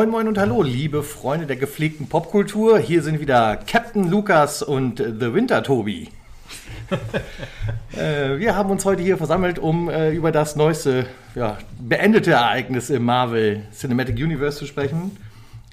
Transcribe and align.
Moin, 0.00 0.08
moin 0.08 0.28
und 0.28 0.38
hallo, 0.38 0.62
liebe 0.62 1.02
Freunde 1.02 1.46
der 1.46 1.56
gepflegten 1.56 2.08
Popkultur. 2.08 2.78
Hier 2.78 3.02
sind 3.02 3.20
wieder 3.20 3.58
Captain 3.66 4.08
Lukas 4.08 4.62
und 4.62 4.96
The 4.96 5.34
Winter 5.34 5.62
Tobi. 5.62 6.08
äh, 7.98 8.38
wir 8.38 8.56
haben 8.56 8.70
uns 8.70 8.86
heute 8.86 9.02
hier 9.02 9.18
versammelt, 9.18 9.58
um 9.58 9.90
äh, 9.90 10.10
über 10.12 10.32
das 10.32 10.56
neueste, 10.56 11.04
ja, 11.34 11.58
beendete 11.78 12.30
Ereignis 12.30 12.88
im 12.88 13.04
Marvel 13.04 13.66
Cinematic 13.74 14.16
Universe 14.16 14.56
zu 14.56 14.64
sprechen. 14.64 15.18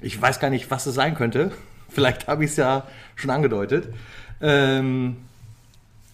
Ich 0.02 0.20
weiß 0.20 0.40
gar 0.40 0.50
nicht, 0.50 0.70
was 0.70 0.84
es 0.84 0.94
sein 0.94 1.14
könnte. 1.14 1.50
Vielleicht 1.88 2.26
habe 2.26 2.44
ich 2.44 2.50
es 2.50 2.56
ja 2.58 2.86
schon 3.16 3.30
angedeutet. 3.30 3.88
Ähm, 4.42 5.16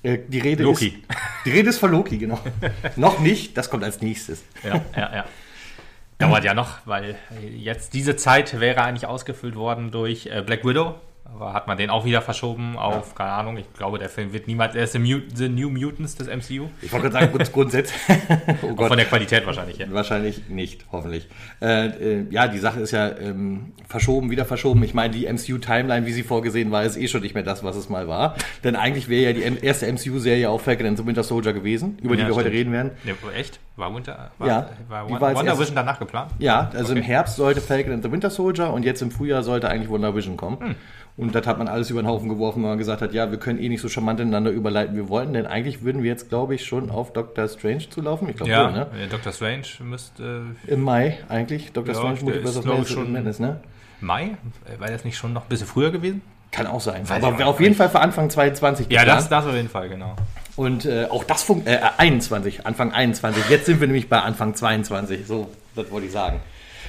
äh, 0.04 0.18
die 0.28 0.38
Rede 0.38 0.62
Loki. 0.62 0.86
ist. 0.86 0.96
Die 1.46 1.50
Rede 1.50 1.68
ist 1.68 1.78
von 1.78 1.90
Loki, 1.90 2.18
genau. 2.18 2.38
Noch 2.94 3.18
nicht, 3.18 3.56
das 3.56 3.70
kommt 3.70 3.82
als 3.82 4.00
nächstes. 4.02 4.44
Ja, 4.62 4.82
ja, 4.96 5.14
ja. 5.16 5.24
Dauert 6.18 6.44
ja 6.44 6.54
noch, 6.54 6.78
weil 6.86 7.16
jetzt 7.40 7.92
diese 7.94 8.16
Zeit 8.16 8.60
wäre 8.60 8.82
eigentlich 8.82 9.06
ausgefüllt 9.06 9.56
worden 9.56 9.90
durch 9.90 10.26
äh, 10.26 10.42
Black 10.42 10.64
Widow. 10.64 10.94
Aber 11.24 11.52
hat 11.52 11.66
man 11.66 11.76
den 11.76 11.90
auch 11.90 12.04
wieder 12.04 12.20
verschoben 12.20 12.76
auf, 12.76 13.08
ja. 13.08 13.14
keine 13.16 13.30
Ahnung, 13.30 13.56
ich 13.56 13.72
glaube, 13.72 13.98
der 13.98 14.08
Film 14.08 14.32
wird 14.32 14.46
niemals, 14.46 14.74
er 14.74 14.84
ist 14.84 14.92
The 14.92 15.48
New 15.48 15.70
Mutants 15.70 16.14
des 16.16 16.28
MCU. 16.28 16.68
Ich 16.82 16.92
wollte 16.92 17.10
gerade 17.10 17.32
sagen, 17.32 17.44
grundsätzlich. 17.52 18.00
oh 18.62 18.74
Gott. 18.74 18.88
Von 18.88 18.98
der 18.98 19.06
Qualität 19.06 19.44
wahrscheinlich, 19.46 19.78
ja. 19.78 19.86
Wahrscheinlich 19.90 20.48
nicht, 20.48 20.84
hoffentlich. 20.92 21.28
Äh, 21.60 21.86
äh, 21.86 22.26
ja, 22.30 22.46
die 22.46 22.58
Sache 22.58 22.80
ist 22.80 22.92
ja 22.92 23.08
ähm, 23.18 23.72
verschoben, 23.88 24.30
wieder 24.30 24.44
verschoben. 24.44 24.82
Ich 24.84 24.94
meine, 24.94 25.14
die 25.14 25.26
MCU-Timeline, 25.26 26.06
wie 26.06 26.12
sie 26.12 26.22
vorgesehen 26.22 26.70
war, 26.70 26.84
ist 26.84 26.96
eh 26.96 27.08
schon 27.08 27.22
nicht 27.22 27.34
mehr 27.34 27.42
das, 27.42 27.64
was 27.64 27.74
es 27.76 27.88
mal 27.88 28.06
war. 28.06 28.36
Denn 28.62 28.76
eigentlich 28.76 29.08
wäre 29.08 29.24
ja 29.24 29.32
die 29.32 29.42
M 29.42 29.58
erste 29.60 29.90
MCU-Serie 29.90 30.50
auch 30.50 30.60
Falcon 30.60 30.86
and 30.86 30.98
the 30.98 31.06
Winter 31.06 31.22
Soldier 31.22 31.52
gewesen, 31.52 31.98
über 32.02 32.14
ja, 32.14 32.20
die 32.20 32.26
wir 32.28 32.34
stimmt. 32.34 32.36
heute 32.36 32.50
reden 32.50 32.72
werden. 32.72 32.90
Ja, 33.04 33.14
echt? 33.36 33.60
War, 33.76 33.92
Winter, 33.92 34.30
war, 34.38 34.46
ja, 34.46 34.70
war, 34.88 35.20
war 35.20 35.34
Wonder 35.34 35.58
Vision 35.58 35.74
danach 35.74 35.98
geplant? 35.98 36.30
Ja, 36.38 36.70
also 36.74 36.92
okay. 36.92 37.00
im 37.00 37.04
Herbst 37.04 37.36
sollte 37.36 37.60
Falcon 37.60 37.92
and 37.92 38.04
the 38.04 38.12
Winter 38.12 38.30
Soldier 38.30 38.72
und 38.72 38.84
jetzt 38.84 39.02
im 39.02 39.10
Frühjahr 39.10 39.42
sollte 39.42 39.68
eigentlich 39.68 39.88
Wonder 39.88 40.14
Vision 40.14 40.36
kommen. 40.36 40.60
Hm. 40.60 40.74
Und 41.16 41.32
das 41.34 41.46
hat 41.46 41.58
man 41.58 41.68
alles 41.68 41.90
über 41.90 42.02
den 42.02 42.08
Haufen 42.08 42.28
geworfen, 42.28 42.62
weil 42.62 42.70
man 42.70 42.78
gesagt 42.78 43.00
hat, 43.00 43.14
ja, 43.14 43.30
wir 43.30 43.38
können 43.38 43.60
eh 43.60 43.68
nicht 43.68 43.80
so 43.80 43.88
charmant 43.88 44.18
ineinander 44.18 44.50
überleiten, 44.50 44.96
wie 44.96 45.02
wir 45.02 45.08
wollten, 45.08 45.32
denn 45.32 45.46
eigentlich 45.46 45.84
würden 45.84 46.02
wir 46.02 46.10
jetzt, 46.10 46.28
glaube 46.28 46.56
ich, 46.56 46.64
schon 46.64 46.90
auf 46.90 47.12
Doctor 47.12 47.46
Strange 47.46 47.88
zulaufen. 47.88 48.28
Ich 48.28 48.36
glaube, 48.36 48.50
ja, 48.50 48.70
ne? 48.70 48.88
Doctor 49.08 49.32
Strange 49.32 49.66
müsste... 49.80 50.46
Im 50.66 50.82
Mai 50.82 51.18
eigentlich, 51.28 51.72
Doctor 51.72 51.94
ja, 51.94 52.00
Strange 52.00 52.20
Multiverse 52.22 52.58
of 52.58 52.64
Madness, 52.64 52.90
schon 52.90 53.12
Madness, 53.12 53.38
ne? 53.38 53.60
Mai? 54.00 54.36
War 54.78 54.88
das 54.88 55.04
nicht 55.04 55.16
schon 55.16 55.32
noch 55.32 55.42
ein 55.42 55.48
bisschen 55.48 55.68
früher 55.68 55.92
gewesen? 55.92 56.20
Kann 56.50 56.66
auch 56.66 56.80
sein. 56.80 57.08
Weiß 57.08 57.22
Aber 57.22 57.46
auf 57.46 57.60
jeden 57.60 57.76
Fall 57.76 57.90
für 57.90 58.00
Anfang 58.00 58.28
22 58.30 58.88
geplant. 58.88 59.08
Ja, 59.08 59.14
das, 59.14 59.28
das 59.28 59.46
auf 59.46 59.54
jeden 59.54 59.68
Fall, 59.68 59.88
genau. 59.88 60.16
Und 60.56 60.84
äh, 60.84 61.06
auch 61.06 61.24
das 61.24 61.42
funktioniert, 61.42 61.82
äh, 61.82 61.88
21, 61.98 62.66
Anfang 62.66 62.92
21. 62.92 63.48
Jetzt 63.48 63.66
sind 63.66 63.80
wir 63.80 63.86
nämlich 63.86 64.08
bei 64.08 64.20
Anfang 64.20 64.54
22. 64.54 65.26
So, 65.26 65.50
das 65.74 65.90
wollte 65.90 66.06
ich 66.06 66.12
sagen. 66.12 66.40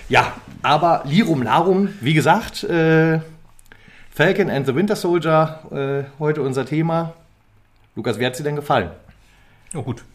Ja, 0.08 0.34
aber 0.62 1.02
Lirum 1.06 1.42
Larum, 1.42 1.90
wie 2.00 2.14
gesagt, 2.14 2.64
äh, 2.64 3.20
Falcon 4.16 4.50
and 4.50 4.66
the 4.66 4.74
Winter 4.74 4.96
Soldier, 4.96 5.60
äh, 5.74 6.20
heute 6.20 6.42
unser 6.42 6.66
Thema. 6.66 7.16
Lukas, 7.98 8.18
wie 8.18 8.26
hat 8.26 8.34
sie 8.38 8.44
denn 8.44 8.56
gefallen? 8.56 8.92
Oh, 9.74 9.82
gut. 9.82 10.06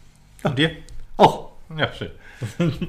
Und 0.41 0.57
dir? 0.57 0.71
Auch. 1.17 1.51
Ja, 1.77 1.93
schön. 1.93 2.09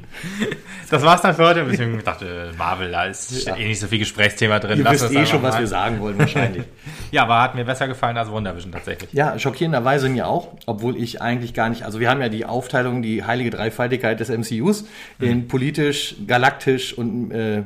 das 0.91 1.03
war's 1.03 1.21
dann 1.21 1.35
für 1.35 1.45
heute. 1.45 1.67
Ich 1.71 2.03
dachte, 2.03 2.53
Marvel, 2.57 2.91
da 2.91 3.05
ist 3.05 3.47
ja. 3.47 3.55
eh 3.57 3.69
nicht 3.69 3.81
so 3.81 3.89
viel 3.89 3.99
Gesprächsthema 3.99 4.59
drin. 4.59 4.79
Ihr 4.79 4.85
Lass 4.85 5.03
wisst 5.03 5.15
eh 5.15 5.27
schon, 5.27 5.43
was 5.43 5.59
wir 5.59 5.67
sagen 5.67 6.01
wollen, 6.01 6.19
wahrscheinlich. 6.19 6.65
ja, 7.11 7.25
aber 7.25 7.43
hat 7.43 7.57
mir 7.57 7.67
besser 7.67 7.89
gefallen 7.89 8.17
als 8.17 8.33
WandaVision 8.33 8.73
tatsächlich. 8.73 9.13
Ja, 9.13 9.39
schockierenderweise 9.39 10.09
mir 10.09 10.27
auch, 10.27 10.57
obwohl 10.65 10.97
ich 10.97 11.21
eigentlich 11.21 11.53
gar 11.53 11.69
nicht, 11.69 11.83
also 11.83 12.01
wir 12.01 12.09
haben 12.09 12.23
ja 12.23 12.31
die 12.31 12.47
Aufteilung, 12.47 13.03
die 13.03 13.23
heilige 13.23 13.51
Dreifaltigkeit 13.51 14.19
des 14.19 14.31
MCUs 14.31 14.87
mhm. 15.19 15.29
in 15.29 15.49
politisch, 15.49 16.17
galaktisch 16.27 16.97
und 16.97 17.33
äh, 17.33 17.65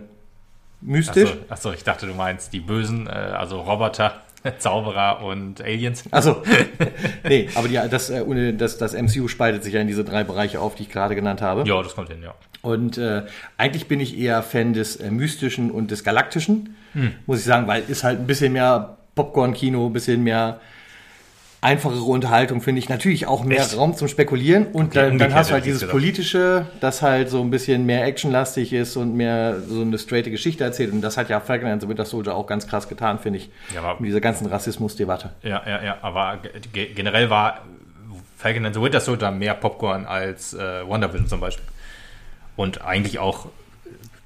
mystisch. 0.81 1.31
Achso, 1.31 1.45
achso, 1.49 1.73
ich 1.73 1.85
dachte, 1.85 2.07
du 2.07 2.15
meinst 2.15 2.53
die 2.53 2.61
Bösen, 2.61 3.07
äh, 3.07 3.11
also 3.11 3.61
Roboter. 3.61 4.23
Zauberer 4.59 5.25
und 5.25 5.61
Aliens. 5.61 6.05
Achso. 6.11 6.43
nee, 7.25 7.49
aber 7.55 7.69
die, 7.69 7.81
das, 7.91 8.11
äh, 8.11 8.53
das, 8.53 8.79
das 8.79 8.95
MCU 8.95 9.29
spaltet 9.29 9.65
sich 9.65 9.75
ja 9.75 9.81
in 9.81 9.89
diese 9.89 10.05
drei 10.05 10.25
Bereiche 10.25 10.61
auf, 10.61 10.75
die 10.75 10.85
ich 10.85 10.89
gerade 10.89 11.15
genannt 11.15 11.43
habe. 11.43 11.65
Ja, 11.67 11.83
das 11.83 11.95
kommt 11.95 12.09
hin, 12.09 12.23
ja. 12.23 12.35
Und 12.63 12.99
äh, 12.99 13.23
eigentlich 13.57 13.87
bin 13.87 14.01
ich 14.01 14.19
eher 14.19 14.43
Fan 14.43 14.73
des 14.73 14.97
äh, 14.97 15.11
Mystischen 15.11 15.71
und 15.71 15.91
des 15.91 16.05
Galaktischen, 16.05 16.77
hm. 16.93 17.13
muss 17.27 17.41
ich 17.41 17.45
sagen, 17.45 17.67
weil 17.67 17.83
ist 17.89 18.05
halt 18.05 18.21
ein 18.21 18.27
bisschen 18.27 18.53
mehr 18.53 18.97
Popcorn-Kino, 19.15 19.87
ein 19.87 19.93
bisschen 19.93 20.23
mehr 20.23 20.61
einfachere 21.67 22.05
Unterhaltung, 22.05 22.61
finde 22.61 22.79
ich. 22.79 22.89
Natürlich 22.89 23.27
auch 23.27 23.43
mehr 23.43 23.59
Echt? 23.59 23.77
Raum 23.77 23.97
zum 23.97 24.07
Spekulieren. 24.07 24.67
Und 24.69 24.97
okay, 24.97 25.09
dann, 25.09 25.19
dann 25.19 25.35
hast 25.35 25.51
du 25.51 25.55
halt 25.55 25.65
dieses 25.65 25.87
Politische, 25.87 26.67
das 26.81 27.03
halt 27.03 27.29
so 27.29 27.41
ein 27.41 27.51
bisschen 27.51 27.85
mehr 27.85 28.05
actionlastig 28.05 28.73
ist 28.73 28.97
und 28.97 29.17
mehr 29.17 29.61
so 29.61 29.81
eine 29.81 29.99
straighte 29.99 30.31
Geschichte 30.31 30.63
erzählt. 30.63 30.93
Und 30.93 31.01
das 31.01 31.17
hat 31.17 31.29
ja 31.29 31.41
Falcon 31.41 31.69
and 31.69 31.83
the 31.83 31.89
Winter 31.89 32.05
Soldier 32.05 32.37
auch 32.37 32.47
ganz 32.47 32.69
krass 32.69 32.89
getan, 32.89 33.19
finde 33.19 33.41
ich. 33.41 33.51
Ja, 33.75 33.83
aber, 33.83 34.01
mit 34.01 34.09
dieser 34.09 34.21
ganzen 34.21 34.47
Rassismusdebatte. 34.47 35.31
Ja, 35.43 35.63
ja, 35.67 35.83
ja. 35.83 35.99
Aber 36.03 36.39
generell 36.73 37.31
war 37.31 37.65
Falcon 38.37 38.65
and 38.65 38.75
the 38.75 38.81
Winter 38.81 39.01
Soldier 39.01 39.33
mehr 39.33 39.55
Popcorn 39.55 40.07
als 40.07 40.55
äh, 40.55 40.87
Wonder 40.87 41.13
Vision 41.13 41.29
zum 41.29 41.41
Beispiel. 41.41 41.67
Und 42.55 42.83
eigentlich 42.83 43.19
auch 43.19 43.49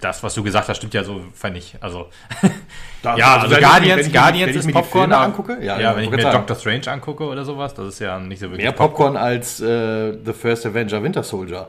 das, 0.01 0.23
was 0.23 0.35
du 0.35 0.43
gesagt 0.43 0.69
hast, 0.69 0.79
stimmt 0.79 0.95
ja 0.95 1.05
so, 1.05 1.23
fand 1.35 1.57
ich. 1.57 1.77
Also, 1.81 2.09
da, 3.03 3.17
ja, 3.17 3.35
also, 3.37 3.55
also 3.55 3.61
Guardians, 3.61 4.07
ich, 4.07 4.13
Guardians 4.13 4.57
ist 4.57 4.73
Popcorn. 4.73 5.13
angucke, 5.13 5.59
ja, 5.63 5.79
ja 5.79 5.97
wenn 5.97 6.05
ich 6.05 6.11
mir 6.11 6.23
sagen. 6.23 6.39
Doctor 6.39 6.57
Strange 6.57 6.89
angucke 6.89 7.25
oder 7.25 7.45
sowas, 7.45 7.75
das 7.75 7.89
ist 7.89 7.99
ja 8.01 8.19
nicht 8.19 8.39
so 8.39 8.47
wirklich. 8.47 8.63
Mehr 8.63 8.73
Popcorn, 8.73 9.15
Popcorn 9.15 9.17
als 9.17 9.61
äh, 9.61 10.17
The 10.25 10.33
First 10.33 10.67
Avenger 10.67 11.03
Winter 11.03 11.23
Soldier. 11.23 11.69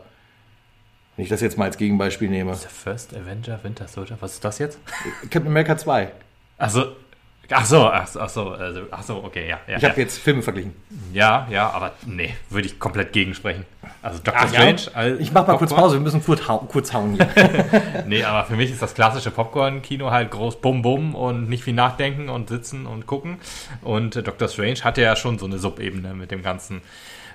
Wenn 1.16 1.24
ich 1.24 1.30
das 1.30 1.42
jetzt 1.42 1.58
mal 1.58 1.66
als 1.66 1.78
Gegenbeispiel 1.78 2.30
nehme. 2.30 2.56
The 2.56 2.68
First 2.68 3.16
Avenger 3.16 3.60
Winter 3.64 3.88
Soldier, 3.88 4.18
was 4.22 4.34
ist 4.34 4.46
das 4.46 4.60
jetzt? 4.60 4.80
Captain 5.30 5.48
America 5.48 5.78
2. 5.78 6.12
Also, 6.58 6.96
Ach 7.52 7.66
so, 7.66 7.88
ach, 7.88 8.08
ach 8.18 8.30
so, 8.30 8.50
also, 8.52 8.82
ach 8.92 9.04
so, 9.04 9.24
okay, 9.24 9.48
ja. 9.48 9.60
ja 9.68 9.78
ich 9.78 9.84
habe 9.84 9.96
ja. 9.96 10.04
jetzt 10.04 10.18
Filme 10.18 10.42
verglichen. 10.42 10.74
Ja, 11.14 11.48
ja, 11.50 11.70
aber 11.70 11.94
nee, 12.06 12.36
würde 12.50 12.68
ich 12.68 12.80
komplett 12.80 13.14
gegensprechen. 13.14 13.66
Also 14.02 14.20
Dr. 14.24 14.48
Strange. 14.48 14.82
Ja. 14.96 15.16
ich 15.20 15.32
mach 15.32 15.46
mal 15.48 15.54
Popcorn. 15.54 15.58
kurz 15.60 15.74
Pause, 15.74 15.96
wir 15.96 16.02
müssen 16.02 16.24
kurz, 16.24 16.48
hau 16.48 16.60
kurz 16.60 16.94
hauen. 16.94 17.18
nee, 18.08 18.24
aber 18.24 18.46
für 18.46 18.56
mich 18.56 18.72
ist 18.72 18.82
das 18.82 18.94
klassische 18.94 19.32
Popcorn-Kino 19.32 20.12
halt 20.12 20.32
groß 20.32 20.62
Bum 20.62 20.82
Bum 20.82 21.14
und 21.14 21.50
nicht 21.50 21.64
viel 21.64 21.74
nachdenken 21.74 22.30
und 22.30 22.50
sitzen 22.50 22.86
und 22.86 23.06
gucken. 23.06 23.38
Und 23.82 24.16
äh, 24.16 24.24
Dr. 24.24 24.48
Strange 24.48 24.84
hatte 24.84 25.02
ja 25.02 25.16
schon 25.16 25.38
so 25.38 25.46
eine 25.46 25.60
Subebene 25.60 26.14
mit 26.14 26.32
dem 26.32 26.42
ganzen 26.42 26.82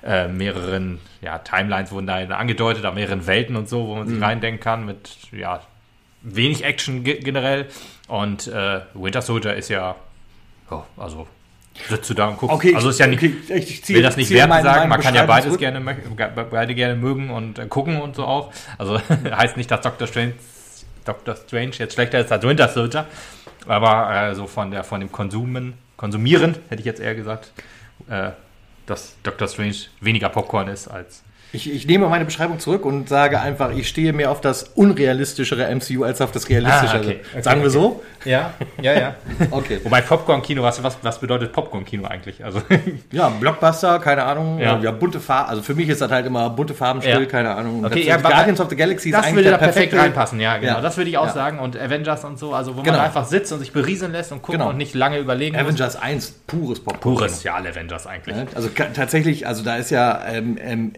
äh, 0.02 0.28
mehreren 0.28 1.00
ja, 1.20 1.38
Timelines 1.38 1.90
wurden 1.90 2.06
da 2.06 2.16
angedeutet, 2.16 2.84
da 2.84 2.92
mehreren 2.92 3.26
Welten 3.26 3.56
und 3.56 3.68
so, 3.68 3.86
wo 3.86 3.96
man 3.96 4.06
sich 4.06 4.16
mhm. 4.16 4.22
reindenken 4.22 4.60
kann 4.60 4.86
mit 4.86 5.10
ja 5.32 5.60
wenig 6.22 6.64
Action 6.64 7.04
generell. 7.04 7.66
Und 8.08 8.46
äh, 8.46 8.80
Winter 8.94 9.22
Soldier 9.22 9.54
ist 9.54 9.68
ja 9.68 9.96
ja, 10.70 10.86
also 10.96 11.26
sitzt 11.88 12.10
du 12.10 12.14
da 12.14 12.28
und 12.28 12.38
guckst. 12.38 12.54
Okay, 12.54 12.74
also 12.74 12.88
ist 12.88 12.98
ja 12.98 13.06
nicht, 13.06 13.22
okay, 13.22 13.54
ich 13.54 13.84
zieh, 13.84 13.94
will 13.94 14.02
das 14.02 14.16
nicht 14.16 14.30
werten 14.30 14.62
sagen, 14.62 14.88
man 14.88 15.00
kann 15.00 15.14
ja 15.14 15.26
beides 15.26 15.58
gerne, 15.58 15.80
beide 16.50 16.74
gerne 16.74 16.96
mögen 16.96 17.30
und 17.30 17.58
äh, 17.58 17.66
gucken 17.66 18.00
und 18.00 18.16
so 18.16 18.24
auch. 18.24 18.52
Also 18.78 19.00
heißt 19.30 19.56
nicht, 19.56 19.70
dass 19.70 19.82
Doctor 19.82 20.06
Strange, 20.06 20.34
Doctor 21.04 21.36
Strange 21.36 21.72
jetzt 21.78 21.94
schlechter 21.94 22.18
ist 22.18 22.32
als 22.32 22.42
Winter 22.44 22.68
Soldier, 22.68 23.06
aber 23.66 24.30
äh, 24.30 24.34
so 24.34 24.46
von 24.46 24.70
der 24.70 24.84
von 24.84 25.00
dem 25.00 25.12
Konsumen, 25.12 25.74
Konsumieren 25.96 26.56
hätte 26.68 26.80
ich 26.80 26.86
jetzt 26.86 27.00
eher 27.00 27.14
gesagt, 27.14 27.52
äh, 28.08 28.30
dass 28.86 29.16
Doctor 29.22 29.48
Strange 29.48 29.76
weniger 30.00 30.28
Popcorn 30.28 30.68
ist 30.68 30.88
als 30.88 31.22
ich, 31.52 31.72
ich, 31.72 31.86
nehme 31.86 32.08
meine 32.08 32.24
Beschreibung 32.24 32.58
zurück 32.58 32.84
und 32.84 33.08
sage 33.08 33.40
einfach, 33.40 33.70
ich 33.70 33.88
stehe 33.88 34.12
mehr 34.12 34.30
auf 34.30 34.40
das 34.40 34.64
unrealistischere 34.74 35.74
MCU 35.74 36.04
als 36.04 36.20
auf 36.20 36.32
das 36.32 36.48
realistischere. 36.48 36.98
Ah, 36.98 37.00
okay. 37.00 37.20
Okay, 37.32 37.42
Sagen 37.42 37.62
wir 37.62 37.70
so? 37.70 38.02
Ja, 38.24 38.54
ja, 38.82 38.92
ja. 38.92 39.14
okay. 39.50 39.80
Wobei 39.82 40.00
Popcorn-Kino, 40.00 40.62
was, 40.62 40.82
was, 40.82 40.98
was 41.02 41.20
bedeutet 41.20 41.52
Popcorn-Kino 41.52 42.06
eigentlich? 42.06 42.44
Also 42.44 42.60
ja, 43.12 43.28
Blockbuster, 43.28 44.00
keine 44.00 44.24
Ahnung. 44.24 44.58
Ja. 44.58 44.78
ja, 44.78 44.90
bunte 44.90 45.20
Farben. 45.20 45.50
Also 45.50 45.62
für 45.62 45.74
mich 45.74 45.88
ist 45.88 46.00
das 46.00 46.10
halt 46.10 46.26
immer 46.26 46.50
bunte 46.50 46.74
Farbenspiel, 46.74 47.20
ja. 47.20 47.26
keine 47.26 47.54
Ahnung. 47.54 47.84
Okay, 47.84 48.04
ja, 48.04 48.16
Guardians 48.16 48.60
of 48.60 48.68
the 48.68 48.76
Galaxy 48.76 49.10
ist 49.10 49.14
das 49.14 49.24
eigentlich 49.24 49.36
würde 49.36 49.50
da 49.50 49.58
perfekt 49.58 49.94
reinpassen, 49.94 50.40
ja, 50.40 50.58
genau. 50.58 50.74
Ja. 50.74 50.80
Das 50.80 50.96
würde 50.96 51.10
ich 51.10 51.18
auch 51.18 51.32
sagen. 51.32 51.58
Und 51.58 51.78
Avengers 51.78 52.24
und 52.24 52.38
so, 52.38 52.52
also 52.52 52.76
wo 52.76 52.82
genau. 52.82 52.96
man 52.96 53.06
einfach 53.06 53.26
sitzt 53.26 53.52
und 53.52 53.60
sich 53.60 53.72
berieseln 53.72 54.12
lässt 54.12 54.32
und 54.32 54.42
guckt 54.42 54.58
genau. 54.58 54.70
und 54.70 54.76
nicht 54.76 54.94
lange 54.94 55.18
überlegen 55.18 55.56
Avengers 55.56 55.94
muss. 55.94 56.02
1, 56.02 56.30
pures 56.46 56.80
Popcorn. 56.80 57.16
Pures, 57.16 57.42
ja, 57.44 57.54
alle 57.54 57.70
Avengers 57.70 58.06
eigentlich. 58.06 58.36
Also 58.54 58.68
tatsächlich, 58.68 59.46
also 59.46 59.62
da 59.62 59.76
ist 59.76 59.90
ja 59.90 60.20
ähm, 60.26 60.58
ähm, 60.60 60.92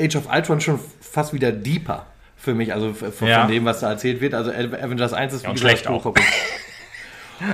Age 0.00 0.16
of 0.16 0.32
Ultron 0.32 0.60
schon 0.60 0.80
fast 1.00 1.32
wieder 1.32 1.52
deeper 1.52 2.06
für 2.36 2.54
mich, 2.54 2.72
also 2.72 2.94
von, 2.94 3.28
ja. 3.28 3.46
dem, 3.46 3.64
was 3.64 3.80
da 3.80 3.90
erzählt 3.90 4.20
wird. 4.20 4.34
Also 4.34 4.50
Avengers 4.50 5.12
1 5.12 5.34
ist 5.34 5.44
ja, 5.44 5.56
schlecht 5.56 5.86
auch. 5.86 6.14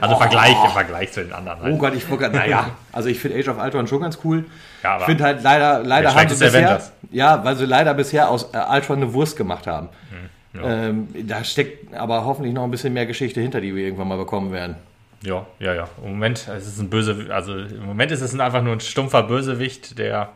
Also 0.01 0.17
oh. 0.17 0.19
Vergleich 0.19 0.57
im 0.65 0.71
Vergleich 0.73 1.13
zu 1.13 1.23
den 1.23 1.33
anderen. 1.33 1.61
Halt. 1.61 1.75
Oh 1.75 1.79
Gott, 1.79 1.95
ich 1.95 2.09
gucke, 2.09 2.29
naja, 2.29 2.71
also 2.93 3.09
ich 3.09 3.21
finde 3.21 3.39
Age 3.39 3.49
of 3.49 3.63
Ultron 3.63 3.87
schon 3.87 4.01
ganz 4.01 4.19
cool. 4.25 4.45
Ja, 4.83 4.99
ich 4.99 5.05
finde 5.05 5.23
halt 5.23 5.43
leider, 5.43 5.83
leider 5.85 6.13
haben 6.13 6.29
sie 6.29 6.45
bisher, 6.45 6.49
Avengers. 6.49 6.93
ja, 7.13 7.45
weil 7.45 7.55
sie 7.57 7.67
leider 7.67 7.95
bisher 7.95 8.29
aus 8.29 8.53
äh, 8.53 8.59
Ultron 8.69 8.97
eine 8.97 9.13
Wurst 9.13 9.37
gemacht 9.37 9.69
haben. 9.69 9.89
Hm, 10.11 10.61
ja. 10.61 10.89
Ähm, 10.89 11.09
da 11.29 11.45
steckt 11.45 11.95
aber 11.95 12.25
hoffentlich 12.25 12.53
noch 12.53 12.65
ein 12.65 12.71
bisschen 12.71 12.95
mehr 12.95 13.07
Geschichte 13.07 13.41
hinter, 13.41 13.61
die 13.61 13.77
wir 13.77 13.85
irgendwann 13.85 14.09
mal 14.09 14.19
bekommen 14.19 14.51
werden. 14.51 14.75
Ja, 15.23 15.47
ja, 15.59 15.75
ja. 15.75 15.89
Im 16.03 16.11
Moment 16.11 16.49
es 16.49 16.67
ist 16.67 16.81
ein 16.81 16.91
böse, 16.91 17.27
also 17.31 17.57
im 17.57 17.87
Moment 17.87 18.13
ist 18.13 18.21
es 18.21 18.39
einfach 18.39 18.63
nur 18.63 18.73
ein 18.73 18.81
stumpfer 18.81 19.23
Bösewicht, 19.23 19.99
der 19.99 20.31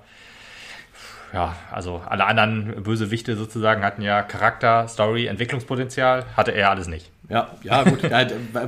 ja, 1.32 1.54
also 1.70 2.02
alle 2.06 2.26
anderen 2.26 2.82
Bösewichte 2.82 3.36
sozusagen 3.36 3.84
hatten 3.84 4.02
ja 4.02 4.22
Charakter, 4.22 4.88
Story, 4.88 5.26
Entwicklungspotenzial, 5.26 6.24
hatte 6.36 6.52
er 6.52 6.70
alles 6.70 6.88
nicht. 6.88 7.10
Ja, 7.30 7.48
ja, 7.62 7.84
gut. 7.84 8.00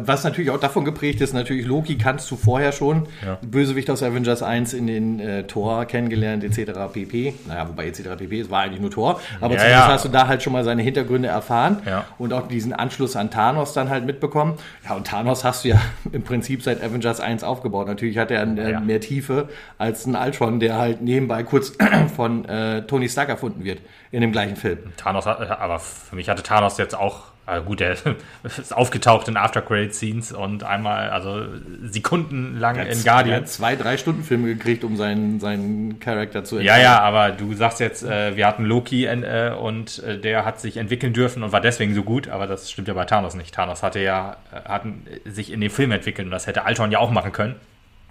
Was 0.04 0.22
natürlich 0.22 0.50
auch 0.52 0.60
davon 0.60 0.84
geprägt 0.84 1.20
ist, 1.20 1.32
natürlich 1.32 1.66
Loki 1.66 1.98
kannst 1.98 2.30
du 2.30 2.36
vorher 2.36 2.70
schon. 2.70 3.08
Ja. 3.24 3.36
Bösewicht 3.42 3.90
aus 3.90 4.04
Avengers 4.04 4.42
1 4.42 4.72
in 4.72 4.86
den 4.86 5.18
äh, 5.18 5.42
Tor 5.48 5.84
kennengelernt, 5.84 6.44
etc. 6.44 6.72
pp. 6.92 7.34
Naja, 7.48 7.68
wobei 7.68 7.88
etc. 7.88 8.10
pp. 8.16 8.40
es 8.40 8.50
war 8.50 8.62
eigentlich 8.62 8.80
nur 8.80 8.92
Tor. 8.92 9.20
Aber 9.40 9.54
ja, 9.54 9.60
zumindest 9.60 9.86
ja. 9.86 9.88
hast 9.88 10.04
du 10.04 10.08
da 10.08 10.28
halt 10.28 10.44
schon 10.44 10.52
mal 10.52 10.62
seine 10.62 10.82
Hintergründe 10.82 11.28
erfahren 11.28 11.78
und 12.18 12.32
auch 12.32 12.46
diesen 12.46 12.72
Anschluss 12.72 13.16
an 13.16 13.30
Thanos 13.30 13.72
dann 13.72 13.90
halt 13.90 14.06
mitbekommen. 14.06 14.54
Ja, 14.84 14.94
und 14.94 15.08
Thanos 15.08 15.42
hast 15.42 15.64
du 15.64 15.70
ja 15.70 15.80
im 16.12 16.22
Prinzip 16.22 16.62
seit 16.62 16.82
Avengers 16.82 17.18
1 17.18 17.42
aufgebaut. 17.42 17.88
Natürlich 17.88 18.16
hat 18.16 18.30
er 18.30 18.42
äh, 18.42 18.78
mehr 18.80 19.00
Tiefe 19.00 19.48
als 19.76 20.06
ein 20.06 20.14
Ultron, 20.14 20.60
der 20.60 20.78
halt 20.78 21.02
nebenbei 21.02 21.42
kurz 21.42 21.72
von 22.16 22.44
äh, 22.44 22.82
Tony 22.82 23.08
Stark 23.08 23.28
erfunden 23.28 23.64
wird 23.64 23.80
in 24.12 24.20
dem 24.20 24.30
gleichen 24.30 24.54
Film. 24.54 24.78
Thanos, 24.96 25.26
aber 25.26 25.80
für 25.80 26.14
mich 26.14 26.28
hatte 26.28 26.44
Thanos 26.44 26.78
jetzt 26.78 26.94
auch 26.94 27.31
also 27.44 27.64
gut, 27.64 27.80
der 27.80 27.96
ist 28.44 28.74
aufgetaucht 28.74 29.26
in 29.26 29.36
After-Credit-Scenes 29.36 30.30
und 30.30 30.62
einmal, 30.62 31.10
also 31.10 31.44
sekundenlang 31.82 32.76
in 32.76 33.02
Guardian. 33.02 33.34
Er 33.34 33.40
hat 33.42 33.48
zwei, 33.48 33.74
drei 33.74 33.96
Stunden 33.96 34.22
Filme 34.22 34.46
gekriegt, 34.46 34.84
um 34.84 34.96
seinen, 34.96 35.40
seinen 35.40 35.98
Charakter 35.98 36.44
zu 36.44 36.56
entwickeln. 36.56 36.80
Ja, 36.80 36.82
ja, 36.82 37.00
aber 37.00 37.30
du 37.30 37.52
sagst 37.54 37.80
jetzt, 37.80 38.04
äh, 38.04 38.36
wir 38.36 38.46
hatten 38.46 38.64
Loki 38.64 39.06
äh, 39.06 39.52
und 39.54 40.02
äh, 40.04 40.18
der 40.18 40.44
hat 40.44 40.60
sich 40.60 40.76
entwickeln 40.76 41.12
dürfen 41.12 41.42
und 41.42 41.50
war 41.50 41.60
deswegen 41.60 41.94
so 41.94 42.04
gut, 42.04 42.28
aber 42.28 42.46
das 42.46 42.70
stimmt 42.70 42.86
ja 42.86 42.94
bei 42.94 43.06
Thanos 43.06 43.34
nicht. 43.34 43.52
Thanos 43.54 43.82
hatte 43.82 43.98
ja, 43.98 44.36
äh, 44.52 44.68
hat 44.68 44.84
sich 45.24 45.50
in 45.50 45.60
dem 45.60 45.70
Film 45.70 45.90
entwickelt 45.90 46.26
und 46.26 46.32
das 46.32 46.46
hätte 46.46 46.64
Alton 46.64 46.92
ja 46.92 47.00
auch 47.00 47.10
machen 47.10 47.32
können, 47.32 47.56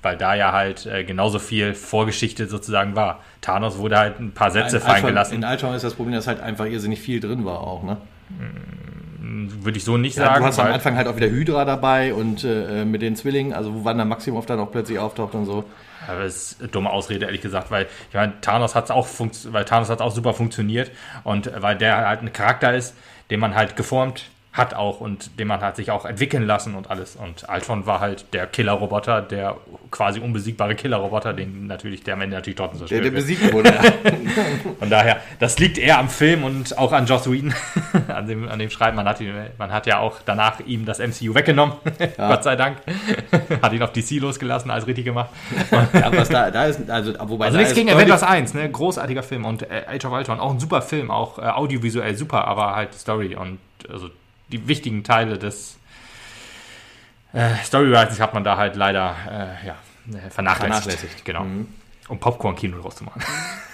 weil 0.02 0.18
da 0.18 0.36
ja 0.36 0.52
halt 0.52 0.86
äh, 0.88 1.06
genauso 1.06 1.40
viel 1.40 1.74
Vorgeschichte 1.74 2.48
sozusagen 2.48 2.98
war. 2.98 3.22
Thanos 3.40 3.78
wurde 3.78 3.98
halt 3.98 4.20
ein 4.20 4.34
paar 4.34 4.52
Sätze 4.52 4.76
in 4.76 4.82
fallen 4.82 4.96
Alton, 4.96 5.10
gelassen. 5.10 5.36
In 5.36 5.44
Alton 5.46 5.74
ist 5.74 5.86
das 5.86 5.94
Problem, 5.94 6.16
dass 6.16 6.28
halt 6.28 6.42
einfach 6.42 6.66
irrsinnig 6.66 7.00
viel 7.00 7.22
drin 7.22 7.46
war 7.46 7.62
auch, 7.62 7.84
ne? 7.84 7.96
Hm 8.38 8.82
würde 9.22 9.78
ich 9.78 9.84
so 9.84 9.98
nicht 9.98 10.18
ja, 10.18 10.26
sagen. 10.26 10.42
Du 10.42 10.48
hast 10.48 10.60
am 10.60 10.72
Anfang 10.72 10.96
halt 10.96 11.08
auch 11.08 11.16
wieder 11.16 11.30
Hydra 11.30 11.64
dabei 11.64 12.14
und 12.14 12.44
äh, 12.44 12.86
mit 12.86 13.02
den 13.02 13.16
Zwillingen, 13.16 13.54
also 13.54 13.74
wo 13.74 13.86
Wanda 13.86 14.04
Maximoff 14.04 14.48
dann 14.48 14.60
auch 14.60 14.72
plötzlich 14.72 14.98
auftaucht 14.98 15.36
und 15.36 15.46
so. 15.46 15.64
Aber 16.08 16.24
das 16.24 16.36
ist 16.36 16.60
eine 16.60 16.70
dumme 16.70 16.90
Ausrede, 16.90 17.26
ehrlich 17.26 17.42
gesagt, 17.42 17.70
weil 17.70 17.86
ich 18.10 18.16
meine, 18.16 18.34
Thanos 18.42 18.74
hat 18.74 18.90
auch 18.90 19.08
weil 19.18 19.66
Thanos 19.66 19.90
hat 19.90 20.02
auch 20.02 20.12
super 20.12 20.34
funktioniert 20.34 20.90
und 21.24 21.52
weil 21.62 21.78
der 21.78 22.08
halt 22.08 22.24
ein 22.24 22.34
Charakter 22.34 22.74
ist, 22.74 22.96
den 23.30 23.40
man 23.40 23.56
halt 23.56 23.76
geformt 23.76 24.26
hat 24.54 24.74
auch 24.74 25.00
und 25.00 25.40
den 25.40 25.48
man 25.48 25.62
hat 25.62 25.78
sich 25.78 25.92
auch 25.92 26.04
entwickeln 26.04 26.44
lassen 26.44 26.76
und 26.76 26.90
alles. 26.90 27.16
Und 27.16 27.46
Ultron 27.48 27.86
war 27.86 28.02
halt 28.02 28.26
der 28.34 28.48
Killer-Roboter, 28.48 29.22
der 29.22 29.56
quasi 29.92 30.20
unbesiegbare 30.20 30.76
Killer-Roboter, 30.76 31.34
den 31.34 31.68
natürlich 31.68 32.04
der 32.04 32.16
am 32.16 32.22
Ende 32.22 32.36
natürlich 32.36 32.58
trotzdem 32.58 32.80
zerstört 32.80 33.06
Der, 33.06 33.12
der 33.12 33.18
besiegt 33.18 33.54
wurde. 33.54 33.72
Von 34.80 34.90
daher, 34.90 35.22
das 35.40 35.58
liegt 35.58 35.78
eher 35.78 36.00
am 36.00 36.10
Film 36.10 36.44
und 36.44 36.78
auch 36.78 36.92
an 36.92 37.06
Joss 37.06 37.32
Whedon, 37.32 37.54
an 38.10 38.28
dem, 38.28 38.50
an 38.50 38.60
dem 38.60 38.70
Schreiben. 38.70 38.98
Man 38.98 39.08
hat, 39.08 39.22
ihn, 39.22 39.34
man 39.58 39.72
hat 39.72 39.88
ja 39.88 40.00
auch 40.00 40.18
danach 40.26 40.60
ihm 40.60 40.84
das 40.84 41.00
MCU 41.00 41.34
weggenommen, 41.34 41.76
ja. 42.18 42.28
Gott 42.28 42.44
sei 42.44 42.58
Dank. 42.58 42.80
hat 43.62 43.72
ihn 43.72 43.82
auf 43.82 43.94
DC 43.94 44.20
losgelassen, 44.20 44.70
alles 44.70 44.86
richtig 44.86 45.06
gemacht. 45.06 45.30
ja, 45.72 46.12
was 46.12 46.28
da, 46.28 46.52
da 46.52 46.66
ist, 46.66 46.90
also, 46.90 47.14
wobei 47.22 47.46
also 47.46 47.58
nichts 47.58 47.74
gegen 47.74 47.90
Avengers 47.90 48.24
1, 48.24 48.54
ne? 48.54 48.70
großartiger 48.70 49.24
Film 49.24 49.46
und 49.46 49.64
äh, 49.64 49.84
Age 49.88 50.04
of 50.04 50.12
Ultron, 50.12 50.42
auch 50.42 50.52
ein 50.52 50.60
super 50.60 50.82
Film, 50.82 51.10
auch 51.10 51.40
äh, 51.40 51.44
audiovisuell 51.44 52.16
super, 52.18 52.46
aber 52.46 52.76
halt 52.76 52.94
Story 52.94 53.36
und 53.36 53.60
also 53.90 54.10
die 54.52 54.68
wichtigen 54.68 55.04
Teile 55.04 55.38
des 55.38 55.78
äh, 57.34 57.56
Storywritings 57.64 58.20
hat 58.20 58.34
man 58.34 58.44
da 58.44 58.58
halt 58.58 58.76
leider 58.76 59.16
äh, 59.64 59.68
ja, 59.68 59.76
vernachlässigt. 60.30 60.60
vernachlässigt. 60.60 61.26
Genau. 61.26 61.44
Mhm. 61.44 61.68
Um 62.12 62.20
Popcorn-Kino 62.20 62.78
draus 62.78 62.98
zu 62.98 63.06
machen. 63.06 63.22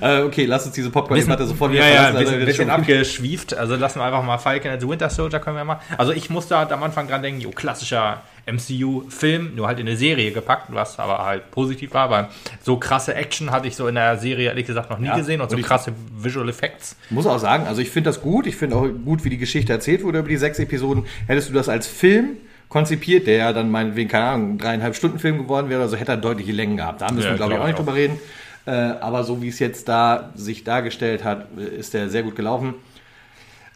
äh, 0.00 0.22
okay, 0.22 0.46
lass 0.46 0.64
uns 0.64 0.74
diese 0.74 0.88
Popcorn-Debatte 0.88 1.46
sofort 1.46 1.70
wieder 1.70 1.86
Ja, 1.86 1.94
ja, 1.94 2.06
ein 2.06 2.14
bisschen, 2.14 2.34
also, 2.36 2.46
bisschen 2.46 2.70
abgeschwieft. 2.70 3.52
Also 3.52 3.76
lassen 3.76 3.98
wir 3.98 4.06
einfach 4.06 4.22
mal 4.22 4.38
Falcon 4.38 4.70
and 4.70 4.80
the 4.80 4.88
Winter 4.88 5.10
Soldier 5.10 5.38
können 5.38 5.56
wir 5.56 5.64
mal. 5.64 5.80
Also 5.98 6.12
ich 6.12 6.30
musste 6.30 6.56
halt 6.56 6.72
am 6.72 6.82
Anfang 6.82 7.06
dran 7.06 7.22
denken, 7.22 7.42
jo, 7.42 7.50
klassischer 7.50 8.22
MCU-Film, 8.46 9.54
nur 9.54 9.66
halt 9.66 9.80
in 9.80 9.86
eine 9.86 9.98
Serie 9.98 10.30
gepackt, 10.32 10.68
was 10.72 10.98
aber 10.98 11.26
halt 11.26 11.50
positiv 11.50 11.92
war. 11.92 12.04
Aber 12.04 12.30
so 12.62 12.78
krasse 12.78 13.14
Action 13.14 13.50
hatte 13.50 13.68
ich 13.68 13.76
so 13.76 13.86
in 13.86 13.96
der 13.96 14.16
Serie 14.16 14.48
ehrlich 14.48 14.64
gesagt 14.64 14.88
noch 14.88 14.98
nie 14.98 15.08
ja, 15.08 15.16
gesehen 15.18 15.42
und, 15.42 15.52
und 15.52 15.60
so 15.60 15.62
krasse 15.62 15.92
Visual 16.16 16.48
Effects. 16.48 16.96
Muss 17.10 17.26
auch 17.26 17.38
sagen, 17.38 17.66
also 17.66 17.82
ich 17.82 17.90
finde 17.90 18.08
das 18.08 18.22
gut. 18.22 18.46
Ich 18.46 18.56
finde 18.56 18.76
auch 18.76 18.88
gut, 19.04 19.24
wie 19.24 19.28
die 19.28 19.36
Geschichte 19.36 19.74
erzählt 19.74 20.02
wurde 20.04 20.20
über 20.20 20.28
die 20.28 20.38
sechs 20.38 20.58
Episoden. 20.58 21.04
Hättest 21.26 21.50
du 21.50 21.52
das 21.52 21.68
als 21.68 21.86
Film 21.86 22.38
konzipiert, 22.68 23.26
der 23.26 23.36
ja 23.36 23.52
dann 23.52 23.70
meinetwegen, 23.70 24.08
keine 24.08 24.26
Ahnung, 24.26 24.58
dreieinhalb 24.58 24.94
Stunden 24.94 25.18
Film 25.18 25.38
geworden 25.38 25.70
wäre, 25.70 25.82
also 25.82 25.96
hätte 25.96 26.12
er 26.12 26.16
deutliche 26.18 26.52
Längen 26.52 26.76
gehabt. 26.76 27.00
Da 27.00 27.10
müssen 27.10 27.26
ja, 27.26 27.32
wir, 27.32 27.36
glaube 27.36 27.54
ich, 27.54 27.60
auch 27.60 27.66
nicht 27.66 27.78
drüber 27.78 27.94
reden. 27.94 28.18
Äh, 28.66 28.70
aber 28.70 29.24
so 29.24 29.40
wie 29.40 29.48
es 29.48 29.58
jetzt 29.58 29.88
da 29.88 30.30
sich 30.34 30.64
dargestellt 30.64 31.24
hat, 31.24 31.46
ist 31.56 31.94
der 31.94 32.10
sehr 32.10 32.22
gut 32.22 32.36
gelaufen. 32.36 32.74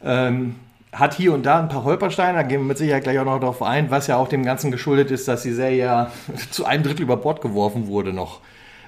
Ähm, 0.04 0.56
hat 0.92 1.14
hier 1.14 1.32
und 1.32 1.46
da 1.46 1.58
ein 1.58 1.68
paar 1.68 1.84
Holpersteine, 1.84 2.36
da 2.36 2.42
gehen 2.42 2.60
wir 2.60 2.66
mit 2.66 2.76
Sicherheit 2.76 3.04
gleich 3.04 3.18
auch 3.18 3.24
noch 3.24 3.40
darauf 3.40 3.62
ein, 3.62 3.90
was 3.90 4.08
ja 4.08 4.16
auch 4.16 4.28
dem 4.28 4.44
Ganzen 4.44 4.70
geschuldet 4.70 5.10
ist, 5.10 5.26
dass 5.26 5.42
die 5.42 5.52
Serie 5.52 5.78
ja 5.78 6.10
zu 6.50 6.66
einem 6.66 6.82
Drittel 6.82 7.02
über 7.02 7.16
Bord 7.16 7.40
geworfen 7.40 7.86
wurde 7.86 8.12
noch. 8.12 8.40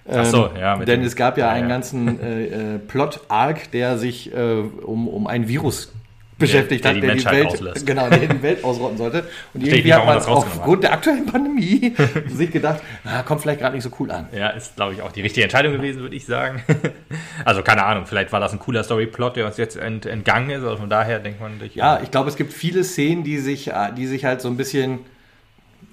Ach 0.07 0.27
so, 0.27 0.49
ähm, 0.49 0.61
ja. 0.61 0.77
denn 0.77 1.03
es 1.03 1.17
gab 1.17 1.39
ja, 1.39 1.47
ja 1.47 1.53
einen 1.53 1.71
ganzen 1.71 2.21
äh, 2.21 2.45
äh, 2.45 2.79
Plot-Arc, 2.79 3.71
der 3.71 3.97
sich 3.97 4.35
äh, 4.35 4.61
um, 4.83 5.09
um 5.09 5.27
ein 5.27 5.49
Virus 5.49 5.93
beschäftigt 6.39 6.85
der, 6.85 6.95
hat, 6.95 7.03
der 7.03 7.15
die, 7.15 7.19
die 7.21 7.31
Welt, 7.31 7.87
genau, 7.87 8.09
der 8.09 8.19
die 8.19 8.43
Welt 8.43 8.65
ausrotten 8.65 8.99
sollte. 8.99 9.25
Und 9.53 9.67
irgendwie 9.67 9.95
hat 9.95 10.05
man 10.05 10.19
aufgrund 10.19 10.83
der 10.83 10.93
aktuellen 10.93 11.27
Pandemie 11.27 11.95
sich 12.29 12.51
gedacht, 12.51 12.83
na, 13.05 13.23
kommt 13.23 13.43
vielleicht 13.43 13.61
gerade 13.61 13.75
nicht 13.75 13.85
so 13.85 13.91
cool 13.99 14.11
an. 14.11 14.29
Ja, 14.33 14.49
ist, 14.51 14.77
glaube 14.77 14.95
ich, 14.95 15.03
auch 15.03 15.13
die 15.13 15.23
richtige 15.23 15.45
Entscheidung 15.45 15.73
gewesen, 15.73 16.01
würde 16.01 16.17
ich 16.17 16.27
sagen. 16.27 16.63
also 17.45 17.63
keine 17.63 17.85
Ahnung, 17.85 18.07
vielleicht 18.07 18.33
war 18.33 18.41
das 18.41 18.53
ein 18.53 18.59
cooler 18.59 18.83
Storyplot, 18.83 19.37
der 19.37 19.47
uns 19.47 19.57
jetzt 19.57 19.77
ent, 19.77 20.07
entgangen 20.07 20.51
ist. 20.51 20.65
Also 20.65 20.77
von 20.77 20.91
daher 20.91 21.21
denkt 21.21 21.41
man, 21.41 21.59
durch, 21.59 21.77
ja, 21.77 22.01
ich 22.03 22.11
glaube, 22.11 22.29
es 22.29 22.37
gibt 22.37 22.53
viele 22.53 22.85
Szenen, 22.85 23.25
die 23.25 23.39
sich, 23.39 23.71
die 23.97 24.07
sich 24.07 24.25
halt 24.25 24.41
so 24.41 24.49
ein 24.49 24.57
bisschen 24.57 25.01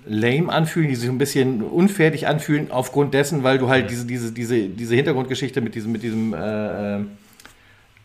lame 0.05 0.51
anfühlen, 0.51 0.89
die 0.89 0.95
sich 0.95 1.09
ein 1.09 1.19
bisschen 1.19 1.61
unfertig 1.61 2.27
anfühlen, 2.27 2.71
aufgrund 2.71 3.13
dessen, 3.13 3.43
weil 3.43 3.59
du 3.59 3.69
halt 3.69 3.85
mhm. 3.85 3.89
diese, 3.89 4.05
diese, 4.05 4.31
diese, 4.31 4.67
diese 4.69 4.95
Hintergrundgeschichte 4.95 5.61
mit 5.61 5.75
diesem, 5.75 5.91
mit 5.91 6.01
diesem 6.03 6.33
äh, 6.33 6.97
äh 6.97 7.05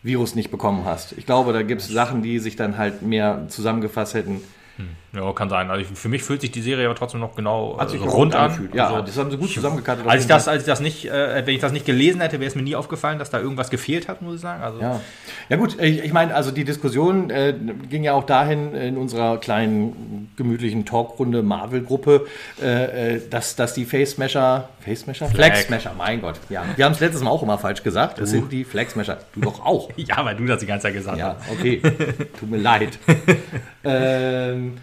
Virus 0.07 0.35
nicht 0.35 0.49
bekommen 0.49 0.85
hast. 0.85 1.13
Ich 1.17 1.25
glaube, 1.25 1.53
da 1.53 1.61
gibt 1.61 1.81
es 1.81 1.87
Sachen, 1.87 2.23
die 2.23 2.39
sich 2.39 2.55
dann 2.55 2.77
halt 2.77 3.01
mehr 3.01 3.45
zusammengefasst 3.49 4.13
hätten. 4.13 4.41
Hm. 4.77 4.89
Ja, 5.13 5.31
kann 5.31 5.49
sein. 5.49 5.71
Also 5.71 5.95
für 5.95 6.09
mich 6.09 6.21
fühlt 6.21 6.41
sich 6.41 6.51
die 6.51 6.61
Serie 6.61 6.85
aber 6.85 6.95
trotzdem 6.95 7.21
noch 7.21 7.35
genau 7.35 7.75
also 7.75 7.97
rund 7.97 8.35
an. 8.35 8.69
Ja, 8.73 8.87
also, 8.87 9.01
das 9.01 9.17
haben 9.17 9.31
sie 9.31 9.37
gut 9.37 9.49
zusammengekattet. 9.49 10.05
Als 10.05 10.23
ich 10.23 10.27
das, 10.27 10.47
als 10.49 10.63
ich 10.63 10.67
das 10.67 10.81
nicht, 10.81 11.05
äh, 11.05 11.45
wenn 11.45 11.55
ich 11.55 11.61
das 11.61 11.71
nicht 11.71 11.85
gelesen 11.85 12.19
hätte, 12.19 12.39
wäre 12.39 12.49
es 12.49 12.55
mir 12.55 12.61
nie 12.61 12.75
aufgefallen, 12.75 13.17
dass 13.17 13.29
da 13.29 13.39
irgendwas 13.39 13.69
gefehlt 13.69 14.09
hat, 14.09 14.21
muss 14.21 14.35
ich 14.35 14.41
sagen. 14.41 14.61
Also 14.61 14.81
ja. 14.81 14.99
ja 15.47 15.57
gut, 15.57 15.81
ich, 15.81 16.03
ich 16.03 16.11
meine, 16.11 16.35
also 16.35 16.51
die 16.51 16.65
Diskussion 16.65 17.29
äh, 17.29 17.55
ging 17.89 18.03
ja 18.03 18.13
auch 18.13 18.25
dahin 18.25 18.73
in 18.75 18.97
unserer 18.97 19.37
kleinen 19.37 20.29
gemütlichen 20.35 20.85
Talkrunde 20.85 21.41
Marvel-Gruppe, 21.41 22.27
äh, 22.61 23.15
äh 23.15 23.21
dass, 23.29 23.55
dass 23.55 23.73
die 23.73 23.85
Face 23.85 24.11
Smasher, 24.11 24.69
Face 24.81 25.01
Smasher? 25.01 25.27
Flag 25.27 25.55
Smasher, 25.55 25.93
mein 25.97 26.21
Gott. 26.21 26.39
Ja. 26.49 26.65
Wir 26.75 26.83
haben 26.83 26.93
es 26.93 26.99
letztes 26.99 27.23
Mal 27.23 27.29
auch 27.29 27.43
immer 27.43 27.57
falsch 27.57 27.81
gesagt. 27.81 28.19
Das 28.19 28.29
sind 28.29 28.51
die 28.51 28.65
Flag 28.65 28.89
Smasher. 28.89 29.19
Du 29.33 29.39
doch 29.39 29.65
auch. 29.65 29.89
ja, 29.95 30.23
weil 30.25 30.35
du 30.35 30.45
das 30.45 30.59
die 30.59 30.65
ganze 30.65 30.83
Zeit 30.83 30.93
gesagt 30.93 31.21
hast. 31.21 31.47
Ja, 31.47 31.53
okay. 31.53 31.81
Tut 32.39 32.49
mir 32.49 32.57
leid. 32.57 32.99
ähm, 33.83 34.73
äh, 34.75 34.79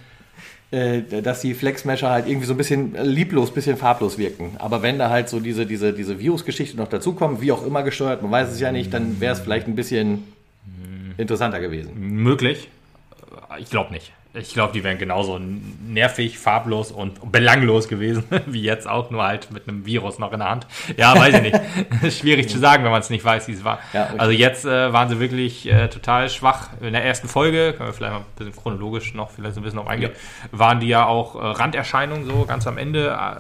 dass 1.23 1.41
die 1.41 1.55
Flexmesher 1.55 2.11
halt 2.11 2.27
irgendwie 2.27 2.47
so 2.47 2.55
ein 2.55 2.57
bisschen 2.57 2.95
lieblos, 3.03 3.51
ein 3.51 3.55
bisschen 3.55 3.77
farblos 3.77 4.19
wirken. 4.19 4.53
Aber 4.59 4.83
wenn 4.83 4.99
da 4.99 5.11
halt 5.11 5.29
so 5.29 5.41
diese, 5.41 5.67
diese, 5.67 5.93
diese 5.93 6.19
Virusgeschichte 6.19 6.77
noch 6.77 6.89
dazukommt, 6.89 7.41
wie 7.41 7.53
auch 7.53 7.65
immer 7.65 7.83
gesteuert, 7.83 8.23
man 8.23 8.31
weiß 8.31 8.51
es 8.51 8.61
ja 8.61 8.73
nicht, 8.73 8.93
dann 8.93 9.21
wäre 9.21 9.35
es 9.35 9.41
vielleicht 9.41 9.67
ein 9.67 9.75
bisschen 9.75 10.25
interessanter 11.17 11.61
gewesen. 11.61 11.93
Möglich. 11.97 12.69
Ich 13.59 13.71
glaube 13.71 13.93
nicht. 13.93 14.13
Ich 14.37 14.53
glaube, 14.53 14.73
die 14.73 14.83
wären 14.83 14.99
genauso 14.99 15.39
nervig, 15.39 16.39
farblos 16.39 16.91
und 16.91 17.31
belanglos 17.31 17.87
gewesen, 17.87 18.25
wie 18.47 18.63
jetzt 18.63 18.89
auch, 18.89 19.11
nur 19.11 19.23
halt 19.23 19.53
mit 19.53 19.69
einem 19.69 19.87
Virus 19.87 20.19
noch 20.19 20.33
in 20.33 20.41
der 20.41 20.51
Hand. 20.51 20.67
Ja, 20.97 21.17
weiß 21.17 21.37
ich 21.37 21.43
nicht. 21.43 21.61
Schwierig 22.19 22.49
zu 22.49 22.59
sagen, 22.59 22.83
wenn 22.83 22.91
man 22.91 23.01
es 23.01 23.11
nicht 23.11 23.25
weiß, 23.25 23.47
wie 23.47 23.53
es 23.53 23.63
war. 23.63 23.79
Ja, 23.93 24.07
okay. 24.07 24.19
Also 24.19 24.33
jetzt 24.33 24.65
äh, 24.65 24.93
waren 24.93 25.09
sie 25.09 25.21
wirklich 25.21 25.71
äh, 25.71 25.89
total 25.89 26.29
schwach. 26.29 26.71
In 26.81 26.93
der 26.93 27.05
ersten 27.05 27.29
Folge, 27.29 27.75
können 27.75 27.91
wir 27.91 27.93
vielleicht 27.93 28.13
mal 28.13 28.21
ein 28.21 28.25
bisschen 28.37 28.57
chronologisch 28.57 29.15
noch 29.15 29.31
vielleicht 29.31 29.55
so 29.55 29.61
ein 29.61 29.65
bisschen 29.65 29.79
auf 29.79 29.87
eingehen, 29.87 30.11
ja. 30.13 30.59
waren 30.59 30.81
die 30.81 30.89
ja 30.89 31.07
auch 31.07 31.37
äh, 31.37 31.39
Randerscheinungen 31.39 32.27
so 32.27 32.45
ganz 32.45 32.67
am 32.67 32.77
Ende 32.77 33.11
äh, 33.11 33.37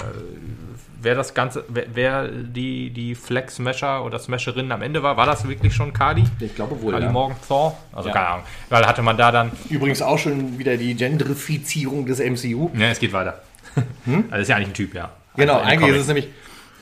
wer 1.04 1.14
das 1.14 1.34
Ganze, 1.34 1.64
wer, 1.68 1.84
wer 1.94 2.28
die, 2.28 2.90
die 2.90 3.14
Flex-Smasher 3.14 4.04
oder 4.04 4.18
Smasherin 4.18 4.72
am 4.72 4.82
Ende 4.82 5.02
war, 5.02 5.16
war 5.16 5.26
das 5.26 5.46
wirklich 5.46 5.74
schon 5.74 5.92
Kali? 5.92 6.24
Ich 6.40 6.54
glaube 6.54 6.80
wohl. 6.82 6.92
Kali 6.92 7.04
ja. 7.04 7.12
Morgan 7.12 7.36
Thor? 7.46 7.78
Also 7.92 8.08
ja. 8.08 8.14
keine 8.14 8.28
Ahnung. 8.28 8.44
Weil 8.70 8.86
hatte 8.86 9.02
man 9.02 9.16
da 9.16 9.30
dann. 9.30 9.52
Übrigens 9.68 10.02
auch 10.02 10.18
schon 10.18 10.58
wieder 10.58 10.76
die 10.76 10.94
Genderifizierung 10.94 12.06
des 12.06 12.18
MCU. 12.18 12.70
Ja, 12.74 12.88
es 12.88 12.98
geht 12.98 13.12
weiter. 13.12 13.42
Hm? 14.04 14.26
Also 14.30 14.42
ist 14.42 14.48
ja 14.48 14.56
eigentlich 14.56 14.68
ein 14.68 14.74
Typ, 14.74 14.94
ja. 14.94 15.10
Genau, 15.36 15.54
also 15.54 15.66
eigentlich 15.66 15.94
ist 15.96 16.02
es 16.02 16.06
nämlich 16.06 16.28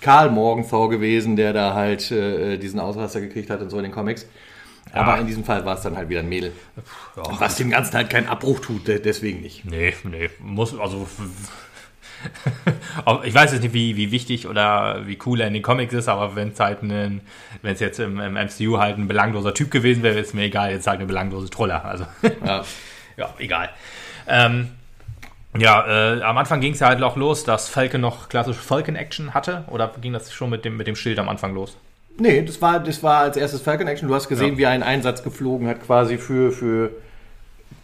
Karl 0.02 0.30
Morgenthau 0.30 0.88
gewesen, 0.88 1.36
der 1.36 1.54
da 1.54 1.72
halt 1.72 2.10
äh, 2.10 2.58
diesen 2.58 2.80
Ausraster 2.80 3.20
gekriegt 3.20 3.48
hat 3.48 3.62
und 3.62 3.70
so 3.70 3.78
in 3.78 3.84
den 3.84 3.92
Comics. 3.92 4.26
Ja. 4.92 5.00
Aber 5.00 5.18
in 5.18 5.26
diesem 5.26 5.44
Fall 5.44 5.64
war 5.64 5.76
es 5.76 5.82
dann 5.82 5.96
halt 5.96 6.10
wieder 6.10 6.20
ein 6.20 6.28
Mädel. 6.28 6.52
Ja, 7.16 7.22
was 7.38 7.56
dem 7.56 7.70
Ganzen 7.70 7.94
halt 7.94 8.10
keinen 8.10 8.28
Abbruch 8.28 8.60
tut, 8.60 8.88
deswegen 8.88 9.40
nicht. 9.40 9.64
Nee, 9.64 9.94
nee. 10.04 10.28
Muss, 10.40 10.78
also 10.78 11.06
ich 13.24 13.34
weiß 13.34 13.52
jetzt 13.52 13.62
nicht, 13.62 13.74
wie, 13.74 13.96
wie 13.96 14.10
wichtig 14.10 14.46
oder 14.46 15.06
wie 15.06 15.18
cool 15.26 15.40
er 15.40 15.48
in 15.48 15.54
den 15.54 15.62
Comics 15.62 15.94
ist, 15.94 16.08
aber 16.08 16.36
wenn 16.36 16.48
es 16.48 16.60
halt 16.60 16.78
wenn 16.82 17.20
es 17.62 17.80
jetzt 17.80 18.00
im, 18.00 18.20
im, 18.20 18.34
MCU 18.34 18.78
halt 18.78 18.98
ein 18.98 19.08
belangloser 19.08 19.54
Typ 19.54 19.70
gewesen 19.70 20.02
wäre, 20.02 20.18
ist 20.18 20.34
mir 20.34 20.42
egal, 20.42 20.70
jetzt 20.70 20.86
halt 20.86 20.98
eine 20.98 21.06
belanglose 21.06 21.50
Troller. 21.50 21.84
Also. 21.84 22.06
Ja. 22.44 22.64
ja, 23.16 23.34
egal. 23.38 23.70
Ähm, 24.26 24.68
ja, 25.56 26.14
äh, 26.16 26.22
am 26.22 26.38
Anfang 26.38 26.60
ging 26.60 26.72
es 26.72 26.80
ja 26.80 26.88
halt 26.88 27.02
auch 27.02 27.16
los, 27.16 27.44
dass 27.44 27.68
Falcon 27.68 28.00
noch 28.00 28.28
klassische 28.28 28.60
Falcon-Action 28.60 29.34
hatte. 29.34 29.64
Oder 29.68 29.92
ging 30.00 30.12
das 30.12 30.32
schon 30.32 30.50
mit 30.50 30.64
dem, 30.64 30.76
mit 30.76 30.86
dem 30.86 30.96
Schild 30.96 31.18
am 31.18 31.28
Anfang 31.28 31.54
los? 31.54 31.76
Nee, 32.18 32.42
das 32.42 32.60
war, 32.62 32.80
das 32.80 33.02
war 33.02 33.20
als 33.20 33.36
erstes 33.36 33.60
Falcon 33.60 33.86
Action. 33.86 34.08
Du 34.08 34.14
hast 34.14 34.28
gesehen, 34.28 34.52
Ja. 34.52 34.58
wie 34.58 34.62
er 34.62 34.70
einen 34.70 34.82
Einsatz 34.82 35.22
geflogen 35.22 35.68
hat, 35.68 35.84
quasi 35.84 36.18
für, 36.18 36.52
für 36.52 36.90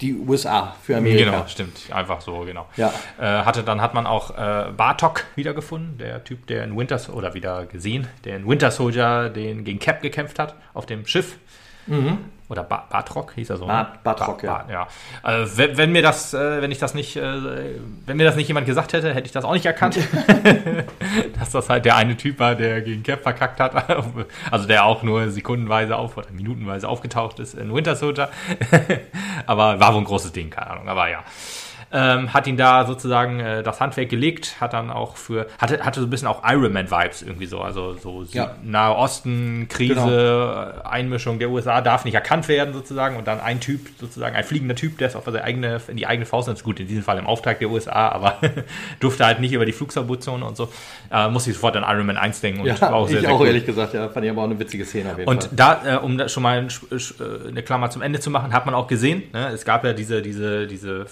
die 0.01 0.15
USA, 0.15 0.75
für 0.83 0.97
Amerika. 0.97 1.31
Genau, 1.31 1.47
stimmt. 1.47 1.79
Einfach 1.91 2.21
so, 2.21 2.41
genau. 2.41 2.67
Ja. 2.77 2.93
Äh, 3.21 3.25
hatte, 3.45 3.63
dann 3.63 3.81
hat 3.81 3.95
man 3.95 4.07
auch 4.07 4.31
äh, 4.37 4.71
Bartok 4.77 5.25
wiedergefunden, 5.35 5.99
der 5.99 6.25
Typ, 6.25 6.47
der 6.47 6.65
in 6.65 6.77
Winter, 6.77 7.01
oder 7.13 7.35
wieder 7.35 7.67
gesehen, 7.67 8.07
der 8.25 8.37
in 8.37 8.47
Winter 8.49 8.71
Soldier 8.71 9.29
den 9.31 9.65
gegen 9.65 9.79
Cap 9.79 10.01
gekämpft 10.03 10.39
hat, 10.39 10.55
auf 10.75 10.87
dem 10.87 11.07
Schiff. 11.07 11.37
Oder 12.51 12.65
ba 12.65 12.87
Bartrock 12.91 13.33
hieß 13.35 13.49
er 13.49 13.57
so. 13.57 13.65
Mhm. 13.65 13.71
Ne? 13.73 13.87
Bartrock, 14.05 14.43
Ba- 14.43 14.67
ja. 14.71 14.89
Äh, 15.23 15.47
wenn, 15.57 15.77
wenn 15.79 15.93
mir 15.93 16.03
das, 16.03 16.35
äh, 16.35 16.61
wenn 16.61 16.71
ich 16.71 16.79
das 16.79 16.93
nicht, 16.93 17.17
äh, 17.17 17.23
wenn 18.05 18.17
mir 18.19 18.25
das 18.25 18.37
nicht 18.37 18.49
jemand 18.49 18.67
gesagt 18.67 18.93
hätte, 18.93 19.15
hätte 19.15 19.25
ich 19.27 19.33
das 19.33 19.45
auch 19.47 19.55
nicht 19.55 19.65
erkannt. 19.65 19.99
Dass 21.49 21.65
das 21.65 21.71
halt 21.71 21.87
der 21.87 21.97
eine 21.97 22.15
Typ 22.15 22.39
war, 22.41 22.55
der 22.55 22.83
gegen 22.83 23.03
Cap 23.03 23.23
verkackt 23.23 23.59
hat. 23.59 23.75
Also 24.51 24.67
der 24.67 24.85
auch 24.85 25.03
nur 25.03 25.31
sekundenweise 25.31 25.97
auf 25.97 26.17
oder 26.17 26.31
minutenweise 26.31 26.89
aufgetaucht 26.89 27.39
ist 27.39 27.55
in 27.55 27.73
Winter 27.73 27.97
Soldier. 27.97 28.29
Aber 29.47 29.81
war 29.81 29.95
wohl 29.95 30.03
ein 30.03 30.05
großes 30.05 30.33
Ding, 30.33 30.51
keine 30.51 30.71
Ahnung. 30.71 30.89
Aber 30.89 31.09
ja. 31.09 31.25
Ähm, 31.91 32.35
hat 32.35 32.47
ihn 32.47 32.59
da 32.59 32.85
sozusagen 32.87 33.41
äh, 33.41 33.63
das 33.63 33.81
Handwerk 33.81 34.11
gelegt, 34.11 34.57
hat 34.61 34.75
dann 34.75 34.91
auch 34.91 35.17
für, 35.17 35.47
hatte, 35.59 35.83
hatte 35.85 36.01
so 36.01 36.07
ein 36.07 36.11
bisschen 36.11 36.29
auch 36.29 36.43
Iron 36.47 36.73
Man 36.75 36.91
Vibes 36.91 37.23
irgendwie 37.23 37.47
so, 37.47 37.61
also 37.63 37.95
so 37.95 38.25
Ja. 38.33 38.57
Nahe 38.63 38.95
Osten, 38.95 39.69
Krise, 39.71 40.83
äh, 40.85 40.87
Einmischung 40.87 41.39
der 41.39 41.49
USA 41.49 41.81
darf 41.81 42.05
nicht 42.05 42.15
erkannt 42.15 42.47
werden 42.49 42.75
sozusagen 42.75 43.17
und 43.17 43.27
dann 43.27 43.41
ein 43.41 43.61
Typ 43.61 43.81
sozusagen, 43.99 44.37
ein 44.37 44.45
fliegender 44.45 44.75
Typ, 44.75 44.99
der 44.99 45.09
ist 45.09 45.17
auf 45.17 45.25
seine 45.25 45.43
eigene, 45.45 45.81
in 45.89 45.97
die 45.97 46.07
eigene 46.07 46.27
Faust 46.27 46.49
nimmt, 46.49 46.63
gut, 46.63 46.79
in 46.79 46.89
diesem 46.89 47.03
Fall 47.05 47.17
im 47.19 47.27
Auftrag 47.27 47.59
der 47.59 47.71
USA, 47.71 48.09
aber 48.11 48.37
durfte 49.01 49.25
halt 49.25 49.41
nicht 49.41 49.53
über 49.53 49.65
die 49.65 49.73
Flugverbotszone 49.73 50.45
und 50.45 50.57
so, 50.59 50.71
äh, 51.11 51.29
musste 51.29 51.51
ich 51.51 51.57
sofort 51.57 51.77
an 51.77 51.85
Iron 51.89 52.05
Man 52.07 52.19
1 52.19 52.41
denken 52.43 52.61
und 52.61 52.67
Ja, 52.67 52.79
war 52.83 52.95
auch 52.95 53.09
sehr, 53.09 53.17
ich 53.21 53.25
sehr 53.25 53.33
auch 53.35 53.41
cool. 53.41 53.47
ehrlich 53.47 53.65
gesagt, 53.65 53.95
ja, 53.95 54.09
fand 54.11 54.27
ich 54.27 54.31
aber 54.31 54.43
auch 54.43 54.47
eine 54.47 54.59
witzige 54.59 54.85
Szene 54.85 55.13
auf 55.13 55.19
jeden 55.19 55.29
Und 55.31 55.45
Fall. 55.45 55.53
da, 55.57 55.95
äh, 55.95 55.97
um 55.99 56.19
da 56.19 56.29
schon 56.29 56.43
mal 56.43 56.59
äh, 56.67 57.49
eine 57.49 57.63
Klammer 57.63 57.89
zum 57.89 58.03
Ende 58.03 58.21
zu 58.21 58.31
machen, 58.31 58.53
hat 58.53 58.67
man 58.67 58.75
auch 58.75 58.89
gesehen, 58.89 59.23
ne, 59.33 59.49
es 59.55 59.65
gab 59.65 59.85
ja 59.85 59.95
diese, 59.95 60.21
diese, 60.21 60.67
diese 60.67 61.07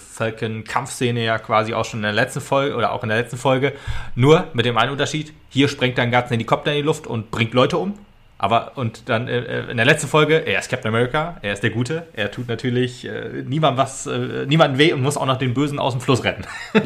Falcon-Kampfszene 0.67 1.23
ja 1.23 1.39
quasi 1.39 1.73
auch 1.73 1.85
schon 1.85 1.99
in 1.99 2.03
der 2.03 2.13
letzten 2.13 2.41
Folge 2.41 2.75
oder 2.75 2.91
auch 2.91 3.03
in 3.03 3.09
der 3.09 3.17
letzten 3.17 3.37
Folge. 3.37 3.73
Nur 4.15 4.47
mit 4.53 4.65
dem 4.65 4.77
einen 4.77 4.91
Unterschied, 4.91 5.33
hier 5.49 5.67
sprengt 5.67 5.97
er 5.97 6.03
einen 6.03 6.11
ganzen 6.11 6.33
Helikopter 6.33 6.71
in 6.71 6.77
die 6.77 6.83
Luft 6.83 7.07
und 7.07 7.31
bringt 7.31 7.53
Leute 7.53 7.77
um. 7.77 7.97
Aber 8.39 8.73
und 8.75 9.09
dann 9.09 9.27
äh, 9.27 9.61
in 9.71 9.77
der 9.77 9.85
letzten 9.85 10.07
Folge, 10.07 10.35
er 10.45 10.59
ist 10.59 10.69
Captain 10.69 10.89
America, 10.93 11.37
er 11.41 11.53
ist 11.53 11.63
der 11.63 11.71
Gute, 11.71 12.03
er 12.13 12.29
tut 12.29 12.47
natürlich 12.47 13.05
äh, 13.07 13.43
niemandem 13.45 13.83
was, 13.83 14.05
äh, 14.05 14.45
niemandem 14.47 14.77
weh 14.77 14.93
und 14.93 15.01
muss 15.01 15.17
auch 15.17 15.25
noch 15.25 15.37
den 15.37 15.53
Bösen 15.53 15.79
aus 15.79 15.93
dem 15.93 16.01
Fluss 16.01 16.23
retten. 16.23 16.43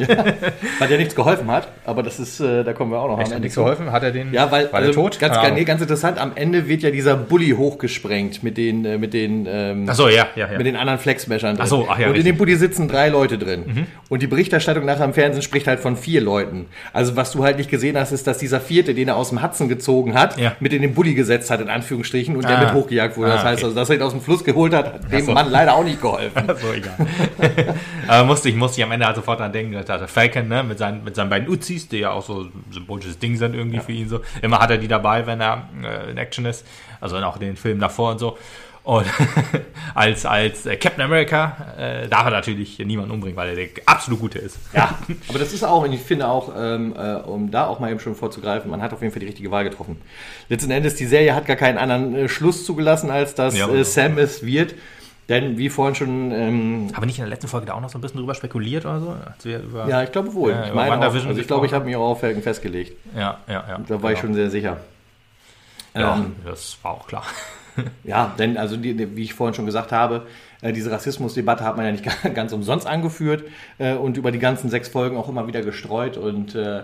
Ja 0.92 0.98
nichts 0.98 1.14
geholfen 1.14 1.50
hat, 1.50 1.68
aber 1.84 2.02
das 2.02 2.18
ist, 2.18 2.40
äh, 2.40 2.64
da 2.64 2.72
kommen 2.72 2.90
wir 2.90 2.98
auch 2.98 3.08
noch 3.08 3.18
Echt, 3.18 3.32
hat 3.32 3.40
nichts 3.40 3.54
geholfen? 3.54 3.92
Hat 3.92 4.02
er 4.02 4.10
den? 4.12 4.32
Ja, 4.32 4.50
weil 4.50 4.66
war 4.72 4.80
also, 4.80 4.92
der 4.92 4.94
tot? 4.94 5.18
Ganz, 5.18 5.36
nee, 5.54 5.64
ganz 5.64 5.80
interessant, 5.80 6.18
am 6.18 6.32
Ende 6.34 6.68
wird 6.68 6.82
ja 6.82 6.90
dieser 6.90 7.16
Bully 7.16 7.50
hochgesprengt 7.50 8.42
mit 8.42 8.56
den, 8.56 8.84
äh, 8.84 8.98
mit 8.98 9.14
den, 9.14 9.46
ähm, 9.48 9.86
Ach 9.88 9.94
so, 9.94 10.08
ja, 10.08 10.26
ja, 10.36 10.50
ja. 10.50 10.58
mit 10.58 10.66
den 10.66 10.76
anderen 10.76 10.98
Flexmeshern 10.98 11.56
drin. 11.56 11.62
Ach 11.64 11.68
so, 11.68 11.86
ach 11.88 11.98
ja, 11.98 12.08
Und 12.08 12.12
in 12.14 12.16
richtig. 12.16 12.24
Mhm. 12.24 12.24
dem 12.34 12.38
Bulli 12.38 12.56
sitzen 12.56 12.88
drei 12.88 13.08
Leute 13.08 13.38
drin. 13.38 13.86
Und 14.08 14.22
die 14.22 14.26
Berichterstattung 14.26 14.84
nachher 14.84 15.04
im 15.04 15.14
Fernsehen 15.14 15.42
spricht 15.42 15.66
halt 15.66 15.80
von 15.80 15.96
vier 15.96 16.20
Leuten. 16.20 16.66
Also 16.92 17.16
was 17.16 17.32
du 17.32 17.42
halt 17.42 17.56
nicht 17.56 17.70
gesehen 17.70 17.96
hast, 17.96 18.12
ist, 18.12 18.26
dass 18.26 18.38
dieser 18.38 18.60
vierte, 18.60 18.94
den 18.94 19.08
er 19.08 19.16
aus 19.16 19.30
dem 19.30 19.42
Hudson 19.42 19.68
gezogen 19.68 20.14
hat, 20.14 20.38
Ja. 20.38 20.56
mit 20.60 20.72
in 20.72 20.82
den 20.82 20.94
Bulli 20.94 21.14
gesetzt 21.14 21.41
hat, 21.50 21.60
in 21.60 21.68
Anführungsstrichen, 21.68 22.36
und 22.36 22.48
der 22.48 22.58
Ah. 22.58 22.64
mit 22.64 22.72
hochgejagt 22.74 23.16
wurde. 23.16 23.30
Das 23.30 23.40
Ah, 23.40 23.44
heißt 23.44 23.58
okay. 23.58 23.64
also, 23.66 23.74
dass 23.76 23.90
er 23.90 23.96
ihn 23.96 24.02
aus 24.02 24.12
dem 24.12 24.20
Fluss 24.20 24.42
geholt 24.44 24.74
hat, 24.74 24.92
hat 24.94 25.12
dem 25.12 25.24
so. 25.26 25.32
Mann 25.32 25.50
leider 25.50 25.74
auch 25.74 25.84
nicht 25.84 26.00
geholfen. 26.00 26.42
so, 26.60 26.72
egal. 26.72 26.94
Aber 28.08 28.24
musste 28.26 28.48
ich, 28.48 28.54
musste 28.56 28.80
ich 28.80 28.84
am 28.84 28.92
Ende 28.92 29.06
halt 29.06 29.16
sofort 29.16 29.40
dran 29.40 29.52
denken, 29.52 29.72
dass 29.72 29.86
der 29.86 30.08
Falcon, 30.08 30.48
ne, 30.48 30.62
mit 30.62 30.78
seinen, 30.78 31.04
mit 31.04 31.14
seinen 31.14 31.30
beiden 31.30 31.48
Uzis, 31.48 31.88
die 31.88 31.98
ja 31.98 32.10
auch 32.10 32.22
so 32.24 32.42
ein 32.42 32.64
symbolisches 32.70 33.18
Ding 33.18 33.36
sind 33.36 33.54
irgendwie 33.54 33.78
für 33.80 33.92
ihn 33.92 34.08
so. 34.08 34.20
Immer 34.42 34.58
hat 34.58 34.70
er 34.70 34.78
die 34.78 34.88
dabei, 34.88 35.26
wenn 35.26 35.40
er 35.40 35.68
äh, 35.82 36.10
in 36.10 36.16
Action 36.18 36.44
ist. 36.44 36.66
Also 37.00 37.16
auch 37.18 37.34
in 37.36 37.42
den 37.42 37.56
Filmen 37.56 37.80
davor 37.80 38.12
und 38.12 38.18
so. 38.18 38.38
Und 38.84 39.06
als, 39.94 40.26
als 40.26 40.66
äh, 40.66 40.76
Captain 40.76 41.04
America 41.04 41.56
äh, 41.78 42.08
darf 42.08 42.24
er 42.24 42.30
natürlich 42.32 42.78
niemanden 42.80 43.12
umbringen, 43.12 43.36
weil 43.36 43.50
er 43.50 43.54
der 43.54 43.68
absolut 43.86 44.18
Gute 44.20 44.38
ist. 44.40 44.58
Ja, 44.72 44.98
aber 45.28 45.38
das 45.38 45.52
ist 45.52 45.62
auch, 45.62 45.84
und 45.84 45.92
ich 45.92 46.00
finde 46.00 46.26
auch, 46.26 46.52
ähm, 46.56 46.94
äh, 46.96 47.14
um 47.14 47.50
da 47.52 47.66
auch 47.66 47.78
mal 47.78 47.90
eben 47.90 48.00
schon 48.00 48.16
vorzugreifen, 48.16 48.70
man 48.70 48.82
hat 48.82 48.92
auf 48.92 49.00
jeden 49.00 49.12
Fall 49.12 49.20
die 49.20 49.26
richtige 49.26 49.50
Wahl 49.52 49.62
getroffen. 49.64 50.00
Letzten 50.48 50.70
Endes, 50.72 50.96
die 50.96 51.06
Serie 51.06 51.34
hat 51.34 51.46
gar 51.46 51.56
keinen 51.56 51.78
anderen 51.78 52.14
äh, 52.16 52.28
Schluss 52.28 52.64
zugelassen, 52.66 53.10
als 53.10 53.34
dass 53.36 53.56
Ja, 53.56 53.66
äh, 53.66 53.70
genau. 53.70 53.82
Sam 53.84 54.18
es 54.18 54.44
wird. 54.44 54.74
Denn 55.28 55.56
wie 55.56 55.68
vorhin 55.68 55.94
schon, 55.94 56.32
ähm, 56.32 56.88
Haben 56.92 57.02
wir 57.02 57.06
nicht 57.06 57.18
in 57.18 57.24
der 57.24 57.30
letzten 57.30 57.46
Folge 57.46 57.66
da 57.66 57.74
auch 57.74 57.80
noch 57.80 57.88
so 57.88 57.96
ein 57.96 58.00
bisschen 58.00 58.18
drüber 58.18 58.34
spekuliert 58.34 58.84
oder 58.84 59.00
so? 59.00 59.48
Über, 59.48 59.86
ja, 59.86 60.02
ich 60.02 60.10
glaube 60.10 60.34
wohl. 60.34 60.50
Ja, 60.50 60.66
ich 60.66 60.74
meine 60.74 60.98
auch, 60.98 61.14
also 61.14 61.30
ich 61.30 61.46
glaube, 61.46 61.66
ich 61.66 61.72
habe 61.72 61.84
mich 61.84 61.94
auch 61.94 62.10
auf 62.10 62.20
Falcon 62.20 62.42
festgelegt. 62.42 62.96
ja, 63.16 63.38
ja, 63.46 63.64
ja. 63.68 63.80
Da 63.86 64.02
war 64.02 64.12
ich 64.12 64.18
schon 64.18 64.34
sehr 64.34 64.50
sicher. 64.50 64.78
Ja, 65.94 66.16
Ähm, 66.16 66.34
das 66.44 66.76
war 66.82 66.92
auch 66.92 67.06
klar. 67.06 67.24
Ja, 68.04 68.34
denn 68.38 68.56
also 68.56 68.76
die, 68.76 68.94
die, 68.94 69.16
wie 69.16 69.22
ich 69.22 69.34
vorhin 69.34 69.54
schon 69.54 69.66
gesagt 69.66 69.92
habe, 69.92 70.26
äh, 70.60 70.72
diese 70.72 70.90
Rassismusdebatte 70.90 71.64
hat 71.64 71.76
man 71.76 71.86
ja 71.86 71.92
nicht 71.92 72.04
ganz 72.34 72.52
umsonst 72.52 72.86
angeführt 72.86 73.44
äh, 73.78 73.94
und 73.94 74.16
über 74.16 74.32
die 74.32 74.38
ganzen 74.38 74.70
sechs 74.70 74.88
Folgen 74.88 75.16
auch 75.16 75.28
immer 75.28 75.46
wieder 75.46 75.62
gestreut 75.62 76.16
und 76.16 76.54
äh, 76.54 76.82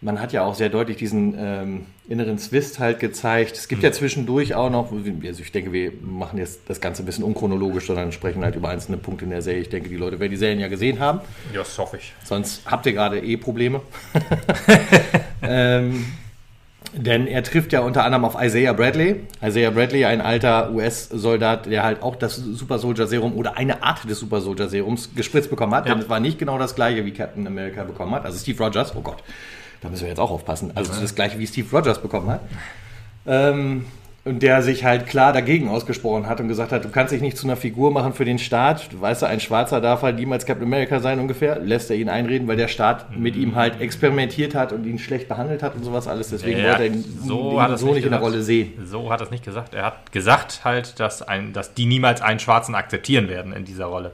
man 0.00 0.20
hat 0.20 0.32
ja 0.32 0.44
auch 0.44 0.54
sehr 0.54 0.68
deutlich 0.68 0.96
diesen 0.96 1.34
ähm, 1.36 1.86
inneren 2.08 2.38
Zwist 2.38 2.78
halt 2.78 3.00
gezeigt. 3.00 3.56
Es 3.56 3.66
gibt 3.66 3.82
ja 3.82 3.90
zwischendurch 3.90 4.54
auch 4.54 4.70
noch, 4.70 4.92
also 4.92 5.42
ich 5.42 5.50
denke, 5.50 5.72
wir 5.72 5.92
machen 6.00 6.38
jetzt 6.38 6.60
das 6.68 6.80
Ganze 6.80 7.02
ein 7.02 7.06
bisschen 7.06 7.24
unchronologisch, 7.24 7.86
sondern 7.86 8.12
sprechen 8.12 8.44
halt 8.44 8.54
über 8.54 8.68
einzelne 8.68 8.96
Punkte 8.96 9.24
in 9.24 9.30
der 9.30 9.42
Serie. 9.42 9.62
Ich 9.62 9.70
denke, 9.70 9.88
die 9.88 9.96
Leute 9.96 10.20
werden 10.20 10.30
die 10.30 10.36
Serien 10.36 10.60
ja 10.60 10.68
gesehen 10.68 11.00
haben. 11.00 11.20
Ja, 11.52 11.60
das 11.60 11.76
hoffe 11.78 11.96
ich. 11.96 12.14
Sonst 12.22 12.62
habt 12.64 12.86
ihr 12.86 12.92
gerade 12.92 13.18
eh 13.18 13.36
Probleme. 13.36 13.80
ähm, 15.42 16.04
denn 16.94 17.26
er 17.26 17.42
trifft 17.42 17.72
ja 17.72 17.80
unter 17.80 18.04
anderem 18.04 18.24
auf 18.24 18.36
Isaiah 18.40 18.72
Bradley. 18.72 19.26
Isaiah 19.42 19.70
Bradley, 19.70 20.04
ein 20.04 20.20
alter 20.20 20.72
US-Soldat, 20.72 21.66
der 21.66 21.84
halt 21.84 22.02
auch 22.02 22.16
das 22.16 22.36
Super 22.36 22.78
Soldier 22.78 23.06
Serum 23.06 23.34
oder 23.34 23.56
eine 23.56 23.82
Art 23.82 24.08
des 24.08 24.18
Super 24.18 24.40
Soldier 24.40 24.68
Serums 24.68 25.10
gespritzt 25.14 25.50
bekommen 25.50 25.74
hat. 25.74 25.86
Ja. 25.86 25.94
Denn 25.94 26.02
es 26.02 26.08
war 26.08 26.20
nicht 26.20 26.38
genau 26.38 26.58
das 26.58 26.74
gleiche, 26.74 27.04
wie 27.04 27.12
Captain 27.12 27.46
America 27.46 27.84
bekommen 27.84 28.14
hat. 28.14 28.24
Also 28.24 28.38
Steve 28.38 28.62
Rogers, 28.62 28.94
oh 28.96 29.00
Gott, 29.00 29.22
da 29.80 29.88
müssen 29.88 30.02
wir 30.02 30.08
jetzt 30.08 30.20
auch 30.20 30.30
aufpassen. 30.30 30.72
Also 30.74 30.92
das 31.00 31.14
gleiche, 31.14 31.38
wie 31.38 31.46
Steve 31.46 31.68
Rogers 31.70 32.00
bekommen 32.00 32.30
hat. 32.30 32.40
Ähm, 33.26 33.84
und 34.28 34.42
der 34.42 34.62
sich 34.62 34.84
halt 34.84 35.06
klar 35.06 35.32
dagegen 35.32 35.68
ausgesprochen 35.68 36.26
hat 36.26 36.40
und 36.40 36.48
gesagt 36.48 36.70
hat, 36.72 36.84
du 36.84 36.90
kannst 36.90 37.12
dich 37.12 37.20
nicht 37.22 37.36
zu 37.36 37.46
einer 37.46 37.56
Figur 37.56 37.90
machen 37.90 38.12
für 38.12 38.24
den 38.24 38.38
Staat. 38.38 38.92
Du 38.92 39.00
weißt, 39.00 39.24
ein 39.24 39.40
Schwarzer 39.40 39.80
darf 39.80 40.02
halt 40.02 40.16
niemals 40.16 40.46
Captain 40.46 40.66
America 40.66 41.00
sein 41.00 41.18
ungefähr. 41.18 41.58
Lässt 41.58 41.90
er 41.90 41.96
ihn 41.96 42.08
einreden, 42.08 42.46
weil 42.46 42.56
der 42.56 42.68
Staat 42.68 43.16
mit 43.16 43.34
ihm 43.36 43.54
halt 43.56 43.80
experimentiert 43.80 44.54
hat 44.54 44.72
und 44.72 44.84
ihn 44.86 44.98
schlecht 44.98 45.28
behandelt 45.28 45.62
hat 45.62 45.74
und 45.74 45.84
sowas 45.84 46.06
alles. 46.06 46.28
Deswegen 46.30 46.58
Ja, 46.60 46.68
wollte 46.70 46.82
er 46.82 46.86
ihn 46.88 47.04
so 47.24 47.60
ihn 47.60 47.76
so 47.76 47.86
nicht 47.86 47.94
nicht 47.96 48.04
in 48.04 48.10
der. 48.12 48.20
Rolle 48.20 48.42
sehen. 48.42 48.72
So 48.84 49.10
hat 49.10 49.20
er 49.20 49.24
es 49.24 49.30
nicht 49.30 49.44
gesagt. 49.44 49.74
Er 49.74 49.84
hat 49.86 50.12
gesagt 50.12 50.60
halt, 50.64 51.00
dass, 51.00 51.22
ein, 51.22 51.52
dass 51.52 51.74
die 51.74 51.86
niemals 51.86 52.20
einen 52.22 52.38
Schwarzen 52.38 52.74
akzeptieren 52.74 53.28
werden 53.28 53.52
in 53.52 53.64
dieser 53.64 53.86
Rolle. 53.86 54.12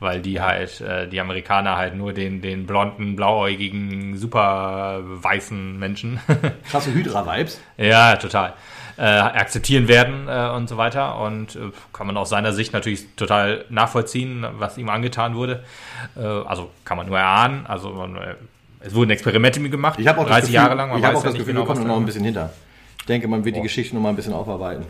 Weil 0.00 0.20
die 0.20 0.40
halt, 0.40 0.80
äh, 0.80 1.06
die 1.08 1.20
Amerikaner 1.20 1.76
halt 1.76 1.94
nur 1.94 2.12
den, 2.12 2.42
den 2.42 2.66
blonden, 2.66 3.14
blauäugigen, 3.14 4.16
super 4.18 5.00
weißen 5.04 5.78
Menschen, 5.78 6.18
Krasse 6.70 6.92
Hydra-Vibes. 6.92 7.60
ja, 7.78 8.16
total, 8.16 8.54
äh, 8.96 9.02
akzeptieren 9.02 9.88
werden 9.88 10.28
äh, 10.28 10.50
und 10.54 10.68
so 10.68 10.76
weiter. 10.76 11.18
Und 11.20 11.56
äh, 11.56 11.70
kann 11.92 12.06
man 12.06 12.16
aus 12.16 12.30
seiner 12.30 12.52
Sicht 12.52 12.72
natürlich 12.72 13.14
total 13.16 13.64
nachvollziehen, 13.68 14.46
was 14.58 14.78
ihm 14.78 14.88
angetan 14.88 15.34
wurde. 15.34 15.64
Äh, 16.16 16.20
also 16.20 16.70
kann 16.84 16.96
man 16.96 17.06
nur 17.06 17.18
erahnen. 17.18 17.66
Also 17.66 17.90
man, 17.90 18.16
äh, 18.16 18.34
es 18.80 18.94
wurden 18.94 19.10
Experimente 19.10 19.60
mit 19.60 19.72
gemacht, 19.72 19.98
Ich 19.98 20.06
habe 20.06 20.20
auch 20.20 20.26
30 20.26 20.32
das 20.32 20.40
Gefühl, 20.42 20.54
Jahre 20.54 20.74
lang. 20.74 20.98
Ich 20.98 21.04
habe 21.04 21.16
auch 21.16 21.24
ja 21.24 21.30
das 21.30 21.38
Gefühl, 21.38 21.54
genau, 21.54 21.66
wir 21.66 21.74
kommen 21.74 21.86
noch 21.86 21.96
ein 21.96 22.06
bisschen 22.06 22.24
hinter. 22.24 22.50
Ich 22.98 23.06
denke, 23.06 23.28
man 23.28 23.44
wird 23.44 23.56
die 23.56 23.62
Geschichte 23.62 23.94
noch 23.94 24.02
mal 24.02 24.10
ein 24.10 24.16
bisschen 24.16 24.32
aufarbeiten. 24.32 24.84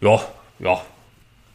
Ja, 0.00 0.20
ja. 0.58 0.80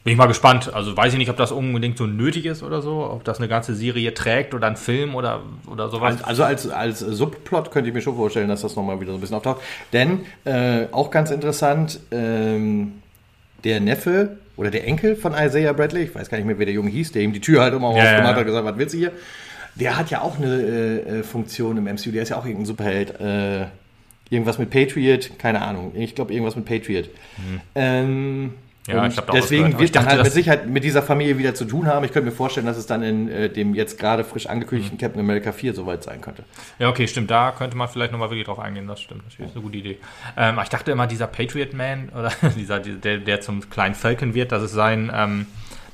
Bin 0.02 0.12
ich 0.12 0.16
mal 0.16 0.26
gespannt. 0.26 0.72
Also 0.72 0.96
weiß 0.96 1.12
ich 1.12 1.18
nicht, 1.18 1.28
ob 1.28 1.36
das 1.36 1.52
unbedingt 1.52 1.98
so 1.98 2.06
nötig 2.06 2.46
ist 2.46 2.62
oder 2.62 2.80
so, 2.80 3.10
ob 3.10 3.22
das 3.24 3.36
eine 3.38 3.48
ganze 3.48 3.74
Serie 3.74 4.14
trägt 4.14 4.54
oder 4.54 4.66
ein 4.66 4.76
Film 4.76 5.14
oder, 5.14 5.42
oder 5.70 5.90
sowas. 5.90 6.24
Also 6.24 6.42
als, 6.42 6.68
als 6.70 7.00
Subplot 7.00 7.70
könnte 7.70 7.88
ich 7.90 7.94
mir 7.94 8.00
schon 8.00 8.16
vorstellen, 8.16 8.48
dass 8.48 8.62
das 8.62 8.76
nochmal 8.76 8.98
wieder 9.00 9.12
so 9.12 9.18
ein 9.18 9.20
bisschen 9.20 9.36
auftaucht. 9.36 9.60
Denn, 9.92 10.20
äh, 10.44 10.86
auch 10.92 11.10
ganz 11.10 11.30
interessant, 11.30 12.00
ähm, 12.12 12.94
der 13.62 13.80
Neffe 13.80 14.38
oder 14.56 14.70
der 14.70 14.86
Enkel 14.86 15.16
von 15.16 15.34
Isaiah 15.34 15.74
Bradley, 15.74 16.04
ich 16.04 16.14
weiß 16.14 16.30
gar 16.30 16.38
nicht 16.38 16.46
mehr, 16.46 16.58
wer 16.58 16.64
der 16.66 16.74
Junge 16.74 16.88
hieß, 16.90 17.12
der 17.12 17.20
ihm 17.20 17.34
die 17.34 17.40
Tür 17.40 17.60
halt 17.60 17.74
immer 17.74 17.94
Ja, 17.94 18.02
aufgemacht 18.02 18.22
ja. 18.24 18.28
hat 18.30 18.38
und 18.38 18.46
gesagt, 18.46 18.64
was 18.64 18.78
willst 18.78 18.94
du 18.94 18.98
hier? 18.98 19.12
Der 19.74 19.98
hat 19.98 20.10
ja 20.10 20.22
auch 20.22 20.38
eine 20.38 20.46
äh, 20.46 21.18
äh, 21.18 21.22
Funktion 21.22 21.76
im 21.76 21.84
MCU, 21.84 22.10
der 22.10 22.22
ist 22.22 22.30
ja 22.30 22.36
auch 22.38 22.44
irgendein 22.46 22.66
Superheld. 22.66 23.20
Äh, 23.20 23.66
irgendwas 24.30 24.58
mit 24.58 24.70
Patriot, 24.70 25.38
keine 25.38 25.60
Ahnung. 25.60 25.92
Ich 25.94 26.14
glaube, 26.14 26.32
irgendwas 26.32 26.56
mit 26.56 26.64
Patriot. 26.64 27.10
Ähm, 27.74 28.42
Mhm. 28.44 28.50
Ja, 28.96 29.06
ich 29.06 29.16
da 29.16 29.22
deswegen 29.32 29.78
wird 29.78 29.94
man 29.94 30.06
halt 30.06 30.22
mit 30.22 30.32
Sicherheit 30.32 30.68
mit 30.68 30.84
dieser 30.84 31.02
Familie 31.02 31.38
wieder 31.38 31.54
zu 31.54 31.64
tun 31.64 31.86
haben. 31.86 32.04
Ich 32.04 32.12
könnte 32.12 32.30
mir 32.30 32.36
vorstellen, 32.36 32.66
dass 32.66 32.76
es 32.76 32.86
dann 32.86 33.02
in 33.02 33.28
äh, 33.28 33.48
dem 33.48 33.74
jetzt 33.74 33.98
gerade 33.98 34.24
frisch 34.24 34.46
angekündigten 34.46 34.96
Mhm. 34.96 35.00
Captain 35.00 35.20
America 35.20 35.52
4 35.52 35.74
soweit 35.74 36.02
sein 36.02 36.20
könnte. 36.20 36.44
Ja, 36.78 36.88
okay, 36.88 37.06
stimmt. 37.06 37.30
Da 37.30 37.52
könnte 37.56 37.76
man 37.76 37.88
vielleicht 37.88 38.12
nochmal 38.12 38.30
wirklich 38.30 38.46
drauf 38.46 38.58
eingehen. 38.58 38.86
Das 38.86 39.00
stimmt. 39.00 39.22
Das 39.26 39.34
ist 39.34 39.54
eine 39.54 39.62
gute 39.62 39.76
Idee. 39.78 39.98
Ähm, 40.36 40.58
ich 40.62 40.68
dachte 40.68 40.90
immer, 40.90 41.06
dieser 41.06 41.26
Patriot 41.26 41.72
Man 41.74 42.08
oder 42.18 42.32
dieser, 42.56 42.80
der, 42.80 43.18
der 43.18 43.40
zum 43.40 43.68
kleinen 43.70 43.94
Falcon 43.94 44.34
wird, 44.34 44.52
das 44.52 44.62
ist 44.62 44.72
sein, 44.72 45.10
ähm, 45.14 45.46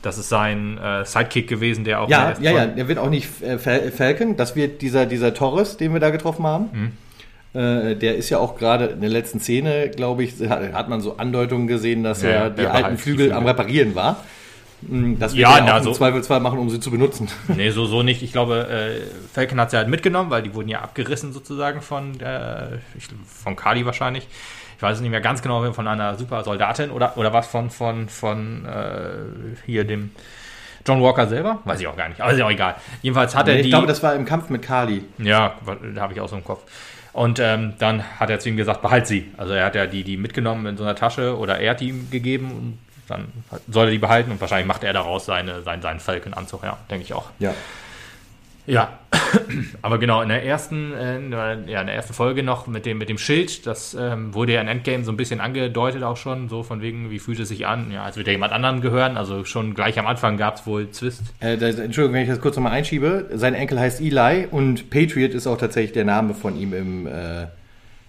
Das 0.03 0.19
ist 0.19 0.29
sein 0.29 0.79
äh, 0.79 1.05
Sidekick 1.05 1.49
gewesen, 1.49 1.83
der 1.85 2.00
auch. 2.00 2.09
Ja, 2.09 2.35
ja, 2.41 2.53
ja, 2.53 2.67
der 2.67 2.87
wird 2.87 2.99
auch 2.99 3.11
nicht 3.11 3.43
äh, 3.43 3.59
Falcon. 3.59 4.37
Das 4.37 4.55
wird 4.55 4.81
dieser, 4.83 5.05
dieser 5.07 5.35
Torres, 5.35 5.76
den 5.79 5.93
wir 5.93 6.00
da 6.00 6.11
getroffen 6.11 6.47
haben. 6.47 6.69
Mhm. 6.73 6.93
Äh, 7.57 7.97
der 7.97 8.17
ist 8.17 8.29
ja 8.29 8.39
auch 8.39 8.57
gerade 8.57 8.87
in 8.87 9.01
der 9.01 9.09
letzten 9.09 9.41
Szene, 9.41 9.89
glaube 9.89 10.25
ich, 10.25 10.35
hat 10.49 10.89
man 10.89 11.01
so 11.01 11.17
Andeutungen 11.17 11.67
gesehen, 11.67 12.03
dass 12.03 12.23
ja, 12.23 12.29
er 12.29 12.51
die 12.51 12.67
alten 12.67 12.85
halt 12.85 13.01
Flügel, 13.01 13.33
am 13.33 13.47
Reparieren 13.47 13.95
war. 13.95 14.25
Hm, 14.87 15.19
das 15.19 15.33
wird 15.33 15.43
ja, 15.43 15.59
er 15.59 15.77
auch 15.77 15.83
so, 15.83 15.91
im 15.91 15.95
Zweifelsfall 15.95 16.41
machen, 16.41 16.59
um 16.59 16.69
sie 16.69 16.81
zu 16.81 16.91
benutzen. 16.91 17.29
Nee, 17.49 17.71
so, 17.71 17.87
so 17.87 18.03
nicht. 18.03 18.23
Ich 18.23 18.33
glaube, 18.33 18.69
äh, 18.69 19.01
Falcon 19.33 19.59
hat 19.59 19.71
sie 19.71 19.79
halt 19.79 19.89
mitgenommen, 19.89 20.31
weil 20.31 20.43
die 20.43 20.55
wurden 20.55 20.69
ja 20.69 20.81
abgerissen 20.81 21.33
sozusagen 21.33 21.81
von, 21.81 22.21
äh, 22.21 22.79
von 23.27 23.57
Kali 23.57 23.87
wahrscheinlich. 23.87 24.29
Ich 24.77 24.83
weiß 24.83 24.97
es 24.97 25.01
nicht 25.01 25.11
mehr 25.11 25.23
ganz 25.23 25.41
genau, 25.41 25.73
von 25.73 25.89
einer 25.89 26.17
super 26.17 26.45
Soldatin 26.45 26.91
oder, 26.91 27.17
oder 27.17 27.33
was 27.33 27.47
von, 27.47 27.71
von, 27.71 28.11
von 28.11 28.67
äh, 28.67 29.57
hier 29.65 29.85
dem 29.85 30.11
John 30.87 31.03
Walker 31.03 31.27
selber? 31.27 31.61
Weiß 31.65 31.81
ich 31.81 31.87
auch 31.87 31.97
gar 31.97 32.11
nicht, 32.11 32.21
aber 32.21 32.33
ist 32.33 32.39
ja 32.39 32.45
auch 32.45 32.51
egal. 32.51 32.77
Jedenfalls 33.01 33.35
hat 33.35 33.47
nee, 33.47 33.53
er 33.53 33.57
die. 33.59 33.63
Ich 33.65 33.71
glaube, 33.71 33.87
das 33.87 34.03
war 34.03 34.15
im 34.15 34.27
Kampf 34.27 34.51
mit 34.51 34.61
Kali. 34.61 35.03
Ja, 35.19 35.55
da 35.95 36.03
habe 36.03 36.13
ich 36.13 36.21
auch 36.21 36.29
so 36.29 36.37
im 36.37 36.45
Kopf. 36.45 36.63
Und 37.17 37.39
ähm, 37.41 37.73
dann 37.79 38.05
hat 38.21 38.29
er 38.29 38.39
zu 38.39 38.51
ihm 38.51 38.59
gesagt, 38.59 38.83
behalt 38.83 39.07
sie. 39.07 39.33
Also 39.39 39.55
er 39.55 39.65
hat 39.65 39.75
ja 39.75 39.87
die, 39.87 40.05
die 40.05 40.19
mitgenommen 40.19 40.67
in 40.67 40.77
so 40.77 40.85
einer 40.85 40.95
Tasche 40.95 41.39
oder 41.39 41.59
er 41.59 41.71
hat 41.71 41.81
die 41.81 41.89
ihm 41.89 42.11
gegeben 42.11 42.79
dann 43.09 43.29
soll 43.69 43.87
er 43.87 43.91
die 43.93 43.99
behalten 43.99 44.33
und 44.33 44.41
wahrscheinlich 44.41 44.67
macht 44.67 44.85
er 44.85 44.93
daraus 44.93 45.27
seine, 45.27 45.63
seinen, 45.63 45.83
seinen 45.83 46.01
Falcon-Anzug, 46.01 46.65
ja, 46.65 46.77
denke 46.91 47.05
ich 47.05 47.15
auch. 47.15 47.27
Ja. 47.39 47.55
Ja, 48.67 48.99
aber 49.83 49.99
genau, 49.99 50.23
in 50.23 50.29
der 50.29 50.45
ersten, 50.45 50.93
äh, 50.93 51.21
ja, 51.21 51.53
in 51.53 51.87
der 51.87 51.95
ersten 51.95 52.13
Folge 52.13 52.43
noch 52.43 52.67
mit 52.67 52.87
dem, 52.87 52.99
mit 52.99 53.09
dem 53.09 53.19
Schild, 53.19 53.67
das 53.67 53.95
ähm, 53.95 54.35
wurde 54.35 54.55
ja 54.55 54.61
in 54.61 54.69
Endgame 54.69 55.05
so 55.05 55.13
ein 55.13 55.17
bisschen 55.17 55.41
angedeutet 55.41 56.03
auch 56.03 56.17
schon, 56.17 56.49
so 56.49 56.63
von 56.63 56.83
wegen, 56.83 57.11
wie 57.11 57.19
fühlt 57.19 57.39
es 57.39 57.49
sich 57.49 57.67
an, 57.67 57.93
ja, 57.93 58.05
als 58.05 58.17
würde 58.17 58.33
jemand 58.33 58.53
anderen 58.53 58.81
gehören, 58.81 59.17
also 59.17 59.45
schon 59.45 59.75
gleich 59.75 59.99
am 59.99 60.07
Anfang 60.07 60.37
gab 60.37 60.57
es 60.57 60.67
wohl 60.67 60.91
Zwist. 60.91 61.23
Äh, 61.41 61.57
das, 61.57 61.79
Entschuldigung, 61.79 62.15
wenn 62.15 62.23
ich 62.23 62.29
das 62.29 62.41
kurz 62.41 62.57
nochmal 62.57 62.73
einschiebe, 62.73 63.31
sein 63.35 63.55
Enkel 63.55 63.79
heißt 63.79 64.01
Eli 64.01 64.47
und 64.51 64.91
Patriot 64.91 65.33
ist 65.33 65.47
auch 65.47 65.59
tatsächlich 65.59 65.93
der 65.93 66.05
Name 66.05 66.35
von 66.35 66.57
ihm 66.57 66.75
im, 66.75 67.07
äh, 67.07 67.47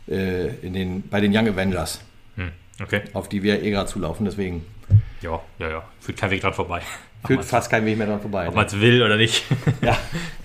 äh 0.10 0.50
in 0.62 0.74
den, 0.74 1.08
bei 1.10 1.22
den 1.22 1.36
Young 1.36 1.48
Avengers. 1.48 2.02
Hm, 2.36 2.52
okay. 2.82 3.02
Auf 3.14 3.30
die 3.30 3.44
wir 3.44 3.62
eh 3.62 3.72
gerade 3.72 3.90
zulaufen, 3.90 4.26
deswegen. 4.26 4.66
Ja, 5.22 5.40
ja, 5.60 5.70
ja. 5.70 5.84
Führt 6.00 6.18
kein 6.18 6.32
Weg 6.32 6.42
dran 6.42 6.54
vorbei. 6.54 6.82
Führt 7.26 7.46
fast 7.46 7.70
kein 7.70 7.86
Weg 7.86 7.98
mehr 7.98 8.08
dran 8.08 8.22
vorbei. 8.22 8.48
Ob 8.48 8.52
ne? 8.52 8.56
man 8.58 8.66
es 8.66 8.80
will 8.80 9.04
oder 9.04 9.18
nicht. 9.18 9.44
Ja. 9.82 9.98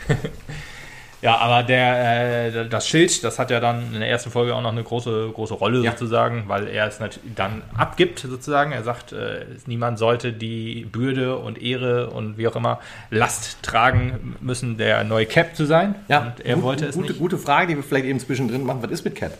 ja, 1.23 1.39
aber 1.39 1.63
der, 1.63 2.47
äh, 2.55 2.69
das 2.69 2.89
Schild, 2.89 3.23
das 3.25 3.39
hat 3.39 3.51
ja 3.51 3.61
dann 3.61 3.95
in 3.95 4.01
der 4.01 4.09
ersten 4.09 4.31
Folge 4.31 4.55
auch 4.55 4.61
noch 4.63 4.73
eine 4.73 4.83
große, 4.83 5.31
große 5.33 5.55
Rolle 5.55 5.83
ja. 5.83 5.93
sozusagen, 5.93 6.45
weil 6.49 6.69
er 6.69 6.87
es 6.87 6.99
dann 7.35 7.63
abgibt 7.77 8.19
sozusagen. 8.19 8.73
Er 8.73 8.83
sagt, 8.83 9.13
äh, 9.13 9.47
niemand 9.67 9.99
sollte 9.99 10.33
die 10.33 10.87
Bürde 10.91 11.37
und 11.37 11.63
Ehre 11.63 12.11
und 12.11 12.37
wie 12.37 12.49
auch 12.49 12.57
immer 12.57 12.81
Last 13.11 13.63
tragen 13.63 14.37
müssen, 14.41 14.77
der 14.77 15.05
neue 15.05 15.27
Cap 15.27 15.57
zu 15.57 15.65
sein. 15.65 15.95
Ja, 16.09 16.21
und 16.21 16.45
er 16.45 16.57
gut, 16.57 16.65
wollte 16.65 16.87
es 16.87 16.97
gute, 16.97 17.09
nicht. 17.09 17.19
Gute 17.19 17.39
Frage, 17.39 17.69
die 17.69 17.77
wir 17.77 17.83
vielleicht 17.83 18.07
eben 18.07 18.19
zwischendrin 18.19 18.65
machen. 18.65 18.83
Was 18.83 18.91
ist 18.91 19.05
mit 19.05 19.15
Cap? 19.15 19.33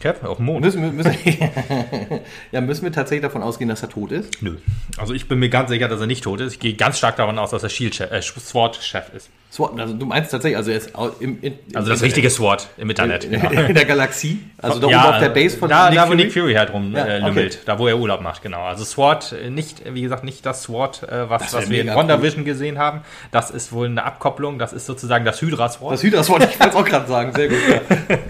Cap 0.00 0.24
auf 0.24 0.36
dem 0.36 0.46
Mond. 0.46 0.64
Müssen, 0.64 0.96
müssen, 0.96 1.14
ja, 2.52 2.60
müssen 2.60 2.84
wir 2.84 2.92
tatsächlich 2.92 3.22
davon 3.22 3.42
ausgehen, 3.42 3.68
dass 3.68 3.82
er 3.82 3.88
tot 3.88 4.12
ist? 4.12 4.42
Nö. 4.42 4.56
Also 4.96 5.14
ich 5.14 5.28
bin 5.28 5.38
mir 5.38 5.48
ganz 5.48 5.70
sicher, 5.70 5.88
dass 5.88 6.00
er 6.00 6.06
nicht 6.06 6.24
tot 6.24 6.40
ist. 6.40 6.54
Ich 6.54 6.60
gehe 6.60 6.74
ganz 6.74 6.98
stark 6.98 7.16
davon 7.16 7.38
aus, 7.38 7.50
dass 7.50 7.62
er 7.62 7.68
Shield 7.68 8.00
äh, 8.00 8.20
Sword-Chef 8.22 9.12
ist. 9.14 9.30
Sword, 9.50 9.80
also 9.80 9.94
du 9.94 10.04
meinst 10.04 10.30
tatsächlich, 10.30 10.58
also 10.58 10.70
er 10.70 10.76
ist 10.76 10.92
im, 11.20 11.38
in, 11.40 11.58
Also 11.72 11.88
das 11.88 12.02
richtige 12.02 12.28
Sword 12.28 12.68
im 12.76 12.90
Internet. 12.90 13.24
In, 13.24 13.32
in, 13.40 13.58
in 13.68 13.74
der 13.74 13.86
Galaxie? 13.86 14.40
Also 14.58 14.78
da 14.78 14.88
ja, 14.88 15.00
oben 15.00 15.14
auf 15.14 15.20
der 15.20 15.30
Base 15.30 15.56
von 15.56 15.70
Da, 15.70 15.88
Nick 15.88 15.98
da 15.98 16.08
wo 16.08 16.14
Nick 16.14 16.32
Fury 16.32 16.52
halt 16.52 16.70
rumlümmelt. 16.70 17.22
Ja, 17.22 17.26
okay. 17.26 17.50
Da 17.64 17.78
wo 17.78 17.86
er 17.86 17.98
Urlaub 17.98 18.20
macht, 18.20 18.42
genau. 18.42 18.64
Also 18.64 18.84
Sword, 18.84 19.32
äh, 19.32 19.48
nicht, 19.48 19.82
wie 19.94 20.02
gesagt, 20.02 20.22
nicht 20.22 20.44
das 20.44 20.64
Sword, 20.64 21.02
äh, 21.04 21.30
was, 21.30 21.54
was 21.54 21.70
wir 21.70 21.80
in 21.80 21.88
WandaVision 21.88 22.42
cool. 22.42 22.44
gesehen 22.44 22.78
haben. 22.78 23.00
Das 23.30 23.50
ist 23.50 23.72
wohl 23.72 23.86
eine 23.86 24.04
Abkopplung. 24.04 24.58
Das 24.58 24.74
ist 24.74 24.84
sozusagen 24.84 25.24
das 25.24 25.40
Hydra-Sword. 25.40 25.94
Das 25.94 26.02
Hydra-Sword, 26.02 26.44
ich 26.44 26.60
wollte 26.60 26.70
es 26.70 26.76
auch 26.76 26.84
gerade 26.84 27.08
sagen. 27.08 27.32
Sehr 27.34 27.48
gut. 27.48 27.58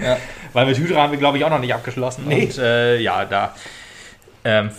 Ja. 0.01 0.19
Weil 0.53 0.67
mit 0.67 0.79
Hydra 0.79 1.03
haben 1.03 1.13
wir, 1.13 1.19
glaube 1.19 1.39
ich, 1.39 1.45
auch 1.45 1.51
noch 1.51 1.61
nicht 1.61 1.75
abgeschlossen. 1.75 2.25
Nee. 2.27 2.45
Und 2.45 2.59
äh, 2.59 2.99
ja, 2.99 3.25
da. 3.25 3.55
Ähm, 4.45 4.71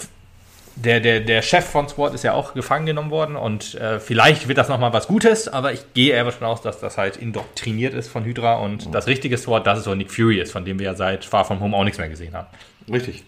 der, 0.84 1.02
der, 1.02 1.20
der 1.20 1.42
Chef 1.42 1.66
von 1.66 1.90
SWAT 1.90 2.14
ist 2.14 2.24
ja 2.24 2.34
auch 2.34 2.54
gefangen 2.54 2.86
genommen 2.86 3.12
worden 3.12 3.36
und 3.36 3.76
äh, 3.76 4.00
vielleicht 4.00 4.48
wird 4.48 4.58
das 4.58 4.70
nochmal 4.70 4.94
was 4.94 5.08
Gutes, 5.08 5.50
aber 5.50 5.74
ich 5.74 5.94
gehe 5.94 6.14
eher 6.14 6.24
davon 6.24 6.48
aus, 6.48 6.62
dass 6.62 6.80
das 6.80 6.98
halt 6.98 7.18
indoktriniert 7.18 7.94
ist 7.94 8.08
von 8.08 8.24
Hydra 8.24 8.56
und 8.56 8.88
mhm. 8.88 8.92
das 8.94 9.08
richtige 9.08 9.38
SWAT, 9.38 9.68
das 9.68 9.80
ist 9.80 9.86
so 9.86 9.96
Nick 9.96 10.10
Fury 10.10 10.40
ist, 10.40 10.54
von 10.54 10.64
dem 10.64 10.80
wir 10.80 10.86
ja 10.86 10.96
seit 10.96 11.26
Far 11.26 11.44
From 11.44 11.60
Home 11.60 11.76
auch 11.76 11.84
nichts 11.84 12.00
mehr 12.00 12.08
gesehen 12.08 12.34
haben. 12.34 12.48
Richtig. 12.90 13.24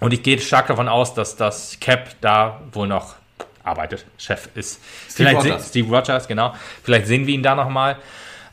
Und 0.00 0.12
ich 0.12 0.22
gehe 0.22 0.38
stark 0.38 0.66
davon 0.66 0.88
aus, 0.88 1.14
dass 1.14 1.36
das 1.36 1.78
Cap 1.80 2.10
da 2.20 2.60
wohl 2.72 2.86
noch 2.86 3.14
arbeitet, 3.62 4.04
Chef 4.18 4.48
ist. 4.54 4.80
Steve 5.08 5.30
Vielleicht 5.30 5.46
Rogers. 5.46 5.68
Steve 5.68 5.96
Rogers, 5.96 6.28
genau. 6.28 6.54
Vielleicht 6.82 7.06
sehen 7.06 7.26
wir 7.26 7.34
ihn 7.34 7.42
da 7.42 7.54
nochmal. 7.54 7.96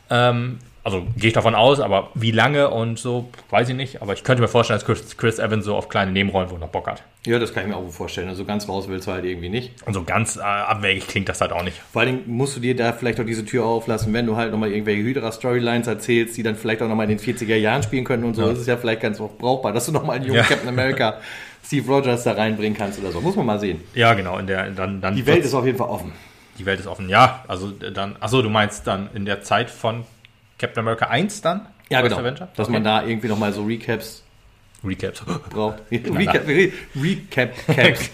Ähm, 0.08 0.58
also 0.84 1.06
gehe 1.16 1.28
ich 1.28 1.32
davon 1.32 1.54
aus, 1.54 1.78
aber 1.78 2.10
wie 2.14 2.32
lange 2.32 2.70
und 2.70 2.98
so, 2.98 3.30
weiß 3.50 3.68
ich 3.68 3.76
nicht. 3.76 4.02
Aber 4.02 4.14
ich 4.14 4.24
könnte 4.24 4.42
mir 4.42 4.48
vorstellen, 4.48 4.80
dass 4.80 4.86
Chris, 4.86 5.16
Chris 5.16 5.38
Evans 5.38 5.64
so 5.64 5.76
auf 5.76 5.88
kleine 5.88 6.10
Nebenrollen 6.10 6.50
wohl 6.50 6.58
noch 6.58 6.68
Bock 6.68 6.88
hat. 6.88 7.02
Ja, 7.24 7.38
das 7.38 7.54
kann 7.54 7.62
ich 7.62 7.68
mir 7.68 7.76
auch 7.76 7.88
vorstellen. 7.88 8.28
Also 8.28 8.44
ganz 8.44 8.68
raus 8.68 8.88
willst 8.88 9.06
du 9.06 9.12
halt 9.12 9.24
irgendwie 9.24 9.48
nicht. 9.48 9.74
Und 9.86 9.94
so 9.94 10.02
ganz 10.02 10.36
äh, 10.36 10.40
abwägig 10.40 11.06
klingt 11.06 11.28
das 11.28 11.40
halt 11.40 11.52
auch 11.52 11.62
nicht. 11.62 11.80
Vor 11.92 12.02
allen 12.02 12.16
Dingen 12.16 12.36
musst 12.36 12.56
du 12.56 12.60
dir 12.60 12.74
da 12.74 12.92
vielleicht 12.92 13.20
auch 13.20 13.24
diese 13.24 13.44
Tür 13.44 13.64
auflassen, 13.64 14.12
wenn 14.12 14.26
du 14.26 14.34
halt 14.34 14.50
nochmal 14.50 14.72
irgendwelche 14.72 15.02
Hydra-Storylines 15.02 15.86
erzählst, 15.86 16.36
die 16.36 16.42
dann 16.42 16.56
vielleicht 16.56 16.82
auch 16.82 16.88
nochmal 16.88 17.08
in 17.08 17.16
den 17.16 17.20
40er 17.20 17.54
Jahren 17.54 17.84
spielen 17.84 18.04
können 18.04 18.24
und 18.24 18.34
so, 18.34 18.42
ja. 18.42 18.50
ist 18.50 18.58
es 18.58 18.66
ja 18.66 18.76
vielleicht 18.76 19.02
ganz 19.02 19.20
auch 19.20 19.30
brauchbar, 19.38 19.72
dass 19.72 19.86
du 19.86 19.92
nochmal 19.92 20.16
einen 20.16 20.26
jungen 20.26 20.38
ja. 20.38 20.44
Captain 20.44 20.68
America 20.68 21.20
Steve 21.64 21.86
Rogers 21.86 22.24
da 22.24 22.32
reinbringen 22.32 22.76
kannst 22.76 22.98
oder 22.98 23.12
so. 23.12 23.20
Muss 23.20 23.36
man 23.36 23.46
mal 23.46 23.60
sehen. 23.60 23.80
Ja, 23.94 24.14
genau. 24.14 24.38
In 24.38 24.48
der, 24.48 24.70
dann, 24.70 25.00
dann 25.00 25.14
die 25.14 25.26
Welt 25.26 25.44
ist 25.44 25.54
auf 25.54 25.64
jeden 25.64 25.78
Fall 25.78 25.88
offen. 25.88 26.12
Die 26.58 26.66
Welt 26.66 26.80
ist 26.80 26.88
offen, 26.88 27.08
ja. 27.08 27.44
Also 27.46 27.70
dann, 27.70 28.16
achso, 28.18 28.42
du 28.42 28.50
meinst 28.50 28.84
dann 28.86 29.08
in 29.14 29.24
der 29.24 29.42
Zeit 29.42 29.70
von 29.70 30.04
Captain 30.62 30.80
America 30.80 31.06
1 31.08 31.42
dann? 31.42 31.66
Ja, 31.90 32.00
genau. 32.00 32.18
Avenger? 32.18 32.48
Dass 32.56 32.68
okay. 32.68 32.72
man 32.72 32.84
da 32.84 33.04
irgendwie 33.04 33.28
nochmal 33.28 33.52
so 33.52 33.64
Recaps 33.64 34.22
Recaps 34.84 35.22
braucht. 35.50 35.82
Recap, 35.90 36.46
Recap 36.96 37.66
Caps. 37.66 38.10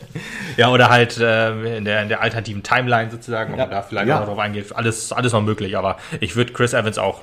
ja, 0.56 0.70
oder 0.70 0.88
halt 0.90 1.18
äh, 1.18 1.76
in, 1.76 1.84
der, 1.84 2.02
in 2.02 2.08
der 2.08 2.20
alternativen 2.20 2.62
Timeline 2.62 3.10
sozusagen, 3.10 3.52
ob 3.52 3.58
ja. 3.58 3.64
man 3.66 3.70
da 3.70 3.82
vielleicht 3.82 4.08
ja. 4.08 4.20
noch 4.20 4.26
drauf 4.26 4.38
eingeht. 4.38 4.74
Alles, 4.74 5.12
alles 5.12 5.32
noch 5.32 5.42
möglich, 5.42 5.76
aber 5.76 5.98
ich 6.20 6.36
würde 6.36 6.52
Chris 6.52 6.72
Evans 6.72 6.98
auch, 6.98 7.22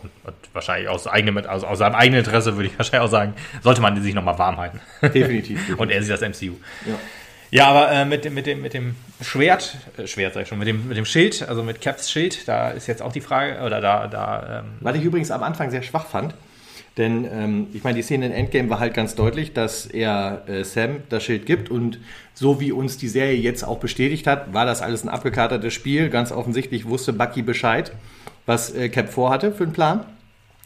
wahrscheinlich 0.54 0.90
aus, 0.90 1.08
eigenem, 1.08 1.38
also 1.46 1.68
aus 1.68 1.80
seinem 1.80 1.96
eigenen 1.96 2.20
Interesse 2.20 2.56
würde 2.56 2.70
ich 2.70 2.78
wahrscheinlich 2.78 3.08
auch 3.08 3.12
sagen, 3.12 3.34
sollte 3.62 3.82
man 3.82 4.02
sich 4.02 4.14
nochmal 4.14 4.38
warm 4.38 4.58
halten. 4.58 4.80
Definitiv, 5.02 5.24
definitiv. 5.60 5.80
Und 5.80 5.90
er 5.90 6.02
sieht 6.02 6.12
das 6.12 6.22
MCU. 6.22 6.56
Ja. 6.86 6.96
Ja, 7.52 7.68
aber 7.68 7.92
äh, 7.92 8.06
mit, 8.06 8.26
dem, 8.26 8.34
mit, 8.34 8.48
dem, 8.48 8.62
mit 8.62 8.74
dem 8.74 8.96
Schwert, 9.22 9.78
äh, 9.98 10.08
Schwert 10.08 10.34
sag 10.34 10.44
ich 10.44 10.48
schon, 10.48 10.60
mit 10.60 10.68
dem, 10.68 10.88
mit 10.88 10.98
dem 10.98 11.06
Schild, 11.06 11.48
also 11.48 11.64
mit 11.64 11.82
Caps 11.82 12.10
Schild, 12.10 12.48
da 12.48 12.70
ist 12.70 12.88
jetzt 12.88 13.02
auch 13.02 13.12
die 13.12 13.22
Frage, 13.22 13.62
oder 13.64 13.82
da. 13.82 14.08
da 14.08 14.60
ähm 14.60 14.66
Was 14.82 14.96
ich 14.96 15.04
übrigens 15.04 15.32
am 15.32 15.44
Anfang 15.44 15.72
sehr 15.72 15.84
schwach 15.84 16.08
fand, 16.08 16.36
denn 16.98 17.26
ähm, 17.26 17.68
ich 17.74 17.84
meine, 17.84 17.98
die 17.98 18.04
Szene 18.04 18.28
in 18.28 18.32
Endgame 18.32 18.70
war 18.70 18.80
halt 18.80 18.94
ganz 18.94 19.16
deutlich, 19.16 19.54
dass 19.54 19.86
er 19.86 20.44
äh, 20.48 20.64
Sam 20.64 21.04
das 21.10 21.24
Schild 21.24 21.46
gibt 21.46 21.70
und 21.70 22.00
so 22.34 22.60
wie 22.60 22.72
uns 22.72 22.98
die 22.98 23.10
Serie 23.10 23.36
jetzt 23.36 23.64
auch 23.64 23.80
bestätigt 23.80 24.28
hat, 24.28 24.54
war 24.54 24.66
das 24.66 24.82
alles 24.82 25.04
ein 25.04 25.10
abgekatertes 25.10 25.74
Spiel. 25.74 26.10
Ganz 26.10 26.32
offensichtlich 26.32 26.86
wusste 26.86 27.14
Bucky 27.14 27.42
Bescheid, 27.42 27.92
was 28.46 28.74
äh, 28.74 28.90
Cap 28.90 29.10
vorhatte 29.10 29.52
für 29.52 29.64
einen 29.64 29.74
Plan 29.74 30.06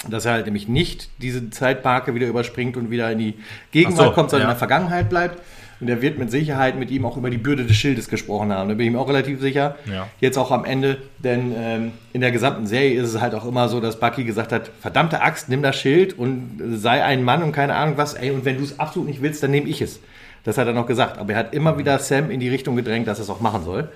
dass 0.07 0.25
er 0.25 0.31
halt 0.31 0.45
nämlich 0.45 0.67
nicht 0.67 1.09
diese 1.17 1.49
Zeitmarke 1.49 2.15
wieder 2.15 2.27
überspringt 2.27 2.77
und 2.77 2.89
wieder 2.89 3.11
in 3.11 3.19
die 3.19 3.33
Gegenwart 3.71 4.07
so, 4.07 4.11
kommt, 4.13 4.29
sondern 4.29 4.47
ja. 4.47 4.51
in 4.51 4.55
der 4.55 4.59
Vergangenheit 4.59 5.09
bleibt. 5.09 5.41
Und 5.79 5.87
er 5.89 6.01
wird 6.01 6.17
mit 6.17 6.29
Sicherheit 6.29 6.77
mit 6.77 6.91
ihm 6.91 7.05
auch 7.05 7.15
über 7.15 7.29
die 7.29 7.37
Bürde 7.37 7.65
des 7.65 7.77
Schildes 7.77 8.09
gesprochen 8.09 8.51
haben. 8.51 8.67
Da 8.67 8.75
bin 8.75 8.87
ich 8.87 8.91
mir 8.91 8.99
auch 8.99 9.07
relativ 9.07 9.39
sicher. 9.39 9.77
Ja. 9.85 10.07
Jetzt 10.19 10.37
auch 10.37 10.51
am 10.51 10.65
Ende, 10.65 10.97
denn 11.19 11.53
ähm, 11.57 11.91
in 12.11 12.19
der 12.19 12.31
gesamten 12.31 12.67
Serie 12.67 12.99
ist 13.01 13.13
es 13.13 13.21
halt 13.21 13.33
auch 13.33 13.45
immer 13.45 13.69
so, 13.69 13.79
dass 13.79 13.99
Bucky 13.99 14.25
gesagt 14.25 14.51
hat, 14.51 14.69
verdammte 14.81 15.21
Axt, 15.21 15.47
nimm 15.47 15.61
das 15.61 15.77
Schild 15.77 16.17
und 16.17 16.59
sei 16.75 17.03
ein 17.03 17.23
Mann 17.23 17.43
und 17.43 17.53
keine 17.53 17.75
Ahnung 17.75 17.97
was. 17.97 18.13
Ey, 18.13 18.31
und 18.31 18.43
wenn 18.43 18.57
du 18.57 18.63
es 18.63 18.79
absolut 18.79 19.07
nicht 19.07 19.21
willst, 19.21 19.41
dann 19.41 19.51
nehme 19.51 19.69
ich 19.69 19.81
es. 19.81 20.01
Das 20.43 20.57
hat 20.57 20.67
er 20.67 20.73
noch 20.73 20.87
gesagt. 20.87 21.17
Aber 21.17 21.31
er 21.33 21.39
hat 21.39 21.53
immer 21.53 21.77
wieder 21.77 21.97
Sam 21.99 22.29
in 22.29 22.39
die 22.39 22.49
Richtung 22.49 22.75
gedrängt, 22.75 23.07
dass 23.07 23.19
er 23.19 23.23
es 23.23 23.29
auch 23.29 23.39
machen 23.39 23.63
soll. 23.63 23.89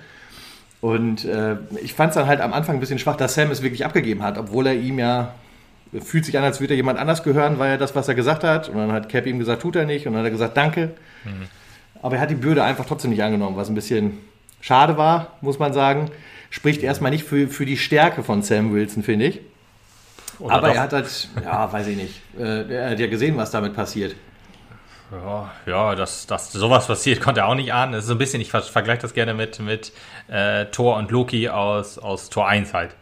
Und 0.80 1.24
äh, 1.24 1.56
ich 1.82 1.94
fand 1.94 2.10
es 2.10 2.16
dann 2.16 2.26
halt 2.26 2.40
am 2.40 2.52
Anfang 2.52 2.76
ein 2.76 2.80
bisschen 2.80 2.98
schwach, 2.98 3.16
dass 3.16 3.34
Sam 3.34 3.50
es 3.50 3.62
wirklich 3.62 3.84
abgegeben 3.84 4.22
hat, 4.22 4.38
obwohl 4.38 4.66
er 4.66 4.74
ihm 4.74 4.98
ja 4.98 5.34
fühlt 6.02 6.24
sich 6.24 6.36
an, 6.36 6.44
als 6.44 6.60
würde 6.60 6.74
er 6.74 6.76
jemand 6.76 6.98
anders 6.98 7.22
gehören, 7.22 7.58
weil 7.58 7.72
er 7.72 7.78
das, 7.78 7.94
was 7.94 8.08
er 8.08 8.14
gesagt 8.14 8.44
hat. 8.44 8.68
Und 8.68 8.76
dann 8.76 8.92
hat 8.92 9.08
Cap 9.08 9.26
ihm 9.26 9.38
gesagt, 9.38 9.62
tut 9.62 9.76
er 9.76 9.86
nicht. 9.86 10.06
Und 10.06 10.14
dann 10.14 10.20
hat 10.20 10.26
er 10.26 10.32
gesagt, 10.32 10.56
danke. 10.56 10.90
Mhm. 11.24 11.46
Aber 12.04 12.16
er 12.16 12.20
hat 12.20 12.28
die 12.28 12.34
Bürde 12.34 12.62
einfach 12.62 12.84
trotzdem 12.84 13.12
nicht 13.12 13.22
angenommen, 13.22 13.56
was 13.56 13.70
ein 13.70 13.74
bisschen 13.74 14.18
schade 14.60 14.98
war, 14.98 15.38
muss 15.40 15.58
man 15.58 15.72
sagen. 15.72 16.10
Spricht 16.50 16.82
erstmal 16.82 17.10
nicht 17.10 17.24
für, 17.24 17.48
für 17.48 17.64
die 17.64 17.78
Stärke 17.78 18.22
von 18.22 18.42
Sam 18.42 18.74
Wilson, 18.74 19.02
finde 19.02 19.24
ich. 19.24 19.40
Oder 20.38 20.56
Aber 20.56 20.68
doch? 20.68 20.74
er 20.74 20.82
hat 20.82 20.92
halt, 20.92 21.28
ja, 21.42 21.72
weiß 21.72 21.86
ich 21.86 21.96
nicht. 21.96 22.20
Äh, 22.38 22.70
er 22.70 22.90
hat 22.90 23.00
ja 23.00 23.06
gesehen, 23.06 23.38
was 23.38 23.52
damit 23.52 23.74
passiert. 23.74 24.14
Ja, 25.10 25.50
ja 25.64 25.94
dass, 25.94 26.26
dass 26.26 26.52
sowas 26.52 26.86
passiert, 26.88 27.22
konnte 27.22 27.40
er 27.40 27.46
auch 27.46 27.54
nicht 27.54 27.72
ahnen. 27.72 27.92
Das 27.92 28.02
ist 28.02 28.08
so 28.08 28.14
ein 28.14 28.18
bisschen, 28.18 28.42
ich 28.42 28.50
vergleiche 28.50 29.00
das 29.00 29.14
gerne 29.14 29.32
mit, 29.32 29.58
mit 29.60 29.90
äh, 30.28 30.66
Thor 30.66 30.96
und 30.96 31.10
Loki 31.10 31.48
aus, 31.48 31.96
aus 31.96 32.28
Tor 32.28 32.46
1 32.46 32.74
halt. 32.74 32.94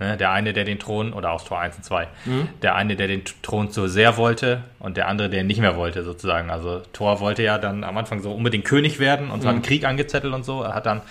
Ne? 0.00 0.16
Der 0.16 0.30
eine, 0.30 0.52
der 0.52 0.64
den 0.64 0.78
Thron, 0.78 1.12
oder 1.12 1.32
aus 1.32 1.44
Tor 1.44 1.60
1 1.60 1.76
und 1.76 1.84
2, 1.84 2.08
mhm. 2.24 2.48
der 2.62 2.74
eine, 2.74 2.96
der 2.96 3.08
den 3.08 3.22
Thron 3.42 3.70
so 3.70 3.86
sehr 3.86 4.16
wollte 4.16 4.62
und 4.78 4.96
der 4.96 5.08
andere, 5.08 5.28
der 5.28 5.44
nicht 5.44 5.60
mehr 5.60 5.76
wollte, 5.76 6.04
sozusagen. 6.04 6.50
Also 6.50 6.82
Thor 6.92 7.20
wollte 7.20 7.42
ja 7.42 7.58
dann 7.58 7.84
am 7.84 7.96
Anfang 7.96 8.22
so 8.22 8.32
unbedingt 8.32 8.64
König 8.64 8.98
werden 8.98 9.30
und 9.30 9.42
so 9.42 9.48
mhm. 9.48 9.54
einen 9.54 9.62
Krieg 9.62 9.84
angezettelt 9.84 10.32
und 10.34 10.44
so. 10.44 10.62
Er 10.62 10.74
hat 10.74 10.86
dann 10.86 11.02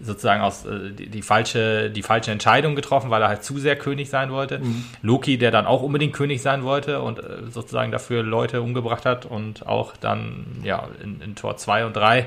sozusagen 0.00 0.42
aus 0.42 0.66
äh, 0.66 0.90
die, 0.90 1.08
die, 1.08 1.22
falsche 1.22 1.90
die 1.90 2.02
falsche 2.02 2.30
Entscheidung 2.30 2.74
getroffen, 2.74 3.10
weil 3.10 3.22
er 3.22 3.28
halt 3.28 3.44
zu 3.44 3.58
sehr 3.58 3.76
König 3.76 4.10
sein 4.10 4.30
wollte. 4.30 4.58
Mhm. 4.58 4.84
Loki, 5.02 5.38
der 5.38 5.50
dann 5.50 5.66
auch 5.66 5.82
unbedingt 5.82 6.12
König 6.12 6.42
sein 6.42 6.64
wollte 6.64 7.00
und 7.00 7.18
äh, 7.18 7.50
sozusagen 7.50 7.92
dafür 7.92 8.22
Leute 8.22 8.62
umgebracht 8.62 9.06
hat 9.06 9.26
und 9.26 9.66
auch 9.66 9.96
dann 9.96 10.46
ja 10.62 10.88
in, 11.02 11.20
in 11.20 11.34
Tor 11.34 11.56
2 11.56 11.86
und 11.86 11.96
3 11.96 12.26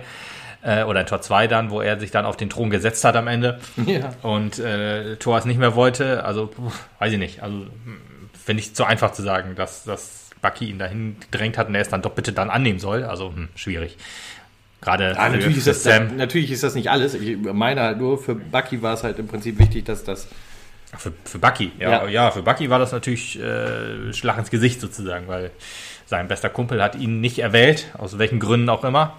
äh, 0.67 0.83
oder 0.83 1.01
in 1.01 1.07
Tor 1.07 1.21
2 1.21 1.47
dann, 1.47 1.71
wo 1.71 1.81
er 1.81 1.99
sich 1.99 2.11
dann 2.11 2.25
auf 2.25 2.35
den 2.35 2.49
Thron 2.49 2.69
gesetzt 2.69 3.03
hat 3.05 3.15
am 3.15 3.27
Ende 3.27 3.59
ja. 3.85 4.13
und 4.21 4.59
äh, 4.59 5.13
es 5.13 5.45
nicht 5.45 5.59
mehr 5.59 5.75
wollte. 5.75 6.23
Also, 6.25 6.51
weiß 6.99 7.13
ich 7.13 7.19
nicht. 7.19 7.41
Also, 7.41 7.65
finde 8.43 8.61
ich 8.61 8.75
zu 8.75 8.83
einfach 8.83 9.13
zu 9.13 9.23
sagen, 9.23 9.55
dass, 9.55 9.85
dass 9.85 10.29
Bucky 10.41 10.69
ihn 10.69 10.77
dahin 10.77 11.15
gedrängt 11.31 11.57
hat 11.57 11.69
und 11.69 11.75
er 11.75 11.81
es 11.81 11.89
dann 11.89 12.01
doch 12.01 12.11
bitte 12.11 12.33
dann 12.33 12.49
annehmen 12.49 12.79
soll. 12.79 13.03
Also, 13.05 13.29
hm, 13.29 13.47
schwierig. 13.55 13.97
Gerade 14.81 15.13
ja, 15.15 15.29
natürlich, 15.29 15.57
ist 15.57 15.67
das, 15.67 15.83
Sam. 15.83 16.17
natürlich 16.17 16.51
ist 16.51 16.63
das 16.63 16.75
nicht 16.75 16.89
alles. 16.91 17.15
Ich 17.15 17.37
meine 17.37 17.81
halt 17.81 17.97
nur, 17.97 18.21
für 18.21 18.35
Bucky 18.35 18.81
war 18.81 18.93
es 18.93 19.03
halt 19.03 19.17
im 19.19 19.27
Prinzip 19.27 19.57
wichtig, 19.59 19.85
dass 19.85 20.03
das. 20.03 20.27
Für, 20.97 21.11
für 21.25 21.39
Bucky, 21.39 21.71
ja, 21.79 21.89
ja, 21.89 22.07
ja. 22.07 22.31
für 22.31 22.43
Bucky 22.43 22.69
war 22.69 22.79
das 22.79 22.91
natürlich 22.91 23.39
äh, 23.39 24.13
Schlag 24.13 24.37
ins 24.37 24.49
Gesicht 24.49 24.79
sozusagen, 24.79 25.27
weil 25.27 25.51
sein 26.05 26.29
bester 26.29 26.49
Kumpel 26.49 26.81
hat 26.81 26.95
ihn 26.95 27.19
nicht 27.19 27.39
erwählt, 27.39 27.87
aus 27.97 28.17
welchen 28.17 28.39
Gründen 28.39 28.69
auch 28.69 28.85
immer. 28.85 29.17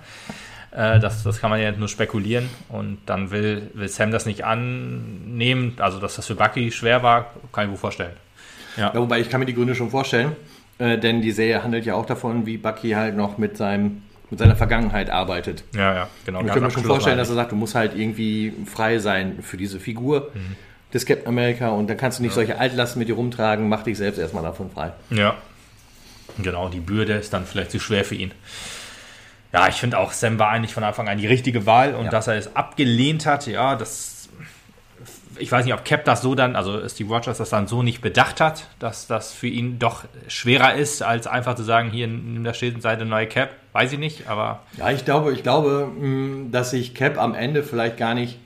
Äh, 0.71 1.01
das, 1.01 1.23
das 1.23 1.41
kann 1.41 1.51
man 1.51 1.61
ja 1.61 1.73
nur 1.73 1.89
spekulieren. 1.89 2.49
Und 2.69 2.99
dann 3.07 3.31
will, 3.31 3.71
will 3.75 3.89
Sam 3.89 4.11
das 4.11 4.27
nicht 4.27 4.45
annehmen. 4.45 5.77
Also, 5.79 5.99
dass 5.99 6.17
das 6.17 6.27
für 6.27 6.35
Bucky 6.35 6.71
schwer 6.71 7.03
war, 7.03 7.33
kann 7.53 7.65
ich 7.65 7.71
mir 7.71 7.77
vorstellen. 7.77 8.17
Ja. 8.77 8.93
ja. 8.95 9.01
wobei 9.01 9.21
ich 9.21 9.29
kann 9.31 9.41
mir 9.41 9.47
die 9.47 9.55
Gründe 9.55 9.75
schon 9.75 9.91
vorstellen. 9.91 10.37
Äh, 10.79 10.99
denn 10.99 11.21
die 11.21 11.33
Serie 11.33 11.63
handelt 11.63 11.85
ja 11.87 11.95
auch 11.95 12.07
davon, 12.07 12.47
wie 12.47 12.57
Bucky 12.57 12.91
halt 12.91 13.17
noch 13.17 13.39
mit 13.39 13.57
seinem 13.57 14.03
mit 14.31 14.39
seiner 14.39 14.57
Vergangenheit 14.57 15.09
arbeitet. 15.09 15.65
Ja, 15.75 15.95
ja, 15.95 16.09
genau. 16.27 16.41
Und 16.41 16.47
ich 16.47 16.53
kann 16.53 16.63
mir 16.63 16.71
schon 16.71 16.85
vorstellen, 16.85 17.17
dass 17.17 17.31
er 17.31 17.35
sagt, 17.35 17.53
du 17.53 17.57
musst 17.57 17.75
halt 17.75 17.97
irgendwie 17.97 18.53
frei 18.67 18.99
sein 18.99 19.39
für 19.43 19.57
diese 19.57 19.81
Figur 19.81 20.31
mhm. 20.35 20.57
des 20.93 21.07
Captain 21.07 21.29
America 21.29 21.71
und 21.71 21.89
dann 21.89 21.97
kannst 21.97 22.19
du 22.19 22.23
nicht 22.23 22.33
ja. 22.33 22.35
solche 22.35 22.59
Altlasten 22.59 22.99
mit 22.99 23.09
dir 23.09 23.15
rumtragen, 23.15 23.69
mach 23.71 23.85
dich 23.85 23.97
selbst 23.97 24.19
erstmal 24.19 24.43
davon 24.43 24.71
frei. 24.71 24.93
Ja. 25.11 25.37
Genau, 26.37 26.69
die 26.69 26.81
Bürde 26.81 27.15
ist 27.15 27.33
dann 27.33 27.47
vielleicht 27.47 27.71
zu 27.71 27.81
schwer 27.81 28.05
für 28.05 28.15
ihn. 28.15 28.33
Ja, 29.53 29.69
ich 29.69 29.77
finde 29.77 29.99
auch, 29.99 30.13
Sam 30.13 30.39
war 30.39 30.51
eigentlich 30.51 30.75
von 30.75 30.85
Anfang 30.85 31.09
an 31.09 31.19
die 31.19 31.27
richtige 31.27 31.65
Wahl 31.65 31.95
und 31.95 32.07
ja. 32.07 32.11
dass 32.11 32.27
er 32.27 32.35
es 32.35 32.55
abgelehnt 32.55 33.27
hat, 33.27 33.47
ja, 33.47 33.77
das. 33.77 34.15
Ich 35.41 35.53
weiß 35.53 35.65
nicht, 35.65 35.75
ob 35.75 35.85
Cap 35.85 36.05
das 36.05 36.21
so 36.21 36.35
dann, 36.35 36.57
also 36.57 36.87
Steve 36.89 37.15
Rogers 37.15 37.39
das 37.39 37.51
dann 37.51 37.69
so 37.69 37.85
nicht 37.85 38.01
bedacht 38.01 38.41
hat, 38.41 38.67
dass 38.81 39.07
das 39.07 39.33
für 39.33 39.47
ihn 39.47 39.79
doch 39.79 40.03
schwerer 40.27 40.75
ist, 40.75 41.01
als 41.01 41.29
einfach 41.29 41.55
zu 41.55 41.63
sagen, 41.63 41.93
hier 41.93 42.09
nimm 42.09 42.43
der 42.43 42.55
Seite 42.55 43.05
neue 43.05 43.29
Cap. 43.29 43.51
Weiß 43.73 43.93
ich 43.93 44.01
nicht, 44.01 44.27
aber. 44.27 44.65
Ja, 44.77 44.91
ich 44.91 45.05
glaube, 45.05 45.33
ich 45.33 45.45
glaube, 45.45 45.87
mm, 45.87 46.51
dass 46.51 46.71
sich 46.71 46.93
Cap 46.93 47.19
am 47.19 47.37
Ende 47.37 47.63
vielleicht 47.63 47.99
gar 47.99 48.15
nicht 48.15 48.39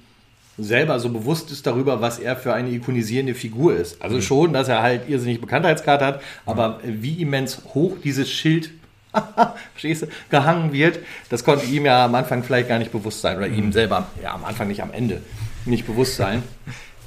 selber 0.59 1.01
so 1.01 1.09
bewusst 1.09 1.51
ist 1.51 1.67
darüber, 1.67 2.03
was 2.03 2.19
er 2.19 2.37
für 2.37 2.53
eine 2.53 2.71
ikonisierende 2.71 3.35
Figur 3.35 3.75
ist. 3.75 4.03
Also 4.03 4.17
mhm. 4.17 4.23
schon, 4.23 4.53
dass 4.53 4.69
er 4.69 4.83
halt 4.83 5.09
irrsinnig 5.09 5.41
Bekanntheitsgrad 5.41 6.03
hat, 6.03 6.21
aber 6.45 6.81
mhm. 6.83 7.03
wie 7.03 7.23
immens 7.23 7.62
hoch 7.73 7.97
dieses 8.05 8.31
Schild 8.31 8.71
verstehst 9.72 10.03
du, 10.03 10.07
gehangen 10.31 10.72
wird, 10.72 10.98
das 11.29 11.44
konnte 11.44 11.66
ihm 11.66 11.87
ja 11.87 12.05
am 12.05 12.14
Anfang 12.14 12.42
vielleicht 12.42 12.68
gar 12.68 12.79
nicht 12.79 12.92
bewusst 12.92 13.20
sein 13.20 13.37
oder 13.37 13.46
ihm 13.46 13.66
mhm. 13.66 13.72
selber, 13.72 14.07
ja, 14.22 14.35
am 14.35 14.44
Anfang 14.44 14.68
nicht 14.68 14.83
am 14.83 14.92
Ende 14.92 15.22
nicht 15.64 15.87
bewusst 15.87 16.16
sein. 16.16 16.42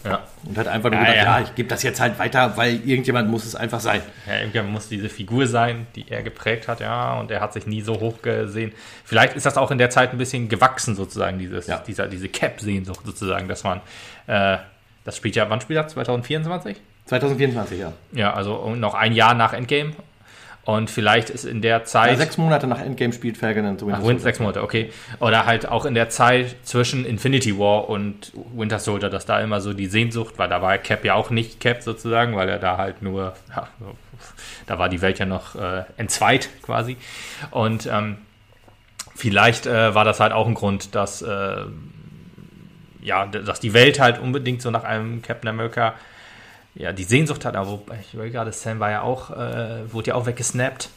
Ja. 0.03 0.21
Und 0.45 0.55
hat 0.55 0.67
einfach 0.67 0.91
nur 0.91 0.99
ja, 0.99 1.05
gedacht, 1.05 1.25
ja, 1.25 1.39
ja 1.39 1.43
ich 1.43 1.55
gebe 1.55 1.67
das 1.67 1.81
jetzt 1.81 1.99
halt 1.99 2.19
weiter, 2.19 2.55
weil 2.57 2.75
irgendjemand 2.87 3.27
muss 3.27 3.43
es 3.43 3.55
einfach 3.55 3.79
sein. 3.79 4.01
Ja, 4.27 4.35
irgendjemand 4.35 4.71
muss 4.71 4.87
diese 4.87 5.09
Figur 5.09 5.47
sein, 5.47 5.87
die 5.95 6.05
er 6.09 6.21
geprägt 6.21 6.67
hat, 6.67 6.79
ja, 6.79 7.19
und 7.19 7.31
er 7.31 7.41
hat 7.41 7.53
sich 7.53 7.65
nie 7.65 7.81
so 7.81 7.99
hoch 7.99 8.21
gesehen. 8.21 8.71
Vielleicht 9.03 9.35
ist 9.35 9.47
das 9.47 9.57
auch 9.57 9.71
in 9.71 9.79
der 9.79 9.89
Zeit 9.89 10.11
ein 10.11 10.19
bisschen 10.19 10.47
gewachsen, 10.47 10.95
sozusagen, 10.95 11.39
dieses, 11.39 11.65
ja. 11.65 11.79
dieser, 11.79 12.07
diese 12.07 12.29
Cap-Sehnsucht 12.29 13.03
sozusagen, 13.03 13.47
dass 13.47 13.63
man, 13.63 13.81
äh, 14.27 14.57
das 15.05 15.17
spielt 15.17 15.35
ja, 15.35 15.49
wann 15.49 15.59
spielt 15.61 15.79
das? 15.79 15.93
2024? 15.93 16.77
2024, 17.05 17.79
ja. 17.79 17.93
Ja, 18.11 18.33
also 18.33 18.75
noch 18.75 18.93
ein 18.93 19.13
Jahr 19.13 19.33
nach 19.33 19.53
Endgame 19.53 19.93
und 20.65 20.89
vielleicht 20.89 21.29
ist 21.29 21.45
in 21.45 21.61
der 21.61 21.85
Zeit. 21.85 22.11
Ja, 22.11 22.17
sechs 22.17 22.37
Monate 22.37 22.65
nach 22.65 22.81
Endgame 22.81 23.13
spielt 23.13 23.37
Falcon 23.37 23.65
und 23.65 23.81
Winter 23.81 24.01
Soldier. 24.01 24.19
Sechs 24.19 24.39
Monate, 24.39 24.63
okay. 24.63 24.91
Oder 25.19 25.45
halt 25.45 25.67
auch 25.67 25.85
in 25.85 25.93
der 25.93 26.09
Zeit 26.09 26.55
zwischen 26.63 27.05
Infinity 27.05 27.57
War 27.59 27.87
und 27.87 28.33
Winter 28.55 28.79
Soldier, 28.79 29.11
dass 29.11 29.27
da 29.27 29.39
immer 29.41 29.61
so 29.61 29.73
die 29.73 29.85
Sehnsucht, 29.85 30.33
weil 30.37 30.49
da 30.49 30.63
war 30.63 30.75
Cap 30.79 31.05
ja 31.05 31.13
auch 31.13 31.29
nicht 31.29 31.59
Cap 31.59 31.83
sozusagen, 31.83 32.35
weil 32.35 32.49
er 32.49 32.57
da 32.57 32.77
halt 32.77 33.03
nur, 33.03 33.35
ja, 33.55 33.67
da 34.65 34.79
war 34.79 34.89
die 34.89 35.01
Welt 35.01 35.19
ja 35.19 35.27
noch 35.27 35.53
äh, 35.53 35.83
entzweit 35.97 36.49
quasi. 36.63 36.97
Und 37.51 37.85
ähm, 37.85 38.17
vielleicht 39.15 39.67
äh, 39.67 39.93
war 39.93 40.03
das 40.03 40.19
halt 40.19 40.33
auch 40.33 40.47
ein 40.47 40.55
Grund, 40.55 40.95
dass, 40.95 41.21
äh, 41.21 41.57
ja, 43.01 43.27
dass 43.27 43.59
die 43.59 43.73
Welt 43.73 43.99
halt 43.99 44.17
unbedingt 44.17 44.63
so 44.63 44.71
nach 44.71 44.83
einem 44.83 45.21
Captain 45.21 45.47
America 45.47 45.93
ja, 46.75 46.91
die 46.91 47.03
Sehnsucht 47.03 47.45
hat, 47.45 47.55
aber 47.55 47.79
ich 48.01 48.13
überlege 48.13 48.35
gerade, 48.35 48.51
Sam 48.51 48.79
war 48.79 48.91
ja 48.91 49.01
auch, 49.01 49.31
äh, 49.31 49.91
wurde 49.91 50.09
ja 50.09 50.15
auch 50.15 50.25
weggesnappt. 50.25 50.89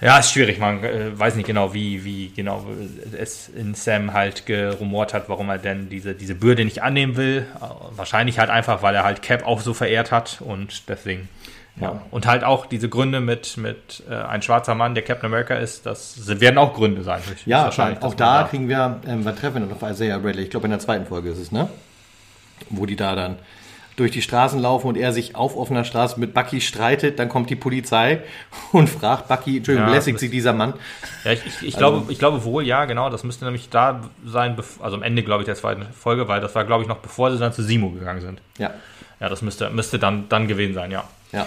Ja, 0.00 0.18
ist 0.18 0.32
schwierig, 0.32 0.58
man 0.58 0.84
äh, 0.84 1.18
weiß 1.18 1.34
nicht 1.34 1.46
genau, 1.46 1.74
wie, 1.74 2.04
wie 2.04 2.28
genau 2.30 2.64
es 3.18 3.48
in 3.48 3.74
Sam 3.74 4.12
halt 4.12 4.46
gerumort 4.46 5.12
hat, 5.12 5.28
warum 5.28 5.48
er 5.48 5.58
denn 5.58 5.88
diese, 5.88 6.14
diese 6.14 6.36
Bürde 6.36 6.64
nicht 6.64 6.82
annehmen 6.82 7.16
will. 7.16 7.46
Wahrscheinlich 7.96 8.38
halt 8.38 8.50
einfach, 8.50 8.82
weil 8.82 8.94
er 8.94 9.02
halt 9.02 9.22
Cap 9.22 9.44
auch 9.44 9.60
so 9.60 9.74
verehrt 9.74 10.12
hat 10.12 10.40
und 10.40 10.88
deswegen. 10.88 11.28
Ja. 11.80 11.92
ja. 11.92 12.02
Und 12.12 12.26
halt 12.26 12.44
auch 12.44 12.66
diese 12.66 12.88
Gründe 12.88 13.20
mit, 13.20 13.56
mit 13.56 14.04
äh, 14.08 14.14
ein 14.14 14.42
schwarzer 14.42 14.76
Mann, 14.76 14.94
der 14.94 15.02
Captain 15.04 15.26
America 15.26 15.54
ist, 15.54 15.84
das 15.86 16.40
werden 16.40 16.58
auch 16.58 16.74
Gründe 16.74 17.02
sein. 17.02 17.20
Ja, 17.44 17.64
wahrscheinlich. 17.64 18.02
Auch 18.02 18.14
da, 18.14 18.42
da 18.42 18.48
kriegen 18.48 18.68
wir, 18.68 19.00
ähm, 19.06 19.24
was 19.24 19.36
treffen 19.36 19.62
wir 19.62 19.66
noch 19.66 19.82
auf 19.82 19.90
Isaiah 19.90 20.18
Bradley? 20.18 20.44
Ich 20.44 20.50
glaube, 20.50 20.66
in 20.66 20.70
der 20.70 20.80
zweiten 20.80 21.06
Folge 21.06 21.30
ist 21.30 21.38
es, 21.38 21.52
ne? 21.52 21.68
Wo 22.70 22.86
die 22.86 22.96
da 22.96 23.16
dann 23.16 23.36
durch 23.98 24.12
die 24.12 24.22
Straßen 24.22 24.60
laufen 24.60 24.86
und 24.86 24.96
er 24.96 25.12
sich 25.12 25.34
auf 25.34 25.56
offener 25.56 25.84
Straße 25.84 26.20
mit 26.20 26.32
Bucky 26.32 26.60
streitet, 26.60 27.18
dann 27.18 27.28
kommt 27.28 27.50
die 27.50 27.56
Polizei 27.56 28.22
und 28.72 28.88
fragt 28.88 29.28
Bucky, 29.28 29.58
Entschuldigung, 29.58 29.88
ja, 29.88 29.94
lässigt 29.94 30.20
sie 30.20 30.30
dieser 30.30 30.52
Mann? 30.52 30.74
Ja, 31.24 31.32
ich, 31.32 31.44
ich, 31.44 31.62
ich 31.62 31.76
also, 31.76 31.78
glaube, 31.78 32.12
ich 32.12 32.18
glaube 32.18 32.44
wohl, 32.44 32.64
ja, 32.66 32.84
genau. 32.84 33.10
Das 33.10 33.24
müsste 33.24 33.44
nämlich 33.44 33.68
da 33.70 34.02
sein, 34.24 34.56
also 34.80 34.96
am 34.96 35.02
Ende, 35.02 35.22
glaube 35.22 35.42
ich, 35.42 35.46
der 35.46 35.56
zweiten 35.56 35.84
Folge, 35.92 36.28
weil 36.28 36.40
das 36.40 36.54
war, 36.54 36.64
glaube 36.64 36.82
ich, 36.82 36.88
noch 36.88 36.98
bevor 36.98 37.32
sie 37.32 37.38
dann 37.38 37.52
zu 37.52 37.62
Simo 37.62 37.90
gegangen 37.90 38.20
sind. 38.20 38.40
Ja. 38.58 38.72
Ja, 39.20 39.28
das 39.28 39.42
müsste, 39.42 39.70
müsste 39.70 39.98
dann, 39.98 40.28
dann 40.28 40.46
gewesen 40.46 40.74
sein, 40.74 40.92
ja. 40.92 41.04
Ja. 41.32 41.46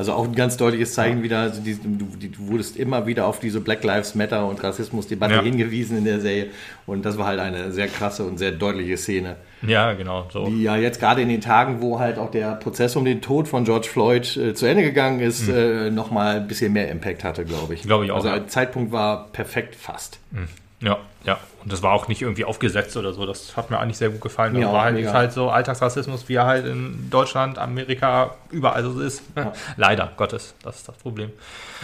Also 0.00 0.14
auch 0.14 0.24
ein 0.24 0.34
ganz 0.34 0.56
deutliches 0.56 0.94
Zeichen 0.94 1.22
wieder, 1.22 1.40
also 1.40 1.60
die, 1.60 1.74
du, 1.74 2.06
du, 2.06 2.48
wurdest 2.48 2.78
immer 2.78 3.06
wieder 3.06 3.26
auf 3.26 3.38
diese 3.38 3.60
Black 3.60 3.84
Lives 3.84 4.14
Matter 4.14 4.48
und 4.48 4.64
Rassismusdebatte 4.64 5.34
ja. 5.34 5.42
hingewiesen 5.42 5.98
in 5.98 6.06
der 6.06 6.20
Serie. 6.20 6.46
Und 6.86 7.04
das 7.04 7.18
war 7.18 7.26
halt 7.26 7.38
eine 7.38 7.70
sehr 7.70 7.86
krasse 7.86 8.24
und 8.24 8.38
sehr 8.38 8.50
deutliche 8.50 8.96
Szene. 8.96 9.36
Ja, 9.60 9.92
genau. 9.92 10.26
So. 10.32 10.46
Die 10.46 10.62
ja 10.62 10.74
jetzt 10.76 11.00
gerade 11.00 11.20
in 11.20 11.28
den 11.28 11.42
Tagen, 11.42 11.82
wo 11.82 11.98
halt 11.98 12.16
auch 12.16 12.30
der 12.30 12.54
Prozess 12.54 12.96
um 12.96 13.04
den 13.04 13.20
Tod 13.20 13.46
von 13.46 13.64
George 13.64 13.88
Floyd 13.88 14.38
äh, 14.38 14.54
zu 14.54 14.64
Ende 14.64 14.84
gegangen 14.84 15.20
ist, 15.20 15.48
mhm. 15.48 15.54
äh, 15.54 15.90
nochmal 15.90 16.36
ein 16.36 16.48
bisschen 16.48 16.72
mehr 16.72 16.88
Impact 16.88 17.22
hatte, 17.22 17.44
glaube 17.44 17.74
ich. 17.74 17.82
Glaube 17.82 18.06
ich 18.06 18.10
auch. 18.10 18.24
Also 18.24 18.30
der 18.30 18.48
Zeitpunkt 18.48 18.92
war 18.92 19.28
perfekt 19.32 19.74
fast. 19.74 20.18
Mhm. 20.30 20.48
Ja, 20.80 20.98
ja. 21.24 21.38
Und 21.62 21.70
das 21.70 21.82
war 21.82 21.92
auch 21.92 22.08
nicht 22.08 22.22
irgendwie 22.22 22.44
aufgesetzt 22.44 22.96
oder 22.96 23.12
so. 23.12 23.26
Das 23.26 23.56
hat 23.56 23.70
mir 23.70 23.78
eigentlich 23.78 23.98
sehr 23.98 24.08
gut 24.08 24.22
gefallen. 24.22 24.58
Das 24.58 24.72
war 24.72 24.84
halt, 24.84 24.98
ist 24.98 25.12
halt 25.12 25.32
so 25.32 25.50
Alltagsrassismus, 25.50 26.28
wie 26.28 26.34
er 26.36 26.46
halt 26.46 26.66
in 26.66 27.10
Deutschland, 27.10 27.58
Amerika, 27.58 28.34
überall 28.50 28.82
so 28.82 28.98
ist. 29.00 29.22
Ja. 29.36 29.52
Leider 29.76 30.10
Gottes, 30.16 30.54
das 30.62 30.76
ist 30.76 30.88
das 30.88 30.96
Problem. 30.96 31.30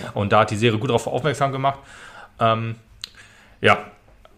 Ja. 0.03 0.11
Und 0.15 0.33
da 0.33 0.41
hat 0.41 0.51
die 0.51 0.57
Serie 0.57 0.79
gut 0.79 0.89
darauf 0.89 1.07
aufmerksam 1.07 1.53
gemacht. 1.53 1.79
Ähm, 2.41 2.77
ja, 3.61 3.79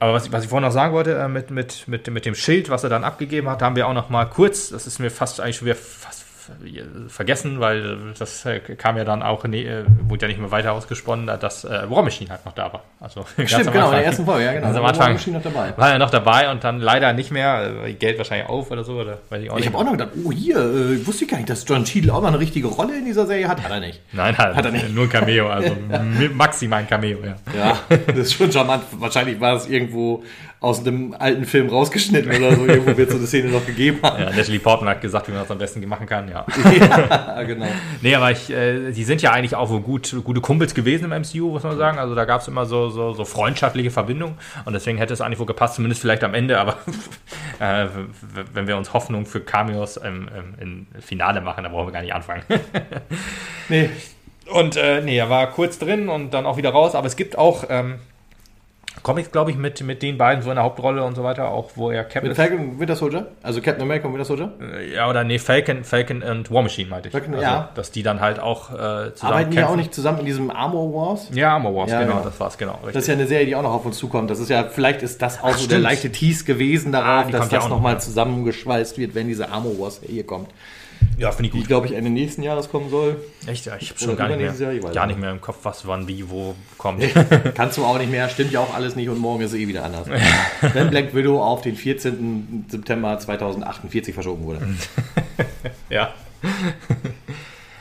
aber 0.00 0.14
was, 0.14 0.30
was 0.30 0.44
ich 0.44 0.50
vorhin 0.50 0.64
noch 0.64 0.72
sagen 0.72 0.92
wollte, 0.92 1.16
äh, 1.16 1.28
mit, 1.28 1.50
mit, 1.50 1.86
mit, 1.86 2.08
mit 2.08 2.24
dem 2.24 2.34
Schild, 2.34 2.70
was 2.70 2.84
er 2.84 2.90
dann 2.90 3.04
abgegeben 3.04 3.48
hat, 3.48 3.62
haben 3.62 3.76
wir 3.76 3.86
auch 3.86 3.94
noch 3.94 4.10
mal 4.10 4.24
kurz, 4.26 4.70
das 4.70 4.86
ist 4.86 4.98
mir 4.98 5.10
fast 5.10 5.40
eigentlich 5.40 5.56
schon 5.56 5.66
wieder 5.66 5.76
fast 5.76 6.24
vergessen, 7.08 7.60
weil 7.60 8.14
das 8.18 8.44
äh, 8.44 8.60
kam 8.60 8.96
ja 8.96 9.04
dann 9.04 9.22
auch, 9.22 9.44
nee, 9.44 9.64
äh, 9.64 9.84
wurde 10.08 10.22
ja 10.22 10.28
nicht 10.28 10.40
mehr 10.40 10.50
weiter 10.50 10.72
ausgesponnen, 10.72 11.26
dass 11.26 11.64
äh, 11.64 11.90
War 11.90 12.02
Machine 12.02 12.30
halt 12.30 12.44
noch 12.44 12.52
da 12.52 12.72
war. 12.72 12.82
Also 13.00 13.24
Stimmt, 13.44 13.72
genau, 13.72 13.86
in 13.86 13.96
der 13.96 14.04
ersten 14.04 14.24
Folge, 14.24 14.44
ja 14.44 14.52
genau. 14.52 14.66
Also 14.66 14.80
am 14.80 14.86
Anfang 14.86 15.06
War 15.06 15.12
Machine 15.12 15.36
noch 15.36 15.42
dabei. 15.42 15.72
war 15.76 15.92
er 15.92 15.98
noch 15.98 16.10
dabei 16.10 16.50
und 16.50 16.64
dann 16.64 16.80
leider 16.80 17.12
nicht 17.12 17.30
mehr, 17.30 17.70
äh, 17.84 17.92
Geld 17.94 18.18
wahrscheinlich 18.18 18.48
auf 18.48 18.70
oder 18.70 18.84
so, 18.84 18.94
oder 18.94 19.18
weiß 19.30 19.42
ich 19.42 19.50
auch 19.50 19.58
Ich 19.58 19.66
habe 19.66 19.78
auch 19.78 19.84
noch 19.84 19.92
gedacht, 19.92 20.10
oh 20.24 20.32
hier, 20.32 20.58
äh, 20.58 21.06
wusste 21.06 21.24
ich 21.24 21.30
gar 21.30 21.36
nicht, 21.38 21.50
dass 21.50 21.66
John 21.66 21.84
Cheadle 21.84 22.12
auch 22.12 22.20
noch 22.20 22.28
eine 22.28 22.38
richtige 22.38 22.68
Rolle 22.68 22.98
in 22.98 23.04
dieser 23.04 23.26
Serie 23.26 23.48
hat. 23.48 23.62
Hat 23.62 23.70
er 23.70 23.80
nicht. 23.80 24.00
Nein, 24.12 24.36
hat, 24.36 24.54
hat 24.54 24.64
er 24.64 24.72
nicht. 24.72 24.94
Nur 24.94 25.04
ein 25.04 25.10
Cameo, 25.10 25.48
also 25.50 25.76
maximal 26.34 26.80
ein 26.80 26.88
Cameo, 26.88 27.18
ja. 27.24 27.36
Ja, 27.56 27.78
das 28.06 28.16
ist 28.16 28.34
schon 28.34 28.52
charmant. 28.52 28.84
Wahrscheinlich 28.92 29.40
war 29.40 29.56
es 29.56 29.66
irgendwo 29.68 30.22
aus 30.60 30.84
einem 30.84 31.14
alten 31.16 31.44
Film 31.44 31.68
rausgeschnitten 31.68 32.30
oder 32.36 32.56
so. 32.56 32.66
Irgendwo 32.66 32.96
wird 32.96 33.10
so 33.10 33.16
eine 33.16 33.26
Szene 33.26 33.48
noch 33.48 33.64
gegeben 33.64 34.00
haben. 34.02 34.20
Ja, 34.20 34.30
Natalie 34.30 34.58
Portman 34.58 34.90
hat 34.90 35.00
gesagt, 35.00 35.28
wie 35.28 35.32
man 35.32 35.42
das 35.42 35.50
am 35.50 35.58
besten 35.58 35.86
machen 35.86 36.06
kann. 36.06 36.28
Ja, 36.28 36.44
ja. 36.80 37.42
genau. 37.44 37.66
Nee, 38.02 38.14
aber 38.16 38.32
ich, 38.32 38.50
äh, 38.50 38.90
die 38.90 39.04
sind 39.04 39.22
ja 39.22 39.30
eigentlich 39.30 39.54
auch 39.54 39.70
wohl 39.70 39.80
gut, 39.80 40.16
gute 40.24 40.40
Kumpels 40.40 40.74
gewesen 40.74 41.10
im 41.12 41.22
MCU, 41.22 41.50
muss 41.50 41.62
man 41.62 41.76
sagen. 41.76 41.98
Also 41.98 42.16
da 42.16 42.24
gab 42.24 42.40
es 42.40 42.48
immer 42.48 42.66
so, 42.66 42.90
so, 42.90 43.12
so 43.12 43.24
freundschaftliche 43.24 43.92
Verbindungen 43.92 44.36
und 44.64 44.72
deswegen 44.72 44.98
hätte 44.98 45.12
es 45.12 45.20
eigentlich 45.20 45.38
wohl 45.38 45.46
gepasst, 45.46 45.76
zumindest 45.76 46.00
vielleicht 46.00 46.24
am 46.24 46.34
Ende, 46.34 46.58
aber 46.58 46.78
äh, 47.60 47.86
wenn 48.52 48.66
wir 48.66 48.76
uns 48.76 48.92
Hoffnung 48.92 49.26
für 49.26 49.40
Cameos 49.40 49.96
im, 49.96 50.28
im, 50.60 50.86
im 50.94 51.00
Finale 51.00 51.40
machen, 51.40 51.62
dann 51.62 51.72
brauchen 51.72 51.88
wir 51.88 51.92
gar 51.92 52.02
nicht 52.02 52.14
anfangen. 52.14 52.42
Nee, 53.70 53.90
Und 54.50 54.76
äh, 54.76 55.02
nee, 55.02 55.18
er 55.18 55.28
war 55.28 55.50
kurz 55.50 55.78
drin 55.78 56.08
und 56.08 56.32
dann 56.32 56.46
auch 56.46 56.56
wieder 56.56 56.70
raus. 56.70 56.94
Aber 56.94 57.06
es 57.06 57.16
gibt 57.16 57.36
auch 57.36 57.64
ähm, 57.68 57.96
Comics, 59.02 59.30
glaube 59.32 59.50
ich, 59.50 59.56
mit, 59.56 59.80
mit 59.82 60.02
den 60.02 60.18
beiden 60.18 60.42
so 60.42 60.50
in 60.50 60.56
der 60.56 60.64
Hauptrolle 60.64 61.02
und 61.04 61.14
so 61.14 61.22
weiter, 61.24 61.48
auch 61.48 61.70
wo 61.76 61.90
er 61.90 62.04
Cap 62.04 62.22
mit. 62.22 62.34
Falcon 62.36 62.78
Winter 62.78 62.96
Soldier? 62.96 63.26
Also 63.42 63.60
Captain 63.60 63.82
America 63.82 64.06
und 64.06 64.14
Winter 64.14 64.24
Soldier? 64.24 64.52
Äh, 64.60 64.94
Ja, 64.94 65.08
oder 65.08 65.24
nee, 65.24 65.38
Falcon, 65.38 65.84
Falcon 65.84 66.22
und 66.22 66.50
War 66.50 66.62
Machine 66.62 66.88
meinte 66.90 67.08
ich. 67.08 67.12
Falcon, 67.12 67.34
also, 67.34 67.42
ja. 67.44 67.68
Dass 67.74 67.90
die 67.90 68.02
dann 68.02 68.20
halt 68.20 68.40
auch 68.40 68.70
äh, 68.72 69.14
zusammen 69.14 69.32
Arbeiten 69.32 69.50
die 69.50 69.56
ja 69.58 69.68
auch 69.68 69.76
nicht 69.76 69.94
zusammen 69.94 70.20
in 70.20 70.26
diesem 70.26 70.50
Armor 70.50 70.92
Wars? 70.94 71.28
Ja, 71.32 71.54
Armor 71.54 71.74
Wars, 71.74 71.90
Ja, 71.90 72.00
genau, 72.00 72.12
genau. 72.14 72.24
das 72.24 72.38
war's, 72.40 72.58
genau. 72.58 72.72
Richtig. 72.74 72.92
Das 72.94 73.02
ist 73.04 73.08
ja 73.08 73.14
eine 73.14 73.26
Serie, 73.26 73.46
die 73.46 73.56
auch 73.56 73.62
noch 73.62 73.72
auf 73.74 73.84
uns 73.86 73.98
zukommt. 73.98 74.30
Das 74.30 74.38
ist 74.40 74.48
ja, 74.50 74.64
vielleicht 74.64 75.02
ist 75.02 75.22
das 75.22 75.40
auch 75.42 75.50
so 75.50 75.54
der 75.56 75.64
stimmt. 75.64 75.82
leichte 75.82 76.10
Tease 76.12 76.44
gewesen 76.44 76.94
Ah, 76.94 77.00
darauf, 77.00 77.26
die 77.26 77.32
dass 77.32 77.50
ja 77.50 77.58
das 77.58 77.64
noch, 77.68 77.76
nochmal 77.76 77.94
ja. 77.94 77.98
zusammengeschweißt 78.00 78.98
wird, 78.98 79.14
wenn 79.14 79.28
diese 79.28 79.50
Armor 79.50 79.78
Wars 79.78 80.00
hier 80.06 80.24
kommt. 80.26 80.48
Ja, 81.18 81.32
finde 81.32 81.48
ich 81.48 81.52
Die, 81.52 81.58
gut. 81.58 81.68
glaube 81.68 81.86
ich, 81.86 81.94
Ende 81.94 82.10
nächsten 82.10 82.42
Jahres 82.42 82.70
kommen 82.70 82.90
soll. 82.90 83.16
Echt, 83.46 83.66
ja, 83.66 83.76
ich 83.78 83.90
habe 83.90 83.98
schon 84.00 84.16
gar 84.16 84.28
nicht, 84.28 84.40
Jahr, 84.40 84.72
mehr, 84.72 84.82
weiß 84.82 84.94
gar 84.94 85.06
nicht. 85.06 85.16
nicht 85.16 85.22
mehr 85.22 85.30
im 85.30 85.40
Kopf, 85.40 85.58
was 85.62 85.86
wann, 85.86 86.06
wie, 86.06 86.28
wo 86.30 86.54
kommt. 86.76 87.02
Kannst 87.54 87.78
du 87.78 87.84
auch 87.84 87.98
nicht 87.98 88.10
mehr, 88.10 88.28
stimmt 88.28 88.52
ja 88.52 88.60
auch 88.60 88.74
alles 88.74 88.96
nicht 88.96 89.08
und 89.08 89.18
morgen 89.18 89.42
ist 89.42 89.52
es 89.52 89.58
eh 89.58 89.68
wieder 89.68 89.84
anders. 89.84 90.08
wenn 90.60 90.90
Black 90.90 91.14
Widow 91.14 91.42
auf 91.42 91.62
den 91.62 91.76
14. 91.76 92.66
September 92.68 93.18
2048 93.18 94.14
verschoben 94.14 94.44
wurde. 94.44 94.60
ja. 95.90 96.14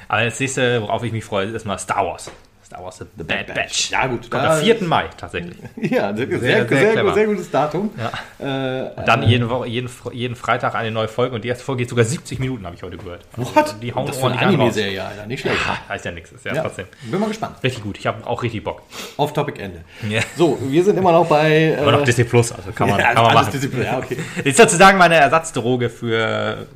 Aber 0.07 0.23
das 0.25 0.39
nächste, 0.39 0.81
worauf 0.81 1.03
ich 1.03 1.11
mich 1.11 1.25
freue, 1.25 1.47
ist 1.47 1.65
mal 1.65 1.77
Star 1.77 2.05
Wars. 2.05 2.31
Star 2.67 2.83
Wars 2.83 2.97
The 2.97 3.23
Bad 3.23 3.53
Batch. 3.53 3.91
Ja, 3.91 4.07
gut. 4.07 4.29
Kommt 4.29 4.43
am 4.43 4.59
4. 4.59 4.83
Mai 4.83 5.05
tatsächlich. 5.17 5.55
Ja, 5.77 6.13
sehr, 6.13 6.27
sehr, 6.27 6.39
sehr 6.39 6.67
sehr, 6.67 6.91
clever. 6.91 7.13
sehr 7.13 7.25
gutes 7.25 7.49
Datum. 7.49 7.91
Ja. 7.97 8.85
Äh, 8.85 8.89
Und 8.99 9.07
dann 9.07 9.23
jede 9.23 9.49
Woche, 9.49 9.67
jeden, 9.67 9.89
jeden 10.11 10.35
Freitag 10.35 10.75
eine 10.75 10.91
neue 10.91 11.07
Folge 11.07 11.33
und 11.35 11.43
die 11.45 11.47
erste 11.47 11.63
Folge 11.63 11.83
geht 11.83 11.89
sogar 11.89 12.03
70 12.03 12.39
Minuten, 12.39 12.65
habe 12.65 12.75
ich 12.75 12.83
heute 12.83 12.97
gehört. 12.97 13.21
Also 13.37 13.55
What? 13.55 13.75
Die 13.81 13.93
hauen 13.93 14.05
das 14.05 14.17
ordentlich 14.21 14.41
raus. 14.41 14.53
Anime-Serie, 14.53 15.03
Alter. 15.03 15.25
Nicht 15.27 15.41
schlecht. 15.41 15.57
Ah, 15.65 15.77
heißt 15.89 16.03
ja 16.05 16.11
nichts, 16.11 16.31
ist 16.33 16.45
ja, 16.45 16.55
Ja, 16.55 16.61
trotzdem. 16.63 16.87
bin 17.09 17.19
mal 17.19 17.27
gespannt. 17.29 17.55
Richtig 17.63 17.83
gut, 17.83 17.97
ich 17.97 18.05
habe 18.05 18.27
auch 18.27 18.43
richtig 18.43 18.63
Bock. 18.65 18.81
Off-Topic-Ende. 19.15 19.85
Ja. 20.09 20.19
So, 20.35 20.57
wir 20.61 20.83
sind 20.83 20.97
immer 20.97 21.13
noch 21.13 21.25
bei. 21.27 21.77
Aber 21.79 21.93
noch 21.93 22.01
äh, 22.01 22.05
Disney 22.05 22.25
Plus, 22.25 22.51
also 22.51 22.71
kann 22.73 22.89
man, 22.89 22.99
ja, 22.99 23.13
kann 23.13 23.23
man 23.23 23.33
machen. 23.33 23.51
Disziplin. 23.53 23.83
Ja, 23.83 23.97
okay. 23.97 24.17
Ist 24.43 24.57
sozusagen 24.57 24.97
meine 24.97 25.15
Ersatzdroge 25.15 25.89
für 25.89 26.67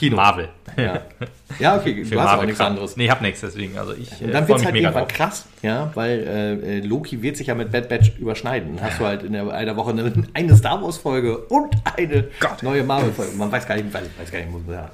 Kino. 0.00 0.16
Marvel. 0.16 0.48
Ja, 0.76 1.00
ja 1.58 1.76
okay. 1.76 2.04
Für 2.04 2.14
Du 2.14 2.20
hast 2.20 2.26
auch 2.26 2.32
Marvel 2.32 2.46
nichts 2.46 2.58
Kram. 2.58 2.68
anderes. 2.72 2.96
Nee, 2.96 3.04
ich 3.04 3.10
habe 3.10 3.22
nichts, 3.22 3.40
deswegen. 3.40 3.78
Also 3.78 3.92
ich 3.92 4.10
Und 4.20 4.28
äh, 4.28 4.32
dann 4.32 4.46
freue 4.46 4.48
wird 4.48 4.58
es 4.58 4.64
halt 4.64 4.74
mega 4.74 4.88
irgendwann 4.88 5.08
drauf. 5.08 5.16
krass, 5.16 5.46
ja, 5.62 5.90
weil 5.94 6.18
äh, 6.20 6.78
äh, 6.78 6.80
Loki 6.80 7.22
wird 7.22 7.36
sich 7.36 7.48
ja 7.48 7.54
mit 7.54 7.70
Bad 7.70 7.88
Batch 7.88 8.12
überschneiden. 8.18 8.76
Dann 8.76 8.86
hast 8.86 8.98
du 8.98 9.04
halt 9.04 9.22
in 9.22 9.32
der, 9.32 9.48
einer 9.52 9.76
Woche 9.76 9.90
eine, 9.90 10.12
eine 10.34 10.56
Star 10.56 10.82
Wars 10.82 10.96
Folge 10.96 11.38
und 11.38 11.76
eine 11.96 12.28
Gott. 12.40 12.62
neue 12.62 12.82
Marvel 12.82 13.12
Folge. 13.12 13.36
Man 13.36 13.52
weiß 13.52 13.66
gar 13.66 13.76
nicht, 13.76 13.92
weiß, 13.92 14.02
weiß 14.18 14.30
gar 14.30 14.38
nicht, 14.40 14.50
muss 14.50 14.62
man 14.66 14.74
ja 14.74 14.90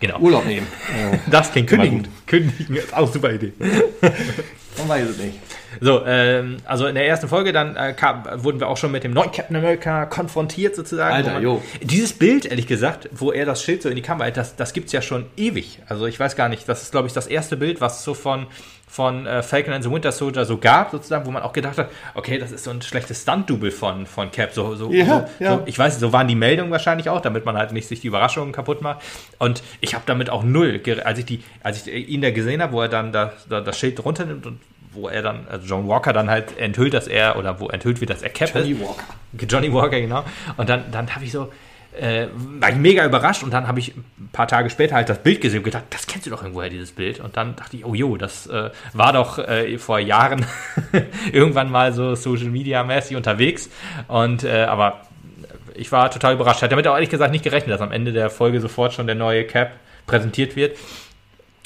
Genau. 0.00 0.18
Urlaub 0.18 0.46
nehmen. 0.46 0.66
Das 1.30 1.52
klingt 1.52 1.68
Kündigen. 1.68 1.98
immer 1.98 2.06
gut. 2.08 2.26
Kündigen 2.26 2.76
ist 2.76 2.92
auch 2.92 2.98
eine 2.98 3.06
super 3.08 3.32
Idee. 3.32 3.52
man 4.78 4.88
weiß 4.88 5.08
es 5.10 5.18
nicht. 5.18 5.38
So, 5.80 6.04
ähm, 6.04 6.56
also 6.64 6.86
in 6.86 6.94
der 6.96 7.06
ersten 7.06 7.28
Folge 7.28 7.52
dann 7.52 7.76
äh, 7.76 7.92
kam, 7.92 8.24
wurden 8.42 8.58
wir 8.58 8.66
auch 8.68 8.76
schon 8.76 8.90
mit 8.90 9.04
dem 9.04 9.12
neuen 9.12 9.30
Captain 9.30 9.54
America 9.56 10.04
konfrontiert 10.06 10.74
sozusagen. 10.74 11.14
Alter, 11.14 11.34
man- 11.34 11.42
jo. 11.42 11.62
Dieses 11.82 12.12
Bild, 12.12 12.44
ehrlich 12.46 12.66
gesagt, 12.66 13.08
wo 13.12 13.30
er 13.30 13.44
das 13.46 13.62
Schild 13.62 13.82
so 13.82 13.88
in 13.88 13.94
die 13.96 14.02
Kamera 14.02 14.24
hält, 14.24 14.36
das, 14.36 14.56
das 14.56 14.72
gibt 14.72 14.86
es 14.86 14.92
ja 14.92 15.00
schon 15.02 15.26
ewig. 15.36 15.78
Also 15.86 16.06
ich 16.06 16.18
weiß 16.18 16.34
gar 16.34 16.48
nicht, 16.48 16.68
das 16.68 16.82
ist 16.82 16.90
glaube 16.90 17.06
ich 17.06 17.12
das 17.12 17.26
erste 17.28 17.56
Bild, 17.56 17.80
was 17.80 18.02
so 18.02 18.14
von, 18.14 18.46
von 18.90 19.24
äh, 19.24 19.40
Falcon 19.44 19.72
and 19.72 19.84
the 19.84 19.90
Winter 19.90 20.10
Soldier 20.10 20.44
so 20.44 20.58
gab, 20.58 20.90
sozusagen, 20.90 21.24
wo 21.24 21.30
man 21.30 21.44
auch 21.44 21.52
gedacht 21.52 21.78
hat, 21.78 21.90
okay, 22.14 22.38
das 22.38 22.50
ist 22.50 22.64
so 22.64 22.72
ein 22.72 22.82
schlechtes 22.82 23.22
Stunt-Double 23.22 23.70
von, 23.70 24.04
von 24.04 24.32
Cap. 24.32 24.52
So, 24.52 24.74
so, 24.74 24.90
Ja, 24.90 25.28
so, 25.38 25.44
ja. 25.44 25.52
So, 25.52 25.62
ich 25.66 25.78
weiß, 25.78 26.00
so 26.00 26.12
waren 26.12 26.26
die 26.26 26.34
Meldungen 26.34 26.72
wahrscheinlich 26.72 27.08
auch, 27.08 27.20
damit 27.20 27.44
man 27.44 27.56
halt 27.56 27.70
nicht 27.70 27.86
sich 27.86 28.00
die 28.00 28.08
Überraschungen 28.08 28.50
kaputt 28.50 28.82
macht. 28.82 29.02
Und 29.38 29.62
ich 29.80 29.94
habe 29.94 30.02
damit 30.06 30.28
auch 30.28 30.42
null, 30.42 30.80
als 31.04 31.20
ich, 31.20 31.24
die, 31.24 31.44
als 31.62 31.86
ich 31.86 32.08
ihn 32.08 32.20
da 32.20 32.32
gesehen 32.32 32.60
habe, 32.60 32.72
wo 32.72 32.82
er 32.82 32.88
dann 32.88 33.12
da, 33.12 33.32
da, 33.48 33.60
das 33.60 33.78
Schild 33.78 34.04
runternimmt 34.04 34.44
und 34.44 34.58
wo 34.92 35.08
er 35.08 35.22
dann, 35.22 35.46
also 35.48 35.68
John 35.68 35.86
Walker 35.86 36.12
dann 36.12 36.28
halt 36.28 36.58
enthüllt, 36.58 36.92
dass 36.92 37.06
er, 37.06 37.38
oder 37.38 37.60
wo 37.60 37.68
enthüllt 37.68 38.00
wird, 38.00 38.10
dass 38.10 38.22
er 38.22 38.30
Cap 38.30 38.50
Johnny 38.52 38.72
ist. 38.72 38.80
Walker. 38.80 39.46
Johnny 39.48 39.72
Walker, 39.72 40.00
genau. 40.00 40.24
Und 40.56 40.68
dann, 40.68 40.90
dann 40.90 41.14
habe 41.14 41.24
ich 41.24 41.30
so, 41.30 41.52
äh, 42.00 42.28
war 42.60 42.70
ich 42.70 42.76
mega 42.76 43.04
überrascht 43.04 43.42
und 43.42 43.52
dann 43.52 43.68
habe 43.68 43.78
ich 43.78 43.94
ein 43.96 44.30
paar 44.32 44.48
Tage 44.48 44.70
später 44.70 44.94
halt 44.94 45.08
das 45.08 45.22
Bild 45.22 45.40
gesehen 45.40 45.58
und 45.58 45.64
gedacht, 45.64 45.84
das 45.90 46.06
kennst 46.06 46.26
du 46.26 46.30
doch 46.30 46.42
irgendwoher, 46.42 46.70
dieses 46.70 46.92
Bild. 46.92 47.20
Und 47.20 47.36
dann 47.36 47.56
dachte 47.56 47.76
ich, 47.76 47.84
oh 47.84 47.94
jo, 47.94 48.16
das 48.16 48.46
äh, 48.46 48.70
war 48.94 49.12
doch 49.12 49.38
äh, 49.38 49.76
vor 49.78 49.98
Jahren 49.98 50.46
irgendwann 51.32 51.70
mal 51.70 51.92
so 51.92 52.14
Social 52.14 52.48
Media 52.48 52.82
mäßig 52.84 53.16
unterwegs. 53.16 53.68
Und 54.08 54.44
äh, 54.44 54.64
aber 54.64 55.02
ich 55.74 55.92
war 55.92 56.10
total 56.10 56.34
überrascht. 56.34 56.58
Ich 56.58 56.62
hatte 56.62 56.70
damit 56.70 56.86
auch 56.86 56.94
ehrlich 56.94 57.10
gesagt 57.10 57.32
nicht 57.32 57.44
gerechnet, 57.44 57.74
dass 57.74 57.80
am 57.80 57.92
Ende 57.92 58.12
der 58.12 58.30
Folge 58.30 58.60
sofort 58.60 58.92
schon 58.92 59.06
der 59.06 59.16
neue 59.16 59.44
Cap 59.44 59.72
präsentiert 60.06 60.56
wird. 60.56 60.76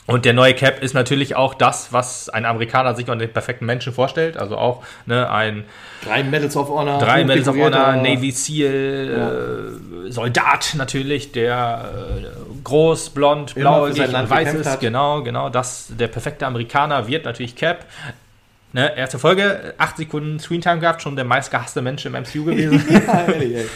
Und 0.07 0.27
der 0.27 0.35
neue 0.35 0.53
Cap 0.53 0.83
ist 0.83 0.93
natürlich 0.93 1.35
auch 1.35 1.55
das, 1.55 1.93
was 1.93 2.29
ein 2.29 2.45
Amerikaner 2.45 2.95
sich 2.95 3.09
an 3.09 3.19
den 3.19 3.33
perfekten 3.33 3.65
Menschen 3.65 3.93
vorstellt. 3.93 4.37
Also 4.37 4.59
auch 4.59 4.83
ne, 5.07 5.31
ein 5.31 5.65
Drei 6.05 6.23
Medals 6.23 6.57
of 6.57 6.69
Honor. 6.69 6.99
Drei 6.99 7.25
Medals 7.25 7.49
of 7.49 7.57
Honor, 7.57 7.97
Navy 7.97 8.31
Seal, 8.31 9.79
äh, 10.07 10.11
Soldat 10.11 10.75
natürlich, 10.77 11.33
der 11.33 11.91
äh, 12.23 12.27
groß, 12.63 13.11
blond, 13.11 13.55
blau 13.55 13.89
weiß 13.89 14.55
ist. 14.55 14.81
Genau, 14.81 15.23
genau. 15.23 15.49
Das, 15.49 15.87
der 15.89 16.09
perfekte 16.09 16.47
Amerikaner 16.47 17.09
wird 17.09 17.25
natürlich 17.25 17.57
Cap. 17.57 17.87
Ne, 18.75 18.97
erste 18.97 19.21
Folge, 19.21 19.73
acht 19.79 19.97
Sekunden 19.97 20.41
Screentime 20.41 20.81
gehabt, 20.81 21.01
schon 21.01 21.15
der 21.15 21.25
meistgehasste 21.25 21.81
Mensch 21.81 22.05
im 22.07 22.13
MCU 22.13 22.45
gewesen. 22.45 22.83
Ja, 23.07 23.25
ehrlich. 23.33 23.67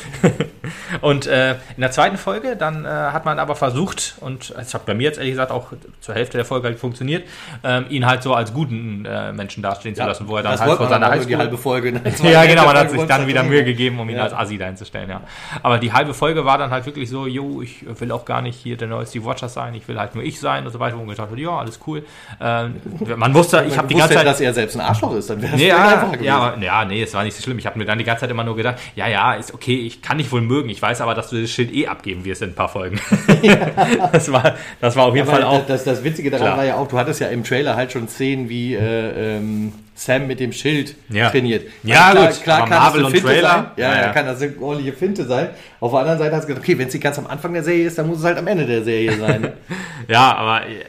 Und 1.01 1.27
äh, 1.27 1.53
in 1.53 1.81
der 1.81 1.93
zweiten 1.93 2.17
Folge, 2.17 2.57
dann 2.57 2.85
äh, 2.85 2.89
hat 2.89 3.25
man 3.25 3.39
aber 3.39 3.55
versucht, 3.55 4.15
und 4.21 4.53
es 4.59 4.75
hat 4.75 4.87
bei 4.87 4.95
mir 4.95 5.05
jetzt 5.05 5.19
ehrlich 5.19 5.33
gesagt 5.33 5.51
auch 5.53 5.73
zur 6.01 6.15
Hälfte 6.15 6.37
der 6.37 6.45
Folge 6.45 6.67
halt 6.67 6.79
funktioniert, 6.79 7.29
ähm, 7.63 7.87
ihn 7.89 8.07
halt 8.07 8.23
so 8.23 8.35
als 8.35 8.53
guten 8.53 9.05
äh, 9.05 9.33
Menschen 9.33 9.63
dastehen 9.63 9.95
zu 9.95 10.03
lassen, 10.03 10.27
wo 10.29 10.37
er 10.37 10.43
dann 10.43 10.59
halt 10.59 10.77
vor 10.77 10.89
seiner 10.89 11.07
nur 11.07 11.17
die 11.17 11.21
Highschool 11.23 11.39
halbe 11.39 11.59
Folge. 11.59 11.93
ne? 11.93 12.01
ja, 12.31 12.45
genau, 12.45 12.67
man 12.67 12.77
hat 12.77 12.91
sich 12.91 13.03
dann 13.05 13.27
wieder 13.27 13.45
Mühe 13.45 13.65
gegeben, 13.65 14.01
um 14.01 14.09
ihn 14.09 14.17
Ja. 14.17 14.25
als 14.25 14.33
Assi 14.33 14.59
dahinzustellen, 14.59 15.09
ja. 15.09 15.21
Aber 15.63 15.79
die 15.79 15.93
halbe 15.93 16.13
Folge 16.13 16.45
war 16.45 16.59
dann 16.59 16.71
halt 16.71 16.87
wirklich 16.87 17.09
so, 17.09 17.27
jo, 17.27 17.63
ich 17.63 17.85
will 18.01 18.11
auch 18.11 18.25
gar 18.25 18.43
nicht 18.43 18.57
hier 18.59 18.77
der 18.77 18.89
neue 18.89 19.07
Steve 19.07 19.25
Rogers 19.25 19.55
sein, 19.55 19.75
ich 19.75 19.87
will 19.87 19.99
halt 19.99 20.15
nur 20.17 20.25
ich 20.25 20.41
sein 20.41 20.67
und 20.67 20.73
so 20.73 20.81
weiter, 20.81 20.97
wo 20.97 21.01
man 21.01 21.11
gedacht 21.11 21.31
hat, 21.31 21.39
ja, 21.39 21.51
alles 21.51 21.79
cool. 21.87 22.05
Ähm, 22.41 22.81
man 23.17 23.33
wusste, 23.35 23.65
ich 23.69 23.79
habe 23.79 23.89
die 23.89 23.95
ganze 23.95 24.15
Zeit... 24.15 24.27
dass 24.27 24.41
er 24.41 24.53
selbst 24.53 24.77
ein 24.77 24.88
Arschloch 24.89 25.15
ist, 25.17 25.31
dann 25.31 25.43
wäre 25.43 25.57
viel 25.57 25.67
ja, 25.69 25.77
einfacher 25.89 26.13
gewesen. 26.13 26.25
ja, 26.25 26.57
ja, 26.61 26.85
nee, 26.85 27.03
es 27.03 27.15
war 27.15 27.25
nicht 27.25 27.37
so 27.37 27.43
schlimm. 27.43 27.59
Ich 27.59 27.67
habe 27.67 27.79
mir 27.79 27.85
dann 27.85 27.99
die 27.99 28.05
ganze 28.05 28.23
Zeit 28.23 28.31
immer 28.31 28.45
nur 28.45 28.57
gedacht, 28.57 28.77
ja, 28.97 29.07
ja, 29.09 29.35
ist 29.35 29.55
okay, 29.55 29.77
ich 29.77 30.03
kann 30.03 30.19
dich 30.19 30.31
wohl 30.33 30.41
mögen. 30.41 30.69
Ich 30.69 30.81
weiß 30.81 31.01
aber, 31.01 31.15
dass 31.15 31.31
du 31.31 31.41
das 31.41 31.51
Schild 31.51 31.73
eh 31.75 31.87
abgeben 31.87 32.25
wirst 32.25 32.43
in 32.43 32.51
ein 32.51 32.55
paar 32.55 32.69
Folgen. 32.69 33.01
das, 34.13 34.33
war, 34.33 34.55
das 34.81 34.97
war 34.97 35.07
auf 35.07 35.15
jeden 35.15 35.29
Aber 35.29 35.39
Fall 35.39 35.45
auch. 35.47 35.67
das, 35.67 35.85
das 35.85 36.05
Witzige 36.05 36.31
daran 36.31 36.47
Klar. 36.47 36.59
war 36.59 36.65
ja 36.65 36.77
auch, 36.77 36.89
du 36.89 36.99
hattest 36.99 37.21
ja 37.21 37.29
im 37.29 37.45
Trailer 37.45 37.77
halt 37.77 37.93
schon 37.93 38.09
Szenen, 38.09 38.49
wie 38.49 38.75
äh, 38.75 39.37
ähm, 39.37 39.73
Sam 39.95 40.27
mit 40.29 40.39
dem 40.39 40.53
Schild 40.53 40.95
Ja. 41.09 41.29
trainiert. 41.31 41.65
Ja, 41.83 42.13
klar, 42.13 42.27
gut, 42.29 42.43
klar 42.43 42.59
kann 42.61 42.69
Marvel 42.71 43.03
das 43.03 43.11
eine 43.13 43.21
Finte 43.21 43.27
Trailer, 43.35 43.49
sein. 43.49 43.67
Ja, 43.77 43.89
ja, 43.89 43.95
ja, 43.97 44.03
ja. 44.07 44.13
kann 44.13 44.27
das 44.27 44.41
eine 44.43 44.53
ordentliche 44.61 44.93
Finte 44.97 45.25
sein. 45.25 45.49
Auf 45.81 45.91
der 45.91 46.01
anderen 46.01 46.19
Seite 46.19 46.37
hast 46.37 46.45
du 46.45 46.49
gesagt, 46.49 46.65
okay, 46.65 46.79
wenn 46.79 46.87
es 46.87 46.95
nicht 46.95 47.03
ganz 47.03 47.19
am 47.19 47.27
Anfang 47.27 47.53
der 47.53 47.65
Serie 47.65 47.87
ist, 47.87 47.99
dann 47.99 48.07
muss 48.07 48.19
es 48.19 48.25
halt 48.25 48.39
am 48.39 48.47
Ende 48.47 48.65
der 48.65 48.85
Serie 48.85 49.17
sein. 49.19 49.53
Ja, 50.07 50.37
aber 50.37 50.67
äh, 50.67 50.85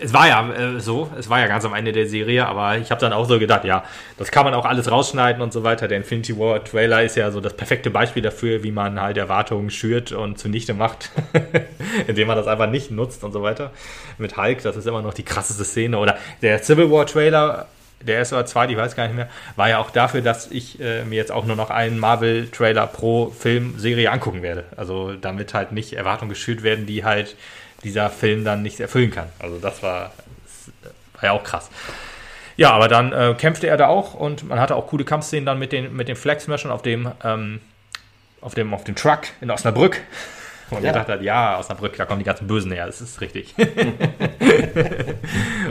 es 0.00 0.12
war 0.12 0.28
ja 0.28 0.52
äh, 0.52 0.80
so, 0.80 1.10
es 1.18 1.28
war 1.28 1.40
ja 1.40 1.46
ganz 1.46 1.64
am 1.64 1.74
Ende 1.74 1.92
der 1.92 2.06
Serie, 2.06 2.46
aber 2.46 2.78
ich 2.78 2.90
habe 2.90 3.00
dann 3.00 3.12
auch 3.12 3.28
so 3.28 3.38
gedacht, 3.38 3.64
ja, 3.64 3.84
das 4.16 4.30
kann 4.30 4.44
man 4.44 4.54
auch 4.54 4.64
alles 4.64 4.90
rausschneiden 4.90 5.42
und 5.42 5.52
so 5.52 5.62
weiter. 5.62 5.88
Der 5.88 5.98
Infinity 5.98 6.38
War 6.38 6.64
Trailer 6.64 7.02
ist 7.02 7.16
ja 7.16 7.30
so 7.30 7.40
das 7.40 7.54
perfekte 7.54 7.90
Beispiel 7.90 8.22
dafür, 8.22 8.62
wie 8.62 8.72
man 8.72 9.00
halt 9.00 9.16
Erwartungen 9.16 9.70
schürt 9.70 10.12
und 10.12 10.38
zunichte 10.38 10.74
macht, 10.74 11.10
indem 12.06 12.28
man 12.28 12.36
das 12.36 12.46
einfach 12.46 12.70
nicht 12.70 12.90
nutzt 12.90 13.24
und 13.24 13.32
so 13.32 13.42
weiter. 13.42 13.72
Mit 14.18 14.36
Hulk, 14.36 14.62
das 14.62 14.76
ist 14.76 14.86
immer 14.86 15.02
noch 15.02 15.14
die 15.14 15.24
krasseste 15.24 15.64
Szene. 15.64 15.98
Oder 15.98 16.16
der 16.42 16.62
Civil 16.62 16.90
War 16.90 17.06
Trailer, 17.06 17.66
der 18.00 18.16
erste 18.16 18.34
oder 18.36 18.46
zweite, 18.46 18.72
ich 18.72 18.78
weiß 18.78 18.96
gar 18.96 19.06
nicht 19.06 19.16
mehr, 19.16 19.28
war 19.56 19.68
ja 19.68 19.78
auch 19.78 19.90
dafür, 19.90 20.22
dass 20.22 20.50
ich 20.50 20.80
äh, 20.80 21.04
mir 21.04 21.16
jetzt 21.16 21.32
auch 21.32 21.44
nur 21.44 21.56
noch 21.56 21.70
einen 21.70 21.98
Marvel-Trailer 21.98 22.86
pro 22.86 23.30
Filmserie 23.30 24.10
angucken 24.10 24.42
werde. 24.42 24.64
Also 24.76 25.14
damit 25.14 25.52
halt 25.52 25.72
nicht 25.72 25.92
Erwartungen 25.92 26.30
geschürt 26.30 26.62
werden, 26.62 26.86
die 26.86 27.04
halt 27.04 27.36
dieser 27.84 28.10
Film 28.10 28.44
dann 28.44 28.62
nicht 28.62 28.78
erfüllen 28.80 29.10
kann. 29.10 29.28
Also 29.38 29.58
das 29.58 29.82
war, 29.82 30.12
das 30.44 30.72
war 31.14 31.24
ja 31.24 31.32
auch 31.32 31.44
krass. 31.44 31.70
Ja, 32.56 32.72
aber 32.72 32.88
dann 32.88 33.12
äh, 33.12 33.34
kämpfte 33.38 33.66
er 33.68 33.76
da 33.78 33.86
auch 33.88 34.12
und 34.14 34.46
man 34.48 34.60
hatte 34.60 34.76
auch 34.76 34.86
coole 34.88 35.04
Kampfszenen 35.04 35.46
dann 35.46 35.58
mit 35.58 35.72
den, 35.72 35.94
mit 35.96 36.08
den 36.08 36.16
Flag 36.16 36.40
Smashern 36.40 36.70
auf 36.70 36.82
dem, 36.82 37.10
ähm, 37.24 37.60
auf 38.42 38.54
dem, 38.54 38.74
auf 38.74 38.84
dem 38.84 38.94
Truck 38.96 39.20
in 39.40 39.50
Osnabrück. 39.50 40.00
Wo 40.68 40.76
man 40.76 40.84
Ja. 40.84 40.92
gedacht 40.92 41.08
hat, 41.08 41.22
ja, 41.22 41.58
Osnabrück, 41.58 41.96
da 41.96 42.04
kommen 42.04 42.20
die 42.20 42.24
ganzen 42.24 42.46
Bösen 42.46 42.70
her, 42.70 42.86
das 42.86 43.00
ist 43.00 43.20
richtig. 43.20 43.54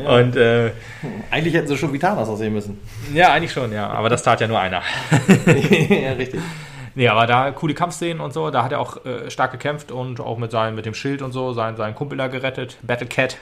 und 0.05 0.35
äh, 0.35 0.71
Eigentlich 1.31 1.53
hätten 1.53 1.67
sie 1.67 1.77
schon 1.77 1.93
wie 1.93 1.99
Thanos 1.99 2.27
aussehen 2.27 2.53
müssen. 2.53 2.79
ja, 3.13 3.31
eigentlich 3.33 3.51
schon, 3.53 3.71
ja. 3.71 3.87
Aber 3.87 4.09
das 4.09 4.23
tat 4.23 4.41
ja 4.41 4.47
nur 4.47 4.59
einer. 4.59 4.81
ja, 5.89 6.13
richtig. 6.13 6.41
Nee, 6.99 7.07
aber 7.07 7.27
da 7.27 7.51
coole 7.51 7.73
Kampfszenen 7.73 8.19
und 8.19 8.33
so, 8.33 8.49
da 8.51 8.61
hat 8.61 8.73
er 8.73 8.81
auch 8.81 9.05
äh, 9.05 9.31
stark 9.31 9.53
gekämpft 9.53 9.89
und 9.89 10.19
auch 10.19 10.37
mit, 10.37 10.51
seinem, 10.51 10.75
mit 10.75 10.85
dem 10.85 10.93
Schild 10.93 11.21
und 11.21 11.31
so 11.31 11.53
seinen, 11.53 11.77
seinen 11.77 11.95
Kumpel 11.95 12.17
da 12.17 12.27
gerettet. 12.27 12.75
Battle 12.81 13.07
Cat. 13.07 13.37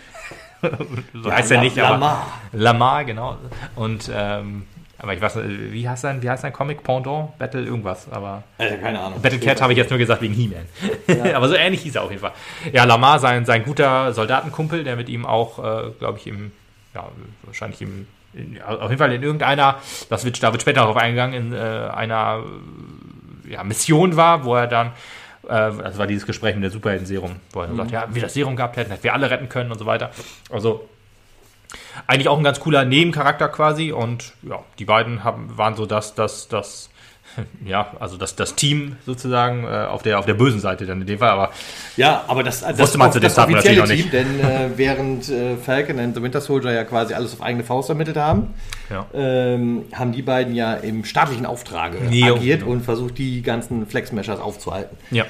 so 0.61 1.27
Ja, 1.27 1.37
heißt 1.37 1.49
er 1.49 1.57
La- 1.57 1.63
nicht, 1.63 1.79
aber. 1.79 1.89
Lamar. 1.93 2.27
Lamar, 2.51 3.05
genau. 3.05 3.37
Und, 3.75 4.11
ähm, 4.13 4.67
aber 4.99 5.15
ich 5.15 5.21
weiß 5.21 5.37
nicht, 5.37 5.71
wie 5.73 5.89
heißt 5.89 6.03
sein, 6.03 6.21
wie 6.21 6.29
heißt 6.29 6.43
sein 6.43 6.53
Comic? 6.53 6.83
Pendant? 6.83 7.35
Battle 7.39 7.63
irgendwas, 7.63 8.07
aber. 8.11 8.43
Äh, 8.59 8.77
keine 8.77 8.99
Ahnung. 8.99 9.23
Battle 9.23 9.39
Cat 9.39 9.59
habe 9.59 9.73
ich 9.73 9.77
jetzt 9.79 9.89
nur 9.89 9.97
gesagt 9.97 10.21
wegen 10.21 10.35
He-Man. 10.35 11.33
aber 11.33 11.47
so 11.49 11.55
ähnlich 11.55 11.81
hieß 11.81 11.95
er 11.95 12.03
auf 12.03 12.11
jeden 12.11 12.21
Fall. 12.21 12.33
Ja, 12.71 12.83
Lamar, 12.83 13.17
sein, 13.17 13.43
sein 13.45 13.63
guter 13.65 14.13
Soldatenkumpel, 14.13 14.83
der 14.83 14.95
mit 14.97 15.09
ihm 15.09 15.25
auch, 15.25 15.57
äh, 15.57 15.89
glaube 15.97 16.19
ich, 16.19 16.27
im, 16.27 16.51
ja, 16.93 17.07
wahrscheinlich 17.41 17.81
im, 17.81 18.05
in, 18.33 18.57
ja, 18.57 18.67
auf 18.67 18.91
jeden 18.91 18.99
Fall 18.99 19.13
in 19.13 19.23
irgendeiner, 19.23 19.77
das 20.11 20.25
wird, 20.25 20.43
da 20.43 20.51
wird 20.51 20.61
später 20.61 20.81
darauf 20.81 20.97
eingegangen, 20.97 21.33
in 21.47 21.53
äh, 21.53 21.57
einer 21.57 22.43
äh, 22.43 23.06
ja, 23.47 23.63
Mission 23.63 24.15
war, 24.15 24.43
wo 24.43 24.55
er 24.55 24.67
dann, 24.67 24.87
äh, 25.47 25.71
das 25.71 25.97
war 25.97 26.07
dieses 26.07 26.25
Gespräch 26.25 26.55
mit 26.55 26.63
der 26.63 26.71
Superhelden-Serum, 26.71 27.37
wo 27.51 27.61
er 27.61 27.67
dann 27.67 27.77
sagt, 27.77 27.91
ja, 27.91 28.03
wenn 28.07 28.15
wir 28.15 28.21
das 28.21 28.33
Serum 28.33 28.55
gehabt 28.55 28.77
hätten, 28.77 28.91
hätten 28.91 29.03
wir 29.03 29.13
alle 29.13 29.29
retten 29.29 29.49
können 29.49 29.71
und 29.71 29.79
so 29.79 29.85
weiter. 29.85 30.11
Also, 30.49 30.87
eigentlich 32.05 32.29
auch 32.29 32.37
ein 32.37 32.43
ganz 32.43 32.59
cooler 32.59 32.85
Nebencharakter 32.85 33.49
quasi 33.49 33.91
und 33.91 34.33
ja, 34.43 34.63
die 34.79 34.85
beiden 34.85 35.23
haben, 35.23 35.57
waren 35.57 35.75
so 35.75 35.85
das, 35.85 36.15
das, 36.15 36.47
das, 36.47 36.89
ja, 37.65 37.91
also 37.99 38.17
das, 38.17 38.35
das 38.35 38.55
Team 38.55 38.97
sozusagen 39.05 39.63
äh, 39.63 39.67
auf, 39.67 40.03
der, 40.03 40.19
auf 40.19 40.25
der 40.25 40.33
bösen 40.33 40.59
Seite 40.59 40.85
dann 40.85 41.01
in 41.01 41.07
dem 41.07 41.19
Fall, 41.19 41.29
aber 41.29 41.51
Ja, 41.95 42.23
aber 42.27 42.43
das, 42.43 42.61
das, 42.61 42.77
Wusste 42.77 42.97
man 42.97 43.11
zu 43.11 43.19
dem 43.19 43.23
das 43.23 43.35
Zeitpunkt 43.35 43.65
natürlich 43.65 44.01
Team, 44.03 44.11
denn 44.11 44.39
äh, 44.39 44.69
während 44.75 45.29
äh, 45.29 45.55
Falcon 45.57 45.99
and 45.99 46.15
the 46.15 46.21
Winter 46.21 46.41
Soldier 46.41 46.71
ja 46.71 46.83
quasi 46.83 47.13
alles 47.13 47.33
auf 47.33 47.41
eigene 47.41 47.63
Faust 47.63 47.89
ermittelt 47.89 48.17
haben, 48.17 48.53
ja. 48.89 49.05
ähm, 49.13 49.85
haben 49.93 50.11
die 50.11 50.21
beiden 50.21 50.55
ja 50.55 50.73
im 50.73 51.03
staatlichen 51.05 51.45
Auftrag 51.45 51.93
agiert 52.01 52.63
und 52.63 52.81
versucht, 52.81 53.17
die 53.17 53.41
ganzen 53.41 53.87
Flex-Meshers 53.87 54.39
aufzuhalten. 54.39 54.97
ja. 55.11 55.25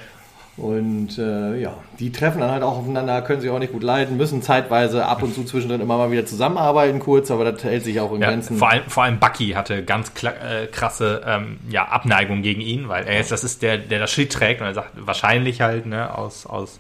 Und 0.58 1.20
äh, 1.20 1.56
ja, 1.60 1.78
die 2.00 2.12
treffen 2.12 2.42
dann 2.42 2.50
halt 2.50 2.64
auch 2.64 2.80
aufeinander, 2.80 3.22
können 3.22 3.42
sich 3.42 3.50
auch 3.52 3.60
nicht 3.60 3.74
gut 3.74 3.84
leiden, 3.84 4.18
müssen 4.18 4.42
zeitweise 4.42 5.06
ab 5.06 5.22
und 5.22 5.36
zu 5.36 5.44
zwischendrin 5.44 5.82
immer 5.82 5.98
mal 5.98 6.10
wieder 6.10 6.26
zusammenarbeiten, 6.26 6.98
kurz, 6.98 7.30
aber 7.30 7.52
das 7.52 7.64
hält 7.64 7.84
sich 7.84 8.00
auch 8.00 8.12
in 8.12 8.22
Ja, 8.22 8.30
Grenzen. 8.30 8.58
vor, 8.58 8.72
allem, 8.72 8.82
vor 8.88 9.04
allem 9.04 9.20
Bucky 9.20 9.50
hatte 9.52 9.84
ganz 9.84 10.12
äh, 10.24 10.66
krasse 10.66 11.22
ähm, 11.28 11.60
ja, 11.70 11.86
Abneigung 11.88 12.42
gegen 12.42 12.62
ihn, 12.62 12.90
weil 12.90 13.06
er 13.06 13.20
ist, 13.20 13.32
das 13.32 13.44
ist 13.44 13.62
der, 13.62 13.78
der 13.78 14.00
das 14.00 14.10
Schild 14.10 14.32
trägt 14.34 14.60
und 14.62 14.66
er 14.68 14.74
sagt 14.74 14.94
wahrscheinlich 14.96 15.62
halt 15.62 15.86
ne, 15.86 16.18
aus, 16.18 16.48
aus 16.48 16.80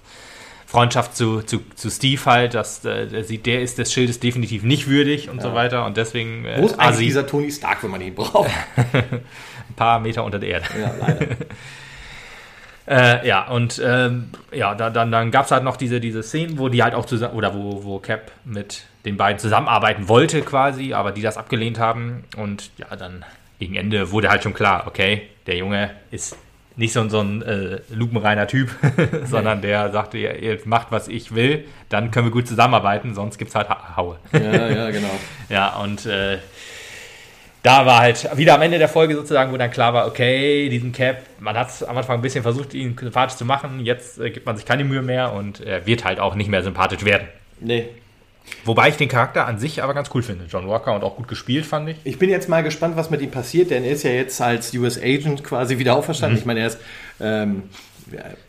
Freundschaft 0.65 1.15
zu, 1.15 1.43
zu, 1.43 1.59
zu 1.75 1.91
Steve 1.91 2.19
halt, 2.25 2.55
dass 2.55 2.83
äh, 2.83 3.05
der 3.05 3.23
sieht, 3.25 3.45
der 3.45 3.61
ist 3.61 3.77
des 3.77 3.93
Schildes 3.93 4.19
definitiv 4.19 4.63
nicht 4.63 4.87
würdig 4.87 5.29
und 5.29 5.39
so 5.39 5.53
weiter 5.53 5.85
und 5.85 5.97
deswegen 5.97 6.45
äh, 6.45 6.57
Wo 6.59 6.65
ist 6.65 6.79
eigentlich 6.79 6.87
Asi 6.95 7.05
dieser 7.05 7.27
Tony 7.27 7.51
Stark, 7.51 7.83
wenn 7.83 7.91
man 7.91 8.01
ihn 8.01 8.15
braucht? 8.15 8.49
ein 8.93 9.75
paar 9.75 9.99
Meter 9.99 10.23
unter 10.23 10.39
der 10.39 10.49
Erde. 10.49 10.65
ja, 10.81 10.91
leider. 10.99 11.27
Äh, 12.87 13.27
ja, 13.27 13.47
und 13.47 13.81
ähm, 13.85 14.29
ja, 14.53 14.73
da, 14.73 14.89
dann, 14.89 15.11
dann 15.11 15.29
gab 15.31 15.45
es 15.45 15.51
halt 15.51 15.63
noch 15.63 15.75
diese, 15.77 15.99
diese 15.99 16.23
Szenen, 16.23 16.57
wo 16.57 16.69
die 16.69 16.81
halt 16.83 16.93
auch 16.95 17.05
zusammen, 17.05 17.35
oder 17.35 17.53
wo, 17.53 17.83
wo 17.83 17.99
Cap 17.99 18.31
mit 18.45 18.83
den 19.03 19.17
beiden 19.17 19.39
zusammenarbeiten 19.39 20.07
wollte 20.07 20.41
quasi, 20.41 20.93
aber 20.93 21.11
die 21.11 21.21
das 21.21 21.37
abgelehnt 21.37 21.79
haben. 21.79 22.23
Und 22.37 22.71
ja, 22.77 22.95
dann 22.95 23.25
gegen 23.59 23.75
Ende 23.75 24.11
wurde 24.11 24.29
halt 24.29 24.43
schon 24.43 24.53
klar, 24.53 24.85
okay, 24.87 25.23
der 25.47 25.57
Junge 25.57 25.91
ist 26.11 26.37
nicht 26.77 26.93
so, 26.93 27.01
ein- 27.01 27.09
so 27.09 27.19
ein 27.21 27.41
äh, 27.41 27.79
lupenreiner 27.93 28.47
Typ, 28.47 28.69
sondern 29.25 29.61
der 29.61 29.91
sagte, 29.91 30.17
ihr, 30.19 30.37
ihr 30.41 30.59
macht, 30.65 30.87
was 30.91 31.07
ich 31.07 31.33
will, 31.35 31.65
dann 31.89 32.11
können 32.11 32.27
wir 32.27 32.31
gut 32.31 32.47
zusammenarbeiten, 32.47 33.15
sonst 33.15 33.37
gibt's 33.37 33.55
halt 33.55 33.67
Ha- 33.69 33.95
Haue. 33.97 34.17
ja, 34.31 34.67
ja, 34.69 34.89
genau. 34.91 35.09
Ja, 35.49 35.75
und 35.77 36.05
äh, 36.05 36.37
da 37.63 37.85
war 37.85 37.99
halt 37.99 38.37
wieder 38.37 38.55
am 38.55 38.61
Ende 38.61 38.77
der 38.77 38.89
Folge 38.89 39.15
sozusagen, 39.15 39.51
wo 39.51 39.57
dann 39.57 39.71
klar 39.71 39.93
war, 39.93 40.07
okay, 40.07 40.69
diesen 40.69 40.91
Cap, 40.91 41.21
man 41.39 41.57
hat 41.57 41.69
am 41.87 41.97
Anfang 41.97 42.19
ein 42.19 42.21
bisschen 42.21 42.43
versucht, 42.43 42.73
ihn 42.73 42.95
sympathisch 42.97 43.37
zu 43.37 43.45
machen, 43.45 43.85
jetzt 43.85 44.19
äh, 44.19 44.29
gibt 44.29 44.45
man 44.45 44.55
sich 44.55 44.65
keine 44.65 44.83
Mühe 44.83 45.01
mehr 45.01 45.33
und 45.33 45.59
er 45.61 45.85
wird 45.85 46.05
halt 46.05 46.19
auch 46.19 46.35
nicht 46.35 46.49
mehr 46.49 46.63
sympathisch 46.63 47.03
werden. 47.03 47.27
Nee. 47.59 47.89
Wobei 48.63 48.89
ich 48.89 48.95
den 48.95 49.09
Charakter 49.09 49.45
an 49.45 49.57
sich 49.57 49.83
aber 49.83 49.93
ganz 49.93 50.09
cool 50.13 50.23
finde. 50.23 50.45
John 50.49 50.67
Walker 50.67 50.93
und 50.93 51.03
auch 51.03 51.15
gut 51.15 51.27
gespielt, 51.27 51.65
fand 51.65 51.89
ich. 51.89 51.97
Ich 52.03 52.17
bin 52.17 52.29
jetzt 52.29 52.47
mal 52.47 52.63
gespannt, 52.63 52.95
was 52.95 53.09
mit 53.09 53.21
ihm 53.21 53.31
passiert, 53.31 53.71
denn 53.71 53.83
er 53.83 53.91
ist 53.91 54.03
ja 54.03 54.11
jetzt 54.11 54.39
als 54.41 54.73
US 54.73 54.97
Agent 54.97 55.43
quasi 55.43 55.77
wieder 55.77 55.95
auferstanden. 55.95 56.37
Ich 56.39 56.45
meine, 56.45 56.61
er 56.61 56.67
ist, 56.67 56.79
ähm, 57.19 57.63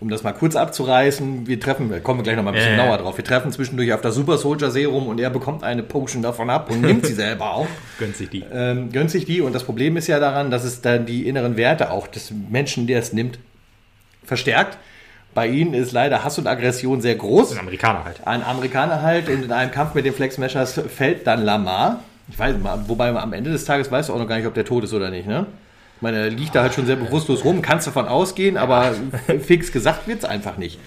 um 0.00 0.08
das 0.08 0.22
mal 0.22 0.32
kurz 0.32 0.56
abzureißen, 0.56 1.46
wir 1.46 1.60
treffen, 1.60 2.02
kommen 2.02 2.20
wir 2.20 2.24
gleich 2.24 2.36
noch 2.36 2.42
mal 2.42 2.50
ein 2.50 2.54
bisschen 2.54 2.76
genauer 2.76 2.98
drauf. 2.98 3.16
Wir 3.16 3.24
treffen 3.24 3.52
zwischendurch 3.52 3.92
auf 3.92 4.00
das 4.00 4.14
Super 4.14 4.38
Soldier 4.38 4.70
Serum 4.70 5.06
und 5.06 5.20
er 5.20 5.30
bekommt 5.30 5.64
eine 5.64 5.82
Potion 5.82 6.22
davon 6.22 6.50
ab 6.50 6.70
und 6.70 6.80
nimmt 6.80 7.06
sie 7.06 7.14
selber 7.14 7.50
auch. 7.54 7.66
Gönnt 7.98 8.16
sich 8.16 8.30
die. 8.30 8.44
Ähm, 8.52 8.92
gönnt 8.92 9.10
sich 9.10 9.24
die 9.24 9.40
und 9.40 9.54
das 9.54 9.64
Problem 9.64 9.96
ist 9.96 10.06
ja 10.06 10.20
daran, 10.20 10.50
dass 10.50 10.64
es 10.64 10.80
dann 10.80 11.06
die 11.06 11.26
inneren 11.28 11.56
Werte 11.56 11.90
auch 11.90 12.06
des 12.06 12.32
Menschen, 12.50 12.86
der 12.86 13.00
es 13.00 13.12
nimmt, 13.12 13.38
verstärkt. 14.24 14.78
Bei 15.34 15.46
ihnen 15.46 15.74
ist 15.74 15.92
leider 15.92 16.24
Hass 16.24 16.38
und 16.38 16.46
Aggression 16.46 17.00
sehr 17.00 17.14
groß. 17.14 17.52
Ein 17.52 17.60
Amerikaner 17.60 18.04
halt. 18.04 18.26
Ein 18.26 18.42
Amerikaner 18.42 19.02
halt 19.02 19.28
und 19.28 19.44
in 19.44 19.52
einem 19.52 19.70
Kampf 19.70 19.94
mit 19.94 20.04
den 20.04 20.12
Flex 20.12 20.36
Smashers 20.36 20.80
fällt 20.88 21.26
dann 21.26 21.42
Lamar. 21.44 22.00
Ich 22.30 22.38
weiß 22.38 22.56
mal, 22.58 22.88
wobei 22.88 23.14
am 23.14 23.32
Ende 23.32 23.50
des 23.50 23.64
Tages 23.64 23.90
weißt 23.90 24.08
du 24.08 24.14
auch 24.14 24.18
noch 24.18 24.28
gar 24.28 24.36
nicht, 24.36 24.46
ob 24.46 24.54
der 24.54 24.64
tot 24.64 24.84
ist 24.84 24.92
oder 24.92 25.10
nicht, 25.10 25.26
ne? 25.26 25.46
Ich 25.98 26.02
meine, 26.02 26.18
er 26.18 26.30
liegt 26.30 26.54
da 26.54 26.62
halt 26.62 26.74
schon 26.74 26.86
sehr 26.86 26.94
bewusstlos 26.94 27.44
rum, 27.44 27.60
kannst 27.60 27.88
davon 27.88 28.06
ausgehen, 28.06 28.56
aber 28.56 28.92
fix 29.42 29.72
gesagt 29.72 30.06
wird's 30.06 30.24
einfach 30.24 30.56
nicht. 30.56 30.78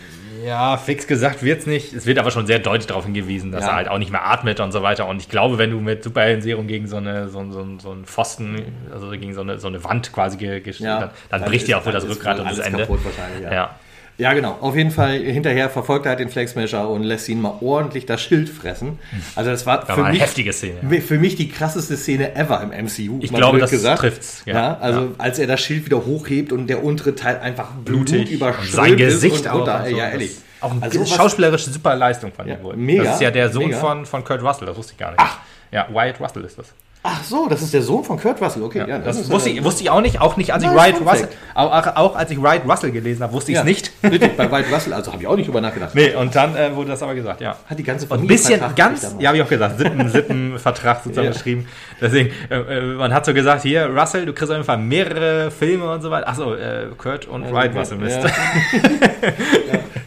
Ja, 0.45 0.77
fix 0.77 1.05
gesagt 1.05 1.43
wird's 1.43 1.67
nicht. 1.67 1.93
Es 1.93 2.05
wird 2.05 2.17
aber 2.17 2.31
schon 2.31 2.47
sehr 2.47 2.59
deutlich 2.59 2.87
darauf 2.87 3.03
hingewiesen, 3.03 3.51
dass 3.51 3.63
Ja. 3.65 3.71
er 3.71 3.75
halt 3.75 3.89
auch 3.89 3.97
nicht 3.99 4.11
mehr 4.11 4.25
atmet 4.25 4.59
und 4.61 4.71
so 4.71 4.81
weiter. 4.81 5.07
Und 5.07 5.21
ich 5.21 5.27
glaube, 5.29 5.57
wenn 5.57 5.69
du 5.69 5.79
mit 5.81 6.01
Superhelden-Serum 6.03 6.65
gegen 6.65 6.87
so, 6.87 6.95
eine, 6.95 7.27
so, 7.27 7.43
so, 7.51 7.67
so 7.77 7.91
einen 7.91 8.05
Pfosten, 8.05 8.55
also 8.91 9.09
gegen 9.11 9.33
so 9.35 9.41
eine, 9.41 9.59
so 9.59 9.67
eine 9.67 9.83
Wand 9.83 10.11
quasi 10.13 10.37
ge- 10.37 10.61
gestellt, 10.61 10.87
Ja, 10.89 10.99
dann, 10.99 11.09
dann, 11.29 11.43
bricht 11.43 11.67
dir 11.67 11.77
auch 11.77 11.85
wohl 11.85 11.91
das 11.91 12.07
Rückgrat 12.07 12.39
und 12.39 12.49
das 12.49 12.57
Ende. 12.59 12.79
kaputt 12.79 13.01
wahrscheinlich, 13.05 13.43
ja. 13.43 13.53
Ja. 13.53 13.75
Ja, 14.21 14.33
genau. 14.33 14.55
Auf 14.61 14.75
jeden 14.75 14.91
Fall 14.91 15.17
hinterher 15.17 15.69
verfolgt 15.71 16.05
er 16.05 16.09
halt 16.09 16.19
den 16.19 16.29
Flex 16.29 16.51
Smasher 16.51 16.87
und 16.87 17.01
lässt 17.03 17.27
ihn 17.27 17.41
mal 17.41 17.55
ordentlich 17.59 18.05
das 18.05 18.21
Schild 18.21 18.49
fressen. 18.49 18.99
Also 19.35 19.49
das 19.49 19.65
war 19.65 19.79
Das 19.79 19.87
für 19.89 19.97
war 19.97 20.05
eine 20.05 20.13
mich, 20.13 20.21
heftige 20.21 20.53
Szene. 20.53 21.01
für 21.01 21.17
mich 21.17 21.35
die 21.37 21.49
krasseste 21.49 21.97
Szene 21.97 22.35
ever 22.35 22.61
im 22.61 22.69
MCU. 22.85 23.17
Ich 23.21 23.33
glaube, 23.33 23.57
das 23.59 23.71
trifft's, 23.71 24.43
Ja, 24.45 24.53
ja. 24.53 24.77
also 24.79 24.99
Ja. 25.01 25.07
als 25.17 25.39
er 25.39 25.47
das 25.47 25.59
Schild 25.59 25.85
wieder 25.85 26.05
hochhebt 26.05 26.51
und 26.51 26.67
der 26.67 26.83
untere 26.83 27.15
Teil 27.15 27.39
einfach 27.39 27.71
Blutig. 27.83 28.25
Blut 28.25 28.29
überströmt 28.29 28.71
sein 28.71 28.95
Gesicht 28.97 29.35
ist 29.37 29.41
und 29.47 29.67
auch. 29.67 29.79
und 29.83 29.89
so. 29.89 29.95
Ja, 29.97 30.03
Das 30.05 30.13
ehrlich. 30.13 30.31
Auch 30.61 30.71
eine 30.71 30.83
Also 30.83 31.03
schauspielerische 31.05 31.71
super 31.71 31.95
Leistung 31.95 32.31
von 32.31 32.47
Ja, 32.47 32.53
ihm 32.57 32.63
wohl. 32.63 32.77
mega, 32.77 33.03
das 33.05 33.15
ist 33.15 33.21
ja 33.21 33.31
der 33.31 33.49
Sohn 33.49 33.65
mega. 33.69 33.77
von, 33.79 34.05
von 34.05 34.23
Kurt 34.23 34.43
Russell, 34.43 34.67
das 34.67 34.77
wusste 34.77 34.91
ich 34.93 34.99
gar 34.99 35.09
nicht. 35.09 35.19
Ach. 35.19 35.39
Ja, 35.71 35.87
Wyatt 35.91 36.19
Russell 36.19 36.43
ist 36.43 36.59
das. 36.59 36.67
Ach 37.03 37.23
so, 37.23 37.47
das 37.49 37.63
ist 37.63 37.73
der 37.73 37.81
Sohn 37.81 38.03
von 38.03 38.19
Kurt 38.19 38.39
Russell. 38.39 38.61
Okay, 38.61 38.77
ja, 38.77 38.85
Ja, 38.87 38.99
das 38.99 39.17
ist 39.17 39.31
wusste, 39.31 39.49
ja- 39.49 39.55
ich, 39.57 39.63
wusste 39.63 39.81
ich 39.81 39.89
auch 39.89 40.01
nicht, 40.01 40.21
auch 40.21 40.37
nicht, 40.37 40.53
als 40.53 40.63
ich 40.63 40.69
Fun 40.69 41.07
Russell, 41.07 41.29
auch, 41.55 41.87
auch, 41.95 42.15
als 42.15 42.29
ich 42.29 42.39
Wyatt 42.39 42.61
Russell 42.69 42.91
gelesen 42.91 43.23
habe, 43.23 43.33
wusste 43.33 43.51
ich 43.51 43.55
Ja, 43.55 43.61
es 43.61 43.65
nicht. 43.65 43.91
Richtig, 44.03 44.37
bei 44.37 44.51
White 44.51 44.71
Russell, 44.71 44.93
also 44.93 45.11
habe 45.11 45.23
ich 45.23 45.27
auch 45.27 45.35
nicht 45.35 45.47
drüber 45.47 45.61
nachgedacht. 45.61 45.95
Nee, 45.95 46.13
und 46.13 46.35
dann 46.35 46.55
äh, 46.55 46.75
wurde 46.75 46.89
das 46.91 47.01
aber 47.01 47.15
gesagt, 47.15 47.41
ja. 47.41 47.57
Hat 47.65 47.79
die 47.79 47.83
ganze 47.83 48.05
Und 48.05 48.11
ein 48.11 48.17
Familie 48.19 48.37
bisschen 48.37 48.59
vertragt 48.59 48.75
ganz, 48.75 49.15
ja, 49.17 49.29
habe 49.29 49.37
ich 49.37 49.43
auch 49.43 49.49
gesagt, 49.49 49.79
Sippen, 49.79 50.09
Sippenvertrag 50.09 51.01
sozusagen 51.03 51.25
Ja. 51.25 51.33
geschrieben. 51.33 51.67
Deswegen, 51.99 52.29
äh, 52.51 52.55
äh, 52.55 52.81
man 52.93 53.11
hat 53.11 53.25
so 53.25 53.33
gesagt, 53.33 53.63
hier, 53.63 53.87
Russell, 53.87 54.27
du 54.27 54.33
kriegst 54.33 54.51
auf 54.51 54.57
jeden 54.57 54.65
Fall 54.65 54.77
mehrere 54.77 55.49
Filme 55.49 55.91
und 55.91 56.03
so 56.03 56.11
weiter. 56.11 56.27
Achso, 56.27 56.53
äh, 56.53 56.85
Kurt 56.99 57.25
und 57.27 57.51
Wright 57.51 57.75
Russell 57.75 57.97
Mist. 57.97 58.19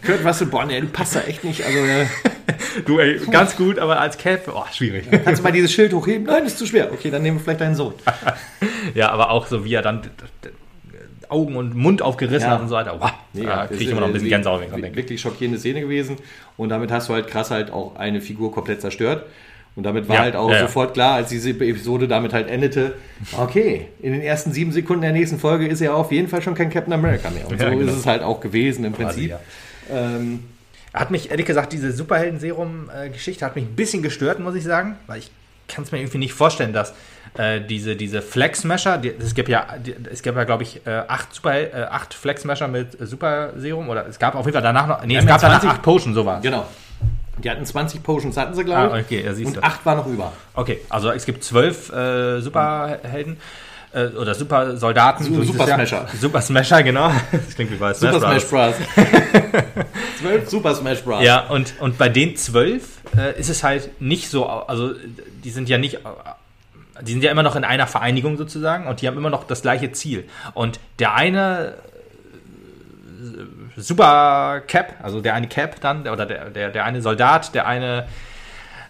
Kurt 0.04 0.24
Russell, 0.24 0.46
boah, 0.48 0.64
nee, 0.64 0.80
du 0.80 0.86
passt 0.88 1.16
da 1.16 1.20
echt 1.22 1.44
nicht. 1.44 1.64
Also, 1.64 1.78
äh, 1.78 2.06
Du, 2.86 2.98
ey, 2.98 3.20
ganz 3.30 3.56
gut, 3.56 3.78
aber 3.78 4.00
als 4.00 4.18
Cap, 4.18 4.50
oh, 4.52 4.64
schwierig. 4.72 5.06
kannst 5.24 5.38
du 5.40 5.44
mal 5.44 5.52
dieses 5.52 5.72
Schild 5.72 5.92
hochheben? 5.92 6.26
Nein, 6.26 6.44
ist 6.44 6.58
zu 6.58 6.66
schwer. 6.66 6.92
Okay, 6.92 7.08
dann 7.10 7.22
nehmen 7.22 7.38
wir 7.38 7.42
vielleicht 7.44 7.60
deinen 7.60 7.74
Sohn. 7.74 7.94
Ja, 8.94 9.10
aber 9.10 9.30
auch 9.30 9.46
so, 9.46 9.64
wie 9.64 9.72
er 9.74 9.80
dann 9.82 10.02
Augen 11.30 11.56
und 11.56 11.74
Mund 11.74 12.02
aufgerissen 12.02 12.48
Ja. 12.48 12.54
hat 12.54 12.60
und 12.60 12.68
so 12.68 12.74
weiter. 12.74 12.96
Wow, 13.00 13.12
da 13.32 13.66
kriege 13.66 13.84
ich 13.84 13.90
immer 13.90 14.00
noch 14.02 14.08
ein 14.08 14.12
bisschen 14.12 14.28
Gänsehaut, 14.28 14.60
wenn 14.60 14.66
ich 14.66 14.72
dran 14.72 14.82
denke. 14.82 14.96
Wirklich 14.98 15.20
schockierende 15.20 15.58
Szene 15.58 15.80
gewesen. 15.80 16.16
Und 16.56 16.68
damit 16.68 16.90
hast 16.90 17.08
du 17.08 17.14
halt 17.14 17.26
krass 17.28 17.50
halt 17.50 17.70
auch 17.72 17.96
eine 17.96 18.20
Figur 18.20 18.52
komplett 18.52 18.82
zerstört. 18.82 19.24
Und 19.74 19.84
damit 19.84 20.08
war 20.08 20.16
Ja, 20.16 20.22
halt 20.22 20.36
auch 20.36 20.50
ja, 20.50 20.60
sofort 20.60 20.94
klar, 20.94 21.14
als 21.14 21.30
diese 21.30 21.50
Episode 21.50 22.06
damit 22.06 22.32
halt 22.32 22.48
endete, 22.48 22.94
okay, 23.38 23.88
in 24.00 24.12
den 24.12 24.20
ersten 24.20 24.52
sieben 24.52 24.70
Sekunden 24.70 25.02
der 25.02 25.12
nächsten 25.12 25.38
Folge 25.38 25.66
ist 25.66 25.80
er 25.80 25.96
auf 25.96 26.12
jeden 26.12 26.28
Fall 26.28 26.42
schon 26.42 26.54
kein 26.54 26.70
Captain 26.70 26.92
America 26.92 27.30
mehr. 27.30 27.48
Und 27.48 27.58
so 27.58 27.66
genau. 27.66 27.80
ist 27.80 27.96
es 27.96 28.06
halt 28.06 28.22
auch 28.22 28.40
gewesen 28.40 28.84
im 28.84 28.92
Prinzip. 28.92 29.30
ja. 29.30 29.40
Ähm, 29.90 30.44
Hat 30.92 31.10
mich, 31.10 31.30
ehrlich 31.30 31.46
gesagt, 31.46 31.72
diese 31.72 31.90
Superhelden-Serum-Geschichte 31.92 33.44
hat 33.44 33.56
mich 33.56 33.64
ein 33.64 33.74
bisschen 33.74 34.02
gestört, 34.02 34.38
muss 34.38 34.54
ich 34.54 34.64
sagen, 34.64 34.96
weil 35.06 35.18
ich 35.18 35.30
kann 35.66 35.82
es 35.84 35.90
mir 35.92 35.98
irgendwie 35.98 36.18
nicht 36.18 36.34
vorstellen, 36.34 36.72
dass 36.72 36.94
äh, 37.36 37.60
diese, 37.60 37.96
diese 37.96 38.22
Flex-Smasher, 38.22 38.98
die- 38.98 39.12
es 39.18 39.34
gibt 39.34 39.48
ja, 39.48 39.66
die, 39.84 39.94
es 40.12 40.22
gab 40.22 40.36
ja, 40.36 40.44
glaube 40.44 40.62
ich, 40.62 40.86
äh, 40.86 41.02
acht, 41.08 41.34
Super, 41.34 41.54
äh, 41.58 41.72
acht 41.90 42.14
Flex-Smasher 42.14 42.68
mit 42.68 43.00
äh, 43.00 43.06
Super-Serum 43.06 43.88
oder 43.88 44.06
es 44.06 44.18
gab 44.18 44.34
auf 44.36 44.44
jeden 44.46 44.52
Fall 44.54 44.62
danach 44.62 44.86
noch, 44.86 45.04
nee, 45.04 45.16
es 45.16 45.26
gab 45.26 45.42
ja 45.42 45.48
danach 45.48 45.60
20 45.62 45.70
acht 45.78 45.82
Potions, 45.82 46.14
sowas. 46.14 46.42
genau. 46.42 46.66
Die 47.42 47.50
hatten 47.50 47.66
20 47.66 48.00
Potions, 48.04 48.36
hatten 48.36 48.54
sie, 48.54 48.62
glaube 48.62 48.92
Ah, 48.92 48.98
ich. 48.98 49.06
okay, 49.06 49.24
ja, 49.24 49.34
siehst 49.34 49.48
und 49.48 49.56
du. 49.56 49.62
acht 49.64 49.84
war 49.84 49.96
noch 49.96 50.06
über. 50.06 50.32
Okay, 50.54 50.80
also 50.88 51.10
es 51.10 51.26
gibt 51.26 51.42
zwölf 51.42 51.90
äh, 51.92 52.40
Superhelden 52.40 53.38
äh, 53.94 54.06
oder 54.16 54.34
Supersoldaten. 54.34 55.24
Su- 55.24 55.34
so 55.34 55.40
hieß 55.42 55.52
Super 55.52 55.64
es 55.64 55.68
ja. 55.70 55.76
Smasher. 55.76 56.06
Super 56.20 56.42
Smasher, 56.42 56.82
genau. 56.82 57.10
Das 57.32 57.54
klingt 57.54 57.70
wie 57.70 57.76
bei 57.76 57.94
Super 57.94 58.18
Smash 58.18 58.42
Smash 58.42 58.74
Bros. 58.74 58.74
Zwölf 60.20 60.48
Super 60.50 60.74
Smash 60.74 61.02
Bros. 61.02 61.22
Ja, 61.22 61.46
und, 61.48 61.74
und 61.80 61.98
bei 61.98 62.08
den 62.08 62.36
zwölf 62.36 62.98
äh, 63.16 63.38
ist 63.38 63.48
es 63.50 63.62
halt 63.62 64.00
nicht 64.00 64.28
so, 64.28 64.46
also 64.46 64.92
die 65.44 65.50
sind 65.50 65.68
ja 65.68 65.78
nicht, 65.78 65.94
äh, 65.96 65.98
die 67.02 67.12
sind 67.12 67.22
ja 67.24 67.30
immer 67.30 67.42
noch 67.42 67.56
in 67.56 67.64
einer 67.64 67.86
Vereinigung 67.86 68.36
sozusagen 68.36 68.86
und 68.86 69.00
die 69.00 69.06
haben 69.08 69.16
immer 69.16 69.30
noch 69.30 69.44
das 69.44 69.62
gleiche 69.62 69.92
Ziel. 69.92 70.24
Und 70.54 70.80
der 70.98 71.14
eine 71.14 71.74
Super 73.76 74.62
Cap, 74.66 74.94
also 75.02 75.20
der 75.20 75.34
eine 75.34 75.48
Cap 75.48 75.80
dann, 75.80 76.06
oder 76.06 76.26
der, 76.26 76.50
der, 76.50 76.70
der 76.70 76.84
eine 76.84 77.02
Soldat, 77.02 77.54
der 77.54 77.66
eine, 77.66 78.06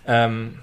ähm, 0.07 0.59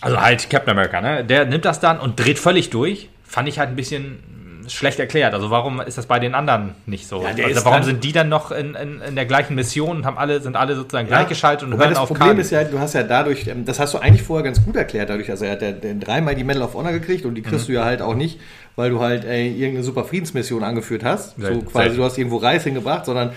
also 0.00 0.20
halt 0.20 0.50
Captain 0.50 0.70
America, 0.70 1.00
ne? 1.00 1.24
Der 1.24 1.46
nimmt 1.46 1.64
das 1.64 1.80
dann 1.80 1.98
und 1.98 2.18
dreht 2.20 2.38
völlig 2.38 2.70
durch. 2.70 3.08
Fand 3.24 3.48
ich 3.48 3.58
halt 3.58 3.70
ein 3.70 3.76
bisschen 3.76 4.18
schlecht 4.66 4.98
erklärt. 4.98 5.34
Also 5.34 5.50
warum 5.50 5.80
ist 5.82 5.98
das 5.98 6.06
bei 6.06 6.18
den 6.18 6.34
anderen 6.34 6.74
nicht 6.86 7.06
so? 7.06 7.22
Ja, 7.22 7.44
also 7.44 7.64
warum 7.66 7.82
sind 7.82 8.02
die 8.02 8.12
dann 8.12 8.30
noch 8.30 8.50
in, 8.50 8.74
in, 8.74 9.02
in 9.02 9.14
der 9.14 9.26
gleichen 9.26 9.54
Mission 9.56 9.98
und 9.98 10.06
haben 10.06 10.16
alle, 10.16 10.40
sind 10.40 10.56
alle 10.56 10.74
sozusagen 10.74 11.06
Ja, 11.06 11.16
gleichgeschaltet 11.18 11.68
und 11.68 11.76
hören 11.76 11.90
das 11.90 11.98
auf 11.98 12.08
Problem 12.08 12.28
Kali? 12.30 12.40
ist 12.40 12.50
ja, 12.50 12.64
du 12.64 12.78
hast 12.78 12.94
ja 12.94 13.02
dadurch, 13.02 13.46
ähm, 13.46 13.66
das 13.66 13.78
hast 13.78 13.92
du 13.92 13.98
eigentlich 13.98 14.22
vorher 14.22 14.42
ganz 14.42 14.64
gut 14.64 14.74
erklärt, 14.76 15.10
dadurch, 15.10 15.30
also 15.30 15.44
er 15.44 15.52
hat 15.52 15.60
ja 15.62 15.72
dreimal 15.72 16.34
die 16.34 16.44
Medal 16.44 16.62
of 16.62 16.72
Honor 16.72 16.92
gekriegt 16.92 17.26
und 17.26 17.34
die 17.34 17.42
kriegst 17.42 17.68
Mhm. 17.68 17.72
du 17.74 17.78
ja 17.78 17.84
halt 17.84 18.00
auch 18.00 18.14
nicht, 18.14 18.40
weil 18.74 18.88
du 18.88 19.00
halt 19.00 19.26
ey, 19.26 19.50
irgendeine 19.52 19.84
super 19.84 20.04
Friedensmission 20.04 20.64
angeführt 20.64 21.04
hast. 21.04 21.36
So 21.36 21.42
Selten. 21.46 21.66
quasi, 21.66 21.96
du 21.96 22.02
hast 22.04 22.16
irgendwo 22.16 22.38
Reis 22.38 22.64
hingebracht, 22.64 23.04
sondern 23.04 23.32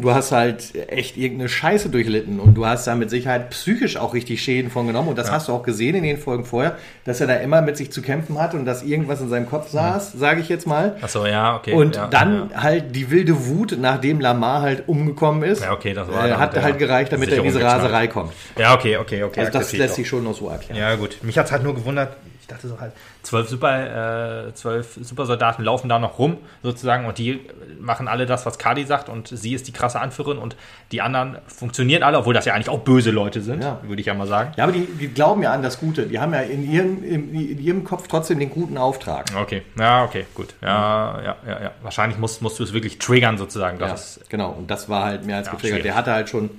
du 0.00 0.12
hast 0.12 0.32
halt 0.32 0.74
echt 0.88 1.16
irgendeine 1.16 1.48
Scheiße 1.48 1.88
durchlitten 1.88 2.40
und 2.40 2.54
du 2.54 2.66
hast 2.66 2.86
da 2.86 2.94
mit 2.94 3.10
Sicherheit 3.10 3.50
psychisch 3.50 3.96
auch 3.96 4.14
richtig 4.14 4.42
Schäden 4.42 4.70
von 4.70 4.86
genommen 4.86 5.08
und 5.08 5.18
das 5.18 5.30
hast 5.30 5.48
du 5.48 5.52
auch 5.52 5.62
gesehen 5.62 5.94
in 5.96 6.02
den 6.02 6.18
Folgen 6.18 6.44
vorher, 6.44 6.76
dass 7.04 7.20
er 7.20 7.26
da 7.26 7.34
immer 7.34 7.62
mit 7.62 7.76
sich 7.76 7.92
zu 7.92 8.02
kämpfen 8.02 8.38
hat 8.38 8.54
und 8.54 8.64
dass 8.64 8.82
irgendwas 8.82 9.20
in 9.20 9.28
seinem 9.28 9.48
Kopf 9.48 9.70
saß, 9.70 10.12
sage 10.12 10.40
ich 10.40 10.48
jetzt 10.48 10.66
mal. 10.66 10.96
Achso, 11.00 11.26
ja, 11.26 11.56
okay. 11.56 11.72
Und 11.72 11.96
ja, 11.96 12.06
dann 12.06 12.50
ja. 12.50 12.62
halt 12.62 12.96
die 12.96 13.10
wilde 13.10 13.46
Wut, 13.46 13.76
nachdem 13.80 14.20
Lamar 14.20 14.62
halt 14.62 14.88
umgekommen 14.88 15.42
ist, 15.42 15.62
Ja, 15.62 15.72
okay, 15.72 15.94
das 15.94 16.08
war 16.08 16.28
äh, 16.28 16.32
hat 16.32 16.60
halt 16.60 16.78
gereicht, 16.78 17.12
damit 17.12 17.30
er 17.30 17.38
in 17.38 17.44
diese 17.44 17.62
Raserei 17.62 18.06
kommt. 18.06 18.32
Ja, 18.58 18.74
okay, 18.74 18.96
okay, 18.96 19.22
okay. 19.22 19.40
Also 19.40 19.52
das 19.52 19.72
lässt 19.72 19.94
sich 19.94 20.08
schon 20.08 20.24
noch 20.24 20.34
so 20.34 20.48
erklären. 20.48 20.78
Ja, 20.78 20.94
gut. 20.96 21.18
Mich 21.22 21.38
hat 21.38 21.46
es 21.46 21.52
halt 21.52 21.62
nur 21.62 21.74
gewundert, 21.74 22.16
dachte 22.50 22.68
so 22.68 22.80
halt, 22.80 22.92
zwölf 23.22 23.48
Super, 23.48 24.46
äh, 24.48 24.54
zwölf 24.54 24.98
Supersoldaten 25.00 25.64
laufen 25.64 25.88
da 25.88 25.98
noch 25.98 26.18
rum, 26.18 26.38
sozusagen, 26.62 27.06
und 27.06 27.18
die 27.18 27.40
machen 27.80 28.08
alle 28.08 28.26
das, 28.26 28.46
was 28.46 28.58
Kali 28.58 28.84
sagt, 28.84 29.08
und 29.08 29.28
sie 29.28 29.54
ist 29.54 29.66
die 29.68 29.72
krasse 29.72 30.00
Anführerin 30.00 30.38
und 30.38 30.56
die 30.92 31.00
anderen 31.02 31.38
funktionieren 31.46 32.02
alle, 32.02 32.18
obwohl 32.18 32.34
das 32.34 32.44
ja 32.44 32.54
eigentlich 32.54 32.68
auch 32.68 32.80
böse 32.80 33.10
Leute 33.10 33.40
sind, 33.40 33.62
Ja. 33.62 33.78
würde 33.82 34.00
ich 34.00 34.06
ja 34.06 34.14
mal 34.14 34.26
sagen. 34.26 34.52
Ja, 34.56 34.64
aber 34.64 34.72
die, 34.72 34.86
die 34.86 35.08
glauben 35.08 35.42
ja 35.42 35.52
an 35.52 35.62
das 35.62 35.78
Gute. 35.80 36.06
Die 36.06 36.18
haben 36.18 36.32
ja 36.34 36.40
in 36.40 36.70
ihrem, 36.70 37.02
in, 37.04 37.34
in 37.34 37.58
ihrem 37.60 37.84
Kopf 37.84 38.06
trotzdem 38.08 38.38
den 38.38 38.50
guten 38.50 38.76
Auftrag. 38.78 39.26
Okay, 39.36 39.62
ja, 39.78 40.04
okay, 40.04 40.26
gut. 40.34 40.54
Ja, 40.62 41.20
ja, 41.22 41.36
ja, 41.46 41.62
ja. 41.62 41.70
Wahrscheinlich 41.82 42.18
musst, 42.18 42.42
musst 42.42 42.58
du 42.58 42.62
es 42.64 42.72
wirklich 42.72 42.98
triggern, 42.98 43.38
sozusagen. 43.38 43.78
Ja, 43.80 43.88
Das 43.88 44.16
ist, 44.18 44.30
genau. 44.30 44.50
Und 44.50 44.70
das 44.70 44.88
war 44.88 45.04
halt 45.04 45.24
mehr 45.26 45.36
als 45.38 45.46
Ja, 45.46 45.52
getriggert. 45.54 45.84
Der 45.84 45.94
hatte 45.94 46.12
halt 46.12 46.28
schon 46.28 46.50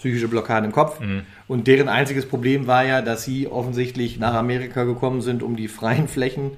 psychische 0.00 0.26
Blockaden 0.28 0.64
im 0.66 0.72
Kopf. 0.72 0.98
Und 1.46 1.66
deren 1.66 1.88
einziges 1.88 2.26
Problem 2.26 2.66
war 2.66 2.84
ja, 2.84 3.02
dass 3.02 3.22
sie 3.24 3.46
offensichtlich 3.46 4.18
nach 4.18 4.34
Amerika 4.34 4.84
gekommen 4.84 5.20
sind, 5.22 5.42
um 5.42 5.54
die 5.56 5.68
freien 5.68 6.08
Flächen 6.08 6.52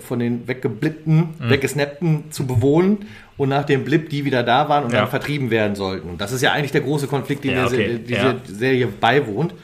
von 0.00 0.18
den 0.18 0.46
weggeblippten, 0.48 1.28
weggesnappten 1.40 2.30
zu 2.30 2.46
bewohnen 2.46 3.06
und 3.38 3.48
nach 3.48 3.64
dem 3.64 3.84
Blip 3.84 4.10
die 4.10 4.24
wieder 4.26 4.42
da 4.42 4.68
waren 4.68 4.84
und 4.84 4.92
Ja. 4.92 5.00
dann 5.00 5.08
vertrieben 5.08 5.50
werden 5.50 5.74
sollten. 5.74 6.08
Und 6.10 6.20
das 6.20 6.32
ist 6.32 6.42
ja 6.42 6.52
eigentlich 6.52 6.72
der 6.72 6.82
große 6.82 7.06
Konflikt, 7.06 7.44
den 7.44 7.52
Ja, 7.52 7.66
okay. 7.66 7.98
diese 8.06 8.20
Ja. 8.20 8.34
Serie 8.46 8.86
beiwohnt. 8.88 9.54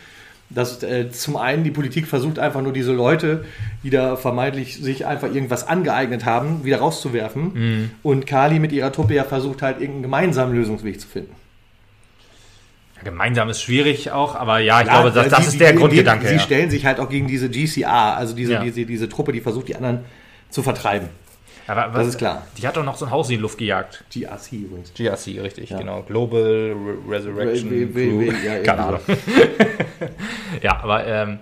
Dass 0.53 0.82
äh, 0.82 1.11
zum 1.12 1.36
einen 1.36 1.62
die 1.62 1.70
Politik 1.70 2.09
versucht 2.09 2.40
einfach 2.40 2.61
nur 2.61 2.72
diese 2.72 2.92
Leute, 2.92 3.44
die 3.84 3.90
da 3.90 4.16
vermeintlich 4.16 4.78
sich 4.82 5.07
einfach 5.07 5.32
irgendwas 5.32 5.68
angeeignet 5.68 6.24
haben, 6.24 6.64
wieder 6.64 6.78
rauszuwerfen. 6.78 7.53
Mhm. 7.55 7.90
Und 8.03 8.26
Kali 8.26 8.59
mit 8.59 8.72
ihrer 8.72 8.90
Truppe 8.90 9.14
ja 9.14 9.22
versucht 9.22 9.62
halt 9.62 9.76
irgendeinen 9.76 10.03
gemeinsamen 10.03 10.55
Lösungsweg 10.57 11.01
zu 11.01 11.07
finden. 11.07 11.32
Gemeinsam 13.05 13.48
ist 13.51 13.62
schwierig 13.62 14.11
auch, 14.12 14.34
aber 14.34 14.59
ja, 14.59 14.80
ich 14.80 14.86
Ja, 14.86 14.92
glaube, 15.01 15.11
das, 15.12 15.28
das 15.28 15.40
sie- 15.44 15.48
ist 15.53 15.61
der 15.61 15.72
die- 15.72 15.78
Grundgedanke. 15.78 16.26
Sie 16.26 16.34
ja. 16.34 16.40
stellen 16.40 16.70
sich 16.70 16.84
halt 16.86 17.01
auch 17.01 17.09
gegen 17.09 17.26
diese 17.26 17.48
GCR, 17.48 18.16
also 18.16 18.34
diese, 18.34 18.55
Ja. 18.55 18.62
diese, 18.62 18.84
diese 18.84 19.09
Truppe, 19.09 19.32
die 19.32 19.40
versucht, 19.40 19.68
die 19.68 19.76
anderen 19.76 20.01
zu 20.51 20.62
vertreiben. 20.62 21.09
Aber 21.66 21.82
Das 21.82 21.94
was- 21.94 22.07
ist 22.09 22.18
klar. 22.18 22.46
Die 22.59 22.66
hat 22.66 22.76
doch 22.76 22.84
noch 22.84 22.96
so 22.96 23.05
ein 23.05 23.11
Haus 23.12 23.28
in 23.30 23.36
die 23.36 23.42
Luft 23.42 23.59
gejagt. 23.59 24.03
GRC 24.12 24.53
übrigens. 24.53 24.92
GRC, 24.94 25.40
richtig, 25.40 25.70
Ja. 25.70 25.78
genau. 25.78 26.03
Global 26.03 26.40
Re 26.42 26.74
Resurrection 27.09 27.70
we- 27.70 27.94
we- 27.94 28.09
Crew. 28.32 28.32
ja, 28.44 28.59
Keine 28.64 28.82
Ahnung. 28.84 29.01
ja, 30.62 30.80
aber 30.82 31.07
ähm, 31.07 31.38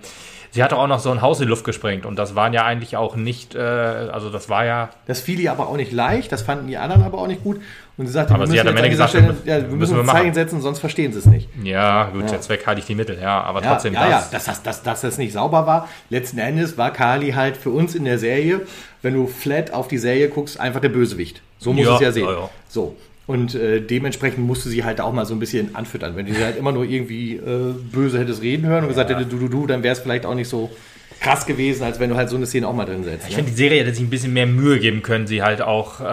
sie 0.51 0.63
hat 0.63 0.71
doch 0.71 0.77
auch 0.79 0.87
noch 0.87 0.99
so 0.99 1.11
ein 1.11 1.21
Haus 1.21 1.39
in 1.39 1.45
die 1.45 1.49
Luft 1.49 1.63
gesprengt 1.65 2.05
und 2.05 2.17
das 2.17 2.35
waren 2.35 2.53
ja 2.53 2.63
eigentlich 2.65 2.95
auch 2.97 3.15
nicht, 3.15 3.55
äh, 3.55 3.59
also 3.59 4.29
das 4.29 4.49
war 4.49 4.65
ja, 4.65 4.89
Das 5.07 5.19
fiel 5.21 5.39
ihr 5.39 5.51
aber 5.51 5.67
auch 5.67 5.77
nicht 5.77 5.91
leicht, 5.91 6.31
das 6.31 6.41
fanden 6.43 6.67
die 6.67 6.77
anderen 6.77 7.03
aber 7.03 7.17
auch 7.17 7.27
nicht 7.27 7.43
gut. 7.43 7.59
Und 7.99 8.07
sie 8.07 8.13
sagte, 8.13 8.33
Aber 8.33 8.47
sie 8.47 8.57
hat 8.57 8.65
am 8.65 8.77
Ende 8.77 8.89
gesagt, 8.89 9.09
Stelle, 9.09 9.25
wir 9.27 9.33
müssen- 9.33 9.47
ja, 9.47 9.55
wir 9.57 9.63
müssen 9.75 9.77
müssen 9.97 10.07
wir. 10.07 10.11
Zeichen 10.13 10.33
setzen, 10.33 10.61
sonst 10.61 10.79
verstehen 10.79 11.11
sie 11.11 11.19
es 11.19 11.25
nicht. 11.25 11.49
ja, 11.63 12.05
gut, 12.05 12.21
Ja. 12.23 12.27
der 12.29 12.41
Zweck 12.41 12.65
heiligt 12.65 12.87
die 12.87 12.95
Mittel, 12.95 13.19
ja, 13.21 13.41
aber 13.41 13.61
Ja, 13.61 13.73
trotzdem 13.73 13.93
ja, 13.93 14.09
ja, 14.09 14.19
das. 14.19 14.29
dass, 14.31 14.45
das, 14.45 14.63
dass, 14.63 14.83
dass 14.83 15.01
das 15.01 15.17
nicht 15.17 15.33
sauber 15.33 15.67
war. 15.67 15.89
Letzten 16.09 16.39
Endes 16.39 16.77
war 16.77 16.91
Kali 16.93 17.31
halt 17.31 17.57
für 17.57 17.71
uns 17.71 17.95
in 17.95 18.05
der 18.05 18.17
Serie, 18.17 18.61
wenn 19.01 19.13
du 19.15 19.27
flat 19.27 19.73
auf 19.73 19.89
die 19.89 19.97
Serie 19.97 20.29
guckst, 20.29 20.59
einfach 20.61 20.79
der 20.79 20.89
Bösewicht. 20.89 21.41
So 21.59 21.73
muss 21.73 21.85
Ja, 21.85 21.95
es 21.95 22.01
ja 22.01 22.11
sehen. 22.13 22.23
ja, 22.25 22.31
ja. 22.31 22.49
So. 22.69 22.95
Und 23.27 23.53
äh, 23.53 23.81
dementsprechend 23.81 24.47
musste 24.47 24.69
sie 24.69 24.85
halt 24.85 25.01
auch 25.01 25.11
mal 25.11 25.25
so 25.25 25.33
ein 25.35 25.39
bisschen 25.39 25.75
anfüttern. 25.75 26.15
Wenn 26.15 26.25
du 26.25 26.33
sie 26.33 26.43
halt 26.43 26.57
immer 26.57 26.71
nur 26.71 26.85
irgendwie 26.85 27.35
äh, 27.35 27.73
böse 27.91 28.17
hättest 28.17 28.41
reden 28.41 28.65
hören 28.65 28.83
und 28.83 28.87
gesagt 28.89 29.09
hätte, 29.09 29.25
du, 29.25 29.37
du, 29.37 29.49
du, 29.49 29.67
dann 29.67 29.83
wäre 29.83 29.91
es 29.93 29.99
vielleicht 29.99 30.25
auch 30.25 30.35
nicht 30.35 30.47
so 30.47 30.71
krass 31.19 31.45
gewesen, 31.45 31.83
als 31.83 31.99
wenn 31.99 32.09
du 32.09 32.15
halt 32.15 32.29
so 32.29 32.37
eine 32.37 32.45
Szene 32.47 32.65
auch 32.65 32.73
mal 32.73 32.85
drin 32.85 33.03
setzt. 33.03 33.25
Ich 33.25 33.31
Ne? 33.31 33.35
finde, 33.35 33.51
die 33.51 33.57
Serie 33.57 33.81
hätte 33.81 33.93
sich 33.93 34.01
ein 34.03 34.09
bisschen 34.09 34.31
mehr 34.31 34.45
Mühe 34.47 34.79
geben 34.79 35.03
können, 35.03 35.27
sie 35.27 35.43
halt 35.43 35.61
auch, 35.61 35.99
äh, 35.99 36.05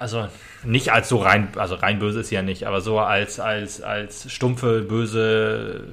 also 0.00 0.26
nicht 0.66 0.92
als 0.92 1.08
so 1.08 1.18
rein, 1.18 1.48
also 1.56 1.76
rein 1.76 1.98
böse 1.98 2.20
ist 2.20 2.28
sie 2.28 2.34
ja 2.34 2.42
nicht, 2.42 2.64
aber 2.64 2.80
so 2.80 2.98
als, 2.98 3.40
als, 3.40 3.80
als 3.80 4.30
stumpfe, 4.32 4.82
böse 4.82 5.84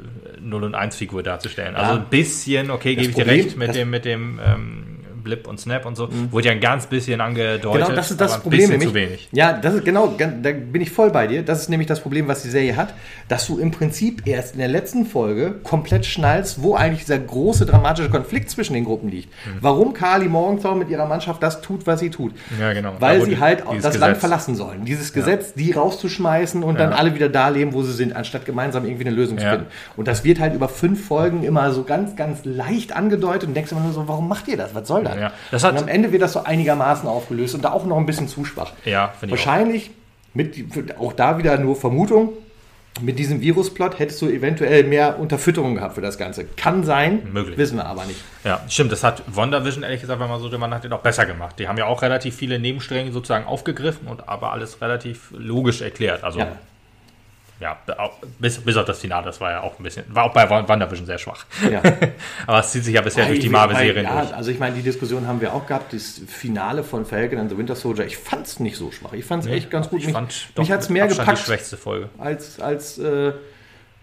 0 0.41 0.63
und 0.63 0.75
1 0.75 0.95
Figur 0.95 1.23
darzustellen. 1.23 1.75
Also 1.75 1.99
ein 1.99 2.05
bisschen, 2.09 2.71
okay, 2.71 2.95
gebe 2.95 3.09
ich 3.09 3.15
dir 3.15 3.25
recht, 3.25 3.57
mit 3.57 3.75
dem, 3.75 3.89
mit 3.89 4.05
dem 4.05 4.39
ähm, 4.43 4.82
Blip 5.23 5.47
und 5.47 5.59
Snap 5.59 5.85
und 5.85 5.95
so, 5.95 6.09
wurde 6.31 6.47
ja 6.47 6.51
ein 6.53 6.59
ganz 6.59 6.87
bisschen 6.87 7.21
angedeutet, 7.21 7.83
Genau, 7.85 7.91
das 7.95 8.11
ist 8.11 8.19
das 8.21 8.39
Problem. 8.39 8.69
Nämlich, 8.69 8.89
zu 8.89 8.93
wenig. 8.95 9.29
Ja, 9.31 9.53
das 9.53 9.75
ist 9.75 9.85
genau, 9.85 10.13
da 10.17 10.51
bin 10.51 10.81
ich 10.81 10.91
voll 10.91 11.09
bei 11.11 11.27
dir. 11.27 11.43
Das 11.43 11.61
ist 11.61 11.69
nämlich 11.69 11.87
das 11.87 11.99
Problem, 12.01 12.27
was 12.27 12.43
die 12.43 12.49
Serie 12.49 12.75
hat, 12.75 12.93
dass 13.27 13.47
du 13.47 13.57
im 13.57 13.71
Prinzip 13.71 14.27
erst 14.27 14.53
in 14.53 14.59
der 14.59 14.67
letzten 14.67 15.05
Folge 15.05 15.55
komplett 15.63 16.05
schnallst, 16.05 16.61
wo 16.61 16.75
eigentlich 16.75 17.01
dieser 17.01 17.19
große 17.19 17.65
dramatische 17.65 18.09
Konflikt 18.09 18.49
zwischen 18.49 18.73
den 18.73 18.85
Gruppen 18.85 19.09
liegt. 19.09 19.29
Mhm. 19.45 19.57
Warum 19.61 19.93
Carly 19.93 20.27
Morgenthau 20.27 20.75
mit 20.75 20.89
ihrer 20.89 21.05
Mannschaft 21.05 21.41
das 21.41 21.61
tut, 21.61 21.87
was 21.87 21.99
sie 21.99 22.09
tut. 22.09 22.33
Ja, 22.59 22.73
genau. 22.73 22.93
Weil 22.99 23.19
Da 23.19 23.25
sie 23.25 23.39
halt 23.39 23.59
das 23.81 23.83
Land 23.83 23.93
Gesetz- 24.15 24.19
verlassen 24.19 24.55
sollen. 24.55 24.85
Dieses 24.85 25.13
Gesetz, 25.13 25.53
die 25.53 25.71
rauszuschmeißen 25.71 26.63
und 26.63 26.79
dann 26.79 26.91
Ja. 26.91 26.97
alle 26.97 27.15
wieder 27.15 27.29
da 27.29 27.49
leben, 27.49 27.73
wo 27.73 27.83
sie 27.83 27.93
sind, 27.93 28.15
anstatt 28.15 28.45
gemeinsam 28.45 28.85
irgendwie 28.85 29.05
eine 29.05 29.15
Lösung 29.15 29.37
zu 29.37 29.43
Ja. 29.45 29.51
finden. 29.51 29.67
Und 29.95 30.07
das 30.07 30.23
wird 30.23 30.39
halt 30.39 30.53
über 30.53 30.67
fünf 30.69 31.05
Folgen 31.07 31.43
immer 31.43 31.71
so 31.71 31.83
ganz, 31.83 32.15
ganz 32.15 32.39
leicht 32.43 32.95
angedeutet 32.95 33.47
und 33.49 33.53
denkst 33.55 33.71
immer 33.71 33.81
nur 33.81 33.93
so, 33.93 34.07
warum 34.07 34.27
macht 34.27 34.47
ihr 34.47 34.57
das? 34.57 34.73
Was 34.75 34.87
soll 34.87 35.03
das? 35.03 35.12
Ja. 35.19 35.31
Das 35.51 35.63
hat- 35.63 35.73
und 35.73 35.79
am 35.83 35.87
Ende 35.87 36.11
wird 36.11 36.21
das 36.21 36.33
so 36.33 36.43
einigermaßen 36.43 37.07
aufgelöst 37.07 37.55
und 37.55 37.63
da 37.63 37.71
auch 37.71 37.85
noch 37.85 37.97
ein 37.97 38.05
bisschen 38.05 38.27
zu 38.27 38.45
schwach. 38.45 38.71
Ja, 38.85 39.13
finde 39.19 39.35
ich 39.35 39.41
auch. 39.41 39.45
Wahrscheinlich, 39.47 39.91
mit, 40.33 40.97
auch 40.99 41.13
da 41.13 41.37
wieder 41.37 41.57
nur 41.57 41.75
Vermutung, 41.75 42.29
mit 43.01 43.17
diesem 43.17 43.41
Virusplot 43.41 43.97
hättest 43.97 44.21
du 44.21 44.27
eventuell 44.27 44.83
mehr 44.83 45.17
Unterfütterung 45.19 45.75
gehabt 45.75 45.95
für 45.95 46.01
das 46.01 46.19
Ganze. 46.19 46.45
Kann 46.45 46.83
sein, 46.83 47.23
Möglich. 47.33 47.57
wissen 47.57 47.77
wir 47.77 47.85
aber 47.87 48.05
nicht. 48.05 48.19
Ja, 48.43 48.61
stimmt. 48.69 48.91
Das 48.91 49.03
hat 49.03 49.23
WandaVision, 49.27 49.83
ehrlich 49.83 50.01
gesagt, 50.01 50.19
wenn 50.19 50.29
man 50.29 50.39
so 50.39 50.47
drüber 50.47 50.67
nachdenkt, 50.67 50.93
auch 50.95 51.01
besser 51.01 51.25
gemacht. 51.25 51.57
Die 51.57 51.67
haben 51.67 51.77
ja 51.77 51.85
auch 51.87 52.03
relativ 52.03 52.35
viele 52.35 52.59
Nebenstränge 52.59 53.11
sozusagen 53.11 53.45
aufgegriffen 53.47 54.07
und 54.07 54.29
aber 54.29 54.51
alles 54.51 54.79
relativ 54.79 55.31
logisch 55.35 55.81
erklärt. 55.81 56.23
Also, 56.23 56.39
Ja. 56.39 56.51
Ja, 57.63 57.77
bis, 58.39 58.57
bis 58.59 58.75
auf 58.75 58.83
das 58.83 58.99
Finale, 58.99 59.25
das 59.25 59.39
war 59.39 59.51
ja 59.51 59.61
auch 59.61 59.79
ein 59.79 59.83
bisschen, 59.83 60.03
war 60.09 60.25
auch 60.25 60.33
bei 60.33 60.49
WandaVision 60.49 61.05
sehr 61.05 61.17
schwach. 61.17 61.45
Ja. 61.71 61.81
aber 62.47 62.59
es 62.59 62.71
zieht 62.71 62.83
sich 62.83 62.93
ja 62.93 63.01
bisher 63.01 63.25
durch 63.25 63.39
die 63.39 63.47
Marvel-Serien 63.47 64.05
ja, 64.05 64.21
durch. 64.21 64.35
Also 64.35 64.51
ich 64.51 64.59
meine, 64.59 64.75
die 64.75 64.81
Diskussion 64.81 65.27
haben 65.27 65.39
wir 65.39 65.53
auch 65.53 65.65
gehabt, 65.65 65.93
das 65.93 66.21
Finale 66.27 66.83
von 66.83 67.05
Falcon 67.05 67.39
and 67.39 67.49
the 67.49 67.57
Winter 67.57 67.75
Soldier, 67.75 68.05
ich 68.05 68.17
fand 68.17 68.47
es 68.47 68.59
nicht 68.59 68.75
so 68.75 68.91
schwach. 68.91 69.13
Ich 69.13 69.23
fand 69.23 69.45
es 69.45 69.49
echt 69.49 69.71
ganz 69.71 69.89
gut. 69.89 70.01
Ich 70.01 70.07
mich 70.07 70.13
fand 70.13 70.49
mich 70.57 70.71
hat 70.71 70.81
es 70.81 70.89
mehr 70.89 71.05
Abstand 71.05 71.25
gepackt 71.25 71.41
die 71.41 71.45
schwächste 71.45 71.77
Folge. 71.77 72.09
als, 72.17 72.59
als 72.59 72.97
äh, 72.97 73.31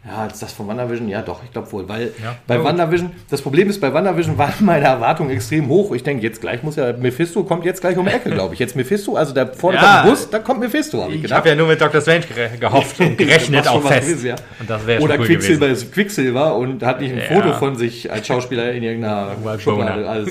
ja, 0.02 0.22
als 0.22 0.40
das 0.40 0.52
von 0.54 0.66
WandaVision, 0.66 1.08
ja 1.10 1.20
doch, 1.20 1.44
ich 1.44 1.52
glaube 1.52 1.70
wohl. 1.72 1.86
Weil 1.86 2.12
Ja. 2.22 2.36
bei 2.46 2.56
Ja. 2.56 2.64
WandaVision, 2.64 3.10
das 3.28 3.42
Problem 3.42 3.68
ist, 3.68 3.80
bei 3.82 3.92
WandaVision 3.92 4.38
waren 4.38 4.52
meine 4.60 4.86
Erwartungen 4.86 5.28
extrem 5.30 5.68
hoch. 5.68 5.92
Ich 5.94 6.02
denke, 6.02 6.22
jetzt 6.22 6.40
gleich 6.40 6.62
muss 6.62 6.76
ja, 6.76 6.94
Mephisto 6.94 7.44
kommt 7.44 7.66
jetzt 7.66 7.82
gleich 7.82 7.98
um 7.98 8.06
die 8.06 8.12
Ecke, 8.12 8.30
glaube 8.32 8.54
ich. 8.54 8.60
Jetzt 8.60 8.76
Mephisto, 8.76 9.16
also 9.16 9.34
da 9.34 9.44
vorne 9.46 9.76
Ja. 9.76 9.82
kommt 9.82 10.04
ein 10.04 10.10
Bus, 10.10 10.30
da 10.30 10.38
kommt 10.38 10.60
Mephisto, 10.60 11.02
habe 11.02 11.10
ich 11.10 11.16
Ich 11.16 11.22
gedacht. 11.24 11.38
habe 11.40 11.48
ja 11.50 11.54
nur 11.54 11.66
mit 11.66 11.78
Dr. 11.80 12.00
Strange 12.00 12.24
gehofft 12.58 12.98
und 12.98 13.18
gerechnet 13.18 13.68
auch 13.68 13.82
fest. 13.82 14.08
gewesen, 14.08 14.26
ja. 14.28 14.36
Und 14.58 14.70
das 14.70 14.82
Oder 15.02 15.18
cool 15.18 15.26
Quicksilver 15.26 15.66
gewesen. 15.66 15.86
ist 15.86 15.92
Quicksilver 15.92 16.56
und 16.56 16.82
hat 16.82 17.00
nicht 17.02 17.12
ein. 17.14 17.20
Foto 17.20 17.52
von 17.52 17.76
sich 17.76 18.10
als 18.10 18.26
Schauspieler 18.26 18.72
in 18.72 18.82
irgendeiner 18.82 19.36
Schublade. 19.58 20.08
Also, 20.08 20.30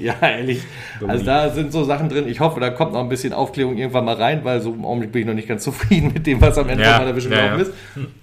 ja, 0.00 0.14
ehrlich. 0.22 0.62
Also 1.06 1.24
da 1.24 1.50
sind 1.50 1.72
so 1.72 1.82
Sachen 1.82 2.08
drin. 2.08 2.28
Ich 2.28 2.38
hoffe, 2.38 2.60
da 2.60 2.70
kommt 2.70 2.92
noch 2.92 3.00
ein 3.00 3.08
bisschen 3.08 3.32
Aufklärung 3.32 3.76
irgendwann 3.76 4.04
mal 4.04 4.14
rein, 4.14 4.40
weil 4.44 4.60
so 4.60 4.72
im 4.72 4.84
Augenblick 4.84 5.10
bin 5.10 5.22
ich 5.22 5.26
noch 5.26 5.34
nicht 5.34 5.48
ganz 5.48 5.64
zufrieden 5.64 6.12
mit 6.14 6.26
dem, 6.26 6.40
was 6.40 6.56
am 6.58 6.68
Ende 6.68 6.84
von 6.84 6.92
WandaVision 7.00 7.32
gelaufen 7.32 7.60
ist. 7.60 7.72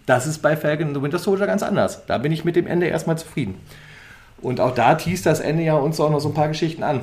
Das 0.06 0.26
ist 0.26 0.38
bei 0.42 0.52
and 0.52 0.77
the 0.94 1.02
Winter 1.02 1.20
Soldier 1.20 1.48
ganz 1.48 1.64
anders. 1.64 2.06
Da 2.06 2.18
bin 2.18 2.32
ich 2.32 2.46
mit 2.46 2.56
dem 2.56 2.68
Ende 2.68 2.88
erstmal 2.88 3.18
zufrieden. 3.18 3.56
Und 4.42 4.60
auch 4.60 4.74
da 4.76 4.96
teast 4.96 5.26
das 5.26 5.40
Ende 5.40 5.64
ja 5.64 5.76
uns 5.76 6.00
auch 6.00 6.12
noch 6.12 6.20
so 6.20 6.30
ein 6.30 6.34
paar 6.34 6.48
Geschichten 6.48 6.84
an. 6.84 7.02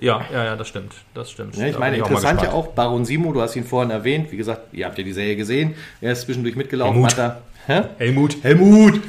Ja, 0.00 0.24
ja, 0.32 0.44
ja, 0.44 0.56
das 0.56 0.68
stimmt. 0.68 0.92
Das 1.14 1.30
stimmt. 1.30 1.56
Ja, 1.56 1.66
ich 1.66 1.72
Da 1.74 1.78
meine, 1.80 1.96
auch 1.96 2.00
mal 2.00 2.06
interessant 2.08 2.40
ja 2.40 2.46
gespannt. 2.46 2.68
auch, 2.68 2.72
Baron 2.74 3.04
Simo, 3.04 3.32
du 3.32 3.40
hast 3.40 3.56
ihn 3.56 3.64
vorhin 3.64 3.90
erwähnt. 3.90 4.30
Wie 4.30 4.36
gesagt, 4.36 4.72
ihr 4.72 4.86
habt 4.86 4.96
ja 4.96 5.04
die 5.04 5.12
Serie 5.12 5.34
gesehen. 5.36 5.74
Er 6.00 6.12
ist 6.12 6.22
zwischendurch 6.22 6.54
mitgelaufen. 6.54 6.94
Helmut. 6.94 7.16
Hat 7.18 7.40
hä? 7.66 7.82
Helmut. 7.98 8.36
Helmut! 8.42 9.00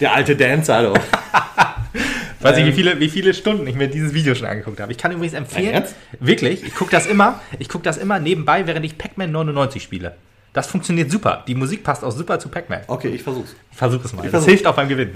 Der 0.00 0.14
alte 0.14 0.36
Dancer, 0.36 0.82
doch. 0.82 0.98
Ich 2.38 2.44
weiß 2.46 2.56
nicht, 2.56 2.68
wie 2.68 2.72
viele, 2.72 2.98
wie 3.00 3.10
viele 3.10 3.34
Stunden 3.34 3.66
ich 3.66 3.74
mir 3.74 3.88
dieses 3.88 4.14
Video 4.14 4.34
schon 4.34 4.46
angeguckt 4.46 4.80
habe. 4.80 4.90
Ich 4.90 4.96
kann 4.96 5.12
übrigens 5.12 5.34
empfehlen, 5.34 5.84
wirklich, 6.20 6.64
ich 6.64 6.74
gucke 6.74 6.90
das 6.90 7.04
immer, 7.06 7.38
ich 7.58 7.68
gucke 7.68 7.84
das 7.84 7.98
immer 7.98 8.18
nebenbei, 8.18 8.66
während 8.66 8.86
ich 8.86 8.96
Pac-Man 8.96 9.30
99 9.30 9.82
spiele. 9.82 10.14
Das 10.52 10.66
funktioniert 10.66 11.10
super. 11.10 11.44
Die 11.46 11.54
Musik 11.54 11.84
passt 11.84 12.02
auch 12.02 12.10
super 12.10 12.38
zu 12.38 12.48
Pac-Man. 12.48 12.80
Okay, 12.88 13.08
ich 13.08 13.22
versuch's. 13.22 13.54
Versuch 13.70 14.04
es 14.04 14.12
mal. 14.12 14.22
Das 14.22 14.30
versuch. 14.30 14.48
hilft 14.48 14.66
auch 14.66 14.74
beim 14.74 14.88
Gewinnen. 14.88 15.14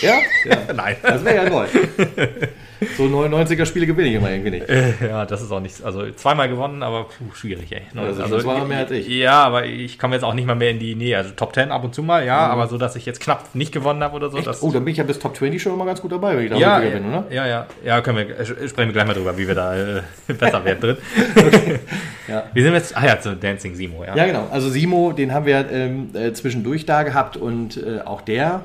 Ja? 0.00 0.18
ja. 0.44 0.72
Nein. 0.74 0.96
Das 1.02 1.24
wäre 1.24 1.44
ja 1.44 1.50
neu. 1.50 1.66
So 2.96 3.04
99er 3.04 3.66
Spiele 3.66 3.86
gewinne 3.86 4.08
ich 4.08 4.14
immer 4.14 4.30
irgendwie 4.30 4.50
nicht. 4.50 4.68
Äh, 4.68 4.92
ja, 5.08 5.24
das 5.26 5.42
ist 5.42 5.50
auch 5.50 5.60
nicht. 5.60 5.82
Also 5.82 6.10
zweimal 6.12 6.48
gewonnen, 6.48 6.82
aber 6.82 7.04
puh, 7.04 7.34
schwierig, 7.34 7.72
ey. 7.72 7.82
Also 7.96 8.26
schon 8.26 8.40
zweimal 8.40 8.66
mehr 8.66 8.78
als 8.78 8.90
ich. 8.90 9.08
Ja, 9.08 9.42
aber 9.44 9.66
ich 9.66 9.98
komme 9.98 10.14
jetzt 10.14 10.24
auch 10.24 10.34
nicht 10.34 10.46
mal 10.46 10.54
mehr 10.54 10.70
in 10.70 10.78
die 10.78 10.94
Nähe. 10.94 11.16
Also 11.16 11.30
Top 11.34 11.54
10 11.54 11.70
ab 11.70 11.84
und 11.84 11.94
zu 11.94 12.02
mal, 12.02 12.24
ja, 12.24 12.38
aber 12.46 12.68
so, 12.68 12.78
dass 12.78 12.96
ich 12.96 13.06
jetzt 13.06 13.20
knapp 13.20 13.54
nicht 13.54 13.72
gewonnen 13.72 14.02
habe 14.02 14.16
oder 14.16 14.30
so. 14.30 14.38
Oh, 14.60 14.70
dann 14.72 14.84
bin 14.84 14.92
ich 14.92 14.98
ja 14.98 15.04
bis 15.04 15.18
Top 15.18 15.36
20 15.36 15.60
schon 15.60 15.74
immer 15.74 15.86
ganz 15.86 16.00
gut 16.00 16.12
dabei, 16.12 16.36
wenn 16.36 16.44
ich 16.44 16.50
da 16.50 16.56
ja, 16.56 16.78
bin, 16.78 17.06
oder? 17.06 17.24
ja, 17.30 17.46
ja, 17.46 17.66
ja, 17.84 18.00
können 18.00 18.18
wir, 18.18 18.38
äh, 18.38 18.44
sprechen 18.44 18.88
wir 18.88 18.92
gleich 18.92 19.06
mal 19.06 19.14
drüber, 19.14 19.36
wie 19.36 19.46
wir 19.46 19.54
da 19.54 19.76
äh, 19.76 20.02
besser 20.32 20.64
werden 20.64 20.80
drin. 20.80 20.96
Ja. 22.28 22.44
Wir 22.52 22.62
sind 22.62 22.74
jetzt, 22.74 22.96
ah 22.96 23.04
ja, 23.04 23.20
zu 23.20 23.36
Dancing 23.36 23.74
Simo, 23.74 24.04
ja. 24.04 24.14
Ja, 24.14 24.26
genau. 24.26 24.46
Also 24.50 24.70
Simo, 24.70 25.12
den 25.12 25.34
haben 25.34 25.44
wir 25.44 25.68
ähm, 25.70 26.10
äh, 26.14 26.32
zwischendurch 26.32 26.86
da 26.86 27.02
gehabt 27.02 27.36
und 27.36 27.76
äh, 27.76 28.00
auch 28.04 28.20
der 28.20 28.62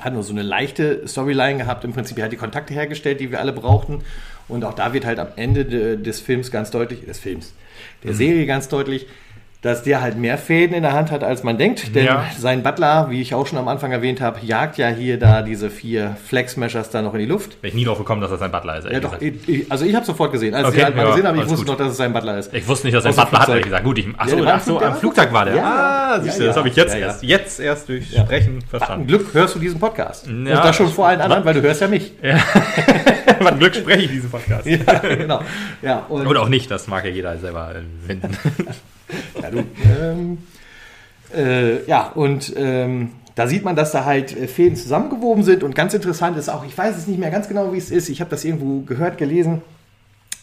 hat 0.00 0.12
nur 0.14 0.22
so 0.22 0.32
eine 0.32 0.42
leichte 0.42 1.06
Storyline 1.06 1.58
gehabt. 1.58 1.84
Im 1.84 1.92
Prinzip 1.92 2.18
er 2.18 2.24
hat 2.24 2.32
die 2.32 2.36
Kontakte 2.36 2.74
hergestellt, 2.74 3.20
die 3.20 3.30
wir 3.30 3.40
alle 3.40 3.52
brauchten. 3.52 4.02
Und 4.48 4.64
auch 4.64 4.74
da 4.74 4.92
wird 4.92 5.04
halt 5.04 5.18
am 5.18 5.28
Ende 5.36 5.64
de, 5.64 5.96
des 5.96 6.20
Films 6.20 6.50
ganz 6.50 6.70
deutlich, 6.70 7.04
des 7.04 7.18
Films, 7.18 7.52
Mhm. 8.02 8.06
der 8.06 8.14
Serie 8.14 8.46
ganz 8.46 8.68
deutlich, 8.68 9.06
dass 9.62 9.82
der 9.84 10.02
halt 10.02 10.18
mehr 10.18 10.38
Fäden 10.38 10.74
in 10.74 10.82
der 10.82 10.92
Hand 10.92 11.10
hat, 11.12 11.22
als 11.22 11.44
man 11.44 11.56
denkt. 11.56 11.94
Denn 11.94 12.04
Ja. 12.04 12.24
sein 12.36 12.64
Butler, 12.64 13.06
wie 13.10 13.20
ich 13.22 13.32
auch 13.32 13.46
schon 13.46 13.58
am 13.58 13.68
Anfang 13.68 13.92
erwähnt 13.92 14.20
habe, 14.20 14.40
jagt 14.42 14.76
ja 14.76 14.88
hier 14.88 15.18
da 15.20 15.40
diese 15.42 15.70
vier 15.70 16.16
Flex-Meshers 16.26 16.90
da 16.90 17.00
noch 17.00 17.14
in 17.14 17.20
die 17.20 17.26
Luft. 17.26 17.60
Bin 17.62 17.68
ich 17.68 17.74
nie 17.74 17.84
drauf 17.84 17.96
gekommen, 17.98 18.20
dass 18.20 18.30
das 18.32 18.42
ein 18.42 18.50
Butler 18.50 18.78
ist, 18.78 18.90
Ja, 18.90 18.98
doch, 18.98 19.20
ich, 19.20 19.48
ich, 19.48 19.70
also 19.70 19.84
ich 19.84 19.94
habe 19.94 20.04
sofort 20.04 20.32
gesehen. 20.32 20.52
Als 20.54 20.66
Okay, 20.66 20.78
ich 20.78 20.84
halt 20.84 20.96
mal 20.96 21.04
ja, 21.04 21.10
gesehen 21.10 21.26
habe, 21.28 21.36
ich 21.38 21.44
wusste 21.44 21.56
gut. 21.58 21.66
noch, 21.68 21.76
dass 21.76 21.92
es 21.92 21.96
sein 21.96 22.12
Butler 22.12 22.38
ist. 22.38 22.52
Ich 22.52 22.66
wusste 22.66 22.88
nicht, 22.88 22.96
dass 22.96 23.04
er 23.04 23.10
ein 23.10 23.14
Butler 23.16 23.38
hat, 23.38 23.44
Flugzeug. 23.46 23.64
gesagt. 23.64 23.84
Gut, 23.84 23.98
ich, 23.98 24.06
ach 24.18 24.26
Ja, 24.26 24.36
so, 24.36 24.44
war 24.44 24.54
ach 24.54 24.60
so, 24.60 24.80
am 24.80 24.96
Flugzeug 24.96 25.32
war 25.32 25.44
der. 25.44 25.54
Ja, 25.54 25.62
ah, 25.64 26.16
ja, 26.16 26.20
siehst 26.22 26.38
du, 26.38 26.42
ja. 26.42 26.48
das 26.48 26.56
habe 26.56 26.68
ich 26.68 26.74
jetzt 26.76 26.92
Ja, 26.94 26.98
ja. 26.98 27.06
erst, 27.06 27.22
jetzt 27.22 27.60
erst 27.60 27.88
durch 27.88 28.10
Sprechen 28.10 28.56
Ein 28.56 28.62
verstanden. 28.68 29.06
Glück 29.06 29.32
hörst 29.32 29.54
du 29.54 29.60
diesen 29.60 29.78
Podcast. 29.78 30.26
Und 30.26 30.46
Ja. 30.46 30.60
das 30.60 30.74
schon 30.74 30.88
vor 30.88 31.06
allen 31.06 31.20
anderen, 31.20 31.44
weil 31.44 31.54
du 31.54 31.62
hörst 31.62 31.80
ja 31.80 31.86
mich. 31.86 32.12
Was 33.40 33.58
Glück 33.58 33.74
spreche 33.76 34.02
ich 34.02 34.10
diesen 34.10 34.30
Podcast. 34.30 34.66
Ja, 34.66 34.98
genau. 34.98 35.40
Ja, 35.82 36.04
und, 36.08 36.26
Oder 36.26 36.42
auch 36.42 36.48
nicht, 36.48 36.68
das 36.70 36.88
mag 36.88 37.04
ja 37.04 37.10
jeder 37.10 37.36
selber 37.38 37.74
äh, 37.76 38.06
finden. 38.06 38.36
ja, 39.40 39.50
du, 39.50 39.64
ähm, 40.00 40.38
äh, 41.34 41.84
ja, 41.86 42.08
und 42.08 42.52
ähm, 42.56 43.10
da 43.34 43.46
sieht 43.46 43.64
man, 43.64 43.76
dass 43.76 43.92
da 43.92 44.04
halt 44.04 44.36
äh, 44.36 44.46
Fäden 44.46 44.76
zusammengewoben 44.76 45.42
sind. 45.44 45.62
Und 45.62 45.74
ganz 45.74 45.94
interessant 45.94 46.36
ist 46.36 46.48
auch, 46.48 46.64
ich 46.66 46.76
weiß 46.76 46.96
es 46.96 47.06
nicht 47.06 47.18
mehr 47.18 47.30
ganz 47.30 47.48
genau, 47.48 47.72
wie 47.72 47.78
es 47.78 47.90
ist. 47.90 48.08
Ich 48.08 48.20
habe 48.20 48.30
das 48.30 48.44
irgendwo 48.44 48.80
gehört, 48.80 49.18
gelesen. 49.18 49.62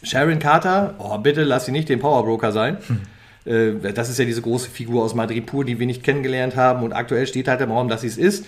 Sharon 0.02 0.38
Carter, 0.38 0.94
oh 0.98 1.18
bitte 1.18 1.44
lass 1.44 1.66
sie 1.66 1.72
nicht 1.72 1.88
den 1.88 2.00
Powerbroker 2.00 2.52
sein. 2.52 2.78
Äh, 3.44 3.92
Das 3.92 4.08
ist 4.08 4.18
ja 4.18 4.24
diese 4.24 4.42
große 4.42 4.70
Figur 4.70 5.04
aus 5.04 5.14
Madrid 5.14 5.46
pur, 5.46 5.64
die 5.64 5.78
wir 5.78 5.86
nicht 5.86 6.02
kennengelernt 6.02 6.56
haben. 6.56 6.82
Und 6.82 6.92
aktuell 6.92 7.26
steht 7.26 7.48
halt 7.48 7.60
im 7.60 7.70
Raum, 7.70 7.88
dass 7.88 8.00
sie 8.00 8.08
es 8.08 8.16
ist. 8.18 8.44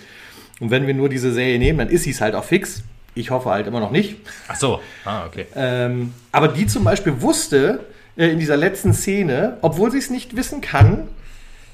Und 0.59 0.71
wenn 0.71 0.87
wir 0.87 0.93
nur 0.93 1.09
diese 1.09 1.31
Serie 1.33 1.59
nehmen, 1.59 1.79
dann 1.79 1.89
ist 1.89 2.03
sie 2.03 2.11
es 2.11 2.21
halt 2.21 2.35
auch 2.35 2.43
fix. 2.43 2.83
Ich 3.15 3.29
hoffe 3.29 3.49
halt 3.49 3.67
immer 3.67 3.79
noch 3.79 3.91
nicht. 3.91 4.17
Ach 4.47 4.55
so, 4.55 4.79
ah, 5.05 5.25
okay. 5.25 5.45
Ähm, 5.55 6.13
aber 6.31 6.47
die 6.47 6.65
zum 6.65 6.83
Beispiel 6.83 7.21
wusste 7.21 7.81
äh, 8.17 8.27
in 8.27 8.39
dieser 8.39 8.57
letzten 8.57 8.93
Szene, 8.93 9.57
obwohl 9.61 9.91
sie 9.91 9.97
es 9.97 10.09
nicht 10.09 10.35
wissen 10.35 10.61
kann, 10.61 11.07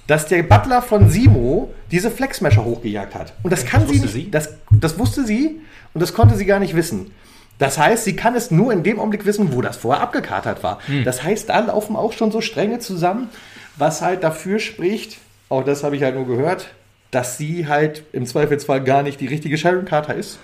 dass 0.08 0.26
der 0.26 0.42
Butler 0.44 0.82
von 0.82 1.10
Simo 1.10 1.72
diese 1.92 2.10
Flexmesher 2.10 2.66
hochgejagt 2.66 3.14
hat. 3.14 3.34
Und 3.44 3.52
das 3.52 3.66
kann 3.66 3.82
Das 3.82 3.92
sie 3.92 4.00
nicht. 4.00 4.14
sie? 4.14 4.32
Das, 4.32 4.56
das 4.72 4.98
wusste 4.98 5.26
sie 5.26 5.60
und 5.94 6.02
das 6.02 6.14
konnte 6.14 6.36
sie 6.36 6.46
gar 6.46 6.60
nicht 6.60 6.76
wissen. 6.76 7.12
Das 7.60 7.78
heißt, 7.78 8.06
sie 8.06 8.16
kann 8.16 8.36
es 8.36 8.52
nur 8.52 8.72
in 8.74 8.84
dem 8.84 9.00
Augenblick 9.00 9.26
wissen, 9.26 9.54
wo 9.54 9.62
das 9.62 9.78
vorher 9.78 10.02
abgekatert 10.02 10.64
war. 10.64 10.80
Hm. 10.88 11.04
Das 11.04 11.24
heißt, 11.24 11.50
da 11.50 11.60
laufen 11.60 11.96
auch 11.96 12.14
schon 12.14 12.32
so 12.32 12.42
Stränge 12.42 12.80
zusammen, 12.80 13.30
was 13.78 14.02
halt 14.02 14.24
dafür 14.24 14.60
spricht, 14.60 15.18
auch 15.50 15.64
das 15.64 15.84
habe 15.84 15.96
ich 15.96 16.04
halt 16.04 16.16
nur 16.16 16.26
gehört, 16.26 16.70
dass 17.12 17.38
sie 17.38 17.68
halt 17.68 18.04
im 18.14 18.26
Zweifelsfall 18.26 18.84
gar 18.84 19.04
nicht 19.04 19.20
die 19.20 19.28
richtige 19.28 19.58
Sharon 19.58 19.86
Carter 19.86 20.16
ist, 20.16 20.40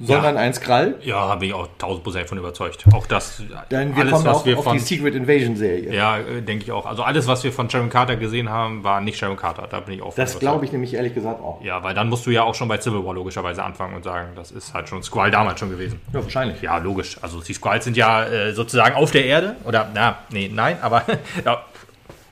sondern 0.00 0.36
ein 0.36 0.54
Skrall. 0.54 0.94
Ja, 1.02 1.34
bin 1.34 1.48
ich 1.48 1.54
auch 1.54 1.68
1000 1.68 2.04
Prozent 2.04 2.28
von 2.28 2.38
überzeugt. 2.38 2.84
Auch 2.92 3.06
das, 3.06 3.42
Denn 3.70 3.94
wir 3.94 4.02
alles, 4.02 4.12
kommen 4.12 4.24
was 4.24 4.36
auch 4.38 4.46
wir 4.46 4.58
auf 4.58 4.64
von, 4.64 4.76
die 4.76 4.82
Secret 4.82 5.14
Invasion 5.14 5.56
Serie. 5.56 5.94
ja, 5.94 6.18
äh, 6.18 6.42
denke 6.42 6.64
ich 6.64 6.72
auch. 6.72 6.86
Also 6.86 7.02
alles, 7.02 7.26
was 7.26 7.44
wir 7.44 7.52
von 7.52 7.68
Sharon 7.68 7.90
Carter 7.90 8.16
gesehen 8.16 8.48
haben, 8.48 8.84
war 8.84 9.00
nicht 9.00 9.18
Sharon 9.18 9.36
Carter. 9.36 9.66
Da 9.70 9.80
bin 9.80 9.94
ich 9.94 10.02
auch 10.02 10.14
Das 10.14 10.38
glaube 10.38 10.64
ich 10.64 10.72
nämlich 10.72 10.94
ehrlich 10.94 11.14
gesagt 11.14 11.40
auch. 11.40 11.62
Ja, 11.62 11.82
weil 11.84 11.94
dann 11.94 12.08
musst 12.08 12.26
du 12.26 12.30
ja 12.30 12.42
auch 12.42 12.54
schon 12.54 12.68
bei 12.68 12.78
Civil 12.78 13.04
War 13.04 13.14
logischerweise 13.14 13.62
anfangen 13.62 13.94
und 13.94 14.04
sagen, 14.04 14.30
das 14.34 14.50
ist 14.50 14.72
halt 14.74 14.88
schon 14.88 15.02
Squall 15.02 15.30
damals 15.30 15.60
schon 15.60 15.70
gewesen. 15.70 16.00
Ja, 16.12 16.22
wahrscheinlich. 16.22 16.62
Ja, 16.62 16.78
logisch. 16.78 17.18
Also 17.20 17.40
die 17.40 17.52
Squalls 17.52 17.84
sind 17.84 17.96
ja 17.96 18.24
äh, 18.24 18.52
sozusagen 18.52 18.94
auf 18.94 19.10
der 19.10 19.26
Erde. 19.26 19.56
Oder, 19.64 19.90
na, 19.94 20.18
nee, 20.30 20.50
nein, 20.52 20.78
aber 20.80 21.04
ja, 21.44 21.62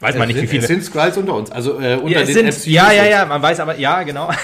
weiß 0.01 0.17
man 0.17 0.29
nicht, 0.29 0.41
wie 0.41 0.45
es 0.45 0.51
viele. 0.51 0.67
sind 0.67 0.85
Skrulls 0.85 1.17
unter 1.17 1.35
uns. 1.35 1.51
Also 1.51 1.81
äh, 1.81 1.97
unter 1.97 2.09
Ja, 2.09 2.21
es 2.21 2.33
den 2.33 2.51
sind, 2.51 2.65
MCU 2.65 2.71
ja, 2.71 2.93
ja, 2.93 3.05
ja, 3.05 3.27
man 3.27 3.41
weiß 3.41 3.61
aber, 3.61 3.77
ja, 3.79 4.03
genau. 4.03 4.31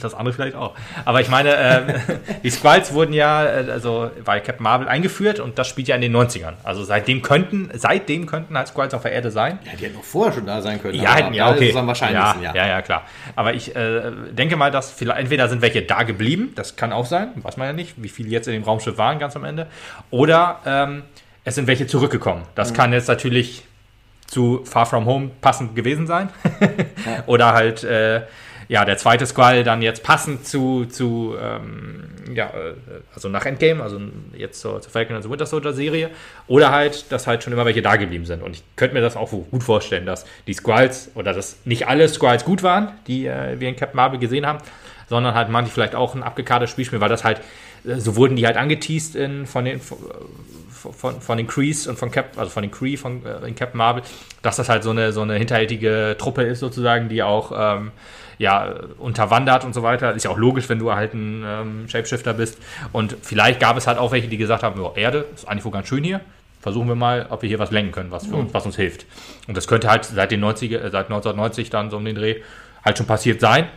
Das 0.00 0.14
andere 0.14 0.32
vielleicht 0.32 0.54
auch. 0.54 0.76
Aber 1.04 1.20
ich 1.20 1.28
meine, 1.28 1.56
ähm, 1.56 1.94
die 2.44 2.50
Squalls 2.50 2.92
wurden 2.92 3.12
ja, 3.12 3.44
äh, 3.44 3.70
also 3.70 4.08
bei 4.24 4.38
Captain 4.38 4.62
Marvel 4.62 4.88
eingeführt 4.88 5.40
und 5.40 5.58
das 5.58 5.66
spielt 5.66 5.88
ja 5.88 5.96
in 5.96 6.00
den 6.00 6.16
90ern. 6.16 6.52
Also 6.62 6.84
seitdem 6.84 7.22
könnten, 7.22 7.68
seitdem 7.74 8.26
könnten 8.26 8.56
halt 8.56 8.68
Squalls 8.68 8.94
auf 8.94 9.02
der 9.02 9.10
Erde 9.10 9.32
sein. 9.32 9.58
Ja, 9.64 9.72
die 9.76 9.84
hätten 9.86 9.96
noch 9.96 10.04
vorher 10.04 10.32
schon 10.32 10.46
da 10.46 10.62
sein 10.62 10.80
können. 10.80 10.94
Ja, 10.94 11.16
hätten, 11.16 11.34
ja, 11.34 11.50
okay. 11.50 11.70
es 11.70 11.76
am 11.76 11.88
wahrscheinlichsten, 11.88 12.42
ja, 12.42 12.54
ja. 12.54 12.66
ja, 12.66 12.68
ja, 12.68 12.82
klar. 12.82 13.02
Aber 13.34 13.54
ich 13.54 13.74
äh, 13.74 14.12
denke 14.30 14.54
mal, 14.56 14.70
dass 14.70 14.92
vielleicht, 14.92 15.18
entweder 15.18 15.48
sind 15.48 15.60
welche 15.60 15.82
da 15.82 16.04
geblieben, 16.04 16.52
das 16.54 16.76
kann 16.76 16.92
auch 16.92 17.06
sein, 17.06 17.30
weiß 17.34 17.56
man 17.56 17.66
ja 17.66 17.72
nicht, 17.72 17.94
wie 17.96 18.08
viele 18.08 18.28
jetzt 18.28 18.46
in 18.46 18.54
dem 18.54 18.62
Raumschiff 18.62 18.96
waren 18.96 19.18
ganz 19.18 19.34
am 19.34 19.42
Ende. 19.42 19.66
Oder 20.10 20.60
ähm, 20.66 21.02
es 21.42 21.56
sind 21.56 21.66
welche 21.66 21.88
zurückgekommen. 21.88 22.42
Das 22.54 22.74
kann 22.74 22.92
jetzt 22.92 23.08
natürlich 23.08 23.64
zu 24.28 24.60
Far 24.64 24.86
From 24.86 25.06
Home 25.06 25.30
passend 25.40 25.74
gewesen 25.74 26.06
sein. 26.06 26.28
Oder 27.26 27.54
halt, 27.54 27.82
äh, 27.82 28.22
ja, 28.68 28.84
der 28.84 28.98
zweite 28.98 29.24
Squall 29.26 29.64
dann 29.64 29.80
jetzt 29.80 30.02
passend 30.02 30.46
zu, 30.46 30.84
zu 30.84 31.34
ähm, 31.40 32.04
ja, 32.34 32.48
äh, 32.48 32.74
also 33.14 33.30
nach 33.30 33.46
Endgame, 33.46 33.82
also 33.82 33.98
jetzt 34.36 34.60
zur, 34.60 34.82
zur 34.82 34.92
Falcon 34.92 35.16
and 35.16 35.24
the 35.24 35.30
Winter 35.30 35.46
Soldier 35.46 35.72
Serie. 35.72 36.10
Oder 36.46 36.70
halt, 36.70 37.10
dass 37.10 37.26
halt 37.26 37.42
schon 37.42 37.54
immer 37.54 37.64
welche 37.64 37.80
da 37.80 37.96
geblieben 37.96 38.26
sind. 38.26 38.42
Und 38.42 38.52
ich 38.54 38.62
könnte 38.76 38.94
mir 38.94 39.00
das 39.00 39.16
auch 39.16 39.30
gut 39.30 39.62
vorstellen, 39.62 40.04
dass 40.04 40.26
die 40.46 40.52
Squalls 40.52 41.10
oder 41.14 41.32
dass 41.32 41.56
nicht 41.64 41.88
alle 41.88 42.06
Squalls 42.08 42.44
gut 42.44 42.62
waren, 42.62 42.92
die 43.06 43.26
äh, 43.26 43.58
wir 43.58 43.68
in 43.70 43.76
Captain 43.76 43.96
Marvel 43.96 44.18
gesehen 44.18 44.46
haben, 44.46 44.58
sondern 45.08 45.34
halt 45.34 45.48
manche 45.48 45.72
vielleicht 45.72 45.94
auch 45.94 46.14
ein 46.14 46.22
abgekartetes 46.22 46.70
Spielspiel, 46.70 47.00
weil 47.00 47.08
das 47.08 47.24
halt, 47.24 47.40
äh, 47.86 47.96
so 47.96 48.16
wurden 48.16 48.36
die 48.36 48.46
halt 48.46 48.58
angeteased 48.58 49.16
in, 49.16 49.46
von 49.46 49.64
den 49.64 49.80
von, 50.78 51.20
von 51.20 51.36
den 51.36 51.46
Crees 51.46 51.86
und 51.86 51.98
von 51.98 52.10
Cap, 52.10 52.36
also 52.36 52.50
von 52.50 52.62
den 52.62 52.70
Cree 52.70 52.96
von 52.96 53.24
äh, 53.24 53.46
in 53.46 53.54
Captain 53.54 53.78
Marvel, 53.78 54.02
dass 54.42 54.56
das 54.56 54.68
halt 54.68 54.82
so 54.82 54.90
eine 54.90 55.12
so 55.12 55.22
eine 55.22 55.34
hinterhältige 55.34 56.16
Truppe 56.18 56.42
ist 56.42 56.60
sozusagen, 56.60 57.08
die 57.08 57.22
auch 57.22 57.52
ähm, 57.54 57.92
ja 58.38 58.74
unterwandert 58.98 59.64
und 59.64 59.74
so 59.74 59.82
weiter. 59.82 60.14
Ist 60.14 60.24
ja 60.24 60.30
auch 60.30 60.38
logisch, 60.38 60.68
wenn 60.68 60.78
du 60.78 60.92
halt 60.92 61.14
ein 61.14 61.44
ähm, 61.46 61.88
Shapeshifter 61.88 62.34
bist. 62.34 62.58
Und 62.92 63.16
vielleicht 63.22 63.60
gab 63.60 63.76
es 63.76 63.86
halt 63.86 63.98
auch 63.98 64.12
welche, 64.12 64.28
die 64.28 64.38
gesagt 64.38 64.62
haben, 64.62 64.80
oh, 64.80 64.92
Erde 64.94 65.26
ist 65.34 65.48
eigentlich 65.48 65.64
wohl 65.64 65.72
ganz 65.72 65.88
schön 65.88 66.04
hier. 66.04 66.20
Versuchen 66.60 66.88
wir 66.88 66.96
mal, 66.96 67.26
ob 67.30 67.42
wir 67.42 67.48
hier 67.48 67.58
was 67.58 67.70
lenken 67.70 67.92
können, 67.92 68.10
was, 68.10 68.26
für 68.26 68.34
uns, 68.34 68.52
was 68.52 68.66
uns 68.66 68.76
hilft. 68.76 69.06
Und 69.46 69.56
das 69.56 69.68
könnte 69.68 69.88
halt 69.88 70.04
seit 70.04 70.30
den 70.30 70.44
90er, 70.44 70.78
äh, 70.78 70.90
seit 70.90 71.06
1990 71.06 71.70
dann 71.70 71.90
so 71.90 71.96
um 71.98 72.04
den 72.04 72.14
Dreh 72.14 72.36
halt 72.84 72.98
schon 72.98 73.06
passiert 73.06 73.40
sein. 73.40 73.68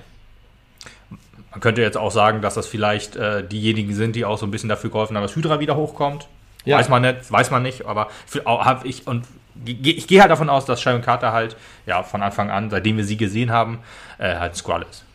Man 1.52 1.60
könnte 1.60 1.82
jetzt 1.82 1.97
auch 1.97 2.12
sagen, 2.12 2.41
dass 2.41 2.56
das 2.56 2.66
vielleicht 2.66 3.18
äh, 3.18 3.45
diejenigen 3.45 3.93
sind, 3.93 4.16
die 4.16 4.26
auch 4.26 4.38
so 4.38 4.45
ein 4.45 4.52
bisschen 4.52 4.70
dafür 4.70 4.89
geholfen 4.89 5.16
haben, 5.16 5.24
dass 5.24 5.36
Hydra 5.36 5.60
wieder 5.60 5.76
hochkommt. 5.76 6.28
Ja. 6.66 6.78
Weiß 6.78 6.89
man 6.89 7.01
nicht, 7.01 7.32
weiß 7.32 7.51
man 7.51 7.64
nicht, 7.64 7.86
aber 7.86 8.09
habe 8.45 8.88
ich 8.88 9.07
und 9.07 9.26
ich 9.66 10.07
gehe 10.07 10.22
halt 10.22 10.32
davon 10.32 10.49
aus, 10.49 10.66
dass 10.66 10.82
Sharon 10.82 11.01
Carter 11.01 11.34
halt 11.34 11.55
ja 11.86 12.03
von 12.03 12.22
Anfang 12.22 12.49
an, 12.49 12.70
seitdem 12.70 12.97
wir 12.97 13.03
sie 13.03 13.18
gesehen 13.18 13.51
haben, 13.51 13.80
äh, 14.18 14.36
halt 14.36 14.53
ein 14.53 14.55
Skrull 14.55 14.86
ist. 14.89 15.05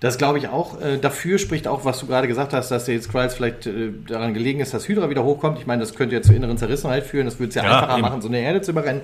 Das 0.00 0.18
glaube 0.18 0.38
ich 0.38 0.48
auch. 0.48 0.80
Äh, 0.80 0.98
dafür 0.98 1.38
spricht 1.38 1.66
auch, 1.66 1.84
was 1.84 2.00
du 2.00 2.06
gerade 2.06 2.28
gesagt 2.28 2.52
hast, 2.52 2.70
dass 2.70 2.84
der 2.84 2.94
jetzt 2.94 3.04
Skrulls 3.04 3.34
vielleicht 3.34 3.66
äh, 3.66 3.90
daran 4.06 4.34
gelegen 4.34 4.60
ist, 4.60 4.74
dass 4.74 4.86
Hydra 4.88 5.08
wieder 5.10 5.24
hochkommt. 5.24 5.58
Ich 5.58 5.66
meine, 5.66 5.80
das 5.80 5.94
könnte 5.94 6.14
ja 6.14 6.22
zu 6.22 6.34
inneren 6.34 6.58
Zerrissenheit 6.58 7.04
führen. 7.04 7.24
Das 7.24 7.38
würde 7.38 7.48
es 7.50 7.54
ja, 7.54 7.64
Ja, 7.64 7.78
einfacher 7.78 7.92
eben. 7.94 8.02
machen, 8.02 8.20
so 8.20 8.28
eine 8.28 8.40
Erde 8.40 8.60
zu 8.60 8.72
überrennen. 8.72 9.02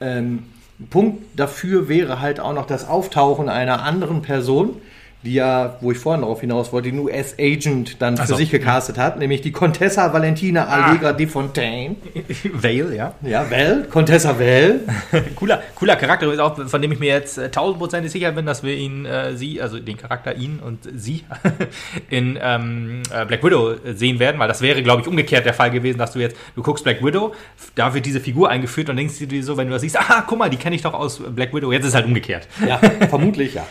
Ähm, 0.00 0.44
Punkt 0.88 1.22
dafür 1.36 1.88
wäre 1.88 2.20
halt 2.20 2.40
auch 2.40 2.54
noch 2.54 2.66
das 2.66 2.88
Auftauchen 2.88 3.48
einer 3.48 3.82
anderen 3.82 4.22
Person, 4.22 4.80
die 5.22 5.34
ja, 5.34 5.76
wo 5.80 5.92
ich 5.92 5.98
vorhin 5.98 6.22
darauf 6.22 6.40
hinaus 6.40 6.72
wollte, 6.72 6.90
die 6.90 6.96
nur 6.96 7.12
as 7.12 7.34
Agent 7.38 8.00
dann 8.00 8.16
für 8.16 8.26
so. 8.26 8.36
sich 8.36 8.50
gecastet 8.50 8.96
hat, 8.96 9.18
nämlich 9.18 9.42
die 9.42 9.52
Contessa 9.52 10.12
Valentina 10.12 10.64
Allegra 10.66 11.12
de 11.12 11.26
Fontaine. 11.26 11.96
Vale, 12.54 12.96
ja. 12.96 13.14
Ja, 13.22 13.50
Val, 13.50 13.86
Contessa 13.90 14.38
Val. 14.38 14.80
cooler, 15.36 15.62
cooler 15.74 15.96
Charakter, 15.96 16.42
auch, 16.42 16.56
von 16.66 16.80
dem 16.80 16.92
ich 16.92 16.98
mir 16.98 17.12
jetzt 17.12 17.36
äh, 17.36 17.50
tausendprozentig 17.50 18.10
sicher 18.10 18.32
bin, 18.32 18.46
dass 18.46 18.62
wir 18.62 18.74
ihn, 18.74 19.04
äh, 19.04 19.36
sie, 19.36 19.60
also 19.60 19.78
den 19.78 19.98
Charakter 19.98 20.36
ihn 20.36 20.58
und 20.58 20.88
sie 20.96 21.24
in 22.08 22.38
ähm, 22.40 23.02
äh, 23.12 23.26
Black 23.26 23.44
Widow 23.44 23.74
sehen 23.92 24.20
werden, 24.20 24.38
weil 24.38 24.48
das 24.48 24.62
wäre, 24.62 24.82
glaube 24.82 25.02
ich, 25.02 25.08
umgekehrt 25.08 25.44
der 25.44 25.54
Fall 25.54 25.70
gewesen, 25.70 25.98
dass 25.98 26.12
du 26.12 26.20
jetzt, 26.20 26.36
du 26.54 26.62
guckst 26.62 26.84
Black 26.84 27.04
Widow, 27.04 27.34
da 27.74 27.92
wird 27.92 28.06
diese 28.06 28.20
Figur 28.20 28.48
eingeführt 28.48 28.88
und 28.88 28.96
denkst 28.96 29.18
du 29.18 29.26
dir 29.26 29.44
so, 29.44 29.58
wenn 29.58 29.66
du 29.66 29.74
das 29.74 29.82
siehst, 29.82 29.98
ah, 29.98 30.24
guck 30.26 30.38
mal, 30.38 30.48
die 30.48 30.56
kenne 30.56 30.76
ich 30.76 30.82
doch 30.82 30.94
aus 30.94 31.20
Black 31.20 31.52
Widow, 31.52 31.72
jetzt 31.72 31.82
ist 31.82 31.90
es 31.90 31.94
halt 31.94 32.06
umgekehrt. 32.06 32.48
Ja, 32.66 32.78
vermutlich, 33.08 33.52
ja. 33.52 33.66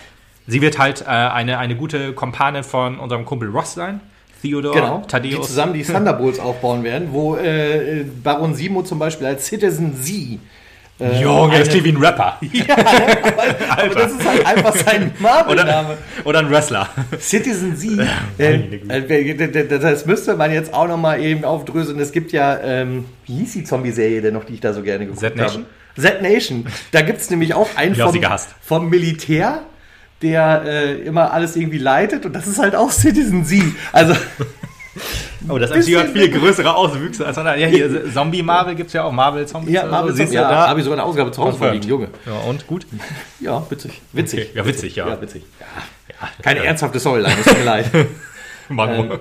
Sie 0.49 0.61
wird 0.61 0.77
halt 0.79 1.01
äh, 1.01 1.05
eine, 1.05 1.57
eine 1.57 1.75
gute 1.75 2.13
Kompanin 2.13 2.63
von 2.63 2.99
unserem 2.99 3.25
Kumpel 3.25 3.49
Ross 3.49 3.73
sein. 3.75 4.01
Theodore, 4.41 4.73
Genau, 4.73 4.97
die 4.99 5.07
Thaddeus. 5.07 5.47
zusammen 5.47 5.73
die 5.73 5.83
Thunderbolts 5.83 6.39
aufbauen 6.39 6.83
werden, 6.83 7.09
wo 7.11 7.35
äh, 7.35 8.05
Baron 8.23 8.55
Simo 8.55 8.83
zum 8.83 8.97
Beispiel 8.99 9.27
als 9.27 9.45
Citizen 9.45 9.95
Z. 10.01 10.39
Äh, 11.01 11.21
Junge, 11.21 11.59
das 11.59 11.69
klingt 11.69 11.85
wie 11.85 11.91
ein 11.91 11.97
Rapper. 11.97 12.37
Ja, 12.51 12.75
ne? 12.75 12.83
aber, 13.23 13.71
aber 13.83 13.95
das 13.95 14.11
ist 14.11 14.27
halt 14.27 14.45
einfach 14.45 14.75
sein 14.75 15.11
Marvel-Name. 15.19 15.89
Oder, 15.89 16.25
oder 16.25 16.39
ein 16.39 16.49
Wrestler. 16.49 16.89
Citizen 17.19 17.75
Z. 17.77 17.99
Äh, 18.37 18.53
äh, 18.87 19.69
das 19.79 20.05
müsste 20.05 20.35
man 20.35 20.51
jetzt 20.51 20.73
auch 20.73 20.87
nochmal 20.87 21.21
eben 21.21 21.45
aufdröseln. 21.45 21.99
Es 21.99 22.11
gibt 22.11 22.31
ja, 22.31 22.59
ähm, 22.61 23.05
wie 23.25 23.35
hieß 23.37 23.53
die 23.53 23.63
Zombie-Serie 23.63 24.21
denn 24.21 24.33
noch, 24.33 24.43
die 24.43 24.55
ich 24.55 24.61
da 24.61 24.73
so 24.73 24.81
gerne 24.81 25.05
geguckt 25.05 25.21
Z 25.21 25.35
Nation? 25.37 25.63
habe? 25.63 25.79
Z-Nation. 25.99 26.65
Da 26.91 27.01
gibt 27.01 27.19
es 27.19 27.29
nämlich 27.29 27.53
auch 27.53 27.69
einen 27.75 27.95
vom, 27.95 28.19
vom 28.61 28.89
Militär, 28.89 29.63
der 30.21 30.63
äh, 30.65 30.93
immer 31.01 31.31
alles 31.33 31.55
irgendwie 31.55 31.77
leitet 31.77 32.25
und 32.25 32.33
das 32.33 32.47
ist 32.47 32.59
halt 32.59 32.75
auch 32.75 32.91
Citizen 32.91 33.45
Z. 33.45 33.63
Also, 33.93 34.15
Oh, 35.47 35.57
das 35.57 35.71
MCU 35.71 35.97
hat 35.99 36.09
viel 36.09 36.29
größere 36.29 36.75
Auswüchse 36.75 37.25
als 37.25 37.37
andere. 37.37 37.59
Ja, 37.59 37.67
hier 37.67 38.11
Zombie 38.13 38.43
Marvel 38.43 38.75
gibt 38.75 38.87
es 38.87 38.93
ja 38.93 39.03
auch. 39.03 39.11
Marvel 39.11 39.47
Zombies. 39.47 39.73
ja, 39.73 39.85
Marvel 39.85 40.13
du 40.13 40.23
ja, 40.23 40.49
da. 40.49 40.67
habe 40.67 40.79
ich 40.79 40.83
sogar 40.83 40.99
eine 40.99 41.07
Ausgabe 41.07 41.31
zu 41.31 41.41
Hause 41.41 41.57
vorliegen, 41.57 41.87
Junge. 41.87 42.09
Ja, 42.25 42.33
und 42.49 42.67
gut. 42.67 42.85
Ja, 43.39 43.65
witzig. 43.69 44.01
Witzig. 44.11 44.49
Okay, 44.49 44.57
ja, 44.57 44.65
witzig, 44.65 44.95
ja. 44.95 45.07
Ja, 45.07 45.21
witzig. 45.21 45.43
Ja. 45.59 46.27
Keine 46.41 46.65
ernsthafte 46.65 46.99
Storyline, 46.99 47.33
tut 47.43 47.57
mir 47.57 47.63
leid. 47.63 47.89
Mann, 48.69 48.89
Ähm, 48.89 49.19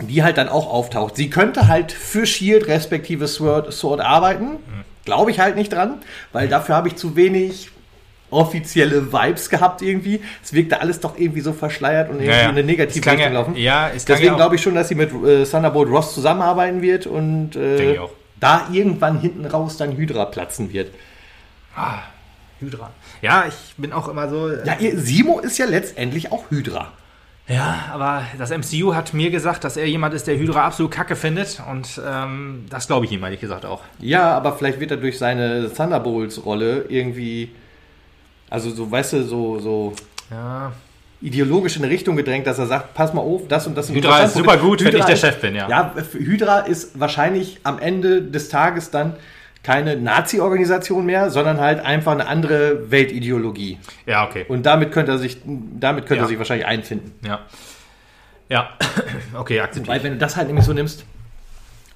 die 0.00 0.22
halt 0.22 0.36
dann 0.36 0.48
auch 0.48 0.70
auftaucht. 0.70 1.16
Sie 1.16 1.30
könnte 1.30 1.66
halt 1.66 1.90
für 1.90 2.26
Shield 2.26 2.68
respektive 2.68 3.26
Sword, 3.26 3.72
Sword 3.72 4.00
arbeiten. 4.00 4.56
Glaube 5.04 5.30
ich 5.30 5.40
halt 5.40 5.56
nicht 5.56 5.72
dran, 5.72 6.02
weil 6.32 6.48
dafür 6.48 6.76
habe 6.76 6.88
ich 6.88 6.96
zu 6.96 7.16
wenig 7.16 7.70
offizielle 8.30 9.12
Vibes 9.12 9.48
gehabt 9.50 9.82
irgendwie. 9.82 10.20
Es 10.42 10.52
wirkte 10.52 10.80
alles 10.80 11.00
doch 11.00 11.18
irgendwie 11.18 11.40
so 11.40 11.52
verschleiert 11.52 12.08
und 12.10 12.16
irgendwie 12.16 12.30
Ja, 12.30 12.36
ja. 12.36 12.42
in 12.44 12.50
eine 12.50 12.64
negative 12.64 13.04
Richtung 13.04 13.18
ja- 13.20 13.28
laufen. 13.30 13.56
ja, 13.56 13.88
es 13.94 14.04
Deswegen 14.04 14.36
glaube 14.36 14.56
ich 14.56 14.62
schon, 14.62 14.74
dass 14.74 14.88
sie 14.88 14.94
mit 14.94 15.10
äh, 15.24 15.44
Thunderbolt 15.44 15.88
Ross 15.90 16.14
zusammenarbeiten 16.14 16.82
wird 16.82 17.06
und 17.06 17.56
äh, 17.56 17.98
da 18.40 18.68
irgendwann 18.72 19.20
hinten 19.20 19.46
raus 19.46 19.76
dann 19.76 19.96
Hydra 19.96 20.26
platzen 20.26 20.72
wird. 20.72 20.92
Hydra. 22.60 22.90
Ja, 23.22 23.44
ich 23.48 23.74
bin 23.76 23.92
auch 23.92 24.08
immer 24.08 24.28
so. 24.28 24.50
Ja, 24.64 24.76
ihr, 24.80 24.98
Simo 24.98 25.38
ist 25.38 25.58
ja 25.58 25.66
letztendlich 25.66 26.32
auch 26.32 26.50
Hydra. 26.50 26.92
Ja, 27.46 27.86
aber 27.94 28.24
das 28.36 28.50
MCU 28.50 28.94
hat 28.94 29.14
mir 29.14 29.30
gesagt, 29.30 29.64
dass 29.64 29.76
er 29.78 29.86
jemand 29.86 30.12
ist, 30.12 30.26
der 30.26 30.36
Hydra 30.36 30.66
absolut 30.66 30.90
kacke 30.92 31.16
findet. 31.16 31.62
Und 31.70 32.00
ähm, 32.06 32.66
das 32.68 32.88
glaube 32.88 33.06
ich 33.06 33.12
ihm 33.12 33.22
ehrlich 33.24 33.40
gesagt 33.40 33.64
auch. 33.64 33.80
Ja, 34.00 34.36
aber 34.36 34.52
vielleicht 34.56 34.80
wird 34.80 34.90
er 34.90 34.96
durch 34.98 35.18
seine 35.18 35.72
Thunderbolts-Rolle 35.72 36.84
irgendwie, 36.88 37.52
also 38.50 38.70
so, 38.70 38.90
weißt 38.90 39.14
du, 39.14 39.22
so, 39.24 39.58
so 39.58 39.92
Ja. 40.30 40.72
ideologisch 41.20 41.76
in 41.76 41.82
eine 41.84 41.92
Richtung 41.92 42.16
gedrängt, 42.16 42.46
dass 42.46 42.58
er 42.58 42.66
sagt, 42.66 42.94
pass 42.94 43.12
mal 43.14 43.20
auf, 43.22 43.42
das 43.48 43.66
und 43.66 43.76
das. 43.76 43.90
Hydra 43.90 44.20
ist 44.22 44.34
super 44.34 44.56
gut, 44.56 44.80
wenn 44.80 44.88
Hydra 44.92 45.00
ich 45.00 45.04
der 45.06 45.16
Chef 45.16 45.40
bin, 45.40 45.54
ja. 45.54 45.68
Ja, 45.68 45.94
Hydra 46.12 46.60
ist 46.60 46.98
wahrscheinlich 46.98 47.60
am 47.64 47.78
Ende 47.78 48.22
des 48.22 48.48
Tages 48.48 48.90
dann 48.90 49.14
keine 49.62 49.96
Nazi-Organisation 49.96 51.04
mehr, 51.04 51.30
sondern 51.30 51.60
halt 51.60 51.84
einfach 51.84 52.12
eine 52.12 52.26
andere 52.26 52.90
Weltideologie. 52.90 53.78
Ja, 54.06 54.26
okay. 54.26 54.44
Und 54.48 54.64
damit 54.64 54.92
könnte 54.92 55.12
er 55.12 55.18
sich, 55.18 55.38
damit 55.44 56.06
könnte 56.06 56.20
Ja. 56.22 56.26
er 56.26 56.28
sich 56.28 56.38
wahrscheinlich 56.38 56.66
einfinden. 56.66 57.12
Ja. 57.26 57.40
Ja. 58.48 58.70
okay, 59.38 59.60
akzeptiere. 59.60 59.94
Weil 59.96 60.02
wenn 60.04 60.12
du 60.12 60.18
das 60.18 60.36
halt 60.36 60.46
nämlich 60.46 60.64
so 60.64 60.72
nimmst, 60.72 61.04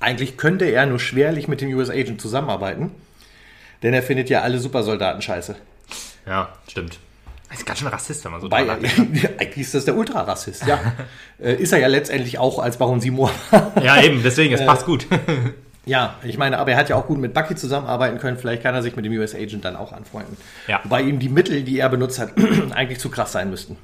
eigentlich 0.00 0.36
könnte 0.36 0.64
er 0.64 0.84
nur 0.86 0.98
schwerlich 0.98 1.46
mit 1.48 1.61
dem 1.61 1.72
US 1.74 1.88
Agent 1.88 2.20
zusammenarbeiten, 2.20 2.90
denn 3.82 3.94
er 3.94 4.03
findet 4.03 4.28
ja 4.28 4.42
alle 4.42 4.59
Supersoldaten 4.59 5.22
scheiße. 5.22 5.55
Ja, 6.26 6.48
stimmt. 6.68 6.98
Er 7.48 7.56
ist 7.56 7.66
ganz 7.66 7.80
schön 7.80 7.88
Rassist, 7.88 8.24
wenn 8.24 8.32
man 8.32 8.40
so 8.40 8.48
nachdenkt. 8.48 9.40
eigentlich 9.40 9.58
ist 9.58 9.74
das 9.74 9.84
der 9.84 9.96
Ultrarassist, 9.96 10.66
ja. 10.66 10.80
Äh, 11.42 11.54
ist 11.54 11.72
er 11.72 11.80
ja 11.80 11.88
letztendlich 11.88 12.38
auch 12.38 12.60
als 12.60 12.76
Baron 12.76 13.00
Seymour. 13.00 13.32
Ja, 13.82 14.00
eben, 14.00 14.22
deswegen, 14.22 14.54
es 14.54 14.64
passt 14.64 14.86
gut. 14.86 15.08
ja, 15.86 16.14
ich 16.22 16.38
meine, 16.38 16.58
aber 16.58 16.70
er 16.70 16.76
hat 16.76 16.88
ja 16.88 16.94
auch 16.94 17.08
gut 17.08 17.18
mit 17.18 17.34
Bucky 17.34 17.56
zusammenarbeiten 17.56 18.18
können. 18.18 18.38
Vielleicht 18.38 18.62
kann 18.62 18.76
er 18.76 18.82
sich 18.82 18.94
mit 18.94 19.04
dem 19.04 19.12
US 19.14 19.34
Agent 19.34 19.64
dann 19.64 19.74
auch 19.74 19.92
anfreunden. 19.92 20.36
Ja. 20.68 20.80
Wobei 20.84 21.02
ihm 21.02 21.18
die 21.18 21.28
Mittel, 21.28 21.64
die 21.64 21.80
er 21.80 21.88
benutzt 21.88 22.20
hat, 22.20 22.30
eigentlich 22.70 23.00
zu 23.00 23.10
krass 23.10 23.32
sein 23.32 23.50
müssten. 23.50 23.76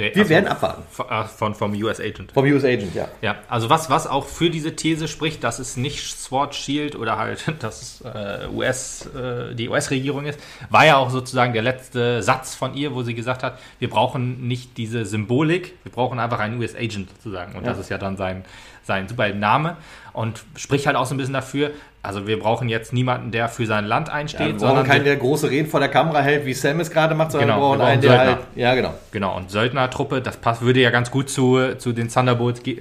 Wir 0.00 0.14
Wir 0.14 0.28
werden 0.28 0.46
abwarten. 0.48 0.82
Von, 0.90 1.06
von, 1.26 1.54
vom 1.54 1.72
US 1.82 2.00
Agent. 2.00 2.32
Vom 2.32 2.44
US 2.46 2.64
Agent, 2.64 2.94
ja. 2.94 3.08
Ja, 3.20 3.36
also 3.48 3.68
was, 3.68 3.90
was 3.90 4.06
auch 4.06 4.24
für 4.26 4.50
diese 4.50 4.74
These 4.74 5.08
spricht, 5.08 5.44
dass 5.44 5.58
es 5.58 5.76
nicht 5.76 6.00
Sword 6.02 6.54
Shield 6.54 6.96
oder 6.96 7.18
halt, 7.18 7.44
dass 7.60 7.82
es 7.82 8.00
äh, 8.02 8.48
US, 8.52 9.06
äh, 9.14 9.54
die 9.54 9.68
US-Regierung 9.68 10.26
ist, 10.26 10.40
war 10.70 10.86
ja 10.86 10.96
auch 10.96 11.10
sozusagen 11.10 11.52
der 11.52 11.62
letzte 11.62 12.22
Satz 12.22 12.54
von 12.54 12.74
ihr, 12.74 12.94
wo 12.94 13.02
sie 13.02 13.14
gesagt 13.14 13.42
hat, 13.42 13.58
wir 13.78 13.90
brauchen 13.90 14.48
nicht 14.48 14.76
diese 14.78 15.04
Symbolik, 15.04 15.74
wir 15.82 15.92
brauchen 15.92 16.18
einfach 16.18 16.38
einen 16.38 16.58
US 16.58 16.74
Agent 16.74 17.10
sozusagen. 17.10 17.54
Und 17.54 17.64
Ja. 17.64 17.70
das 17.70 17.78
ist 17.78 17.90
ja 17.90 17.98
dann 17.98 18.16
sein, 18.16 18.44
sein 18.82 19.06
super 19.08 19.28
Name 19.28 19.76
und 20.12 20.42
spricht 20.56 20.86
halt 20.86 20.96
auch 20.96 21.06
so 21.06 21.14
ein 21.14 21.18
bisschen 21.18 21.34
dafür, 21.34 21.70
also 22.02 22.26
wir 22.26 22.38
brauchen 22.38 22.68
jetzt 22.68 22.92
niemanden, 22.92 23.30
der 23.30 23.48
für 23.48 23.66
sein 23.66 23.84
Land 23.84 24.08
ja 24.08 24.14
einsteht, 24.14 24.40
wir 24.40 24.46
brauchen 24.54 24.58
sondern 24.60 24.86
keinen, 24.86 25.04
der 25.04 25.16
große 25.16 25.50
Reden 25.50 25.68
vor 25.68 25.80
der 25.80 25.90
Kamera 25.90 26.20
hält, 26.20 26.46
wie 26.46 26.54
Sam 26.54 26.80
es 26.80 26.90
gerade 26.90 27.14
macht, 27.14 27.32
sondern 27.32 27.50
Genau, 27.50 27.60
wir 27.60 27.60
brauchen 27.60 27.72
wir 27.72 27.84
brauchen 27.84 27.92
einen, 27.92 28.00
der 28.00 28.10
Söldner. 28.10 28.32
halt. 28.32 28.38
Ja, 28.56 28.74
genau. 28.74 28.94
Genau, 29.12 29.36
und 29.36 29.50
Söldnertruppe, 29.50 30.22
das 30.22 30.38
passt, 30.38 30.62
würde 30.62 30.80
ja 30.80 30.90
ganz 30.90 31.10
gut 31.10 31.28
zu, 31.28 31.76
zu 31.76 31.92
den 31.92 32.08
Thunderbolts 32.08 32.60
äh, 32.66 32.76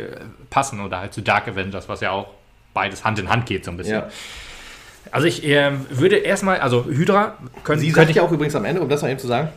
passen 0.50 0.80
oder 0.80 1.02
halt 1.02 1.14
zu 1.14 1.22
Dark 1.22 1.50
Avengers, 1.50 1.90
was 1.90 2.00
ja 2.00 2.12
auch 2.12 2.28
beides 2.74 3.04
Hand 3.04 3.20
in 3.20 3.30
Hand 3.30 3.46
geht 3.46 3.66
so 3.66 3.72
ein 3.72 3.78
bisschen. 3.78 3.96
Ja. 3.96 4.10
Also 5.12 5.28
ich 5.28 5.46
ähm, 5.46 5.86
würde 5.90 6.18
erstmal, 6.18 6.60
also 6.60 6.86
Hydra 6.86 7.38
können, 7.64 7.80
Sie 7.82 7.88
könnte 7.88 8.00
sagt 8.00 8.10
ich 8.12 8.16
ja 8.18 8.24
auch 8.24 8.32
übrigens 8.32 8.56
am 8.56 8.64
Ende, 8.64 8.82
um 8.82 8.90
das 8.90 9.02
noch 9.02 9.10
eben 9.10 9.20
zu 9.20 9.28
sagen, 9.28 9.50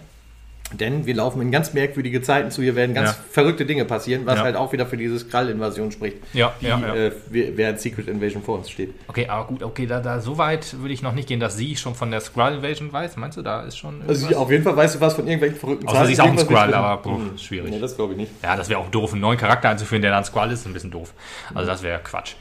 denn 0.73 1.07
wir 1.07 1.15
laufen 1.15 1.41
in 1.43 1.51
ganz 1.51 1.73
merkwürdige 1.75 2.23
Zeiten 2.23 2.51
zu, 2.51 2.63
hier 2.63 2.75
werden 2.77 2.95
ganz 2.95 3.11
Ja. 3.11 3.17
verrückte 3.31 3.67
Dinge 3.67 3.85
passieren, 3.85 4.27
was 4.27 4.37
Ja. 4.39 4.43
halt 4.45 4.57
auch 4.57 4.73
wieder 4.73 4.87
für 4.87 4.97
diese 4.97 5.19
Skrull-Invasion 5.19 5.93
spricht, 5.93 6.17
Ja, 6.33 6.53
die 6.61 6.67
ja, 6.67 6.79
ja. 6.81 6.95
Äh, 6.95 7.13
während 7.31 7.81
Secret 7.81 8.09
Invasion 8.09 8.43
vor 8.43 8.59
uns 8.59 8.71
steht. 8.71 8.95
Okay, 9.09 9.29
aber 9.29 9.47
gut, 9.47 9.63
okay, 9.63 9.87
da, 9.87 10.01
da 10.01 10.21
so 10.21 10.39
weit 10.39 10.79
würde 10.81 10.95
ich 10.95 11.03
noch 11.03 11.13
nicht 11.15 11.29
gehen, 11.29 11.41
dass 11.41 11.57
sie 11.57 11.77
schon 11.77 11.95
von 11.95 12.11
der 12.11 12.21
Skrull 12.21 12.53
Invasion 12.55 12.93
weiß. 12.93 13.17
Meinst 13.17 13.37
du, 13.39 13.43
da 13.43 13.63
ist 13.63 13.77
schon 13.77 14.01
Also 14.03 14.13
irgendwas? 14.13 14.29
sie, 14.31 14.35
auf 14.37 14.51
jeden 14.51 14.65
Fall 14.65 14.77
weißt 14.77 14.95
du 14.97 15.01
was 15.01 15.15
von 15.15 15.27
irgendwelchen 15.27 15.59
verrückten 15.59 15.87
Außer 15.89 16.07
sie 16.07 16.13
ist 16.15 16.21
auch 16.21 16.27
ein 16.27 16.39
Skrull, 16.39 16.75
aber 16.75 17.03
puh, 17.03 17.17
Hm. 17.19 17.39
schwierig. 17.39 17.71
Nee, 17.71 17.79
das 17.81 17.95
glaube 17.97 18.13
ich 18.13 18.19
nicht. 18.19 18.33
Ja, 18.43 18.57
das 18.57 18.69
wäre 18.69 18.81
auch 18.81 18.89
doof, 18.91 19.13
einen 19.13 19.21
neuen 19.21 19.39
Charakter 19.39 19.69
einzuführen, 19.69 20.03
der 20.03 20.11
dann 20.11 20.25
Skrull 20.25 20.47
ist, 20.51 20.61
ist 20.61 20.67
ein 20.67 20.73
bisschen 20.73 20.91
doof. 20.91 21.13
Also 21.55 21.71
das 21.71 21.83
wäre 21.83 22.01
Quatsch. 22.03 22.35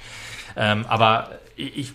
Ähm, 0.57 0.85
aber 0.87 1.31
ich, 1.55 1.93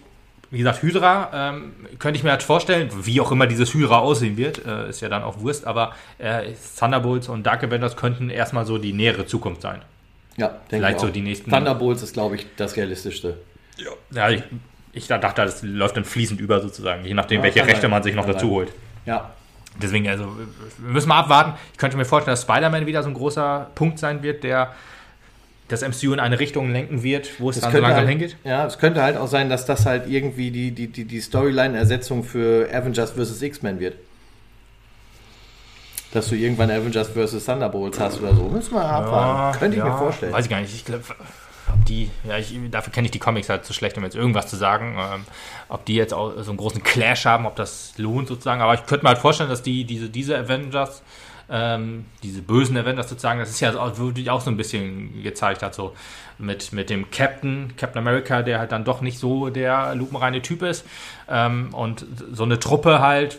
wie 0.50 0.58
gesagt, 0.58 0.82
Hydra 0.82 1.30
ähm, 1.32 1.72
könnte 1.98 2.18
ich 2.18 2.24
mir 2.24 2.30
halt 2.30 2.42
vorstellen, 2.42 2.90
wie 3.02 3.20
auch 3.20 3.32
immer 3.32 3.46
dieses 3.46 3.74
Hydra 3.74 3.98
aussehen 3.98 4.36
wird, 4.36 4.64
äh, 4.64 4.88
ist 4.88 5.00
ja 5.00 5.08
dann 5.08 5.22
auch 5.22 5.40
Wurst, 5.40 5.66
aber 5.66 5.92
äh, 6.18 6.52
Thunderbolts 6.78 7.28
und 7.28 7.44
Dark 7.44 7.64
Avengers 7.64 7.96
könnten 7.96 8.30
erstmal 8.30 8.64
so 8.64 8.78
die 8.78 8.92
nähere 8.92 9.26
Zukunft 9.26 9.62
sein. 9.62 9.82
Ja, 10.36 10.48
denke 10.48 10.64
Vielleicht 10.70 10.96
ich 10.96 11.00
so 11.00 11.06
auch. 11.08 11.12
die 11.12 11.22
nächsten- 11.22 11.50
Thunderbolts 11.50 12.02
ist, 12.02 12.12
glaube 12.12 12.36
ich, 12.36 12.46
das 12.56 12.76
realistischste. 12.76 13.38
Ja, 14.12 14.30
ich, 14.30 14.42
ich 14.92 15.06
dachte, 15.08 15.42
das 15.42 15.62
läuft 15.62 15.96
dann 15.96 16.04
fließend 16.04 16.40
über 16.40 16.60
sozusagen, 16.60 17.04
je 17.04 17.14
nachdem, 17.14 17.38
Ja, 17.38 17.44
welche 17.44 17.66
Rechte 17.66 17.82
sein. 17.82 17.90
man 17.90 18.02
sich 18.02 18.14
noch 18.14 18.26
dazu 18.26 18.46
sein. 18.46 18.50
holt. 18.50 18.72
Ja, 19.04 19.30
Deswegen, 19.82 20.08
also, 20.08 20.24
wir 20.78 20.90
müssen 20.90 21.08
mal 21.08 21.18
abwarten. 21.20 21.52
Ich 21.72 21.76
könnte 21.78 21.98
mir 21.98 22.06
vorstellen, 22.06 22.32
dass 22.32 22.42
Spider-Man 22.42 22.86
wieder 22.86 23.02
so 23.02 23.10
ein 23.10 23.14
großer 23.14 23.70
Punkt 23.74 23.98
sein 23.98 24.22
wird, 24.22 24.42
der 24.42 24.72
das 25.68 25.82
MCU 25.82 26.12
in 26.12 26.20
eine 26.20 26.38
Richtung 26.38 26.70
lenken 26.70 27.02
wird, 27.02 27.40
wo 27.40 27.50
es 27.50 27.56
es 27.56 27.62
dann 27.62 27.72
so 27.72 27.78
langsam 27.78 27.98
halt, 27.98 28.08
hingeht. 28.08 28.36
ja, 28.44 28.66
es 28.66 28.78
könnte 28.78 29.02
halt 29.02 29.16
auch 29.16 29.26
sein, 29.26 29.48
dass 29.48 29.66
das 29.66 29.84
halt 29.84 30.08
irgendwie 30.08 30.50
die, 30.50 30.70
die, 30.70 30.86
die, 30.88 31.04
die 31.04 31.20
Storyline-Ersetzung 31.20 32.22
für 32.22 32.68
Avengers 32.72 33.12
vs. 33.12 33.42
X-Men 33.42 33.80
wird. 33.80 33.94
Dass 36.12 36.28
du 36.28 36.36
irgendwann 36.36 36.70
Avengers 36.70 37.08
vs. 37.08 37.44
Thunderbolts 37.44 37.98
hast 37.98 38.20
oder 38.20 38.34
so. 38.34 38.44
Müssen 38.44 38.74
wir 38.74 38.84
abwarten. 38.84 39.58
Könnte 39.58 39.76
ich 39.76 39.82
ja, 39.82 39.90
mir 39.90 39.98
vorstellen. 39.98 40.32
Weiß 40.32 40.44
ich 40.44 40.50
gar 40.50 40.60
nicht. 40.60 40.74
Ich 40.74 40.84
glaube, 40.84 41.02
ob 41.72 41.84
die, 41.84 42.10
ja, 42.24 42.38
ich, 42.38 42.56
dafür 42.70 42.92
kenne 42.92 43.06
ich 43.06 43.10
die 43.10 43.18
Comics 43.18 43.48
halt 43.48 43.64
zu 43.64 43.72
schlecht, 43.72 43.98
um 43.98 44.04
jetzt 44.04 44.14
irgendwas 44.14 44.46
zu 44.46 44.56
sagen. 44.56 44.96
Ähm, 44.98 45.24
ob 45.68 45.84
die 45.84 45.94
jetzt 45.94 46.14
auch 46.14 46.32
so 46.42 46.50
einen 46.50 46.58
großen 46.58 46.82
Clash 46.84 47.26
haben, 47.26 47.44
ob 47.44 47.56
das 47.56 47.94
lohnt 47.96 48.28
sozusagen. 48.28 48.60
Aber 48.60 48.74
ich 48.74 48.86
könnte 48.86 49.04
mir 49.04 49.10
halt 49.10 49.18
vorstellen, 49.18 49.50
dass 49.50 49.62
die, 49.62 49.84
diese, 49.84 50.08
diese 50.08 50.38
Avengers, 50.38 51.02
ähm, 51.48 52.06
diese 52.22 52.42
bösen 52.42 52.76
Avengers 52.76 53.08
sozusagen, 53.08 53.38
das 53.38 53.50
ist 53.50 53.60
ja 53.60 53.74
auch, 53.78 53.98
wirklich 53.98 54.30
auch 54.30 54.40
so 54.40 54.50
ein 54.50 54.56
bisschen 54.56 55.22
gezeigt 55.22 55.62
hat, 55.62 55.74
so 55.74 55.94
mit, 56.38 56.72
mit 56.72 56.90
dem 56.90 57.10
Captain, 57.10 57.74
Captain 57.76 57.98
America, 57.98 58.42
der 58.42 58.58
halt 58.58 58.72
dann 58.72 58.84
doch 58.84 59.00
nicht 59.00 59.18
so 59.18 59.48
der 59.50 59.94
lupenreine 59.94 60.42
Typ 60.42 60.62
ist. 60.62 60.84
Ähm, 61.28 61.72
und 61.72 62.04
so 62.32 62.44
eine 62.44 62.58
Truppe 62.58 63.00
halt, 63.00 63.38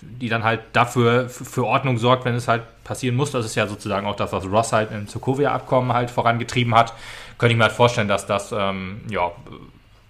die 0.00 0.28
dann 0.28 0.44
halt 0.44 0.60
dafür 0.72 1.28
für 1.28 1.64
Ordnung 1.64 1.98
sorgt, 1.98 2.24
wenn 2.24 2.34
es 2.34 2.46
halt 2.46 2.62
passieren 2.84 3.16
muss. 3.16 3.30
Das 3.30 3.46
ist 3.46 3.54
ja 3.54 3.66
sozusagen 3.66 4.06
auch 4.06 4.16
das, 4.16 4.32
was 4.32 4.44
Ross 4.44 4.72
halt 4.72 4.90
im 4.92 5.06
Sokovia-Abkommen 5.06 5.92
halt 5.92 6.10
vorangetrieben 6.10 6.74
hat. 6.74 6.94
Könnte 7.38 7.52
ich 7.52 7.58
mir 7.58 7.64
halt 7.64 7.72
vorstellen, 7.72 8.08
dass 8.08 8.26
das 8.26 8.52
ähm, 8.52 9.00
ja 9.08 9.32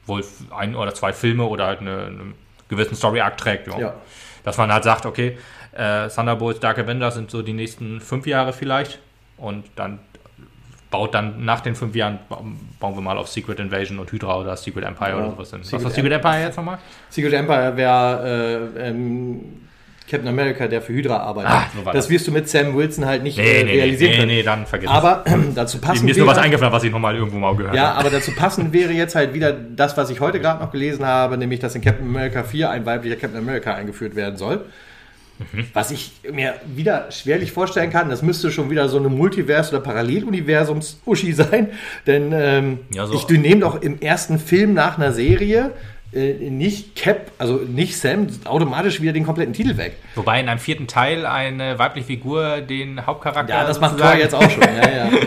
wohl 0.07 0.25
ein 0.51 0.75
oder 0.75 0.95
zwei 0.95 1.13
Filme 1.13 1.45
oder 1.45 1.67
halt 1.67 1.81
eine, 1.81 2.07
einen 2.07 2.35
gewissen 2.69 2.97
Story-Arc 2.97 3.37
trägt. 3.39 3.69
Ja. 3.69 3.79
Ja. 3.79 3.95
Dass 4.43 4.59
man 4.59 4.73
halt 4.73 4.85
sagt, 4.85 5.07
okay, 5.07 5.39
äh, 5.73 6.09
Thunderbolts, 6.09 6.61
Dark 6.61 6.79
Avengers 6.79 7.15
sind 7.15 7.31
so 7.31 7.43
die 7.43 7.53
nächsten 7.53 8.01
fünf 8.01 8.27
Jahre 8.27 8.53
vielleicht 8.53 8.99
und 9.37 9.65
dann 9.77 9.99
baut 10.91 11.15
dann 11.15 11.45
nach 11.45 11.61
den 11.61 11.77
fünf 11.77 11.95
Jahren, 11.95 12.19
ba- 12.29 12.43
bauen 12.81 12.95
wir 12.97 13.01
mal 13.01 13.17
auf 13.17 13.29
Secret 13.29 13.61
Invasion 13.61 13.99
und 14.01 14.11
Hydra 14.11 14.41
oder 14.41 14.57
Secret 14.57 14.85
Empire 14.85 15.11
Ja, 15.11 15.17
oder 15.19 15.31
sowas 15.31 15.51
hin. 15.51 15.61
Was 15.61 15.69
Secret 15.69 15.85
war 15.85 15.91
Secret 15.93 16.13
Empire 16.13 16.41
jetzt 16.43 16.57
nochmal? 16.57 16.79
Secret 17.11 17.33
Empire 17.35 17.77
wäre 17.77 18.71
äh, 18.77 18.89
ähm, 18.89 19.41
Captain 20.11 20.27
America, 20.27 20.67
der 20.67 20.83
für 20.83 20.93
Hydra 20.93 21.19
arbeitet. 21.19 21.53
Ah, 21.53 21.67
so 21.73 21.83
das 21.85 21.93
das. 21.95 22.11
wirst 22.11 22.27
du 22.27 22.33
mit 22.33 22.49
Sam 22.49 22.75
Wilson 22.77 23.05
halt 23.07 23.23
nicht 23.23 23.39
Nee, 23.39 23.45
äh, 23.45 23.63
nee, 23.63 23.71
nee, 23.71 23.79
realisieren 23.79 24.11
nee, 24.11 24.17
können. 24.19 24.29
nee, 24.33 24.43
dann 24.43 24.67
vergiss 24.67 24.91
Aber 24.91 25.25
dazu 25.55 25.79
passend 25.81 26.05
Mir 26.07 26.11
ist 26.11 26.17
nur 26.19 26.27
was 26.27 26.39
eingefallen, 26.39 26.73
was 26.73 26.83
ich 26.83 26.91
nochmal 26.91 27.15
irgendwo 27.15 27.39
mal 27.39 27.55
gehört 27.55 27.77
ja, 27.77 27.91
habe. 27.91 27.99
aber 28.01 28.11
dazu 28.11 28.33
passend 28.33 28.73
wäre 28.73 28.93
jetzt 28.93 29.15
halt 29.15 29.33
wieder 29.35 29.53
das, 29.53 29.97
was 29.97 30.11
ich 30.11 30.19
heute 30.19 30.41
gerade 30.41 30.61
noch 30.65 30.73
gelesen 30.73 31.07
habe, 31.07 31.39
nämlich, 31.39 31.61
dass 31.61 31.77
in 31.77 31.83
Captain 31.83 32.05
America 32.09 32.43
4 32.43 32.69
ein 32.69 32.85
weiblicher 32.85 33.15
Captain 33.15 33.39
America 33.39 33.73
eingeführt 33.73 34.17
werden 34.17 34.37
soll. 34.37 34.65
Mhm. 35.53 35.67
Was 35.73 35.91
ich 35.91 36.13
mir 36.33 36.55
wieder 36.67 37.11
schwerlich 37.11 37.53
vorstellen 37.53 37.91
kann, 37.91 38.09
das 38.11 38.23
müsste 38.23 38.51
schon 38.51 38.71
wieder 38.71 38.89
so 38.89 38.99
eine 38.99 39.09
Multivers- 39.09 39.71
oder 39.73 39.81
Paralleluniversums-Uschi 39.81 41.33
sein. 41.33 41.69
Denn 42.07 42.31
ähm, 42.33 42.79
Ja, 42.93 43.07
so- 43.07 43.15
ich 43.15 43.25
du 43.25 43.35
nehme 43.39 43.61
doch 43.61 43.81
im 43.83 44.01
ersten 44.01 44.39
Film 44.39 44.75
nach 44.75 44.99
einer 44.99 45.13
Serie 45.13 45.73
äh, 46.13 46.33
nicht 46.51 46.97
Cap, 46.97 47.31
also 47.39 47.55
nicht 47.57 47.97
Sam, 47.97 48.27
automatisch 48.45 49.01
wieder 49.01 49.13
den 49.13 49.25
kompletten 49.25 49.55
Titel 49.55 49.77
weg. 49.77 49.97
Wobei 50.17 50.41
in 50.41 50.49
einem 50.49 50.59
vierten 50.59 50.87
Teil 50.89 51.25
eine 51.25 51.79
weibliche 51.79 52.07
Figur 52.09 52.61
den 52.61 53.07
Hauptcharakter. 53.07 53.55
Ja, 53.55 53.65
das 53.65 53.81
macht 53.81 53.97
Thor 53.99 54.15
jetzt 54.17 54.35
auch 54.35 54.51
schon. 54.51 54.63
Ja, 54.63 54.89
ja. 54.91 55.11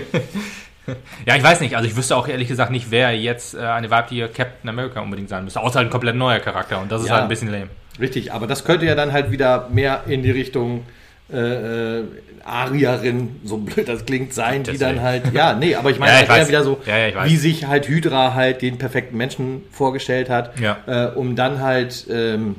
Ja, 1.25 1.37
ich 1.37 1.43
weiß 1.43 1.61
nicht. 1.61 1.77
Also 1.77 1.87
ich 1.87 1.95
wüsste 1.95 2.17
auch 2.17 2.27
ehrlich 2.27 2.49
gesagt 2.49 2.69
nicht, 2.69 2.87
wer 2.91 3.17
jetzt 3.17 3.53
äh, 3.55 3.59
eine 3.59 3.89
weibliche 3.89 4.27
Captain 4.27 4.69
America 4.69 4.99
unbedingt 4.99 5.29
sein 5.29 5.45
müsste. 5.45 5.61
Außer 5.61 5.75
halt 5.79 5.87
ein 5.87 5.91
komplett 5.91 6.17
neuer 6.17 6.39
Charakter. 6.39 6.81
Und 6.81 6.91
das 6.91 7.03
ist 7.03 7.07
Ja. 7.07 7.13
halt 7.13 7.23
ein 7.23 7.29
bisschen 7.29 7.49
lame. 7.49 7.69
Richtig, 7.99 8.33
aber 8.33 8.47
das 8.47 8.63
könnte 8.65 8.85
ja 8.85 8.95
dann 8.95 9.11
halt 9.11 9.31
wieder 9.31 9.69
mehr 9.71 10.01
in 10.07 10.23
die 10.23 10.31
Richtung 10.31 10.83
äh, 11.31 11.99
äh, 11.99 12.03
Arierin, 12.43 13.39
so 13.45 13.57
blöd 13.57 13.87
das 13.87 14.05
klingt, 14.05 14.33
sein, 14.33 14.63
die 14.63 14.71
Deswegen. 14.71 14.95
dann 14.97 15.01
halt, 15.01 15.33
ja, 15.33 15.53
nee, 15.53 15.75
aber 15.75 15.89
ich 15.91 15.99
meine 15.99 16.11
Ja, 16.13 16.17
halt 16.17 16.29
ich 16.29 16.29
weiß. 16.35 16.47
wieder 16.49 16.63
so, 16.63 16.79
Ja, 16.85 16.97
ja, 17.07 17.25
wie 17.25 17.37
sich 17.37 17.65
halt 17.65 17.87
Hydra 17.87 18.33
halt 18.33 18.61
den 18.61 18.77
perfekten 18.77 19.15
Menschen 19.17 19.61
vorgestellt 19.71 20.29
hat, 20.29 20.51
äh, 20.87 21.07
um 21.15 21.35
dann 21.35 21.59
halt 21.61 22.05
ähm, 22.09 22.55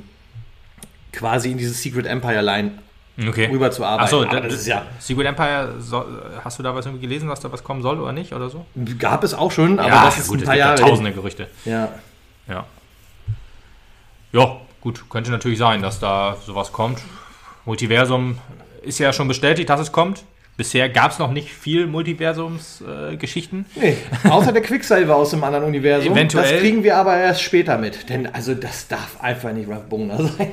quasi 1.12 1.51
in 1.53 1.59
dieses 1.59 1.82
Secret 1.82 2.07
Empire 2.07 2.41
Line 2.43 2.72
Okay. 3.28 3.47
rüber 3.47 3.70
zu 3.70 3.85
arbeiten. 3.85 4.03
Achso, 4.05 4.24
aber 4.24 4.41
das 4.41 4.55
ist 4.55 4.66
ja, 4.66 4.87
Secret 4.99 5.26
Empire, 5.26 5.74
soll, 5.78 6.05
hast 6.43 6.59
du 6.59 6.64
da 6.64 6.74
was 6.74 6.85
irgendwie 6.87 7.07
gelesen, 7.07 7.28
dass 7.28 7.39
da 7.39 7.53
was 7.53 7.62
kommen 7.62 7.80
soll 7.82 8.01
oder 8.01 8.11
nicht 8.12 8.32
oder 8.32 8.51
so? 8.51 8.66
gab 8.99 9.22
es 9.22 9.35
auch 9.35 9.53
schon, 9.53 9.78
aber 9.78 10.07
das 10.07 10.18
ist 10.18 10.26
gut, 10.28 10.39
ein 10.39 10.43
es 10.43 10.47
paar 10.49 10.57
Jahre. 10.57 10.80
tausende 10.80 11.12
Gerüchte. 11.12 11.47
Ja. 11.64 11.91
Ja. 12.49 12.64
Ja, 14.32 14.57
gut, 14.85 15.09
könnte 15.09 15.30
natürlich 15.30 15.59
sein, 15.59 15.82
dass 15.82 15.99
da 15.99 16.37
sowas 16.45 16.70
kommt. 16.70 17.01
Multiversum 17.64 18.39
ist 18.82 18.99
ja 18.99 19.12
schon 19.12 19.26
bestätigt, 19.26 19.70
dass 19.70 19.80
es 19.80 19.91
kommt. 19.91 20.24
Bisher 20.57 20.89
gab 20.89 21.11
es 21.11 21.19
noch 21.19 21.33
nicht 21.33 21.51
viel 21.53 21.87
Multiversums-Geschichten. 21.89 23.67
Nee, 23.75 23.97
außer 24.29 24.53
der 24.53 24.63
Quicksilver 24.63 25.17
aus 25.17 25.31
dem 25.31 25.43
anderen 25.43 25.65
Universum. 25.67 26.13
Eventuell. 26.13 26.53
Das 26.53 26.61
kriegen 26.61 26.85
wir 26.85 26.97
aber 26.97 27.17
erst 27.17 27.43
später 27.43 27.77
mit. 27.79 28.09
Denn 28.09 28.27
also 28.33 28.55
das 28.55 28.87
darf 28.89 29.21
einfach 29.21 29.53
nicht 29.53 29.69
Ralph 29.69 29.85
Bogner 29.89 30.17
sein. 30.19 30.53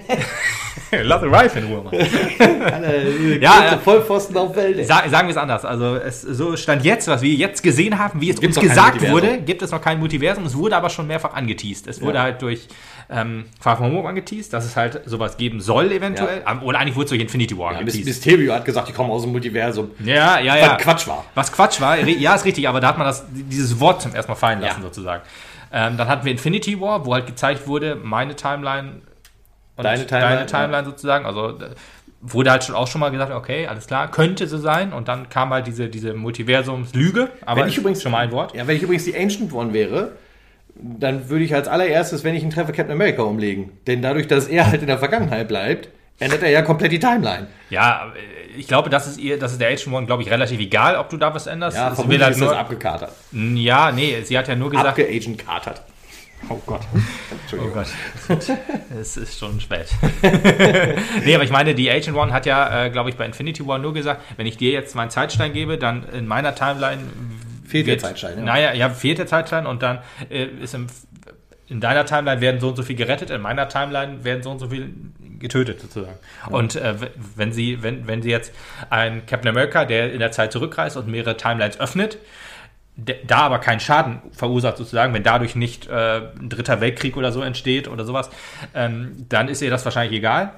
Lass 1.04 1.22
Ralph 1.24 1.56
in 1.56 1.66
Ruhe, 1.66 1.84
Mann. 1.84 1.94
Alle 2.74 3.38
Ja, 3.40 3.60
ja, 3.60 3.66
ja. 3.74 3.78
Vollpfosten 3.78 4.36
auf 4.38 4.56
Welt. 4.56 4.86
Sa 4.88 5.04
sagen 5.10 5.28
wir 5.28 5.32
es 5.32 5.38
anders. 5.38 5.64
Also 5.66 5.96
es 5.96 6.22
so 6.22 6.56
stand 6.58 6.84
jetzt, 6.84 7.08
was 7.08 7.22
wir 7.22 7.34
jetzt 7.34 7.62
gesehen 7.64 7.98
haben, 8.00 8.20
wie 8.22 8.30
es 8.30 8.40
Gibt's 8.42 8.58
uns 8.58 8.68
gesagt 8.68 9.08
wurde, 9.10 9.40
gibt 9.42 9.62
es 9.62 9.72
noch 9.72 9.82
kein 9.82 10.00
Multiversum. 10.00 10.46
Es 10.46 10.56
wurde 10.56 10.76
aber 10.76 10.90
schon 10.90 11.08
mehrfach 11.08 11.34
angeteased. 11.34 11.88
Es 11.88 12.02
wurde 12.02 12.16
Ja. 12.18 12.24
halt 12.24 12.42
durch 12.42 12.68
ähm, 13.10 13.46
Far 13.60 13.78
From 13.78 13.92
Home 13.94 14.08
angeteased, 14.08 14.52
dass 14.54 14.66
es 14.66 14.76
halt 14.76 15.02
sowas 15.06 15.38
geben 15.38 15.60
soll 15.62 15.92
eventuell. 15.92 16.44
Ähm, 16.50 16.64
Oder 16.64 16.80
eigentlich 16.80 16.96
wurde 16.96 17.06
es 17.06 17.10
durch 17.10 17.22
Infinity 17.22 17.58
War 17.58 17.74
Ja, 17.74 17.80
angeteased. 17.80 18.06
Mysterio 18.08 18.54
hat 18.54 18.64
gesagt, 18.66 18.88
die 18.88 18.94
kommen 18.94 19.12
aus 19.12 19.24
dem 19.24 19.32
Multiversum. 19.32 19.91
Ja, 20.00 20.40
ja, 20.40 20.56
ja. 20.56 20.72
Was 20.72 20.78
Quatsch 20.84 21.08
war. 21.08 21.26
Was 21.36 21.52
Quatsch 21.52 21.82
war, 21.82 21.98
ja, 22.00 22.36
ist 22.36 22.46
richtig, 22.46 22.68
aber 22.68 22.80
da 22.80 22.88
hat 22.90 22.98
man 22.98 23.08
das, 23.08 23.26
dieses 23.32 23.80
Wort 23.80 24.02
zum 24.02 24.14
ersten 24.16 24.32
Mal 24.32 24.36
fallen 24.36 24.62
lassen, 24.62 24.80
Ja. 24.82 24.84
sozusagen. 24.84 25.24
Ähm, 25.74 25.98
dann 25.98 26.08
hatten 26.08 26.26
wir 26.26 26.32
Infinity 26.32 26.80
War, 26.82 27.06
wo 27.06 27.14
halt 27.14 27.28
gezeigt 27.28 27.68
wurde, 27.68 27.96
meine 27.96 28.36
Timeline 28.36 29.02
und 29.78 29.84
Deine 29.86 30.06
Timeline, 30.06 30.36
deine 30.36 30.46
Timeline 30.46 30.86
sozusagen. 30.86 31.26
Also 31.26 31.58
wurde 32.22 32.52
halt 32.52 32.64
schon 32.64 32.76
auch 32.76 32.88
schon 32.88 33.02
mal 33.02 33.10
gesagt, 33.10 33.32
okay, 33.32 33.68
alles 33.68 33.88
klar, 33.88 34.12
könnte 34.12 34.48
so 34.48 34.58
sein. 34.58 34.94
Und 34.94 35.08
dann 35.08 35.30
kam 35.30 35.50
halt 35.52 35.66
diese, 35.68 35.90
diese 35.90 36.14
Multiversums-Lüge, 36.14 37.30
aber 37.46 37.62
Wenn 37.62 37.70
ich 37.70 37.78
übrigens 37.78 38.04
schon 38.04 38.12
mal 38.12 38.20
ein 38.20 38.32
Wort. 38.32 38.54
Ja, 38.54 38.68
wenn 38.68 38.76
ich 38.76 38.84
übrigens 38.84 39.06
die 39.06 39.18
Ancient 39.18 39.54
One 39.54 39.74
wäre, 39.74 40.12
dann 40.76 41.30
würde 41.30 41.44
ich 41.44 41.54
als 41.56 41.68
allererstes, 41.68 42.24
wenn 42.24 42.36
ich 42.36 42.44
ihn 42.44 42.50
treffe, 42.50 42.72
Captain 42.74 42.94
America 42.94 43.24
umlegen. 43.24 43.72
Denn 43.88 44.02
dadurch, 44.02 44.28
dass 44.28 44.48
er 44.48 44.68
halt 44.68 44.82
in 44.82 44.88
der 44.88 44.98
Vergangenheit 45.00 45.48
bleibt, 45.48 45.90
ändert 46.20 46.44
er 46.44 46.50
ja 46.50 46.62
komplett 46.62 46.92
die 46.92 47.00
Timeline. 47.00 47.48
Ja, 47.70 48.12
ich 48.58 48.68
glaube, 48.68 48.90
das 48.90 49.08
ist 49.08 49.18
ihr, 49.20 49.38
das 49.40 49.54
ist 49.54 49.62
der 49.62 49.70
Agent 49.70 49.88
One, 49.94 50.06
glaube 50.06 50.24
ich, 50.24 50.30
relativ 50.30 50.60
egal, 50.60 50.96
ob 50.98 51.10
du 51.10 51.18
da 51.18 51.34
was 51.34 51.48
änderst. 51.48 51.78
Ja, 51.78 51.94
vermutlich 51.94 52.20
will 52.20 52.26
halt 52.26 52.38
nur, 52.38 52.58
abgekatert. 52.58 53.12
ja, 53.32 53.92
nee, 53.92 54.22
sie 54.24 54.38
hat 54.38 54.48
ja 54.48 54.56
nur 54.56 54.70
gesagt, 54.70 54.88
Abgeagent-katert. 54.90 55.82
Oh 56.50 56.60
Gott. 56.66 56.82
Oh 56.94 56.98
Entschuldigung. 57.42 57.74
Gott. 57.74 57.88
es 59.00 59.16
ist 59.18 59.38
schon 59.38 59.62
spät. 59.62 59.88
nee, 61.26 61.36
aber 61.36 61.44
ich 61.44 61.52
meine, 61.52 61.76
die 61.76 61.90
Agent 61.92 62.18
One 62.18 62.34
hat 62.34 62.46
ja, 62.46 62.86
äh, 62.86 62.90
glaube 62.90 63.10
ich, 63.12 63.16
bei 63.16 63.26
Infinity 63.26 63.66
War 63.68 63.78
nur 63.78 63.94
gesagt, 63.94 64.22
wenn 64.38 64.48
ich 64.48 64.58
dir 64.58 64.72
jetzt 64.72 64.96
meinen 64.96 65.12
Zeitstein 65.12 65.54
gebe, 65.54 65.78
dann 65.78 66.04
in 66.10 66.26
meiner 66.28 66.56
Timeline 66.56 67.02
Fehlt 67.66 67.86
der 67.88 67.94
wird- 67.94 68.02
Zeitstein, 68.02 68.40
ja. 68.40 68.44
Naja, 68.44 68.74
ja, 68.74 68.90
fehlt 68.90 69.20
der 69.20 69.28
Zeitstein 69.28 69.66
und 69.68 69.84
dann 69.84 70.00
äh, 70.30 70.46
ist 70.46 70.74
im, 70.74 70.88
in 71.68 71.80
deiner 71.80 72.06
Timeline 72.06 72.42
werden 72.42 72.60
so 72.60 72.70
und 72.70 72.76
so 72.76 72.84
viel 72.84 72.96
gerettet, 72.96 73.30
in 73.30 73.42
meiner 73.42 73.70
Timeline 73.70 74.24
werden 74.24 74.42
so 74.44 74.50
und 74.52 74.60
so 74.60 74.68
viel 74.70 74.92
getötet 75.42 75.82
sozusagen. 75.82 76.18
Und 76.50 76.76
äh, 76.76 76.96
wenn 77.36 77.52
sie, 77.52 77.84
wenn, 77.84 78.08
wenn 78.08 78.22
sie 78.22 78.30
jetzt 78.30 78.54
ein 78.90 79.26
Captain 79.26 79.50
America, 79.50 79.86
der 79.86 80.14
in 80.14 80.20
der 80.20 80.32
Zeit 80.32 80.52
zurückreist 80.52 80.96
und 80.96 81.08
mehrere 81.08 81.38
Timelines 81.38 81.80
öffnet, 81.80 82.18
da 82.96 83.38
aber 83.38 83.60
keinen 83.60 83.80
Schaden 83.80 84.22
verursacht 84.32 84.78
sozusagen, 84.78 85.14
wenn 85.14 85.24
dadurch 85.24 85.56
nicht 85.56 85.88
äh, 85.88 86.22
ein 86.40 86.50
dritter 86.50 86.82
Weltkrieg 86.82 87.18
oder 87.18 87.32
so 87.32 87.42
entsteht 87.42 87.88
oder 87.88 88.06
sowas, 88.06 88.30
ähm, 88.74 89.26
dann 89.30 89.48
ist 89.48 89.62
ihr 89.62 89.70
das 89.70 89.86
wahrscheinlich 89.86 90.18
egal. 90.18 90.54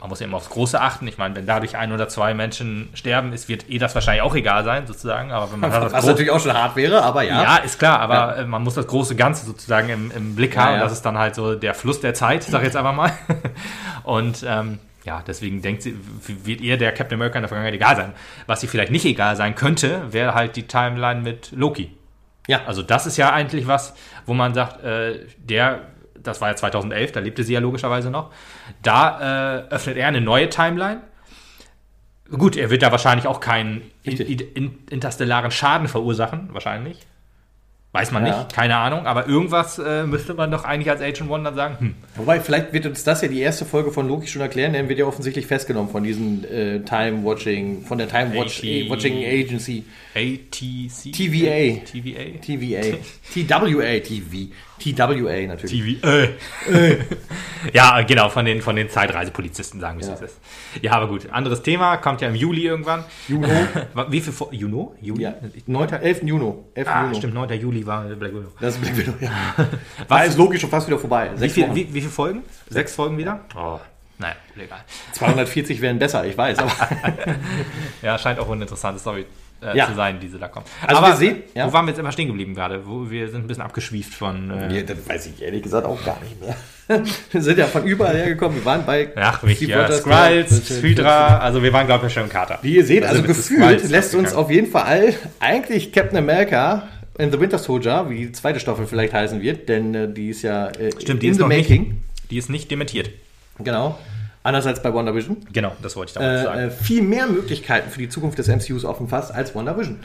Man 0.00 0.10
muss 0.10 0.20
eben 0.20 0.32
aufs 0.32 0.48
Große 0.48 0.80
achten. 0.80 1.08
Ich 1.08 1.18
meine, 1.18 1.34
wenn 1.34 1.44
dadurch 1.44 1.76
ein 1.76 1.90
oder 1.92 2.08
zwei 2.08 2.32
Menschen 2.32 2.88
sterben, 2.94 3.32
ist, 3.32 3.48
wird 3.48 3.68
ihr 3.68 3.80
das 3.80 3.96
wahrscheinlich 3.96 4.22
auch 4.22 4.34
egal 4.36 4.62
sein, 4.62 4.86
sozusagen. 4.86 5.32
Aber 5.32 5.50
wenn 5.50 5.58
man 5.58 5.72
Was 5.72 5.92
Große- 5.92 6.06
natürlich 6.06 6.30
auch 6.30 6.38
schon 6.40 6.52
hart 6.52 6.76
wäre, 6.76 7.02
aber 7.02 7.22
ja. 7.22 7.42
ja, 7.42 7.56
ist 7.56 7.80
klar, 7.80 7.98
aber 7.98 8.36
äh, 8.36 8.44
man 8.46 8.62
muss 8.62 8.74
das 8.74 8.86
große 8.86 9.16
Ganze 9.16 9.44
sozusagen 9.44 9.88
im, 9.88 10.10
im 10.12 10.36
Blick 10.36 10.54
Ja, 10.54 10.62
haben. 10.66 10.74
ja. 10.74 10.80
Das 10.80 10.92
ist 10.92 11.02
dann 11.02 11.18
halt 11.18 11.34
so 11.34 11.56
der 11.56 11.74
Fluss 11.74 12.00
der 12.00 12.14
Zeit, 12.14 12.44
sag 12.44 12.60
ich 12.60 12.66
jetzt 12.66 12.76
einfach 12.76 12.94
mal. 12.94 13.10
Und 14.04 14.44
ähm, 14.46 14.78
ja, 15.04 15.22
deswegen 15.26 15.62
denkt 15.62 15.82
sie, 15.82 15.98
wird 16.44 16.60
ihr 16.60 16.76
der 16.76 16.92
Captain 16.92 17.16
America 17.18 17.38
in 17.38 17.42
der 17.42 17.48
Vergangenheit 17.48 17.74
egal 17.74 17.96
sein. 17.96 18.12
Was 18.46 18.62
ihr 18.62 18.68
vielleicht 18.68 18.92
nicht 18.92 19.04
egal 19.04 19.34
sein 19.36 19.54
könnte, 19.54 20.02
wäre 20.12 20.34
halt 20.34 20.54
die 20.56 20.66
Timeline 20.68 21.22
mit 21.22 21.50
Loki. 21.52 21.92
Ja. 22.46 22.60
Also 22.66 22.82
das 22.82 23.06
ist 23.06 23.16
ja 23.16 23.32
eigentlich 23.32 23.66
was, 23.66 23.94
wo 24.26 24.34
man 24.34 24.54
sagt, 24.54 24.82
äh, 24.84 25.26
der, 25.38 25.80
das 26.22 26.40
war 26.40 26.48
ja 26.48 26.56
2011, 26.56 27.12
da 27.12 27.20
lebte 27.20 27.44
sie 27.44 27.54
ja 27.54 27.60
logischerweise 27.60 28.10
noch, 28.10 28.30
da 28.82 29.60
äh, 29.68 29.74
öffnet 29.74 29.96
er 29.96 30.08
eine 30.08 30.20
neue 30.20 30.48
Timeline. 30.48 31.00
Gut, 32.30 32.56
er 32.56 32.70
wird 32.70 32.82
da 32.82 32.92
wahrscheinlich 32.92 33.26
auch 33.26 33.40
keinen 33.40 33.82
in, 34.02 34.16
in, 34.18 34.78
interstellaren 34.90 35.50
Schaden 35.50 35.88
verursachen, 35.88 36.50
wahrscheinlich. 36.52 36.98
Weiß 37.92 38.12
man 38.12 38.26
Ja. 38.26 38.40
nicht, 38.40 38.52
keine 38.54 38.76
Ahnung, 38.76 39.06
aber 39.06 39.26
irgendwas 39.28 39.78
äh, 39.78 40.04
müsste 40.04 40.34
man 40.34 40.50
doch 40.50 40.64
eigentlich 40.64 40.90
als 40.90 41.00
Agent 41.00 41.30
One 41.30 41.42
dann 41.42 41.54
sagen, 41.54 41.76
hm, 41.78 41.94
Wobei, 42.16 42.38
vielleicht 42.38 42.74
wird 42.74 42.84
uns 42.84 43.02
das 43.02 43.22
ja 43.22 43.28
die 43.28 43.40
erste 43.40 43.64
Folge 43.64 43.90
von 43.92 44.06
Loki 44.06 44.26
schon 44.26 44.42
erklären, 44.42 44.74
denn 44.74 44.90
wird 44.90 44.98
ja 44.98 45.06
offensichtlich 45.06 45.46
festgenommen 45.46 45.90
von 45.90 46.04
diesen 46.04 46.44
äh, 46.44 46.80
Time-Watching, 46.80 47.86
von 47.86 47.96
der 47.96 48.08
Time-Watching 48.08 49.24
Agency. 49.24 49.84
ATC? 50.14 51.12
TVA. 51.12 51.80
TVA? 51.90 52.38
TVA. 52.42 52.98
TWA, 53.32 54.00
TV. 54.00 54.52
TWA 54.78 55.46
natürlich. 55.46 56.00
TVA. 56.00 56.28
ja, 57.72 58.00
genau, 58.02 58.28
von 58.28 58.44
den, 58.44 58.62
von 58.62 58.76
den 58.76 58.88
Zeitreisepolizisten, 58.88 59.80
sagen 59.80 59.98
wir 59.98 60.02
es 60.02 60.08
Ja. 60.08 60.20
wie 60.20 60.24
es 60.24 60.30
ist. 60.32 60.40
Ja, 60.82 60.92
aber 60.92 61.08
gut, 61.08 61.28
anderes 61.30 61.62
Thema, 61.62 61.96
kommt 61.96 62.20
ja 62.20 62.28
im 62.28 62.34
Juli 62.34 62.62
irgendwann. 62.64 63.04
Juno. 63.26 63.48
Wie 64.08 64.20
viel 64.20 64.32
vor, 64.32 64.52
Juno? 64.52 64.94
Juli? 65.00 65.22
Ja, 65.22 65.34
9, 65.66 65.88
11. 65.94 66.22
Juni. 66.22 66.54
11. 66.74 66.88
Ah, 66.88 67.02
Juni. 67.04 67.14
stimmt, 67.16 67.34
9. 67.34 67.60
Juli 67.60 67.86
war 67.86 68.04
Black 68.04 68.32
Widow. 68.32 68.52
Das 68.60 68.74
ist 68.74 68.80
Black 68.82 68.96
Widow, 68.96 69.14
ja. 69.20 69.30
Da 70.08 70.22
ist 70.22 70.36
Loki 70.38 70.58
schon 70.58 70.70
fast 70.70 70.86
wieder 70.86 70.98
vorbei. 70.98 71.30
Wie, 71.34 71.38
Sechs 71.38 71.54
viel, 71.54 71.64
Wochen. 71.64 71.74
wie, 71.74 71.94
wie 71.94 72.00
viele 72.00 72.12
Folgen? 72.12 72.42
Sechs 72.68 72.94
Folgen 72.94 73.18
wieder? 73.18 73.40
Oh, 73.56 73.78
naja, 74.18 74.34
egal. 74.56 74.80
240 75.12 75.80
wären 75.80 75.98
besser, 75.98 76.24
ich 76.26 76.36
weiß. 76.36 76.58
Aber 76.58 76.72
Ja, 78.02 78.18
scheint 78.18 78.38
auch 78.38 78.50
eine 78.50 78.62
interessante 78.62 78.98
Story 79.00 79.26
äh, 79.62 79.76
Ja. 79.76 79.86
zu 79.88 79.94
sein, 79.94 80.18
diese 80.20 80.38
da 80.38 80.48
kommt. 80.48 80.66
Also 80.86 81.02
wir 81.02 81.16
sehen- 81.16 81.42
ja. 81.54 81.66
wo 81.66 81.72
waren 81.72 81.86
wir 81.86 81.90
jetzt 81.90 81.98
immer 82.00 82.12
stehen 82.12 82.28
geblieben 82.28 82.54
gerade? 82.54 82.86
Wo, 82.86 83.10
wir 83.10 83.28
sind 83.28 83.44
ein 83.44 83.46
bisschen 83.46 83.62
abgeschwieft 83.62 84.14
von... 84.14 84.50
Äh, 84.50 84.76
ja, 84.76 84.82
das 84.82 84.96
weiß 85.08 85.26
ich 85.26 85.42
ehrlich 85.42 85.62
gesagt 85.62 85.86
auch 85.86 86.02
gar 86.04 86.18
nicht 86.20 86.40
mehr. 86.40 86.56
Wir 87.32 87.42
sind 87.42 87.58
ja 87.58 87.66
von 87.66 87.84
überall 87.84 88.16
hergekommen. 88.16 88.56
Wir 88.56 88.64
waren 88.64 88.86
bei 88.86 89.10
Ach, 89.14 89.42
mich, 89.42 89.60
ja, 89.60 89.92
Skrulls, 89.92 90.70
Hydra, 90.80 91.36
also 91.36 91.62
wir 91.62 91.70
waren, 91.74 91.86
glaube 91.86 92.06
ich, 92.06 92.14
schon 92.14 92.22
im 92.22 92.28
Kater. 92.30 92.58
Wie 92.62 92.76
ihr 92.76 92.84
seht, 92.86 93.04
also 93.04 93.20
zu 93.20 93.26
gefühlt 93.28 93.86
lässt 93.90 94.14
uns 94.14 94.32
auf 94.32 94.50
jeden 94.50 94.70
Fall 94.70 95.12
eigentlich 95.38 95.92
Captain 95.92 96.16
America 96.16 96.88
in 97.18 97.30
The 97.30 97.38
Winter 97.38 97.58
Soldier, 97.58 98.06
wie 98.08 98.16
die 98.28 98.32
zweite 98.32 98.58
Staffel 98.58 98.86
vielleicht 98.86 99.12
heißen 99.12 99.42
wird, 99.42 99.68
denn 99.68 99.94
äh, 99.94 100.08
die 100.10 100.30
ist 100.30 100.40
ja 100.40 100.68
äh, 100.68 100.90
Stimmt, 100.98 101.22
die 101.22 101.26
in 101.26 101.32
ist 101.32 101.38
the 101.40 101.44
making. 101.44 101.82
nicht, 101.88 102.30
die 102.30 102.38
ist 102.38 102.48
nicht 102.48 102.70
dementiert. 102.70 103.10
Genau. 103.58 103.98
Anders 104.48 104.66
als 104.66 104.82
bei 104.82 104.92
WandaVision. 104.92 105.36
Genau, 105.52 105.76
das 105.82 105.94
wollte 105.96 106.10
ich 106.10 106.14
damit 106.14 106.40
Äh, 106.40 106.42
sagen. 106.42 106.60
äh, 106.60 106.70
viel 106.70 107.02
mehr 107.02 107.26
Möglichkeiten 107.26 107.90
für 107.90 107.98
die 107.98 108.08
Zukunft 108.08 108.38
des 108.38 108.48
MCUs 108.48 108.84
offen 108.84 109.06
fast 109.08 109.32
als 109.34 109.54
WandaVision. 109.54 110.00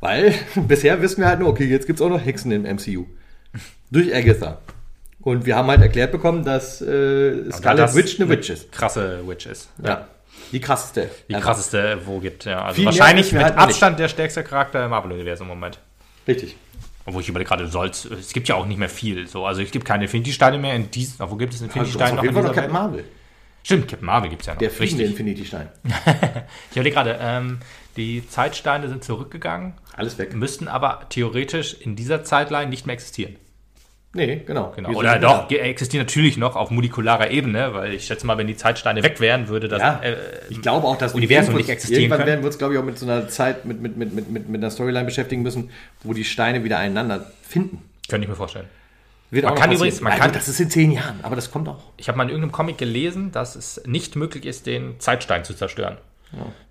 Weil 0.00 0.34
bisher 0.68 1.00
wissen 1.02 1.20
wir 1.20 1.28
halt 1.28 1.40
nur, 1.40 1.48
okay, 1.48 1.64
jetzt 1.66 1.86
gibt 1.86 2.00
es 2.00 2.04
auch 2.04 2.08
noch 2.10 2.24
Hexen 2.24 2.50
im 2.50 2.62
MCU. 2.62 3.04
Durch 3.90 4.14
Agatha. 4.14 4.58
Und 5.20 5.46
wir 5.46 5.56
haben 5.56 5.68
halt 5.68 5.80
erklärt 5.80 6.12
bekommen, 6.12 6.44
dass 6.44 6.80
äh, 6.82 7.50
Scarlet 7.52 7.84
das 7.84 7.94
Witch 7.94 8.20
eine 8.20 8.28
Witch 8.28 8.50
ist. 8.50 8.72
Krasse 8.72 9.20
Witch 9.26 9.46
ist. 9.46 9.68
Ja. 9.82 10.08
Die 10.52 10.60
krasseste. 10.60 11.08
Die 11.28 11.34
Einfach. 11.34 11.50
krasseste, 11.50 11.98
wo 12.04 12.18
gibt, 12.20 12.44
ja. 12.44 12.62
Also 12.64 12.84
wahrscheinlich 12.84 13.32
mit 13.32 13.42
halt 13.42 13.54
noch 13.56 13.62
nicht. 13.66 13.74
Abstand 13.74 13.98
der 13.98 14.08
stärkste 14.08 14.42
Charakter 14.44 14.84
im 14.84 14.90
Marvel-Universum 14.90 15.46
im 15.46 15.54
Moment. 15.54 15.78
Richtig. 16.28 16.56
Obwohl 17.06 17.22
ich 17.22 17.28
überlege 17.28 17.48
gerade, 17.48 17.66
soll's, 17.68 18.04
es 18.06 18.32
gibt 18.32 18.48
ja 18.48 18.54
auch 18.54 18.66
nicht 18.66 18.78
mehr 18.78 18.88
viel. 18.88 19.26
So. 19.26 19.44
Also 19.46 19.62
es 19.62 19.70
gibt 19.70 19.84
keine 19.84 20.04
Infinity-Steine 20.04 20.58
mehr 20.58 20.74
in 20.74 20.90
diesem. 20.90 21.16
Wo 21.30 21.36
gibt 21.36 21.52
es 21.54 21.60
Also, 21.60 21.66
Infinity-Steine 21.66 22.12
auf 22.20 22.24
noch 22.24 22.24
in 22.24 22.34
dieser 22.34 22.56
Welt? 22.56 22.72
Marvel. 22.72 23.04
Stimmt, 23.64 23.88
Captain 23.88 24.06
Marvel 24.06 24.30
gibt 24.30 24.42
es 24.42 24.46
ja 24.46 24.52
noch. 24.52 24.58
Der 24.60 24.70
fliegende. 24.70 25.04
Infinity-Stein. 25.04 25.68
Ich 26.70 26.76
überlege 26.76 26.94
gerade, 26.94 27.18
ähm, 27.20 27.58
die 27.96 28.28
Zeitsteine 28.28 28.88
sind 28.88 29.02
zurückgegangen, 29.04 29.74
Alles 29.96 30.18
weg. 30.18 30.34
müssten 30.34 30.68
aber 30.68 31.06
theoretisch 31.08 31.74
in 31.80 31.96
dieser 31.96 32.22
Zeitline 32.24 32.68
nicht 32.68 32.86
mehr 32.86 32.94
existieren. 32.94 33.36
Nee, 34.16 34.42
genau. 34.46 34.72
Genau. 34.76 34.90
Wir 34.90 34.96
Oder 34.96 35.18
doch, 35.18 35.40
da. 35.42 35.46
ge- 35.48 35.58
existieren 35.58 36.06
natürlich 36.06 36.36
noch 36.36 36.54
auf 36.54 36.70
molekularer 36.70 37.30
Ebene, 37.32 37.74
weil 37.74 37.94
ich 37.94 38.04
schätze 38.06 38.26
mal, 38.26 38.38
wenn 38.38 38.46
die 38.46 38.56
Zeitsteine 38.56 39.02
weg 39.02 39.18
wären, 39.18 39.48
würde 39.48 39.66
das. 39.66 39.80
Ja, 39.80 39.98
äh, 40.04 40.16
ich 40.50 40.60
glaube 40.62 40.86
auch, 40.86 40.96
dass 40.98 41.14
Universum 41.14 41.56
nicht 41.56 41.68
existieren 41.68 42.02
Irgendwann 42.02 42.18
können. 42.18 42.28
werden 42.28 42.42
wir 42.42 42.46
uns, 42.46 42.58
glaube 42.58 42.74
ich, 42.74 42.80
auch 42.80 42.84
mit 42.84 42.96
so 42.96 43.06
einer 43.06 43.26
Zeit, 43.28 43.64
mit, 43.64 43.80
mit, 43.80 43.96
mit, 43.96 44.12
mit, 44.14 44.30
mit, 44.30 44.48
mit 44.48 44.60
einer 44.60 44.70
Storyline 44.70 45.04
beschäftigen 45.04 45.42
müssen, 45.42 45.70
wo 46.04 46.12
die 46.12 46.22
Steine 46.24 46.62
wieder 46.62 46.78
einander 46.78 47.32
finden. 47.42 47.82
könnte 48.08 48.24
ich 48.24 48.28
mir 48.28 48.36
vorstellen. 48.36 48.66
Wird 49.34 49.44
Man 49.44 49.54
kann 49.54 49.62
passieren. 49.70 49.76
übrigens- 49.76 50.00
man 50.00 50.12
Ja, 50.12 50.18
kann- 50.18 50.32
das 50.32 50.48
ist 50.48 50.60
in 50.60 50.70
zehn 50.70 50.92
Jahren, 50.92 51.18
aber 51.22 51.34
das 51.36 51.50
kommt 51.50 51.68
auch. 51.68 51.82
Ich 51.96 52.08
habe 52.08 52.16
mal 52.16 52.24
in 52.24 52.28
irgendeinem 52.30 52.52
Comic 52.52 52.78
gelesen, 52.78 53.32
dass 53.32 53.56
es 53.56 53.82
nicht 53.84 54.14
möglich 54.16 54.46
ist, 54.46 54.66
den 54.66 55.00
Zeitstein 55.00 55.44
zu 55.44 55.54
zerstören. 55.54 55.98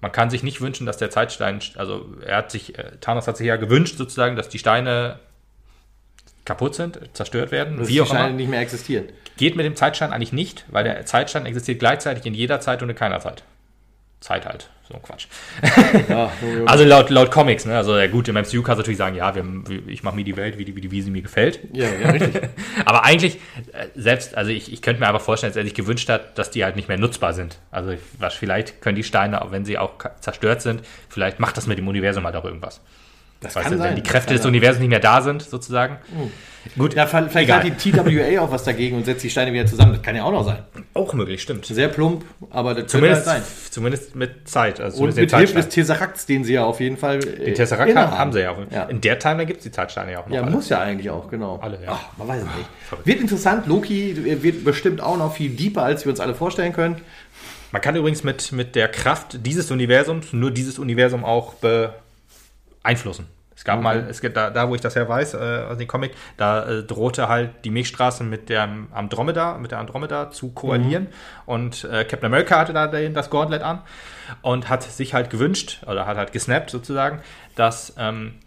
Man 0.01 0.11
kann 0.11 0.30
sich 0.30 0.43
nicht 0.43 0.59
wünschen, 0.59 0.86
dass 0.86 0.97
der 0.97 1.09
Zeitstein, 1.09 1.59
also 1.76 2.05
er 2.26 2.38
hat 2.38 2.51
sich, 2.51 2.78
äh, 2.78 2.91
Thanos 2.99 3.28
hat 3.28 3.38
sich 3.38 3.47
ja 3.47 3.55
gewünscht 3.55 3.97
sozusagen, 3.97 4.36
dass 4.36 4.49
die 4.49 4.59
Steine 4.59 5.20
kaputt 6.45 6.76
sind, 6.76 6.99
zerstört 7.14 7.51
werden, 7.51 7.78
Dass 7.78 7.88
wie 7.88 7.93
die 7.93 8.01
auch 8.01 8.05
Steine 8.07 8.28
immer. 8.30 8.36
nicht 8.38 8.49
mehr 8.49 8.59
existieren. 8.59 9.05
Geht 9.38 9.55
mit 9.55 9.66
dem 9.66 9.76
Zeitstein 9.78 10.11
eigentlich 10.11 10.34
nicht, 10.34 10.66
weil 10.70 10.84
der 10.84 11.05
Zeitstein 11.05 11.45
existiert 11.45 11.80
gleichzeitig 11.80 12.26
in 12.26 12.34
jeder 12.34 12.59
Zeit 12.59 12.84
und 12.84 12.89
in 12.89 12.95
keiner 12.95 13.20
Zeit. 13.22 13.43
Zeit 14.20 14.45
halt, 14.45 14.70
so 14.88 14.95
ein 14.95 15.01
Quatsch. 15.01 15.27
Ja, 16.09 16.31
so, 16.41 16.59
so. 16.59 16.65
Also 16.65 16.84
laut, 16.84 17.09
laut 17.09 17.31
Comics, 17.31 17.65
ne? 17.65 17.77
Also 17.77 17.97
ja 17.97 18.07
gut, 18.07 18.27
im 18.27 18.36
MCU 18.36 18.61
kannst 18.61 18.79
du 18.79 18.81
natürlich 18.81 18.97
sagen, 18.97 19.15
ja, 19.15 19.34
wir, 19.34 19.43
ich 19.88 20.03
mache 20.03 20.15
mir 20.15 20.25
die 20.25 20.36
Welt, 20.36 20.57
wie, 20.57 20.65
die, 20.65 20.75
wie, 20.75 20.81
die, 20.81 20.91
wie 20.91 21.01
sie 21.01 21.09
mir 21.09 21.21
gefällt. 21.21 21.59
ja, 21.71 21.88
ja, 21.89 22.11
richtig. 22.11 22.49
Aber 22.86 23.05
eigentlich, 23.05 23.36
äh, 23.71 23.88
selbst, 23.95 24.36
also 24.36 24.51
ich, 24.51 24.73
ich 24.73 24.81
könnte 24.81 24.99
mir 24.99 25.07
aber 25.07 25.19
vorstellen, 25.19 25.51
dass 25.51 25.57
er 25.57 25.63
sich 25.63 25.73
gewünscht 25.73 26.09
hat, 26.09 26.38
dass 26.38 26.51
die 26.51 26.63
halt 26.65 26.75
nicht 26.75 26.89
mehr 26.89 26.97
nutzbar 26.97 27.34
sind. 27.34 27.59
Also 27.71 27.93
was, 28.19 28.34
vielleicht 28.34 28.81
können 28.81 28.95
die 28.95 29.03
Steine, 29.03 29.41
auch 29.41 29.51
wenn 29.51 29.63
sie 29.63 29.77
auch 29.77 29.93
zerstört 30.19 30.61
sind, 30.61 30.81
vielleicht 31.09 31.39
macht 31.39 31.55
das 31.55 31.67
mit 31.67 31.77
dem 31.77 31.88
Universum 31.88 32.25
halt 32.25 32.36
auch 32.36 32.45
irgendwas. 32.45 32.81
Das 33.44 33.54
kann 33.54 33.72
du, 33.72 33.78
sein. 33.78 33.89
wenn 33.89 33.96
die 33.96 34.04
Kräfte 34.04 34.34
des 34.34 34.44
sein. 34.44 34.50
Universums 34.52 34.80
nicht 34.82 34.89
mehr 34.89 35.00
da 35.00 35.22
sind, 35.22 35.41
sozusagen. 35.44 35.98
Gut, 36.78 36.94
Ja, 36.94 37.06
vielleicht 37.06 37.36
Egal. 37.36 37.64
hat 37.64 37.84
die 37.86 37.91
TWA 37.91 38.39
auch 38.41 38.50
was 38.50 38.64
dagegen 38.64 38.96
und 38.96 39.06
setzt 39.06 39.22
die 39.24 39.30
Steine 39.30 39.52
wieder 39.52 39.66
zusammen. 39.66 39.91
Das 39.94 40.02
kann 40.02 40.16
ja 40.16 40.24
auch 40.24 40.32
noch 40.32 40.46
sein. 40.46 40.60
auch 40.94 41.14
möglich, 41.14 41.41
stimmt. 41.41 41.66
Sehr 41.66 41.89
plump, 41.89 42.24
aber 42.52 42.74
das 42.74 42.88
Zumindest, 42.89 43.28
halt 43.28 43.44
sein. 43.44 43.54
zumindest 43.70 44.16
mit 44.16 44.48
Zeit. 44.48 44.80
Also 44.80 45.04
Und 45.04 45.14
mit 45.16 45.36
Hilfe 45.36 45.56
des. 45.56 45.68
Tesseracts, 45.70 46.26
den 46.26 46.46
sie 46.46 46.54
ja 46.54 46.64
auf 46.64 46.80
jeden 46.80 46.96
Fall. 46.96 47.18
äh, 47.18 47.46
Den 47.46 47.56
Tesseract 47.56 47.89
innehaben. 47.89 48.12
haben, 48.12 48.18
haben 48.18 48.32
sie 48.34 48.39
ja 48.41 48.52
auch. 48.52 48.58
Ja. 48.72 48.84
In 48.84 49.02
der 49.02 49.20
Timeline 49.20 49.46
gibt 49.46 49.58
es 49.60 49.64
die 49.66 49.72
Zeitsteine 49.72 50.14
ja 50.14 50.20
auch 50.22 50.28
noch. 50.28 50.36
Ja, 50.36 50.44
alle. 50.44 50.52
muss 50.52 50.70
ja 50.70 50.80
eigentlich 50.80 51.10
auch, 51.10 51.30
genau. 51.30 51.60
Alle, 51.62 51.80
ja. 51.84 51.89
Ach, 52.00 52.18
man 52.18 52.30
weiß 52.30 52.38
es 52.44 52.46
nicht. 52.46 52.70
Verrückt. 52.88 53.08
Wird 53.08 53.20
interessant. 53.20 53.68
Loki 53.68 54.41
wird 54.41 54.64
bestimmt 54.64 55.02
auch 55.02 55.18
noch 55.18 55.36
viel 55.36 55.50
deeper, 55.50 55.84
als 55.84 56.06
wir 56.06 56.12
uns 56.12 56.22
alle 56.22 56.34
vorstellen 56.34 56.72
können. 56.72 57.02
Man 57.74 57.82
kann 57.82 57.96
übrigens 57.98 58.24
mit, 58.24 58.52
mit 58.54 58.76
der 58.76 58.88
Kraft 58.88 59.46
dieses 59.46 59.70
Universums 59.72 60.32
nur 60.32 60.52
dieses 60.52 60.80
Universum 60.80 61.26
auch 61.26 61.56
beeinflussen. 62.84 63.27
Es 63.55 63.63
gab 63.63 63.81
mal, 63.81 64.07
es 64.09 64.19
gibt 64.19 64.36
da, 64.36 64.49
da, 64.49 64.67
wo 64.67 64.75
ich 64.75 64.81
das 64.81 64.95
her 64.95 65.07
weiß, 65.07 65.36
äh, 65.36 65.65
aus 65.69 65.77
dem 65.77 65.88
Comic, 65.88 66.13
da 66.38 66.65
äh, 66.65 66.84
drohte 66.84 67.29
halt 67.29 67.63
die 67.63 67.69
Milchstraße 67.69 68.23
mit 68.23 68.49
der 68.49 68.67
Andromeda, 68.91 69.57
mit 69.59 69.71
der 69.71 69.79
Andromeda 69.79 70.31
zu 70.31 70.51
koalieren. 70.51 71.07
Und 71.45 71.84
äh, 71.84 72.03
Captain 72.03 72.25
America 72.25 72.57
hatte 72.57 72.73
da 72.73 72.88
den, 72.88 73.13
das 73.13 73.29
Gauntlet 73.29 73.61
an 73.61 73.84
und 74.41 74.69
hat 74.69 74.84
sich 74.84 75.13
halt 75.13 75.29
gewünscht, 75.29 75.84
oder 75.86 76.07
hat 76.07 76.17
halt 76.17 76.31
gesnappt 76.31 76.71
sozusagen, 76.71 77.21
dass 77.55 77.93
ähm, 77.99 78.39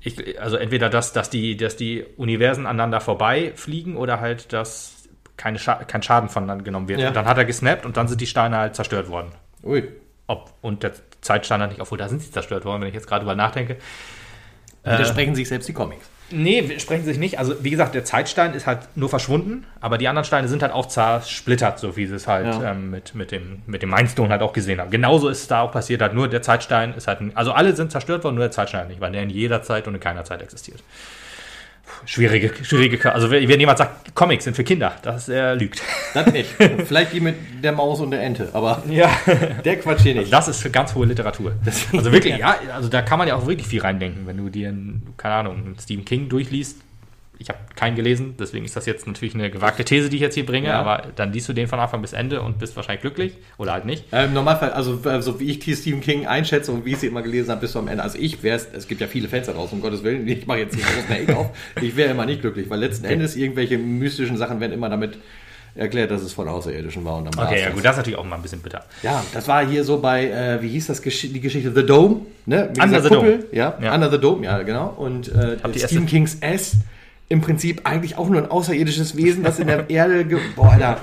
ich, 0.00 0.40
also 0.40 0.56
entweder 0.56 0.88
dass, 0.88 1.12
dass, 1.12 1.28
die, 1.30 1.56
dass 1.56 1.76
die 1.76 2.04
Universen 2.16 2.66
aneinander 2.66 3.00
vorbeifliegen 3.00 3.96
oder 3.96 4.20
halt, 4.20 4.52
dass 4.52 5.08
keine 5.36 5.58
Scha 5.58 5.84
kein 5.84 6.02
Schaden 6.02 6.28
voneinander 6.28 6.64
genommen 6.64 6.88
wird. 6.88 7.00
Ja. 7.00 7.08
Und 7.08 7.14
dann 7.14 7.26
hat 7.26 7.36
er 7.36 7.44
gesnappt 7.44 7.84
und 7.84 7.96
dann 7.96 8.06
sind 8.06 8.20
die 8.20 8.26
Steine 8.26 8.56
halt 8.56 8.76
zerstört 8.76 9.08
worden. 9.08 9.32
Ui. 9.64 9.88
Ob, 10.28 10.54
und 10.60 10.82
der 10.82 10.92
Zeitstein 11.26 11.60
hat 11.60 11.70
nicht, 11.70 11.80
obwohl 11.80 11.98
da 11.98 12.08
sind 12.08 12.22
sie 12.22 12.30
zerstört 12.30 12.64
worden, 12.64 12.80
wenn 12.82 12.88
ich 12.88 12.94
jetzt 12.94 13.06
gerade 13.06 13.20
drüber 13.20 13.34
nachdenke. 13.34 13.76
Widersprechen 14.84 15.34
sich 15.34 15.48
selbst 15.48 15.68
die 15.68 15.72
Comics. 15.72 16.06
Nee, 16.30 16.78
sprechen 16.80 17.04
sich 17.04 17.18
nicht. 17.18 17.38
Also, 17.38 17.62
wie 17.62 17.70
gesagt, 17.70 17.94
der 17.94 18.04
Zeitstein 18.04 18.52
ist 18.54 18.66
halt 18.66 18.80
nur 18.96 19.08
verschwunden, 19.08 19.64
aber 19.80 19.96
die 19.96 20.08
anderen 20.08 20.24
Steine 20.24 20.48
sind 20.48 20.62
halt 20.62 20.72
auch 20.72 20.86
zersplittert, 20.86 21.78
so 21.78 21.96
wie 21.96 22.06
sie 22.06 22.16
es 22.16 22.26
halt 22.26 22.46
Ja. 22.46 22.72
ähm, 22.72 22.90
mit, 22.90 23.14
mit, 23.14 23.30
dem, 23.30 23.62
mit 23.66 23.82
dem 23.82 23.90
Mindstone 23.90 24.30
halt 24.30 24.42
auch 24.42 24.52
gesehen 24.52 24.80
haben. 24.80 24.90
Genauso 24.90 25.28
ist 25.28 25.42
es 25.42 25.46
da 25.46 25.60
auch 25.60 25.70
passiert, 25.70 26.02
halt 26.02 26.14
nur 26.14 26.26
der 26.28 26.42
Zeitstein 26.42 26.94
ist 26.94 27.06
halt, 27.06 27.20
ein, 27.20 27.36
also 27.36 27.52
alle 27.52 27.76
sind 27.76 27.92
zerstört 27.92 28.24
worden, 28.24 28.34
nur 28.34 28.44
der 28.44 28.50
Zeitstein 28.50 28.88
nicht, 28.88 29.00
weil 29.00 29.12
der 29.12 29.22
in 29.22 29.30
jeder 29.30 29.62
Zeit 29.62 29.86
und 29.86 29.94
in 29.94 30.00
keiner 30.00 30.24
Zeit 30.24 30.42
existiert. 30.42 30.82
Schwierige, 32.04 32.52
schwierige, 32.62 33.12
also 33.12 33.30
wenn 33.30 33.60
jemand 33.60 33.78
sagt, 33.78 34.14
Comics 34.14 34.44
sind 34.44 34.54
für 34.54 34.64
Kinder, 34.64 34.94
das 35.02 35.28
er 35.28 35.54
lügt. 35.56 35.82
Das 36.14 36.32
nicht. 36.32 36.50
Vielleicht 36.86 37.12
die 37.12 37.20
mit 37.20 37.36
der 37.62 37.72
Maus 37.72 38.00
und 38.00 38.10
der 38.10 38.22
Ente, 38.22 38.48
aber 38.52 38.82
Ja. 38.88 39.10
der 39.64 39.76
Quatsch 39.78 40.02
hier 40.02 40.14
nicht. 40.14 40.32
Das 40.32 40.48
ist 40.48 40.72
ganz 40.72 40.94
hohe 40.94 41.06
Literatur. 41.06 41.52
Also 41.92 42.12
wirklich, 42.12 42.36
ja, 42.38 42.56
also 42.74 42.88
da 42.88 43.02
kann 43.02 43.18
man 43.18 43.28
ja 43.28 43.34
auch 43.36 43.46
wirklich 43.46 43.66
viel 43.66 43.80
reindenken, 43.80 44.26
wenn 44.26 44.36
du 44.36 44.48
dir, 44.48 44.68
einen, 44.68 45.14
keine 45.16 45.34
Ahnung, 45.34 45.54
einen 45.56 45.76
Stephen 45.80 46.04
King 46.04 46.28
durchliest. 46.28 46.78
Ich 47.38 47.48
habe 47.50 47.58
keinen 47.74 47.96
gelesen, 47.96 48.34
deswegen 48.40 48.64
ist 48.64 48.76
das 48.76 48.86
jetzt 48.86 49.06
natürlich 49.06 49.34
eine 49.34 49.50
gewagte 49.50 49.84
These, 49.84 50.08
die 50.08 50.16
ich 50.16 50.22
jetzt 50.22 50.34
hier 50.34 50.46
bringe, 50.46 50.68
Ja. 50.68 50.80
aber 50.80 51.02
dann 51.16 51.32
liest 51.32 51.48
du 51.48 51.52
den 51.52 51.66
von 51.68 51.78
Anfang 51.78 52.00
bis 52.00 52.14
Ende 52.14 52.40
und 52.40 52.58
bist 52.58 52.74
wahrscheinlich 52.76 53.02
glücklich 53.02 53.34
oder 53.58 53.72
halt 53.72 53.84
nicht. 53.84 54.10
Äh, 54.12 54.24
Im 54.24 54.32
Normalfall, 54.32 54.70
also, 54.70 54.98
also 55.04 55.38
wie 55.38 55.50
ich 55.50 55.58
die 55.58 55.74
Stephen 55.76 56.00
King 56.00 56.26
einschätze 56.26 56.72
und 56.72 56.84
wie 56.86 56.92
ich 56.92 56.98
sie 56.98 57.08
immer 57.08 57.20
gelesen 57.22 57.50
habe, 57.50 57.60
bis 57.60 57.72
zum 57.72 57.88
Ende. 57.88 58.02
Also 58.02 58.18
ich 58.18 58.42
wäre 58.42 58.56
es, 58.56 58.66
es 58.72 58.88
gibt 58.88 59.00
ja 59.02 59.06
viele 59.06 59.28
Fans 59.28 59.46
da 59.46 59.52
draußen, 59.52 59.76
um 59.76 59.82
Gottes 59.82 60.02
Willen, 60.02 60.26
ich 60.26 60.46
mache 60.46 60.60
jetzt 60.60 60.74
nicht 60.76 60.86
groß 60.86 61.14
Ecke 61.16 61.36
auf. 61.36 61.50
Ich 61.82 61.94
wäre 61.96 62.10
immer 62.10 62.24
nicht 62.24 62.40
glücklich, 62.40 62.70
weil 62.70 62.80
letzten 62.80 63.04
Endes 63.04 63.36
irgendwelche 63.36 63.76
mystischen 63.76 64.38
Sachen 64.38 64.58
werden 64.60 64.72
immer 64.72 64.88
damit 64.88 65.18
erklärt, 65.74 66.10
dass 66.10 66.22
es 66.22 66.32
von 66.32 66.48
Außerirdischen 66.48 67.04
war. 67.04 67.18
Und 67.18 67.26
dann 67.36 67.46
Okay, 67.46 67.60
ja 67.60 67.68
gut, 67.68 67.84
das 67.84 67.92
ist 67.92 67.96
natürlich 67.98 68.18
auch 68.18 68.24
mal 68.24 68.36
ein 68.36 68.42
bisschen 68.42 68.60
bitter. 68.60 68.82
Ja, 69.02 69.22
das 69.34 69.46
war 69.46 69.66
hier 69.66 69.84
so 69.84 69.98
bei, 70.00 70.26
äh, 70.30 70.62
wie 70.62 70.68
hieß 70.68 70.86
das, 70.86 71.02
Gesch 71.02 71.20
die 71.20 71.38
Geschichte 71.40 71.70
The 71.74 71.84
Dome, 71.84 72.20
ne? 72.46 72.70
Mit 72.74 72.82
Under 72.82 73.02
the 73.02 73.08
Kuppel, 73.10 73.32
Dome. 73.40 73.44
Ja, 73.52 73.76
Ja. 73.82 73.94
Under 73.94 74.10
the 74.10 74.18
Dome, 74.18 74.42
ja, 74.46 74.62
genau. 74.62 74.94
Und 74.96 75.28
äh, 75.28 75.58
Stephen 75.78 76.06
Kings 76.06 76.38
S 76.40 76.76
im 77.28 77.40
Prinzip 77.40 77.80
eigentlich 77.84 78.16
auch 78.18 78.28
nur 78.28 78.40
ein 78.42 78.50
außerirdisches 78.50 79.16
Wesen, 79.16 79.42
das 79.42 79.58
in 79.58 79.66
der 79.66 79.88
Erde, 79.90 80.24
boah, 80.54 80.72
Alter. 80.72 80.98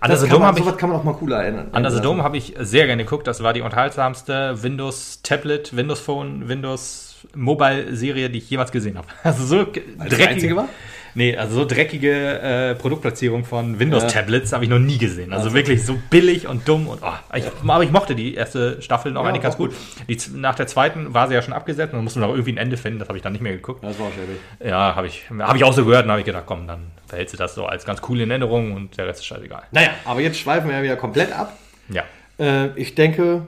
Kann 0.00 0.10
Dome 0.30 0.38
man, 0.38 0.48
hab 0.48 0.58
ich- 0.58 0.64
sowas 0.64 0.78
kann 0.78 0.88
man 0.88 0.98
auch 0.98 1.04
mal 1.04 1.12
cooler 1.12 1.42
erinnern. 1.42 1.68
Under 1.74 1.90
the 1.90 2.00
Dome 2.00 2.22
habe 2.22 2.36
ich 2.38 2.54
sehr 2.58 2.86
gerne 2.86 3.04
geguckt. 3.04 3.26
Das 3.26 3.42
war 3.42 3.52
die 3.52 3.60
unterhaltsamste 3.60 4.62
Windows 4.62 5.20
Tablet, 5.22 5.76
Windows 5.76 6.00
Phone, 6.00 6.48
Windows 6.48 7.16
Mobile 7.34 7.94
Serie, 7.94 8.30
die 8.30 8.38
ich 8.38 8.48
jemals 8.48 8.72
gesehen 8.72 8.96
habe. 8.96 9.06
Also 9.22 9.44
so 9.44 9.66
Weil 9.98 10.26
einzige 10.26 10.56
war? 10.56 10.68
Nee, 11.14 11.36
also 11.36 11.54
so 11.54 11.64
dreckige 11.64 12.40
äh, 12.40 12.74
Produktplatzierung 12.74 13.44
von 13.44 13.78
Windows 13.78 14.02
Ja. 14.04 14.08
Tablets 14.08 14.52
habe 14.52 14.64
ich 14.64 14.70
noch 14.70 14.78
nie 14.78 14.98
gesehen. 14.98 15.32
Also 15.32 15.52
wirklich 15.54 15.84
so 15.84 15.98
billig 16.10 16.46
und 16.46 16.66
dumm 16.68 16.86
und 16.88 17.00
oh, 17.02 17.36
ich, 17.36 17.44
aber 17.66 17.82
ich 17.84 17.90
mochte 17.90 18.14
die 18.14 18.34
erste 18.34 18.80
Staffel 18.82 19.12
noch 19.12 19.22
Ja, 19.24 19.28
eigentlich 19.30 19.42
ganz 19.42 19.54
auch 19.54 19.58
gut. 19.58 19.74
Die, 20.08 20.18
nach 20.34 20.54
der 20.54 20.66
zweiten 20.66 21.12
war 21.14 21.28
sie 21.28 21.34
ja 21.34 21.42
schon 21.42 21.54
abgesetzt 21.54 21.92
und 21.92 21.98
dann 21.98 22.04
mussten 22.04 22.20
wir 22.20 22.26
noch 22.26 22.34
irgendwie 22.34 22.52
ein 22.52 22.58
Ende 22.58 22.76
finden. 22.76 22.98
Das 22.98 23.08
habe 23.08 23.18
ich 23.18 23.22
dann 23.22 23.32
nicht 23.32 23.42
mehr 23.42 23.52
geguckt. 23.52 23.82
Das 23.82 23.98
war 23.98 24.08
schäbig. 24.12 24.40
Ja, 24.64 24.94
habe 24.94 25.06
ich, 25.06 25.24
hab 25.38 25.56
ich 25.56 25.64
auch 25.64 25.72
so 25.72 25.84
gehört 25.84 26.04
und 26.04 26.10
habe 26.10 26.20
ich 26.20 26.26
gedacht, 26.26 26.44
komm, 26.46 26.66
dann 26.66 26.92
verhältst 27.06 27.34
du 27.34 27.38
das 27.38 27.54
so 27.54 27.66
als 27.66 27.84
ganz 27.84 28.00
coole 28.00 28.26
Erinnerung 28.26 28.72
und 28.74 28.96
der 28.96 29.06
Rest 29.06 29.20
ist 29.20 29.26
scheißegal. 29.26 29.62
Naja, 29.72 29.90
aber 30.04 30.20
jetzt 30.20 30.38
schweifen 30.38 30.68
wir 30.68 30.76
ja 30.76 30.82
wieder 30.82 30.96
komplett 30.96 31.32
ab. 31.32 31.56
Ja. 31.88 32.04
Äh, 32.38 32.68
ich 32.76 32.94
denke, 32.94 33.46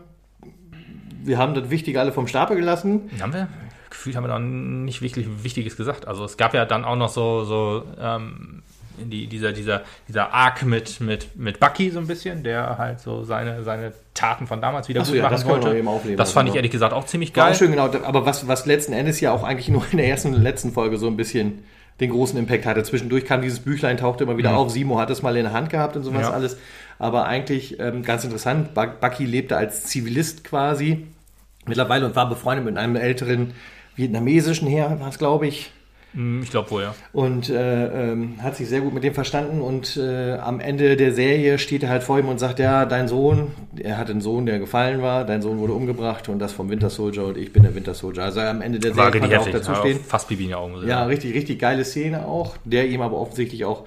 wir 1.25 1.39
haben 1.39 1.55
das 1.55 1.71
Wichtige 1.71 2.01
alle 2.01 2.13
vom 2.13 2.27
Stapel 2.27 2.57
gelassen. 2.57 3.11
Haben 3.21 3.33
wir? 3.33 3.49
Gefühlt 3.93 4.17
haben 4.17 4.25
wir 4.25 4.29
noch 4.29 4.39
nicht 4.39 5.03
wirklich 5.03 5.27
Wichtiges 5.45 5.77
gesagt. 5.77 6.09
Also 6.09 6.25
es 6.25 6.37
gab 6.37 6.55
ja 6.55 6.65
dann 6.65 6.85
auch 6.85 6.97
noch 6.97 7.11
so, 7.11 7.45
so 7.45 7.85
ähm, 8.01 8.63
die, 8.99 9.27
dieser, 9.27 9.53
dieser, 9.53 9.83
dieser 10.09 10.33
Arc 10.33 10.65
mit, 10.65 11.01
mit, 11.01 11.37
mit 11.37 11.61
Bucky 11.61 11.91
so 11.91 11.99
ein 11.99 12.07
bisschen, 12.07 12.43
der 12.43 12.79
halt 12.79 13.01
so 13.01 13.23
seine, 13.25 13.63
seine 13.65 13.93
Taten 14.15 14.47
von 14.47 14.61
damals 14.61 14.89
wieder 14.89 15.05
so, 15.05 15.13
gut 15.13 15.19
ja, 15.19 15.23
machen 15.25 15.33
das 15.35 15.45
wollte. 15.47 15.77
eben 15.77 15.89
aufnehmen. 15.89 16.17
das 16.17 16.33
fand 16.33 16.49
ich 16.49 16.53
Also, 16.53 16.57
ehrlich 16.59 16.71
gesagt 16.73 16.93
auch 16.93 17.05
ziemlich 17.07 17.35
War 17.37 17.45
geil. 17.45 17.53
auch 17.53 17.59
schön, 17.59 17.71
genau. 17.71 17.91
Aber 18.05 18.25
was, 18.27 18.49
was 18.49 18.67
letzten 18.67 18.93
Endes 18.93 19.21
ja 19.21 19.33
auch 19.33 19.43
eigentlich 19.45 19.69
nur 19.71 19.85
in 19.91 19.99
der 19.99 20.09
ersten 20.09 20.35
und 20.35 20.43
letzten 20.43 20.73
Folge 20.73 20.97
so 20.99 21.07
ein 21.07 21.17
bisschen 21.17 21.65
den 22.01 22.11
großen 22.11 22.39
Impact 22.39 22.65
hatte. 22.67 22.83
Zwischendurch 22.83 23.25
kam 23.27 23.43
dieses 23.43 23.61
Büchlein, 23.61 23.97
tauchte 23.99 24.25
immer 24.25 24.37
wieder 24.39 24.57
auf. 24.57 24.71
Simo 24.71 24.99
hat 24.99 25.11
es 25.11 25.23
mal 25.23 25.37
in 25.37 25.45
der 25.45 25.53
Hand 25.53 25.69
gehabt 25.71 25.95
und 25.97 26.03
sowas 26.03 26.23
Ja. 26.23 26.31
alles. 26.33 26.57
Aber 26.99 27.27
eigentlich 27.27 27.79
ähm, 27.81 28.03
ganz 28.03 28.25
interessant. 28.25 28.75
Bu- 28.75 28.87
Bucky 29.01 29.25
lebte 29.27 29.57
als 29.57 29.85
Zivilist 29.85 30.43
quasi 30.45 31.07
mittlerweile 31.67 32.07
und 32.07 32.17
war 32.17 32.29
befreundet 32.29 32.65
mit 32.65 32.77
einem 32.77 32.97
älteren 32.97 33.53
vietnamesischen 33.97 34.69
Heer, 34.69 34.97
war 35.01 35.09
es 35.09 35.19
glaube 35.19 35.47
ich. 35.47 35.71
Hm, 36.15 36.43
Ich 36.43 36.51
glaube 36.51 36.71
wohl, 36.71 36.83
ja. 36.83 36.95
und 37.15 37.49
äh, 37.49 38.13
ähm, 38.13 38.35
hat 38.43 38.55
sich 38.57 38.69
sehr 38.69 38.83
gut 38.83 38.93
mit 38.93 39.03
dem 39.03 39.15
verstanden 39.15 39.63
und 39.63 39.97
äh, 39.97 40.35
am 40.35 40.61
Ende 40.61 40.95
der 40.99 41.15
Serie 41.15 41.59
steht 41.59 41.83
er 41.85 41.89
halt 41.89 42.03
vor 42.03 42.19
ihm 42.19 42.29
und 42.29 42.39
sagt, 42.39 42.59
ja, 42.59 42.85
dein 42.85 43.09
Sohn, 43.09 43.53
er 43.83 43.97
hat 43.97 44.11
einen 44.11 44.21
Sohn, 44.21 44.45
der 44.45 44.59
gefallen 44.59 45.01
war, 45.01 45.25
dein 45.25 45.41
Sohn 45.41 45.59
wurde 45.59 45.73
umgebracht 45.73 46.29
und 46.29 46.39
das 46.39 46.53
vom 46.53 46.69
Winter 46.69 46.91
Soldier 46.91 47.25
und 47.25 47.39
ich 47.39 47.51
bin 47.55 47.63
der 47.63 47.75
Winter 47.75 47.95
Soldier. 47.95 48.25
Also 48.25 48.41
am 48.41 48.61
Ende 48.61 48.79
der 48.79 48.95
War 48.95 49.07
Serie 49.11 49.23
richtig 49.23 49.31
kann 49.31 49.33
er 49.33 49.41
auch 49.41 49.51
dazu 49.51 49.75
stehen. 49.75 50.01
Fast 50.07 50.29
Bibi 50.29 50.43
in 50.45 50.49
die 50.51 50.55
Augen. 50.55 50.87
Ja, 50.87 51.03
richtig, 51.07 51.33
richtig 51.35 51.59
geile 51.59 51.83
Szene 51.83 52.27
auch, 52.27 52.57
der 52.65 52.87
ihm 52.89 53.01
aber 53.01 53.17
offensichtlich 53.17 53.65
auch 53.65 53.85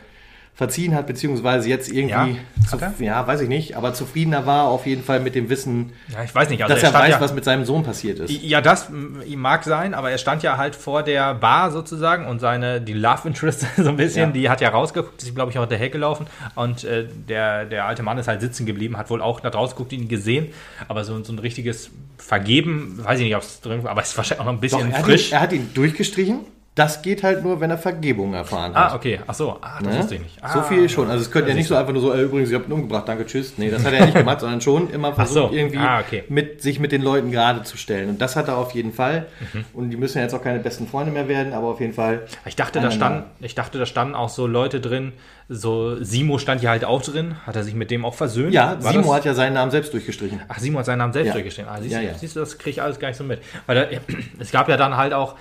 verziehen 0.58 0.96
hat, 0.96 1.06
beziehungsweise 1.06 1.68
jetzt 1.68 1.92
irgendwie, 1.92 2.12
Ja? 2.12 2.28
zu, 2.70 2.80
Hat 2.80 2.98
ja, 3.02 3.28
weiß 3.28 3.42
ich 3.42 3.50
nicht, 3.50 3.76
aber 3.76 3.94
zufriedener 3.94 4.46
war 4.46 4.70
auf 4.70 4.86
jeden 4.86 5.04
Fall 5.04 5.20
mit 5.20 5.36
dem 5.36 5.50
Wissen, 5.50 5.92
ja, 6.08 6.24
ich 6.24 6.34
weiß 6.34 6.50
nicht. 6.50 6.64
Also 6.64 6.74
dass 6.74 6.82
er 6.84 6.92
er 6.92 6.94
weiß, 7.02 7.10
ja, 7.12 7.20
was 7.20 7.34
mit 7.34 7.44
seinem 7.44 7.66
Sohn 7.66 7.84
passiert 7.84 8.20
ist. 8.20 8.32
Ja, 8.42 8.62
das 8.62 8.88
mag 9.36 9.66
sein, 9.66 9.94
aber 9.94 10.12
er 10.12 10.18
stand 10.18 10.44
ja 10.44 10.56
halt 10.58 10.74
vor 10.78 11.04
der 11.04 11.34
Bar 11.36 11.72
sozusagen 11.72 12.26
und 12.26 12.40
seine, 12.40 12.80
die 12.80 12.94
Love 12.94 13.28
Interest 13.28 13.66
so 13.78 13.90
ein 13.90 13.98
bisschen, 13.98 14.28
Ja. 14.28 14.32
die 14.32 14.50
hat 14.50 14.62
ja 14.62 14.70
rausgeguckt, 14.70 15.22
ist, 15.22 15.36
glaube 15.36 15.52
ich, 15.52 15.58
auch 15.58 15.64
hinterher 15.64 15.90
gelaufen 15.90 16.26
und 16.56 16.86
äh, 16.86 17.06
der, 17.28 17.66
der 17.66 17.86
alte 17.86 18.02
Mann 18.04 18.18
ist 18.18 18.30
halt 18.30 18.40
sitzen 18.40 18.66
geblieben, 18.66 18.96
hat 18.98 19.10
wohl 19.10 19.22
auch 19.22 19.42
da 19.42 19.50
draußen 19.50 19.76
geguckt, 19.76 19.92
ihn 19.92 20.08
gesehen, 20.08 20.48
aber 20.88 21.04
so, 21.04 21.22
so 21.22 21.34
ein 21.34 21.40
richtiges 21.40 21.92
Vergeben, 22.18 22.98
weiß 23.04 23.20
ich 23.20 23.26
nicht, 23.26 23.36
ob 23.36 23.42
es 23.42 23.60
drin 23.60 23.84
war, 23.84 23.92
aber 23.92 24.02
es 24.02 24.10
ist 24.12 24.18
wahrscheinlich 24.18 24.40
auch 24.42 24.46
noch 24.46 24.54
ein 24.54 24.56
Doch, 24.56 24.62
bisschen 24.62 24.92
er, 24.92 24.98
hat 25.00 25.06
frisch. 25.06 25.28
ihn, 25.28 25.34
er 25.34 25.42
hat 25.42 25.52
ihn 25.52 25.70
durchgestrichen. 25.74 26.40
Das 26.76 27.02
geht 27.02 27.24
halt 27.24 27.42
nur, 27.42 27.62
wenn 27.62 27.72
er 27.72 27.78
Vergebung 27.78 28.34
erfahren 28.34 28.76
hat. 28.76 28.92
ah, 28.92 28.96
okay, 28.96 29.22
ach 29.26 29.34
so, 29.34 29.58
ah, 29.62 29.80
das 29.82 29.94
Ne? 29.94 30.00
wusste 30.00 30.16
ich 30.16 30.22
nicht. 30.22 30.38
Ah, 30.42 30.52
so 30.52 30.62
viel 30.62 30.90
schon. 30.90 31.10
Also 31.10 31.22
es 31.24 31.32
könnte 31.32 31.50
ja 31.52 31.56
nicht 31.56 31.68
so 31.68 31.76
einfach 31.76 31.94
nur 31.94 32.02
so, 32.02 32.12
äh, 32.14 32.22
übrigens, 32.22 32.52
ihr 32.52 32.58
habt 32.58 32.68
ihn 32.68 32.74
umgebracht, 32.74 33.08
danke, 33.08 33.26
tschüss. 33.26 33.54
Nee, 33.58 33.70
das 33.72 33.86
hat 33.86 33.94
er 33.94 34.06
nicht 34.06 34.18
gemacht, 34.18 34.42
sondern 34.42 34.60
schon 34.60 34.90
immer 34.90 35.14
versucht, 35.14 35.52
so. 35.52 35.56
irgendwie 35.56 35.78
Ah, 35.78 36.02
okay. 36.02 36.26
mit, 36.28 36.62
sich 36.62 36.82
mit 36.82 36.92
den 36.92 37.02
Leuten 37.02 37.32
gerade 37.32 37.64
zu 37.64 37.78
stellen. 37.78 38.10
Und 38.10 38.20
das 38.22 38.36
hat 38.36 38.50
er 38.50 38.58
auf 38.58 38.72
jeden 38.72 38.92
Fall. 38.92 39.26
Mhm. 39.54 39.64
Und 39.74 39.90
die 39.90 39.96
müssen 39.96 40.18
ja 40.18 40.26
jetzt 40.26 40.34
auch 40.34 40.44
keine 40.44 40.60
besten 40.60 40.86
Freunde 40.86 41.14
mehr 41.14 41.30
werden, 41.30 41.54
aber 41.54 41.68
auf 41.68 41.80
jeden 41.80 41.94
Fall. 41.94 42.24
Ich 42.46 42.58
dachte, 42.58 42.74
da 42.82 42.90
Einander. 42.90 42.96
stand, 42.98 43.26
ich 43.40 43.56
dachte, 43.56 43.80
da 43.80 43.86
standen 43.86 44.14
auch 44.14 44.28
so 44.28 44.46
Leute 44.46 44.82
drin, 44.82 45.14
so 45.48 45.96
Simo 46.04 46.40
stand 46.40 46.62
ja 46.62 46.72
halt 46.72 46.84
auch 46.84 47.02
drin, 47.02 47.36
hat 47.48 47.56
er 47.56 47.64
sich 47.64 47.74
mit 47.76 47.90
dem 47.90 48.04
auch 48.04 48.16
versöhnt? 48.16 48.54
Ja, 48.54 48.84
War 48.84 48.92
Simo 48.92 49.04
das- 49.06 49.14
hat 49.14 49.26
ja 49.26 49.34
seinen 49.34 49.54
Namen 49.54 49.72
selbst 49.72 49.94
durchgestrichen. 49.94 50.42
Ach, 50.50 50.60
Simon 50.60 50.80
hat 50.80 50.88
seinen 50.88 50.98
Namen 50.98 51.14
selbst 51.14 51.28
Ja. 51.28 51.34
durchgestellt. 51.36 51.70
Ah, 51.72 51.78
siehst, 51.80 51.94
Ja, 51.94 52.00
du, 52.02 52.06
ja. 52.08 52.14
siehst 52.16 52.36
du, 52.36 52.42
das 52.42 52.58
kriege 52.58 52.72
ich 52.72 52.82
alles 52.82 53.00
gar 53.00 53.08
nicht 53.08 53.18
so 53.18 53.24
mit. 53.24 53.40
Weil 53.66 53.76
da, 53.76 53.98
es 54.40 54.52
gab 54.52 54.68
ja 54.68 54.76
dann 54.76 54.98
halt 54.98 55.14
auch 55.14 55.36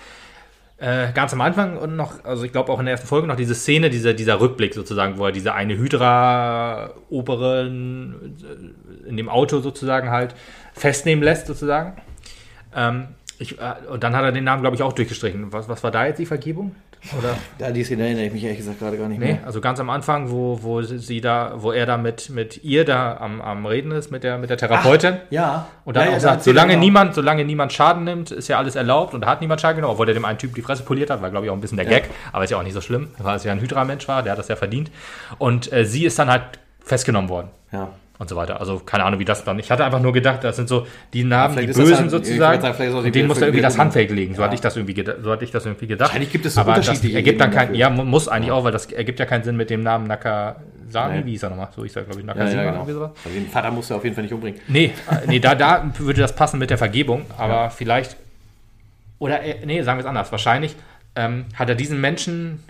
äh, 0.84 1.12
ganz 1.14 1.32
am 1.32 1.40
Anfang 1.40 1.78
und 1.78 1.96
noch, 1.96 2.22
also 2.24 2.44
ich 2.44 2.52
glaube 2.52 2.70
auch 2.70 2.78
in 2.78 2.84
der 2.84 2.92
ersten 2.92 3.08
Folge 3.08 3.26
noch 3.26 3.36
diese 3.36 3.54
Szene, 3.54 3.88
dieser, 3.88 4.12
dieser 4.12 4.38
Rückblick 4.38 4.74
sozusagen, 4.74 5.16
wo 5.16 5.24
er 5.24 5.32
diese 5.32 5.54
eine 5.54 5.78
Hydra-Oberin 5.78 8.36
äh, 8.42 9.08
in 9.08 9.16
dem 9.16 9.30
Auto 9.30 9.60
sozusagen 9.60 10.10
halt 10.10 10.34
festnehmen 10.74 11.24
lässt 11.24 11.46
sozusagen. 11.46 11.94
Ähm, 12.76 13.06
ich, 13.38 13.58
äh, 13.58 13.76
und 13.90 14.04
dann 14.04 14.14
hat 14.14 14.24
er 14.24 14.32
den 14.32 14.44
Namen, 14.44 14.60
glaube 14.60 14.76
ich, 14.76 14.82
auch 14.82 14.92
durchgestrichen. 14.92 15.54
Was, 15.54 15.70
was 15.70 15.82
war 15.82 15.90
da 15.90 16.04
jetzt 16.04 16.18
die 16.18 16.26
Vergebung? 16.26 16.76
Oder? 17.18 17.36
Da 17.58 17.70
die 17.70 17.84
Szene 17.84 18.04
erinnere 18.04 18.24
ich 18.26 18.32
mich 18.32 18.42
ehrlich 18.44 18.58
gesagt 18.58 18.78
gerade 18.78 18.96
gar 18.96 19.08
nicht 19.08 19.18
Nee, 19.20 19.34
mehr. 19.34 19.38
also 19.46 19.60
ganz 19.60 19.78
am 19.78 19.90
Anfang, 19.90 20.30
wo, 20.30 20.58
wo 20.62 20.80
sie 20.82 21.20
da, 21.20 21.52
wo 21.56 21.70
er 21.72 21.84
da 21.86 21.96
mit, 21.98 22.30
mit 22.30 22.64
ihr 22.64 22.84
da 22.84 23.16
am, 23.18 23.40
am 23.42 23.66
Reden 23.66 23.90
ist, 23.92 24.10
mit 24.10 24.24
der, 24.24 24.38
mit 24.38 24.48
der 24.50 24.56
Therapeutin. 24.56 25.16
Ja. 25.30 25.66
Und 25.84 25.96
dann 25.96 26.04
ja, 26.04 26.10
auch 26.10 26.14
ja, 26.14 26.20
sagt, 26.20 26.44
solange 26.44 26.74
mal. 26.74 26.80
niemand, 26.80 27.14
solange 27.14 27.44
niemand 27.44 27.72
Schaden 27.72 28.04
nimmt, 28.04 28.30
ist 28.30 28.48
ja 28.48 28.56
alles 28.58 28.74
erlaubt 28.74 29.12
und 29.14 29.20
da 29.20 29.26
hat 29.26 29.40
niemand 29.42 29.60
Schaden 29.60 29.76
genommen, 29.76 29.92
obwohl 29.92 30.08
er 30.08 30.14
dem 30.14 30.24
einen 30.24 30.38
Typ 30.38 30.54
die 30.54 30.62
Fresse 30.62 30.82
poliert 30.82 31.10
hat, 31.10 31.20
war 31.20 31.30
glaube 31.30 31.46
ich 31.46 31.50
auch 31.50 31.54
ein 31.56 31.60
bisschen 31.60 31.76
der 31.76 31.86
Gag, 31.86 32.08
aber 32.32 32.44
ist 32.44 32.50
ja 32.50 32.58
auch 32.58 32.62
nicht 32.62 32.72
so 32.74 32.80
schlimm, 32.80 33.08
weil 33.18 33.36
es 33.36 33.44
ja 33.44 33.52
ein 33.52 33.60
Hydra-Mensch 33.60 34.08
war, 34.08 34.22
der 34.22 34.32
hat 34.32 34.38
das 34.38 34.48
ja 34.48 34.56
verdient. 34.56 34.90
Und 35.38 35.72
äh, 35.72 35.84
sie 35.84 36.04
ist 36.06 36.18
dann 36.18 36.30
halt 36.30 36.42
festgenommen 36.82 37.28
worden 37.28 37.48
Ja. 37.72 37.88
Und 38.18 38.28
so 38.28 38.36
weiter. 38.36 38.60
Also 38.60 38.78
keine 38.78 39.04
Ahnung, 39.04 39.18
wie 39.18 39.24
das 39.24 39.42
dann. 39.44 39.58
Ich 39.58 39.70
hatte 39.70 39.84
einfach 39.84 40.00
nur 40.00 40.12
gedacht, 40.12 40.44
das 40.44 40.56
sind 40.56 40.68
so 40.68 40.86
die 41.12 41.24
Namen, 41.24 41.56
die 41.56 41.64
ist 41.64 41.76
Bösen 41.76 41.94
halt- 41.96 42.04
ich 42.06 42.10
sozusagen. 42.12 42.60
sagen, 42.62 42.82
ist 42.84 42.94
Und 42.94 43.14
denen 43.14 43.26
muss 43.28 43.38
er 43.38 43.48
irgendwie 43.48 43.62
das 43.62 43.76
Handfake 43.76 44.12
legen. 44.14 44.34
So 44.34 44.40
Ja. 44.40 44.46
hatte 44.46 44.54
ich 44.54 44.60
das 44.60 44.76
irgendwie 44.76 44.94
gedacht. 44.94 45.16
So 45.22 45.30
hatte 45.32 45.44
ich 45.44 45.50
das 45.50 45.66
irgendwie 45.66 45.86
gedacht. 45.88 46.08
Wahrscheinlich 46.10 46.30
gibt 46.30 46.46
es 46.46 46.54
so 46.54 46.60
Aber 46.60 46.74
das 46.74 46.86
ergibt 46.88 47.40
dann 47.40 47.50
Ebenen 47.50 47.66
kein, 47.68 47.74
ja, 47.74 47.90
mu- 47.90 48.04
muss 48.04 48.28
eigentlich 48.28 48.52
auch, 48.52 48.62
weil 48.64 48.72
das 48.72 48.86
ergibt 48.86 49.18
ja 49.18 49.26
keinen 49.26 49.42
Sinn 49.42 49.56
mit 49.56 49.68
dem 49.70 49.82
Namen 49.82 50.06
Nakasami. 50.06 50.58
Nein. 50.92 51.26
Wie 51.26 51.30
hieß 51.32 51.42
er 51.42 51.50
nochmal? 51.50 51.68
So 51.74 51.82
hieß 51.82 51.96
er, 51.96 52.02
glaube 52.04 52.20
ich, 52.20 52.26
Ja, 52.26 52.34
Nakasima. 52.34 52.62
ja, 52.62 52.70
genau. 52.70 52.84
sowas. 52.86 53.10
Also 53.24 53.36
den 53.38 53.48
Vater 53.48 53.70
musst 53.72 53.90
du 53.90 53.94
auf 53.96 54.04
jeden 54.04 54.14
Fall 54.14 54.22
nicht 54.24 54.32
umbringen. 54.34 54.60
Nee, 54.68 54.92
äh, 55.10 55.26
nee 55.26 55.40
da, 55.40 55.54
da 55.56 55.84
würde 55.98 56.20
das 56.20 56.34
passen 56.36 56.58
mit 56.60 56.70
der 56.70 56.78
Vergebung, 56.78 57.22
aber 57.36 57.70
vielleicht, 57.70 58.16
oder 59.18 59.42
äh, 59.42 59.56
nee, 59.66 59.82
sagen 59.82 59.98
wir 59.98 60.02
es 60.02 60.08
anders, 60.08 60.30
wahrscheinlich 60.30 60.76
ähm, 61.16 61.46
hat 61.54 61.68
er 61.68 61.74
diesen 61.74 62.00
Menschen 62.00 62.62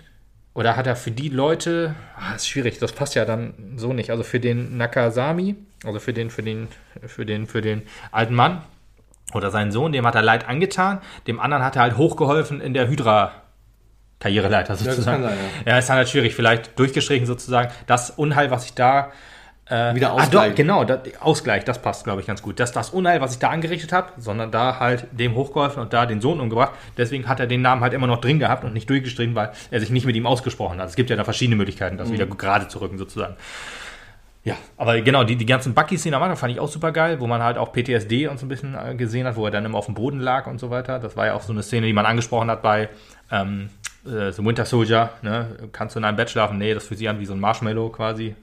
oder 0.55 0.77
hat 0.77 0.87
er 0.87 0.95
für 0.95 1.11
die 1.11 1.29
Leute, 1.29 1.93
ah, 2.15 2.33
ist 2.33 2.47
schwierig, 2.47 2.79
das 2.79 2.93
passt 2.93 3.13
ja 3.13 3.25
dann 3.25 3.53
so 3.75 3.93
nicht, 3.93 4.09
also 4.09 4.23
für 4.23 4.39
den 4.39 4.77
Nakasami, 4.77 5.55
also 5.83 5.99
für 5.99 6.13
den, 6.13 6.31
für 6.31 6.41
den, 6.41 6.69
für 7.05 7.25
den, 7.25 7.45
für 7.45 7.61
den 7.61 7.83
alten 8.11 8.33
Mann 8.33 8.63
oder 9.33 9.51
seinen 9.51 9.71
Sohn, 9.71 9.91
dem 9.91 10.07
hat 10.07 10.15
er 10.15 10.21
Leid 10.21 10.47
angetan, 10.47 11.01
dem 11.27 11.41
anderen 11.41 11.63
hat 11.63 11.75
er 11.75 11.83
halt 11.83 11.97
hochgeholfen 11.97 12.61
in 12.61 12.73
der 12.73 12.87
Hydra 12.87 13.33
Karriereleiter 14.19 14.77
sozusagen. 14.77 15.23
kann 15.23 15.35
sein, 15.35 15.37
ja. 15.65 15.77
ist 15.77 15.89
dann 15.89 15.97
halt 15.97 16.09
schwierig, 16.09 16.33
vielleicht 16.33 16.79
durchgestrichen 16.79 17.27
sozusagen. 17.27 17.71
Das 17.85 18.09
Unheil, 18.09 18.49
was 18.49 18.65
ich 18.65 18.73
da 18.73 19.11
Wieder 19.67 20.09
Ah, 20.11 20.13
ausgleichen. 20.13 20.49
doch, 20.51 20.55
genau, 20.55 20.83
das, 20.83 20.99
Ausgleich, 21.21 21.63
das 21.63 21.81
passt, 21.81 22.03
glaube 22.03 22.21
ich, 22.21 22.27
ganz 22.27 22.43
gut. 22.43 22.59
Das 22.59 22.71
das 22.71 22.91
Unheil, 22.91 23.19
was 23.19 23.33
ich 23.33 23.39
da 23.39 23.49
angerichtet 23.49 23.91
habe, 23.91 24.09
sondern 24.17 24.51
da 24.51 24.79
halt 24.79 25.07
dem 25.11 25.33
hochgeholfen 25.33 25.81
und 25.81 25.91
da 25.91 26.05
den 26.05 26.21
Sohn 26.21 26.39
umgebracht. 26.39 26.73
Deswegen 26.97 27.27
hat 27.27 27.39
er 27.39 27.47
den 27.47 27.63
Namen 27.63 27.81
halt 27.81 27.93
immer 27.93 28.05
noch 28.05 28.21
drin 28.21 28.37
gehabt 28.37 28.63
und 28.63 28.73
nicht 28.73 28.87
durchgestrichen, 28.89 29.33
weil 29.33 29.51
er 29.71 29.79
sich 29.79 29.89
nicht 29.89 30.05
mit 30.05 30.15
ihm 30.15 30.27
ausgesprochen 30.27 30.79
hat. 30.79 30.87
Es 30.89 30.95
gibt 30.95 31.09
ja 31.09 31.15
da 31.15 31.23
verschiedene 31.23 31.55
Möglichkeiten, 31.55 31.97
das 31.97 32.11
wieder 32.11 32.27
gerade 32.27 32.67
zu 32.67 32.79
rücken, 32.79 32.99
sozusagen. 32.99 33.35
Ja, 34.43 34.53
aber 34.77 35.01
genau, 35.01 35.23
die, 35.23 35.35
die 35.35 35.47
ganzen 35.47 35.73
Bucky-Szenen 35.73 36.13
am 36.13 36.21
Anfang 36.21 36.37
fand 36.37 36.53
ich 36.53 36.59
auch 36.59 36.67
super 36.69 36.91
geil, 36.91 37.19
wo 37.19 37.25
man 37.25 37.41
halt 37.41 37.57
auch 37.57 37.73
PTSD 37.73 38.27
und 38.27 38.39
so 38.39 38.45
ein 38.45 38.49
bisschen 38.49 38.75
äh, 38.75 38.93
gesehen 38.93 39.25
hat, 39.25 39.35
wo 39.35 39.45
er 39.45 39.49
dann 39.51 39.65
immer 39.65 39.79
auf 39.79 39.87
dem 39.87 39.95
Boden 39.95 40.19
lag 40.19 40.45
und 40.45 40.59
so 40.59 40.69
weiter. 40.69 40.99
Das 40.99 41.17
war 41.17 41.25
ja 41.25 41.33
auch 41.33 41.41
so 41.41 41.51
eine 41.51 41.63
Szene, 41.63 41.87
die 41.87 41.93
man 41.93 42.05
angesprochen 42.05 42.51
hat 42.51 42.61
bei 42.61 42.89
ähm, 43.31 43.71
äh, 44.05 44.31
so 44.31 44.45
Winter 44.45 44.65
Soldier. 44.65 45.09
Ne? 45.23 45.47
Kannst 45.71 45.95
du 45.95 45.99
in 45.99 46.05
einem 46.05 46.17
Bett 46.17 46.29
schlafen? 46.29 46.59
Nee, 46.59 46.75
das 46.75 46.85
fühlt 46.85 46.99
sich 46.99 47.09
an 47.09 47.19
wie 47.19 47.25
so 47.25 47.33
ein 47.33 47.39
Marshmallow 47.39 47.89
quasi. 47.89 48.35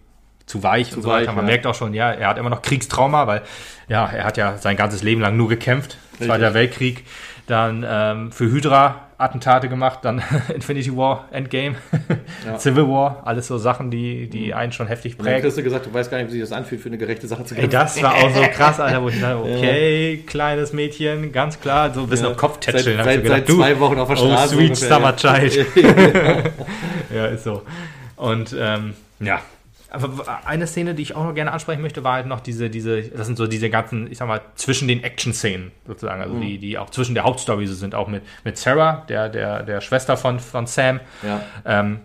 Zu 0.47 0.63
weich 0.63 0.95
und 0.97 1.03
so 1.03 1.09
weich, 1.09 1.23
weiter. 1.23 1.33
Man 1.33 1.45
ja. 1.47 1.51
merkt 1.53 1.67
auch 1.67 1.75
schon, 1.75 1.95
ja, 1.95 2.11
er 2.13 2.29
hat 2.29 2.39
immer 2.39 2.51
noch 2.51 2.63
Kriegstrauma, 2.63 3.27
weil 3.27 3.43
ja, 3.89 4.07
er 4.07 4.25
hat 4.25 4.37
ja 4.37 4.59
sein 4.59 4.77
ganzes 4.77 5.03
Leben 5.03 5.21
lang 5.21 5.37
nur 5.37 5.49
gekämpft. 5.49 5.97
Zweiter 6.21 6.55
Weltkrieg, 6.55 7.05
dann 7.47 7.85
ähm, 7.89 8.33
für 8.33 8.45
Hydra 8.45 9.09
Attentate 9.19 9.69
gemacht, 9.69 10.01
dann 10.03 10.21
Infinity 10.55 10.97
War, 10.97 11.27
Endgame, 11.31 11.77
Ja. 12.47 12.59
Civil 12.59 12.89
War, 12.89 13.23
alles 13.25 13.47
so 13.47 13.57
Sachen, 13.59 13.91
die, 13.91 14.29
die 14.29 14.53
einen 14.53 14.73
schon 14.73 14.89
heftig 14.89 15.13
Und 15.13 15.19
dann 15.21 15.27
prägen. 15.27 15.43
kriegst 15.43 15.59
du 15.59 15.63
gesagt, 15.63 15.87
du 15.87 15.95
weißt 15.95 16.11
gar 16.11 16.19
nicht, 16.19 16.29
wie 16.29 16.33
sich 16.33 16.41
das 16.41 16.51
anfühlt, 16.53 16.81
für 16.81 16.89
eine 16.89 16.99
gerechte 16.99 17.27
Sache 17.29 17.45
zu 17.45 17.55
Ey, 17.55 17.63
kämpfen. 17.63 17.79
das 17.79 18.03
war 18.03 18.15
auch 18.15 18.31
so 18.35 18.43
krass, 18.53 18.81
Alter, 18.81 19.03
wo 19.03 19.09
ich 19.09 19.21
dachte, 19.21 19.37
okay, 19.39 20.25
kleines 20.27 20.73
Mädchen, 20.73 21.31
ganz 21.33 21.61
klar, 21.61 21.93
so 21.95 22.01
ein 22.01 22.09
bisschen 22.09 22.27
Ja. 22.27 22.33
auf 22.33 22.37
Kopf 22.37 22.59
tätscheln. 22.59 22.97
Seit- 22.97 22.99
hab 22.99 23.07
ich 23.07 23.15
seit- 23.15 23.23
gedacht, 23.23 23.43
seit 23.47 23.57
zwei 23.57 23.81
Wochen 23.81 23.99
auf 24.01 24.09
der 24.09 24.19
Oh, 24.19 24.27
Straße 24.27 24.55
sweet 24.57 24.71
ungefähr, 24.71 24.89
summer 24.89 25.15
ja. 25.17 25.39
child. 25.49 25.67
ja, 27.15 27.27
ist 27.27 27.45
so. 27.45 27.63
Und 28.17 28.55
ähm, 28.59 28.95
ja. 29.21 29.41
Aber 29.93 30.47
eine 30.47 30.67
Szene, 30.67 30.95
die 30.95 31.03
ich 31.03 31.15
auch 31.15 31.25
noch 31.25 31.35
gerne 31.35 31.53
ansprechen 31.53 31.83
möchte, 31.83 32.03
war 32.03 32.15
halt 32.15 32.27
noch 32.27 32.41
diese, 32.41 32.71
diese, 32.71 33.03
das 33.03 33.27
sind 33.27 33.37
so 33.37 33.47
diese 33.47 33.69
ganzen, 33.69 34.11
ich 34.11 34.17
sag 34.19 34.27
mal, 34.27 34.41
zwischen 34.55 34.89
den 34.89 35.05
Action-Szenen 35.05 35.71
sozusagen, 35.87 36.23
also 36.23 36.41
die, 36.41 36.57
die 36.59 36.79
auch 36.79 36.89
zwischen 36.91 37.15
der 37.15 37.25
Hauptstory 37.25 37.67
so 37.67 37.75
sind, 37.75 37.95
auch 37.95 38.09
mit, 38.09 38.23
mit 38.45 38.57
Sarah, 38.57 39.05
der, 39.09 39.29
der, 39.29 39.63
der 39.65 39.81
Schwester 39.83 40.17
von, 40.17 40.41
von 40.41 40.67
Sam, 40.67 41.01
Ja. 41.23 41.43
ähm, 41.67 42.01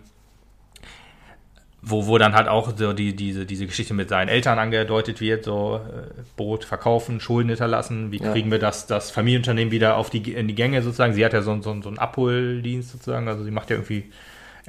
wo, 1.80 2.06
wo 2.06 2.18
dann 2.18 2.34
halt 2.34 2.48
auch 2.48 2.76
so 2.76 2.92
die, 2.92 3.14
diese, 3.14 3.46
diese 3.46 3.66
Geschichte 3.66 3.94
mit 3.94 4.08
seinen 4.08 4.28
Eltern 4.28 4.58
angedeutet 4.58 5.20
wird, 5.20 5.44
so 5.44 5.76
äh, 5.82 6.22
Boot 6.36 6.64
verkaufen, 6.64 7.20
Schulden 7.20 7.48
hinterlassen, 7.50 8.10
wie 8.10 8.20
Ja. 8.20 8.32
kriegen 8.32 8.50
wir 8.50 8.58
das, 8.58 8.86
das 8.86 9.10
Familienunternehmen 9.10 9.70
wieder 9.70 9.96
auf 9.96 10.10
die, 10.10 10.32
in 10.32 10.48
die 10.48 10.54
Gänge 10.56 10.82
sozusagen. 10.82 11.14
Sie 11.14 11.24
hat 11.24 11.32
ja 11.32 11.40
so, 11.40 11.54
so, 11.62 11.80
so 11.80 11.88
einen 11.88 11.98
Abholdienst 11.98 12.90
sozusagen, 12.90 13.28
also 13.28 13.44
sie 13.44 13.52
macht 13.52 13.70
ja 13.70 13.76
irgendwie 13.76 14.10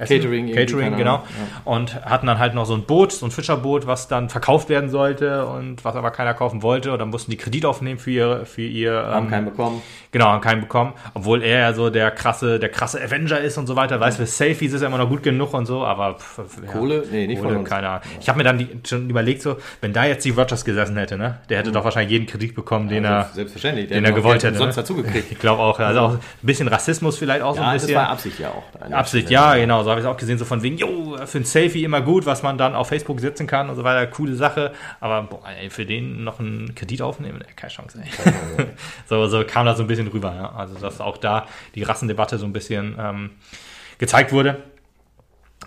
Essen, 0.00 0.16
Catering 0.20 0.52
Catering, 0.54 0.96
genau. 0.96 1.14
Ahnung, 1.16 1.26
Und 1.64 2.04
hatten 2.04 2.26
dann 2.26 2.38
halt 2.38 2.54
noch 2.54 2.64
so 2.66 2.74
ein 2.74 2.82
Boot, 2.84 3.12
so 3.12 3.26
ein 3.26 3.30
Fischerboot, 3.30 3.86
was 3.86 4.08
dann 4.08 4.28
verkauft 4.28 4.68
werden 4.68 4.90
sollte 4.90 5.46
und 5.46 5.84
was 5.84 5.94
aber 5.96 6.10
keiner 6.10 6.34
kaufen 6.34 6.62
wollte. 6.62 6.92
Und 6.92 6.98
dann 6.98 7.10
mussten 7.10 7.30
die 7.30 7.36
Kredit 7.36 7.64
aufnehmen 7.64 7.98
für 7.98 8.10
ihr, 8.10 8.46
für 8.46 8.62
ihr 8.62 8.92
Haben 8.94 9.26
ähm, 9.26 9.30
keinen 9.30 9.44
bekommen. 9.46 9.82
Genau, 10.12 10.26
haben 10.26 10.40
keinen 10.40 10.60
bekommen. 10.62 10.94
Obwohl 11.14 11.42
er 11.42 11.60
ja 11.60 11.72
so 11.72 11.90
der 11.90 12.10
krasse, 12.10 12.58
der 12.58 12.68
krasse 12.70 13.00
Avenger 13.00 13.38
ist 13.40 13.58
und 13.58 13.66
so 13.66 13.76
weiter. 13.76 14.00
Weiß, 14.00 14.16
für 14.16 14.26
Selfies 14.26 14.72
ist 14.72 14.80
er 14.82 14.88
immer 14.88 14.98
noch 14.98 15.08
gut 15.08 15.22
genug 15.22 15.54
und 15.54 15.66
so, 15.66 15.84
aber 15.84 16.14
pff, 16.14 16.38
ja, 16.64 16.72
Kohle? 16.72 17.04
Nee, 17.10 17.26
nicht 17.26 17.38
von 17.38 17.48
Kohle, 17.48 17.60
uns. 17.60 17.68
keine 17.68 17.88
Ahnung. 17.88 18.02
Ich 18.20 18.28
habe 18.28 18.38
mir 18.38 18.44
dann 18.44 18.58
die, 18.58 18.68
schon 18.86 19.08
überlegt, 19.08 19.42
so, 19.42 19.56
wenn 19.80 19.92
da 19.92 20.04
jetzt 20.04 20.22
Steve 20.22 20.40
Rogers 20.40 20.64
gesessen 20.64 20.96
hätte, 20.96 21.16
ne, 21.16 21.38
der 21.48 21.58
hätte 21.58 21.70
doch 21.72 21.84
wahrscheinlich 21.84 22.10
jeden 22.12 22.26
Kredit 22.26 22.54
bekommen, 22.54 22.88
den 22.88 23.04
er, 23.04 23.30
Selbstverständlich. 23.32 23.88
Den 23.88 24.04
er 24.04 24.12
gewollt 24.12 24.42
hätte. 24.42 24.56
Sonst 24.58 24.76
ne? 24.76 24.82
dazu 24.82 24.94
gekriegt. 24.96 25.26
Ich 25.30 25.38
glaube 25.38 25.62
auch. 25.62 25.78
Also 25.78 26.00
auch 26.00 26.10
ein 26.14 26.18
bisschen 26.42 26.66
Rassismus 26.68 27.16
vielleicht 27.18 27.42
auch 27.42 27.54
so 27.54 27.60
Ja, 27.60 27.68
ein 27.68 27.74
das 27.74 27.82
bisschen. 27.82 27.96
war 27.96 28.08
Absicht 28.08 28.38
ja 28.38 28.48
auch. 28.50 28.92
Absicht, 28.92 29.30
ja, 29.30 29.54
genau, 29.54 29.82
so 29.84 29.89
habe 29.90 30.00
ich 30.00 30.06
es 30.06 30.10
auch 30.10 30.16
gesehen, 30.16 30.38
so 30.38 30.44
von 30.44 30.62
wegen, 30.62 30.76
jo, 30.76 31.16
für 31.26 31.38
ein 31.38 31.44
Selfie 31.44 31.84
immer 31.84 32.00
gut, 32.00 32.26
was 32.26 32.42
man 32.42 32.58
dann 32.58 32.74
auf 32.74 32.88
Facebook 32.88 33.20
setzen 33.20 33.46
kann 33.46 33.68
und 33.68 33.76
so 33.76 33.84
weiter, 33.84 34.06
coole 34.06 34.34
Sache, 34.34 34.72
aber 35.00 35.22
boah, 35.22 35.42
ey, 35.60 35.70
für 35.70 35.86
den 35.86 36.24
noch 36.24 36.40
einen 36.40 36.74
Kredit 36.74 37.02
aufnehmen, 37.02 37.42
ey, 37.46 37.54
keine 37.54 37.72
Chance, 37.72 38.02
ey. 38.02 38.66
so, 39.08 39.26
so 39.26 39.44
kam 39.44 39.66
das 39.66 39.76
so 39.76 39.84
ein 39.84 39.86
bisschen 39.86 40.08
rüber, 40.08 40.34
ja. 40.34 40.52
also 40.52 40.74
dass 40.74 41.00
auch 41.00 41.18
da 41.18 41.46
die 41.74 41.82
Rassendebatte 41.82 42.38
so 42.38 42.46
ein 42.46 42.52
bisschen 42.52 42.96
ähm, 42.98 43.30
gezeigt 43.98 44.32
wurde. 44.32 44.62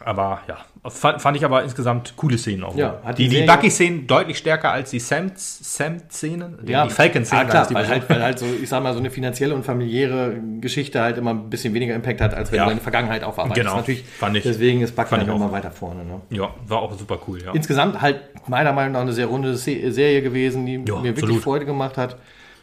Aber 0.05 0.41
ja, 0.47 0.57
fand, 0.89 1.21
fand 1.21 1.37
ich 1.37 1.45
aber 1.45 1.63
insgesamt 1.63 2.13
coole 2.15 2.37
Szenen 2.37 2.63
auch. 2.63 2.75
Ja, 2.75 2.99
die 3.17 3.27
die 3.27 3.43
Bucky-Szenen 3.43 4.07
deutlich 4.07 4.37
stärker 4.37 4.71
als 4.71 4.89
die 4.91 4.99
Sam-Szenen, 4.99 6.57
die, 6.63 6.71
Ja, 6.71 6.85
die 6.85 6.89
Falcon-Szenen. 6.93 7.45
ah, 7.47 7.49
klar, 7.49 7.67
weil 7.73 7.87
halt, 7.87 8.09
weil 8.09 8.21
halt 8.21 8.39
so, 8.39 8.45
ich 8.45 8.69
sag 8.69 8.83
mal, 8.83 8.93
so 8.93 8.99
eine 8.99 9.09
finanzielle 9.09 9.55
und 9.55 9.63
familiäre 9.63 10.35
Geschichte 10.61 11.01
halt 11.01 11.17
immer 11.17 11.31
ein 11.31 11.49
bisschen 11.49 11.73
weniger 11.73 11.95
Impact 11.95 12.21
hat, 12.21 12.33
als 12.33 12.51
wenn 12.51 12.57
Ja. 12.57 12.63
du 12.65 12.69
deine 12.71 12.81
Vergangenheit 12.81 13.23
aufarbeitest. 13.23 13.65
Genau, 13.65 13.77
Natürlich, 13.77 14.03
fand 14.03 14.37
ich- 14.37 14.43
deswegen 14.43 14.81
ist 14.81 14.95
Bucky 14.95 15.15
dann 15.15 15.29
auch. 15.29 15.35
immer 15.35 15.51
weiter 15.51 15.71
vorne. 15.71 16.03
Ne? 16.05 16.21
ja, 16.29 16.49
war 16.67 16.79
auch 16.81 16.97
super 16.97 17.19
cool, 17.27 17.41
ja. 17.43 17.51
Insgesamt 17.53 18.01
halt 18.01 18.19
meiner 18.47 18.73
Meinung 18.73 18.93
nach 18.93 19.01
eine 19.01 19.13
sehr 19.13 19.27
runde 19.27 19.55
Se 19.55 19.91
Serie 19.91 20.21
gewesen, 20.21 20.65
die 20.65 20.73
Ja, 20.73 20.79
mir 20.97 21.03
wirklich 21.03 21.23
absolut. 21.23 21.43
Freude 21.43 21.65
gemacht 21.65 21.97
hat. 21.97 22.17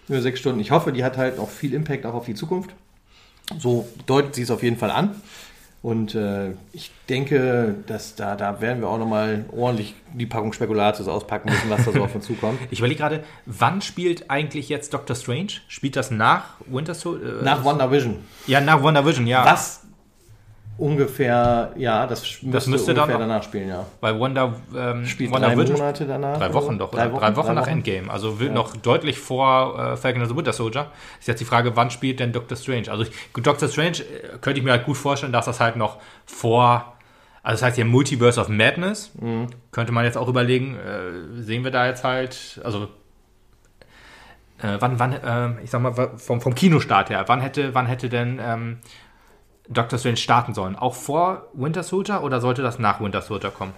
Nur 0.08 0.20
sechs 0.20 0.40
Stunden. 0.40 0.60
Ich 0.60 0.70
hoffe, 0.72 0.92
die 0.92 1.04
hat 1.04 1.16
halt 1.16 1.38
auch 1.38 1.48
viel 1.48 1.72
Impact 1.74 2.04
auch 2.04 2.14
auf 2.14 2.26
die 2.26 2.34
Zukunft. 2.34 2.70
So 3.58 3.88
deutet 4.06 4.34
sie 4.34 4.42
es 4.42 4.50
auf 4.50 4.62
jeden 4.62 4.76
Fall 4.76 4.90
an. 4.90 5.14
Und 5.82 6.14
äh, 6.14 6.50
ich 6.72 6.90
denke, 7.08 7.76
dass 7.86 8.14
da, 8.14 8.36
da 8.36 8.60
werden 8.60 8.82
wir 8.82 8.88
auch 8.88 8.98
nochmal 8.98 9.46
ordentlich 9.50 9.94
die 10.12 10.26
Packung 10.26 10.52
Spekulatius 10.52 11.08
auspacken 11.08 11.48
müssen, 11.50 11.70
was 11.70 11.86
da 11.86 11.92
so 11.92 12.02
auf 12.02 12.14
uns 12.14 12.26
zukommt. 12.26 12.58
Ich 12.70 12.80
überlege 12.80 13.00
gerade, 13.00 13.24
wann 13.46 13.80
spielt 13.80 14.30
eigentlich 14.30 14.68
jetzt 14.68 14.92
Doctor 14.92 15.16
Strange? 15.16 15.52
Spielt 15.68 15.96
das 15.96 16.10
nach 16.10 16.56
Winter 16.66 16.94
Soldier? 16.94 17.40
Nach 17.42 17.64
WandaVision. 17.64 18.18
Ja, 18.46 18.60
nach 18.60 18.82
WandaVision, 18.82 19.26
ja. 19.26 19.44
Was 19.44 19.82
ungefähr, 20.80 21.72
ja, 21.76 22.06
das 22.06 22.42
müsste, 22.42 22.70
müsste 22.70 22.94
dann 22.94 23.02
ungefähr 23.04 23.16
auch- 23.16 23.20
danach 23.28 23.42
spielen, 23.42 23.68
ja. 23.68 23.86
Weil 24.00 24.18
Wonder, 24.18 24.54
ähm, 24.74 25.04
Spielt 25.04 25.30
drei 25.30 25.36
WandaVision 25.42 25.78
Monate 25.78 26.06
danach. 26.06 26.38
Drei 26.38 26.54
Wochen 26.54 26.78
doch, 26.78 26.92
oder? 26.92 27.08
Drei 27.08 27.36
Wochen, 27.36 27.54
nach 27.54 27.66
Endgame. 27.66 28.10
Also 28.10 28.40
will 28.40 28.50
noch 28.50 28.74
deutlich 28.76 29.18
vor 29.18 29.78
äh, 29.78 29.96
Falcon 29.96 30.22
and 30.22 30.30
the 30.30 30.36
Winter 30.36 30.52
Soldier. 30.52 30.86
Ist 31.18 31.28
jetzt 31.28 31.40
die 31.40 31.44
Frage, 31.44 31.76
wann 31.76 31.90
spielt 31.90 32.18
denn 32.18 32.32
Doctor 32.32 32.56
Strange? 32.56 32.90
Also 32.90 33.04
ich, 33.04 33.10
Doctor 33.42 33.68
Strange 33.68 33.98
äh, 33.98 34.38
könnte 34.40 34.58
ich 34.58 34.64
mir 34.64 34.72
halt 34.72 34.86
gut 34.86 34.96
vorstellen, 34.96 35.32
dass 35.32 35.44
das 35.44 35.60
halt 35.60 35.76
noch 35.76 35.98
vor, 36.24 36.96
also 37.42 37.54
das 37.60 37.62
heißt 37.62 37.76
hier 37.76 37.84
Multiverse 37.84 38.40
of 38.40 38.48
Madness. 38.48 39.12
Mhm. 39.20 39.48
Könnte 39.72 39.92
man 39.92 40.04
jetzt 40.04 40.16
auch 40.16 40.28
überlegen, 40.28 40.76
äh, 40.76 41.42
sehen 41.42 41.62
wir 41.62 41.70
da 41.70 41.86
jetzt 41.86 42.04
halt, 42.04 42.60
also 42.64 42.88
äh, 44.62 44.76
wann, 44.78 44.98
wann, 44.98 45.12
äh, 45.12 45.62
ich 45.62 45.70
sag 45.70 45.80
mal, 45.82 45.92
vom, 46.16 46.40
vom 46.40 46.54
Kinostart 46.54 47.10
her, 47.10 47.24
wann 47.26 47.40
hätte, 47.40 47.74
wann 47.74 47.86
hätte 47.86 48.08
denn 48.08 48.40
ähm, 48.42 48.78
Doctor 49.70 49.98
Strange 49.98 50.16
starten 50.16 50.52
sollen? 50.52 50.76
Auch 50.76 50.94
vor 50.94 51.48
Winter 51.54 51.82
Soldier 51.82 52.22
oder 52.22 52.40
sollte 52.40 52.60
das 52.62 52.78
nach 52.78 53.00
Winter 53.00 53.22
Soldier 53.22 53.50
kommen? 53.50 53.72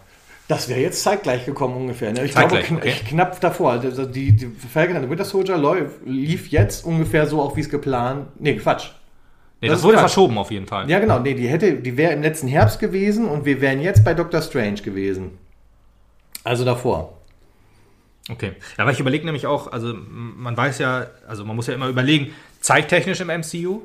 Das 0.49 0.69
wäre 0.69 0.81
jetzt 0.81 1.03
zeitgleich 1.03 1.47
gekommen 1.47 1.77
ungefähr. 1.77 2.13
Ne? 2.13 2.25
Ich 2.25 2.33
Zeitgleich, 2.33 2.67
glaube, 2.67 2.83
okay. 2.83 2.95
knapp 3.09 3.41
davor. 3.41 3.73
Also 3.73 4.07
die, 4.07 4.33
die 4.33 4.47
Falcon 4.47 4.97
and 4.97 5.05
the 5.05 5.11
Winter 5.11 5.25
Soldier 5.25 5.57
lief 6.05 6.49
jetzt 6.49 6.85
ungefähr 6.85 7.27
so, 7.27 7.41
auch 7.41 7.57
wie 7.57 7.61
es 7.61 7.71
geplant. 7.71 8.27
Nee, 8.39 8.57
Quatsch. 8.57 8.89
Nee, 9.61 9.69
Das 9.69 9.79
das, 9.79 9.85
wurde 9.85 9.95
Quatsch. 9.95 10.03
verschoben 10.11 10.39
auf 10.39 10.51
jeden 10.51 10.67
Fall. 10.67 10.91
Ja, 10.91 10.99
genau. 10.99 11.21
Nee, 11.21 11.35
die 11.35 11.47
hätte, 11.47 11.75
die 11.75 11.97
wäre 11.97 12.13
im 12.13 12.23
letzten 12.23 12.49
Herbst 12.49 12.81
gewesen 12.81 13.27
und 13.27 13.45
wir 13.45 13.61
wären 13.61 13.81
jetzt 13.81 14.05
bei 14.05 14.15
Doctor 14.15 14.43
Strange 14.43 14.83
gewesen. 14.83 15.39
Also 16.43 16.65
davor. 16.65 17.19
Okay. 18.31 18.53
Ja, 18.77 18.85
aber 18.85 18.93
ich 18.93 19.01
überlege 19.01 19.25
nämlich 19.25 19.47
auch, 19.47 19.73
also 19.73 19.95
man 19.95 20.57
weiß 20.57 20.79
ja, 20.79 21.07
also 21.29 21.45
man 21.45 21.55
muss 21.57 21.67
ja 21.67 21.75
immer 21.75 21.89
überlegen, 21.89 22.33
zeittechnisch 22.61 23.21
im 23.21 23.29
MCU 23.29 23.83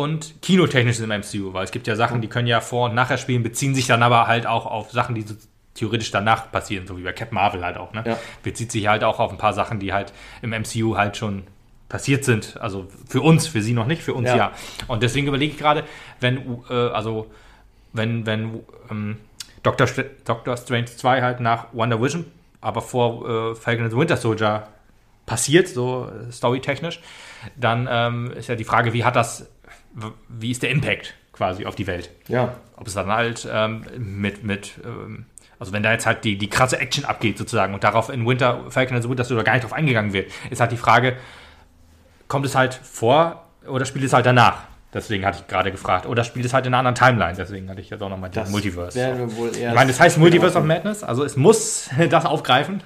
und 0.00 0.40
kinotechnisch 0.42 1.00
im 1.00 1.10
MCU, 1.10 1.52
weil 1.52 1.64
es 1.64 1.70
gibt 1.70 1.86
ja 1.86 1.96
Sachen, 1.96 2.20
die 2.20 2.28
können 2.28 2.46
ja 2.46 2.60
vor 2.60 2.88
und 2.88 2.94
nachher 2.94 3.18
spielen, 3.18 3.42
beziehen 3.42 3.74
sich 3.74 3.86
dann 3.86 4.02
aber 4.02 4.26
halt 4.26 4.46
auch 4.46 4.66
auf 4.66 4.90
Sachen, 4.90 5.14
die 5.14 5.22
so 5.22 5.34
theoretisch 5.74 6.10
danach 6.10 6.50
passieren, 6.50 6.86
so 6.86 6.98
wie 6.98 7.02
bei 7.02 7.12
Captain 7.12 7.34
Marvel 7.34 7.64
halt 7.64 7.76
auch, 7.76 7.92
ne? 7.92 8.02
Ja. 8.06 8.18
Bezieht 8.42 8.72
sich 8.72 8.86
halt 8.88 9.04
auch 9.04 9.18
auf 9.18 9.30
ein 9.30 9.38
paar 9.38 9.52
Sachen, 9.52 9.78
die 9.78 9.92
halt 9.92 10.12
im 10.42 10.50
MCU 10.50 10.96
halt 10.96 11.16
schon 11.16 11.44
passiert 11.88 12.24
sind. 12.24 12.60
Also 12.60 12.88
für 13.08 13.20
uns, 13.20 13.46
für 13.46 13.62
sie 13.62 13.72
noch 13.72 13.86
nicht, 13.86 14.02
für 14.02 14.14
uns 14.14 14.28
Ja. 14.28 14.36
ja. 14.36 14.52
Und 14.88 15.02
deswegen 15.02 15.26
überlege 15.26 15.52
ich 15.52 15.58
gerade, 15.58 15.84
wenn, 16.20 16.58
äh, 16.70 16.74
also 16.74 17.30
wenn, 17.92 18.26
wenn 18.26 18.60
ähm, 18.90 19.18
Doctor, 19.62 19.86
Str 19.86 20.04
Doctor 20.24 20.56
Strange 20.56 20.86
2 20.86 21.22
halt 21.22 21.40
nach 21.40 21.66
Wonder 21.72 22.00
Vision, 22.00 22.24
aber 22.60 22.80
vor 22.80 23.28
äh, 23.28 23.54
Falcon 23.54 23.84
and 23.84 23.92
the 23.92 23.98
Winter 23.98 24.16
Soldier 24.16 24.68
passiert, 25.26 25.68
so 25.68 26.08
äh, 26.08 26.32
storytechnisch, 26.32 27.00
dann 27.56 27.88
ähm, 27.90 28.32
ist 28.32 28.48
ja 28.48 28.54
die 28.54 28.64
Frage, 28.64 28.92
wie 28.92 29.04
hat 29.04 29.16
das, 29.16 29.48
wie 30.28 30.50
ist 30.50 30.62
der 30.62 30.70
Impact 30.70 31.14
quasi 31.32 31.66
auf 31.66 31.74
die 31.74 31.86
Welt? 31.86 32.10
Ja. 32.28 32.54
Ob 32.76 32.86
es 32.86 32.94
dann 32.94 33.08
halt 33.08 33.48
ähm, 33.50 33.84
mit, 33.98 34.44
mit 34.44 34.72
ähm, 34.84 35.26
also 35.58 35.72
wenn 35.72 35.82
da 35.82 35.92
jetzt 35.92 36.06
halt 36.06 36.24
die, 36.24 36.38
die 36.38 36.48
krasse 36.48 36.78
Action 36.78 37.04
abgeht 37.04 37.36
sozusagen 37.36 37.74
und 37.74 37.84
darauf 37.84 38.08
in 38.08 38.26
Winter, 38.26 38.64
Falcon 38.70 38.94
and 38.96 39.04
the 39.04 39.10
Winter 39.10 39.24
Soldier 39.24 39.44
gar 39.44 39.52
nicht 39.52 39.64
drauf 39.64 39.74
eingegangen 39.74 40.12
wird, 40.12 40.30
ist 40.48 40.60
halt 40.60 40.72
die 40.72 40.78
Frage, 40.78 41.16
kommt 42.28 42.46
es 42.46 42.54
halt 42.54 42.74
vor 42.74 43.44
oder 43.66 43.84
spielt 43.84 44.04
es 44.04 44.12
halt 44.12 44.24
danach? 44.24 44.62
Deswegen 44.92 45.24
hatte 45.24 45.38
ich 45.40 45.46
gerade 45.46 45.70
gefragt. 45.70 46.06
Oder 46.06 46.24
spielt 46.24 46.44
es 46.46 46.52
halt 46.52 46.66
in 46.66 46.74
einer 46.74 46.88
anderen 46.88 46.96
Timeline? 46.96 47.36
Deswegen 47.36 47.70
hatte 47.70 47.80
ich 47.80 47.90
jetzt 47.90 48.02
auch 48.02 48.08
nochmal 48.08 48.30
Das 48.30 48.50
Multiverse. 48.50 48.98
wohl 49.36 49.48
erst 49.48 49.58
Ich 49.60 49.74
meine, 49.74 49.86
das 49.92 50.00
heißt 50.00 50.18
Multiverse 50.18 50.58
of 50.58 50.64
Madness, 50.64 51.04
also 51.04 51.22
es 51.22 51.36
muss 51.36 51.88
das 52.10 52.24
aufgreifen. 52.26 52.82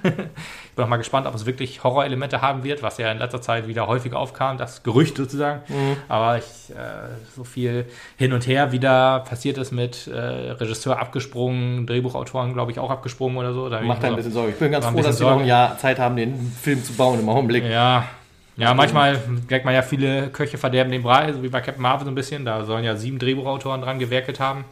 Ich 0.75 0.77
bin 0.77 0.83
auch 0.83 0.89
mal 0.89 0.97
gespannt, 0.97 1.25
ob 1.25 1.33
es 1.33 1.45
wirklich 1.45 1.85
Horrorelemente 1.85 2.41
haben 2.41 2.65
wird, 2.65 2.83
was 2.83 2.97
ja 2.97 3.09
in 3.09 3.17
letzter 3.17 3.41
Zeit 3.41 3.65
wieder 3.65 3.87
häufiger 3.87 4.19
aufkam, 4.19 4.57
das 4.57 4.83
Gerücht 4.83 5.15
sozusagen. 5.15 5.61
Mhm. 5.69 5.95
Aber 6.09 6.37
ich, 6.37 6.43
äh, 6.75 7.07
so 7.33 7.45
viel 7.45 7.85
hin 8.17 8.33
und 8.33 8.45
her 8.45 8.73
wieder 8.73 9.21
passiert 9.21 9.57
ist 9.57 9.71
mit 9.71 10.07
äh, 10.07 10.17
Regisseur 10.19 10.99
abgesprungen, 10.99 11.87
Drehbuchautoren, 11.87 12.53
glaube 12.53 12.73
ich, 12.73 12.79
auch 12.79 12.89
abgesprungen 12.91 13.37
oder 13.37 13.53
so. 13.53 13.69
Da 13.69 13.79
Macht 13.79 14.03
ein 14.03 14.09
so- 14.09 14.15
bisschen 14.17 14.33
Sorge. 14.33 14.49
Ich 14.51 14.59
bin 14.59 14.69
ganz 14.69 14.85
froh, 14.85 14.99
dass 15.01 15.17
wir 15.17 15.29
noch 15.29 15.39
ein. 15.39 15.45
Jahr 15.47 15.77
Zeit 15.77 15.97
haben, 15.97 16.17
den 16.17 16.51
Film 16.61 16.83
zu 16.83 16.91
bauen 16.91 17.21
im 17.21 17.29
Augenblick. 17.29 17.63
Ja. 17.63 18.09
Ja, 18.57 18.73
manchmal 18.73 19.17
merkt 19.49 19.63
man 19.63 19.73
ja, 19.73 19.81
viele 19.81 20.27
Köche 20.27 20.57
verderben 20.57 20.91
den 20.91 21.03
Brei, 21.03 21.31
so 21.31 21.41
wie 21.41 21.47
bei 21.47 21.61
Captain 21.61 21.81
Marvel 21.81 22.03
so 22.03 22.11
ein 22.11 22.15
bisschen. 22.15 22.43
Da 22.43 22.65
sollen 22.65 22.83
ja 22.83 22.97
sieben 22.97 23.17
Drehbuchautoren 23.17 23.79
dran 23.79 23.97
gewerkelt 23.97 24.41
haben. 24.41 24.65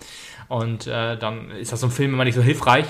Und 0.50 0.86
äh, 0.86 1.16
dann 1.18 1.50
ist 1.52 1.72
das 1.72 1.80
so 1.80 1.88
ein 1.88 1.92
Film 1.92 2.14
immer 2.14 2.26
nicht 2.26 2.36
so 2.36 2.42
hilfreich. 2.42 2.88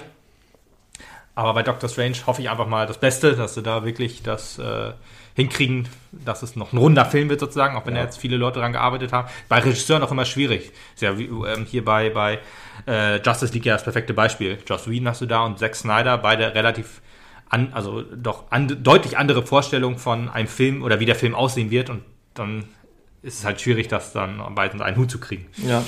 Aber 1.35 1.53
bei 1.53 1.63
Doctor 1.63 1.89
Strange 1.89 2.15
hoffe 2.27 2.41
ich 2.41 2.49
einfach 2.49 2.67
mal 2.67 2.85
das 2.85 2.99
Beste, 2.99 3.35
dass 3.35 3.55
sie 3.55 3.63
da 3.63 3.83
wirklich 3.85 4.21
das 4.21 4.59
äh, 4.59 4.91
hinkriegen, 5.35 5.87
dass 6.11 6.43
es 6.43 6.55
noch 6.55 6.73
ein 6.73 6.77
runder 6.77 7.05
Film 7.05 7.29
wird 7.29 7.39
sozusagen, 7.39 7.75
auch 7.75 7.85
wenn 7.87 7.95
Ja. 7.95 8.01
da 8.01 8.05
jetzt 8.05 8.17
viele 8.19 8.37
Leute 8.37 8.59
dran 8.59 8.71
gearbeitet 8.73 9.11
haben. 9.11 9.27
Bei 9.49 9.57
Regisseuren 9.59 10.03
auch 10.03 10.11
immer 10.11 10.25
schwierig. 10.25 10.71
Ist 10.93 11.01
ja 11.01 11.17
wie, 11.17 11.25
ähm, 11.25 11.65
hier 11.65 11.83
bei, 11.83 12.11
bei 12.11 12.39
äh, 12.87 13.19
Justice 13.21 13.51
League 13.53 13.65
ja 13.65 13.73
das 13.73 13.83
perfekte 13.83 14.13
Beispiel. 14.13 14.59
Joss 14.67 14.87
Whedon 14.87 15.07
hast 15.07 15.21
du 15.21 15.25
da 15.25 15.41
und 15.43 15.57
Zack 15.57 15.75
Snyder, 15.75 16.19
beide 16.19 16.53
relativ 16.53 17.01
an, 17.49 17.69
also 17.73 18.03
doch 18.03 18.51
an, 18.51 18.83
deutlich 18.83 19.17
andere 19.17 19.43
Vorstellungen 19.43 19.97
von 19.97 20.29
einem 20.29 20.47
Film 20.47 20.83
oder 20.83 20.99
wie 20.99 21.05
der 21.05 21.15
Film 21.15 21.33
aussehen 21.33 21.71
wird 21.71 21.89
und 21.89 22.03
dann 22.35 22.65
ist 23.23 23.39
es 23.39 23.45
halt 23.45 23.61
schwierig, 23.61 23.87
das 23.87 24.11
dann 24.13 24.37
beiden 24.53 24.73
unter 24.73 24.85
einen 24.85 24.97
Hut 24.97 25.09
zu 25.09 25.19
kriegen. 25.19 25.47
Ja. 25.57 25.83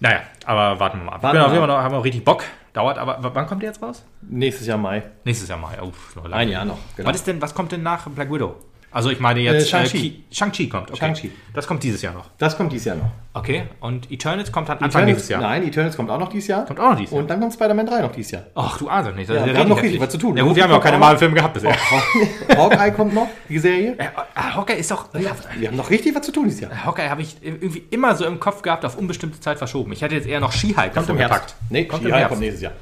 Naja, 0.00 0.20
aber 0.44 0.78
warten 0.78 0.98
wir 0.98 1.04
mal 1.04 1.12
ab. 1.14 1.22
Warten 1.22 1.38
genau, 1.38 1.52
wir 1.52 1.62
ab. 1.62 1.82
haben, 1.82 1.92
wir 1.92 2.04
richtig 2.04 2.24
Bock. 2.24 2.44
Dauert 2.72 2.98
aber, 2.98 3.18
wann 3.34 3.46
kommt 3.46 3.62
der 3.62 3.70
jetzt 3.70 3.82
raus? 3.82 4.04
Nächstes 4.22 4.66
Jahr 4.66 4.78
Mai. 4.78 5.02
Nächstes 5.24 5.48
Jahr 5.48 5.58
mal. 5.58 5.76
Uff, 5.82 6.14
noch 6.14 6.24
lange. 6.24 6.36
Ein 6.36 6.48
Jahr 6.48 6.64
noch. 6.64 6.78
Genau. 6.96 7.08
Was 7.08 7.16
ist 7.16 7.26
denn, 7.26 7.42
was 7.42 7.54
kommt 7.54 7.72
denn 7.72 7.82
nach 7.82 8.08
Black 8.08 8.30
Widow? 8.32 8.56
Also 8.90 9.10
ich 9.10 9.20
meine 9.20 9.40
jetzt 9.40 9.66
Äh, 9.66 9.68
Shang-Chi. 9.68 9.98
Ki- 9.98 10.24
Shang-Chi 10.30 10.68
kommt. 10.68 10.90
Okay. 10.90 10.98
Shang-Chi. 10.98 11.30
Das 11.54 11.66
kommt 11.66 11.82
dieses 11.82 12.00
Jahr 12.00 12.14
noch. 12.14 12.24
Das 12.38 12.56
kommt 12.56 12.72
dieses 12.72 12.86
Jahr 12.86 12.96
noch. 12.96 13.10
Okay. 13.34 13.64
Und 13.80 14.10
Eternals 14.10 14.50
kommt 14.50 14.68
dann 14.68 14.78
Anfang 14.78 14.88
Eternals, 15.02 15.06
nächstes 15.08 15.28
Jahr. 15.28 15.42
Nein, 15.42 15.66
Eternals 15.68 15.96
kommt 15.96 16.10
auch 16.10 16.18
noch 16.18 16.28
dieses 16.30 16.48
Jahr. 16.48 16.64
Kommt 16.64 16.80
auch 16.80 16.90
noch 16.90 16.96
dieses 16.96 17.12
Jahr. 17.12 17.20
Und 17.20 17.28
dann 17.30 17.38
kommt 17.40 17.52
Spider-Man 17.52 17.86
3 17.86 18.00
noch 18.00 18.12
dieses 18.12 18.30
Jahr. 18.32 18.42
Ach, 18.54 18.78
du 18.78 18.88
ahnst 18.88 19.10
doch 19.10 19.14
nicht. 19.14 19.28
Ja, 19.28 19.44
wir 19.44 19.52
ja 19.52 19.58
haben 19.60 19.68
noch 19.68 19.82
richtig 19.82 20.00
was 20.00 20.08
zu 20.08 20.18
tun. 20.18 20.36
Ja 20.36 20.42
gut, 20.42 20.56
wir 20.56 20.62
haben 20.62 20.70
ja 20.70 20.76
auch 20.78 20.82
keine 20.82 20.92
Kommt. 20.94 21.00
Marvel-Filme 21.04 21.34
gehabt 21.34 21.54
bisher. 21.54 21.76
Hawkeye 22.56 22.90
kommt 22.92 23.14
noch, 23.14 23.28
die 23.48 23.58
Serie. 23.58 23.94
Äh, 23.98 24.06
ah, 24.34 24.54
Hawkeye 24.56 24.74
ist 24.78 24.90
doch... 24.90 25.06
Wir 25.12 25.28
haben 25.68 25.76
noch 25.76 25.90
richtig 25.90 26.14
was 26.14 26.22
zu 26.22 26.32
tun 26.32 26.44
dieses 26.44 26.60
Jahr. 26.60 26.84
Hawkeye 26.84 27.08
habe 27.10 27.22
ich 27.22 27.36
irgendwie 27.42 27.84
immer 27.90 28.14
so 28.16 28.24
im 28.24 28.40
Kopf 28.40 28.62
gehabt, 28.62 28.84
auf 28.84 28.96
unbestimmte 28.96 29.38
Zeit 29.40 29.58
verschoben. 29.58 29.92
Ich 29.92 30.02
hätte 30.02 30.14
jetzt 30.14 30.26
eher 30.26 30.40
noch 30.40 30.52
She-Hulk 30.52 30.94
davor 30.94 31.14
gepackt. 31.14 31.54
Nee, 31.70 31.84
Kommt 31.84 32.02
kommt, 32.02 32.04
im 32.04 32.08
She-Hulk 32.10 32.28
kommt 32.28 32.40
nächstes 32.40 32.62
Jahr. 32.62 32.72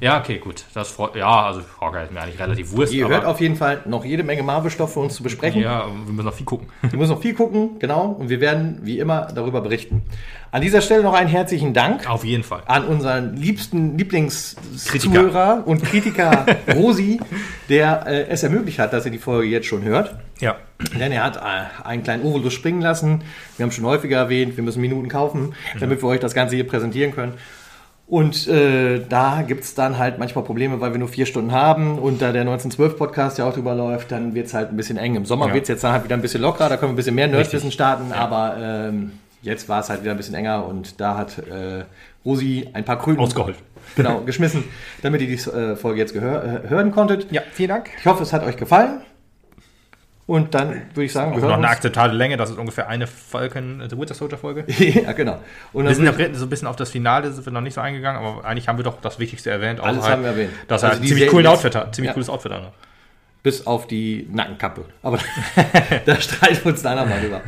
Ja, 0.00 0.18
okay, 0.18 0.38
gut. 0.38 0.64
Das 0.72 0.88
freut, 0.88 1.14
ja, 1.14 1.44
also 1.44 1.60
Hawkeye 1.78 2.04
ist 2.04 2.12
mir 2.12 2.22
eigentlich 2.22 2.40
relativ 2.40 2.72
wurscht. 2.72 2.92
Ihr 2.92 3.06
hört 3.06 3.26
auf 3.26 3.38
jeden 3.40 3.56
Fall 3.56 3.82
noch 3.84 4.04
jede 4.04 4.22
Menge 4.22 4.42
Marvel-Stoff 4.42 4.94
für 4.94 5.00
uns 5.00 5.14
zu 5.14 5.22
besprechen. 5.22 5.60
Ja, 5.60 5.86
wir 5.86 6.12
müssen 6.12 6.24
noch 6.24 6.34
viel 6.34 6.46
gucken. 6.46 6.68
Wir 6.80 6.98
müssen 6.98 7.12
noch 7.12 7.20
viel 7.20 7.34
gucken, 7.34 7.78
genau. 7.78 8.06
Und 8.06 8.30
wir 8.30 8.40
werden 8.40 8.78
wie 8.82 8.98
immer 8.98 9.28
darüber 9.34 9.60
berichten. 9.60 10.02
An 10.52 10.62
dieser 10.62 10.80
Stelle 10.80 11.02
noch 11.02 11.12
einen 11.12 11.28
herzlichen 11.28 11.74
Dank 11.74 12.08
Auf 12.08 12.24
jeden 12.24 12.42
Fall. 12.42 12.62
an 12.66 12.84
unseren 12.86 13.36
liebsten 13.36 13.98
Lieblingszuhörer 13.98 15.62
und 15.66 15.84
Kritiker 15.84 16.46
Rosi, 16.74 17.20
der 17.68 18.04
äh, 18.06 18.26
es 18.28 18.42
ermöglicht 18.42 18.78
hat, 18.78 18.92
dass 18.92 19.04
ihr 19.04 19.12
die 19.12 19.18
Folge 19.18 19.48
jetzt 19.48 19.66
schon 19.66 19.82
hört. 19.84 20.16
Ja. 20.40 20.56
Denn 20.98 21.12
er 21.12 21.24
hat 21.24 21.36
äh, 21.36 21.86
einen 21.86 22.02
kleinen 22.02 22.24
Ovolus 22.24 22.54
springen 22.54 22.80
lassen. 22.80 23.22
Wir 23.58 23.64
haben 23.64 23.70
schon 23.70 23.84
häufiger 23.84 24.16
erwähnt, 24.16 24.56
wir 24.56 24.64
müssen 24.64 24.80
Minuten 24.80 25.08
kaufen, 25.08 25.54
damit 25.78 26.02
wir 26.02 26.08
euch 26.08 26.20
das 26.20 26.34
Ganze 26.34 26.56
hier 26.56 26.66
präsentieren 26.66 27.14
können. 27.14 27.34
Und 28.10 28.48
äh, 28.48 29.00
da 29.08 29.42
gibt 29.46 29.62
es 29.62 29.74
dann 29.76 29.96
halt 29.96 30.18
manchmal 30.18 30.42
Probleme, 30.44 30.80
weil 30.80 30.90
wir 30.92 30.98
nur 30.98 31.06
vier 31.06 31.26
Stunden 31.26 31.52
haben 31.52 31.96
und 31.98 32.20
da 32.20 32.32
der 32.32 32.44
1912-Podcast 32.44 33.38
ja 33.38 33.44
auch 33.48 33.54
drüber 33.54 33.72
läuft, 33.76 34.10
dann 34.10 34.34
wird 34.34 34.48
es 34.48 34.54
halt 34.54 34.70
ein 34.70 34.76
bisschen 34.76 34.96
eng. 34.98 35.14
Im 35.14 35.24
Sommer 35.26 35.46
Ja. 35.46 35.54
wird 35.54 35.62
es 35.62 35.68
jetzt 35.68 35.84
dann 35.84 35.92
halt 35.92 36.02
wieder 36.02 36.16
ein 36.16 36.20
bisschen 36.22 36.42
lockerer, 36.42 36.68
da 36.68 36.76
können 36.76 36.90
wir 36.90 36.94
ein 36.94 36.96
bisschen 36.96 37.14
mehr 37.14 37.28
Nerdwissen 37.28 37.70
starten, 37.70 38.12
aber 38.12 38.56
ähm, 38.60 39.12
jetzt 39.42 39.68
war 39.68 39.78
es 39.80 39.90
halt 39.90 40.02
wieder 40.02 40.10
ein 40.10 40.16
bisschen 40.16 40.34
enger 40.34 40.66
und 40.66 41.00
da 41.00 41.16
hat 41.16 41.38
äh, 41.38 41.84
Rosi 42.24 42.68
ein 42.72 42.84
paar 42.84 42.98
Krügen 42.98 43.20
Ausgeholt. 43.22 43.54
genau, 43.94 44.22
geschmissen, 44.22 44.64
damit 45.02 45.20
ihr 45.22 45.28
die 45.28 45.34
äh, 45.50 45.76
Folge 45.76 46.00
jetzt 46.00 46.14
äh, 46.16 46.20
hören 46.20 46.90
konntet. 46.90 47.30
Ja, 47.30 47.42
vielen 47.52 47.68
Dank. 47.68 47.90
Ich 48.00 48.06
hoffe, 48.06 48.24
es 48.24 48.32
hat 48.32 48.42
euch 48.44 48.56
gefallen. 48.56 49.02
Und 50.30 50.54
dann 50.54 50.82
würde 50.94 51.06
ich 51.06 51.12
sagen, 51.12 51.34
wir 51.34 51.42
noch 51.42 51.56
eine 51.56 51.68
akzeptable 51.68 52.16
Länge, 52.16 52.36
das 52.36 52.50
ist 52.50 52.56
ungefähr 52.56 52.88
eine 52.88 53.08
Falcon 53.08 53.82
The 53.90 53.98
Winter 53.98 54.14
Soldier 54.14 54.38
Folge. 54.38 54.64
ja, 54.78 55.10
genau. 55.10 55.40
Und 55.72 55.88
wir 55.88 55.94
sind 55.96 56.04
ja 56.04 56.12
so 56.34 56.46
ein 56.46 56.48
bisschen 56.48 56.68
auf 56.68 56.76
das 56.76 56.88
Finale, 56.90 57.32
sind 57.32 57.44
wir 57.44 57.52
noch 57.52 57.60
nicht 57.60 57.74
so 57.74 57.80
eingegangen, 57.80 58.24
aber 58.24 58.44
eigentlich 58.44 58.68
haben 58.68 58.78
wir 58.78 58.84
doch 58.84 59.00
das 59.00 59.18
Wichtigste 59.18 59.50
erwähnt. 59.50 59.80
Alles 59.80 60.04
halt, 60.04 60.12
haben 60.12 60.22
wir 60.22 60.30
erwähnt. 60.30 60.52
Dass 60.68 60.84
er 60.84 60.90
also 60.90 61.02
ein 61.02 61.08
ziemlich 61.08 61.26
cooles 61.26 61.48
Outfit 61.48 61.74
hat, 61.74 61.96
ziemlich 61.96 62.10
ja. 62.10 62.12
cooles 62.12 62.30
Outfit 62.30 62.52
hat. 62.52 62.72
Bis 63.42 63.66
auf 63.66 63.88
die 63.88 64.28
Nackenkappe. 64.30 64.84
Aber 65.02 65.18
da 66.06 66.20
streiten 66.20 66.64
wir 66.64 66.72
uns 66.74 66.82
da 66.82 66.94
nochmal 66.94 67.20
drüber. 67.20 67.40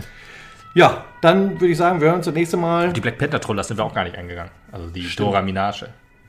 Ja, 0.74 1.04
dann 1.20 1.60
würde 1.60 1.68
ich 1.68 1.78
sagen, 1.78 2.00
wir 2.00 2.09
hören 2.09 2.16
uns 2.16 2.26
das 2.26 2.34
nächste 2.34 2.56
Mal. 2.56 2.92
Die 2.92 3.00
Black 3.00 3.16
Panther 3.16 3.40
Troller 3.40 3.62
sind 3.62 3.76
wir 3.76 3.84
auch 3.84 3.94
gar 3.94 4.02
nicht 4.02 4.18
eingegangen. 4.18 4.50
Also 4.72 4.88
die 4.88 5.04
Stimmt. 5.04 5.28
Dora 5.28 5.40
Minage 5.40 5.86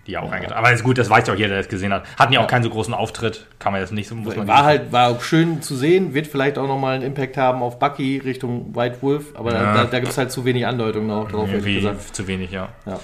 die 0.07 0.13
ja 0.13 0.21
auch 0.21 0.27
ja. 0.27 0.33
eingetragen. 0.33 0.59
Aber 0.59 0.73
ist 0.73 0.83
gut, 0.83 0.97
das 0.97 1.09
weiß 1.09 1.27
ja 1.27 1.33
auch 1.33 1.37
jeder, 1.37 1.49
der 1.49 1.59
es 1.59 1.69
gesehen 1.69 1.93
hat. 1.93 2.03
Hatten 2.17 2.33
ja 2.33 2.41
auch 2.41 2.47
keinen 2.47 2.63
so 2.63 2.69
großen 2.69 2.93
Auftritt, 2.93 3.47
kann 3.59 3.71
man 3.71 3.81
jetzt 3.81 3.93
nicht 3.93 4.07
so. 4.07 4.15
Muss 4.15 4.35
man 4.35 4.47
war 4.47 4.63
halt, 4.63 4.91
war 4.91 5.09
auch 5.09 5.21
schön 5.21 5.61
zu 5.61 5.75
sehen, 5.75 6.13
wird 6.13 6.27
vielleicht 6.27 6.57
auch 6.57 6.67
nochmal 6.67 6.95
einen 6.95 7.03
Impact 7.03 7.37
haben 7.37 7.61
auf 7.61 7.79
Bucky 7.79 8.17
Richtung 8.23 8.75
White 8.75 8.97
Wolf, 9.01 9.35
aber 9.35 9.53
ja. 9.53 9.73
da, 9.73 9.83
da 9.85 9.99
gibt 9.99 10.11
es 10.11 10.17
halt 10.17 10.31
zu 10.31 10.45
wenig 10.45 10.65
Andeutungen 10.67 11.11
auch 11.11 11.29
drauf. 11.29 11.49
Wie, 11.51 11.87
zu 12.11 12.27
wenig, 12.27 12.51
ja. 12.51 12.69
ja. 12.85 12.99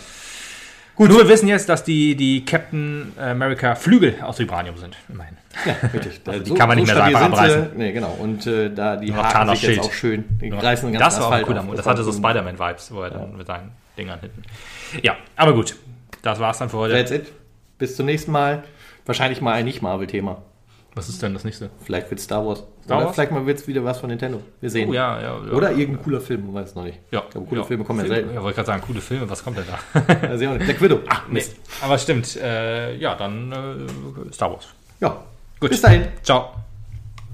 Gut. 0.99 1.11
Nur 1.11 1.19
wir 1.19 1.29
wissen 1.29 1.47
jetzt, 1.47 1.69
dass 1.69 1.85
die, 1.85 2.17
die 2.17 2.43
Captain 2.43 3.13
America 3.17 3.75
Flügel 3.75 4.15
aus 4.21 4.37
Vibranium 4.37 4.75
sind, 4.75 4.97
immerhin. 5.07 5.37
Ja, 5.65 5.75
richtig. 5.93 6.19
Also 6.25 6.43
die 6.43 6.49
so, 6.49 6.55
kann 6.55 6.67
man 6.67 6.77
nicht 6.77 6.89
so 6.89 6.93
mehr 6.93 7.05
einfach 7.05 7.21
abreißen. 7.21 7.69
Sie, 7.71 7.77
nee, 7.77 7.93
genau. 7.93 8.17
Und 8.19 8.45
äh, 8.45 8.69
da 8.69 8.97
die 8.97 9.13
Haare 9.13 9.55
sich 9.55 9.61
jetzt 9.61 9.79
auch 9.79 9.93
schön. 9.93 10.25
Die 10.41 10.49
ja. 10.49 10.59
reißen 10.59 10.91
ganz 10.91 11.15
Das 11.15 11.21
war 11.21 11.41
auch 11.41 11.47
cool. 11.47 11.75
Das 11.77 11.85
hatte 11.85 12.03
so 12.03 12.11
Spider-Man-Vibes, 12.11 12.93
wo 12.93 13.01
er 13.01 13.11
dann 13.11 13.37
mit 13.37 13.47
seinen 13.47 13.71
Dingern 13.97 14.19
hinten. 14.19 14.43
Ja, 15.01 15.15
aber 15.37 15.53
gut. 15.53 15.77
Das 16.21 16.39
war's 16.39 16.57
dann 16.59 16.69
für 16.69 16.77
heute. 16.77 16.93
That's 16.95 17.11
it. 17.11 17.31
Bis 17.77 17.95
zum 17.95 18.05
nächsten 18.05 18.31
Mal. 18.31 18.63
Wahrscheinlich 19.05 19.41
mal 19.41 19.53
ein 19.53 19.65
Nicht-Marvel-Thema. 19.65 20.41
Was 20.95 21.07
ist 21.07 21.21
denn 21.21 21.33
das 21.33 21.43
nächste? 21.43 21.69
Vielleicht 21.83 22.09
wird 22.09 22.19
Star 22.19 22.45
Wars. 22.45 22.63
Star 22.83 22.97
Oder 22.97 23.05
Wars? 23.05 23.15
vielleicht 23.15 23.31
mal 23.31 23.45
wird 23.45 23.59
es 23.59 23.67
wieder 23.67 23.83
was 23.83 23.99
von 23.99 24.09
Nintendo. 24.09 24.41
Wir 24.59 24.69
sehen. 24.69 24.89
Oh, 24.89 24.93
ja, 24.93 25.21
ja, 25.21 25.45
ja, 25.45 25.51
Oder 25.51 25.71
irgendein 25.71 26.03
cooler 26.03 26.19
Film, 26.19 26.47
man 26.47 26.55
weiß 26.55 26.69
es 26.69 26.75
noch 26.75 26.83
nicht. 26.83 26.99
Ja. 27.11 27.23
Ich 27.25 27.29
glaube, 27.29 27.47
coole 27.47 27.63
Filme 27.63 27.83
kommen 27.83 27.99
Film, 27.99 28.11
ja 28.11 28.17
selten. 28.17 28.33
Ja, 28.35 28.43
wollte 28.43 28.55
gerade 28.55 28.67
sagen, 28.67 28.83
coole 28.85 28.99
Filme, 28.99 29.29
was 29.29 29.43
kommt 29.43 29.57
denn 29.57 29.65
da? 29.67 30.27
also, 30.27 30.43
ja, 30.45 30.53
Black 30.55 30.81
Widow. 30.81 30.99
Ach, 31.07 31.27
Mist. 31.27 31.55
Nee. 31.55 31.85
Aber 31.85 31.97
stimmt. 31.97 32.35
Äh, 32.37 32.95
ja, 32.97 33.15
dann 33.15 33.51
äh, 33.51 34.33
Star 34.33 34.51
Wars. 34.51 34.67
Ja. 34.99 35.23
Gut. 35.59 35.69
Bis 35.69 35.81
dahin. 35.81 36.07
Ciao. 36.23 36.53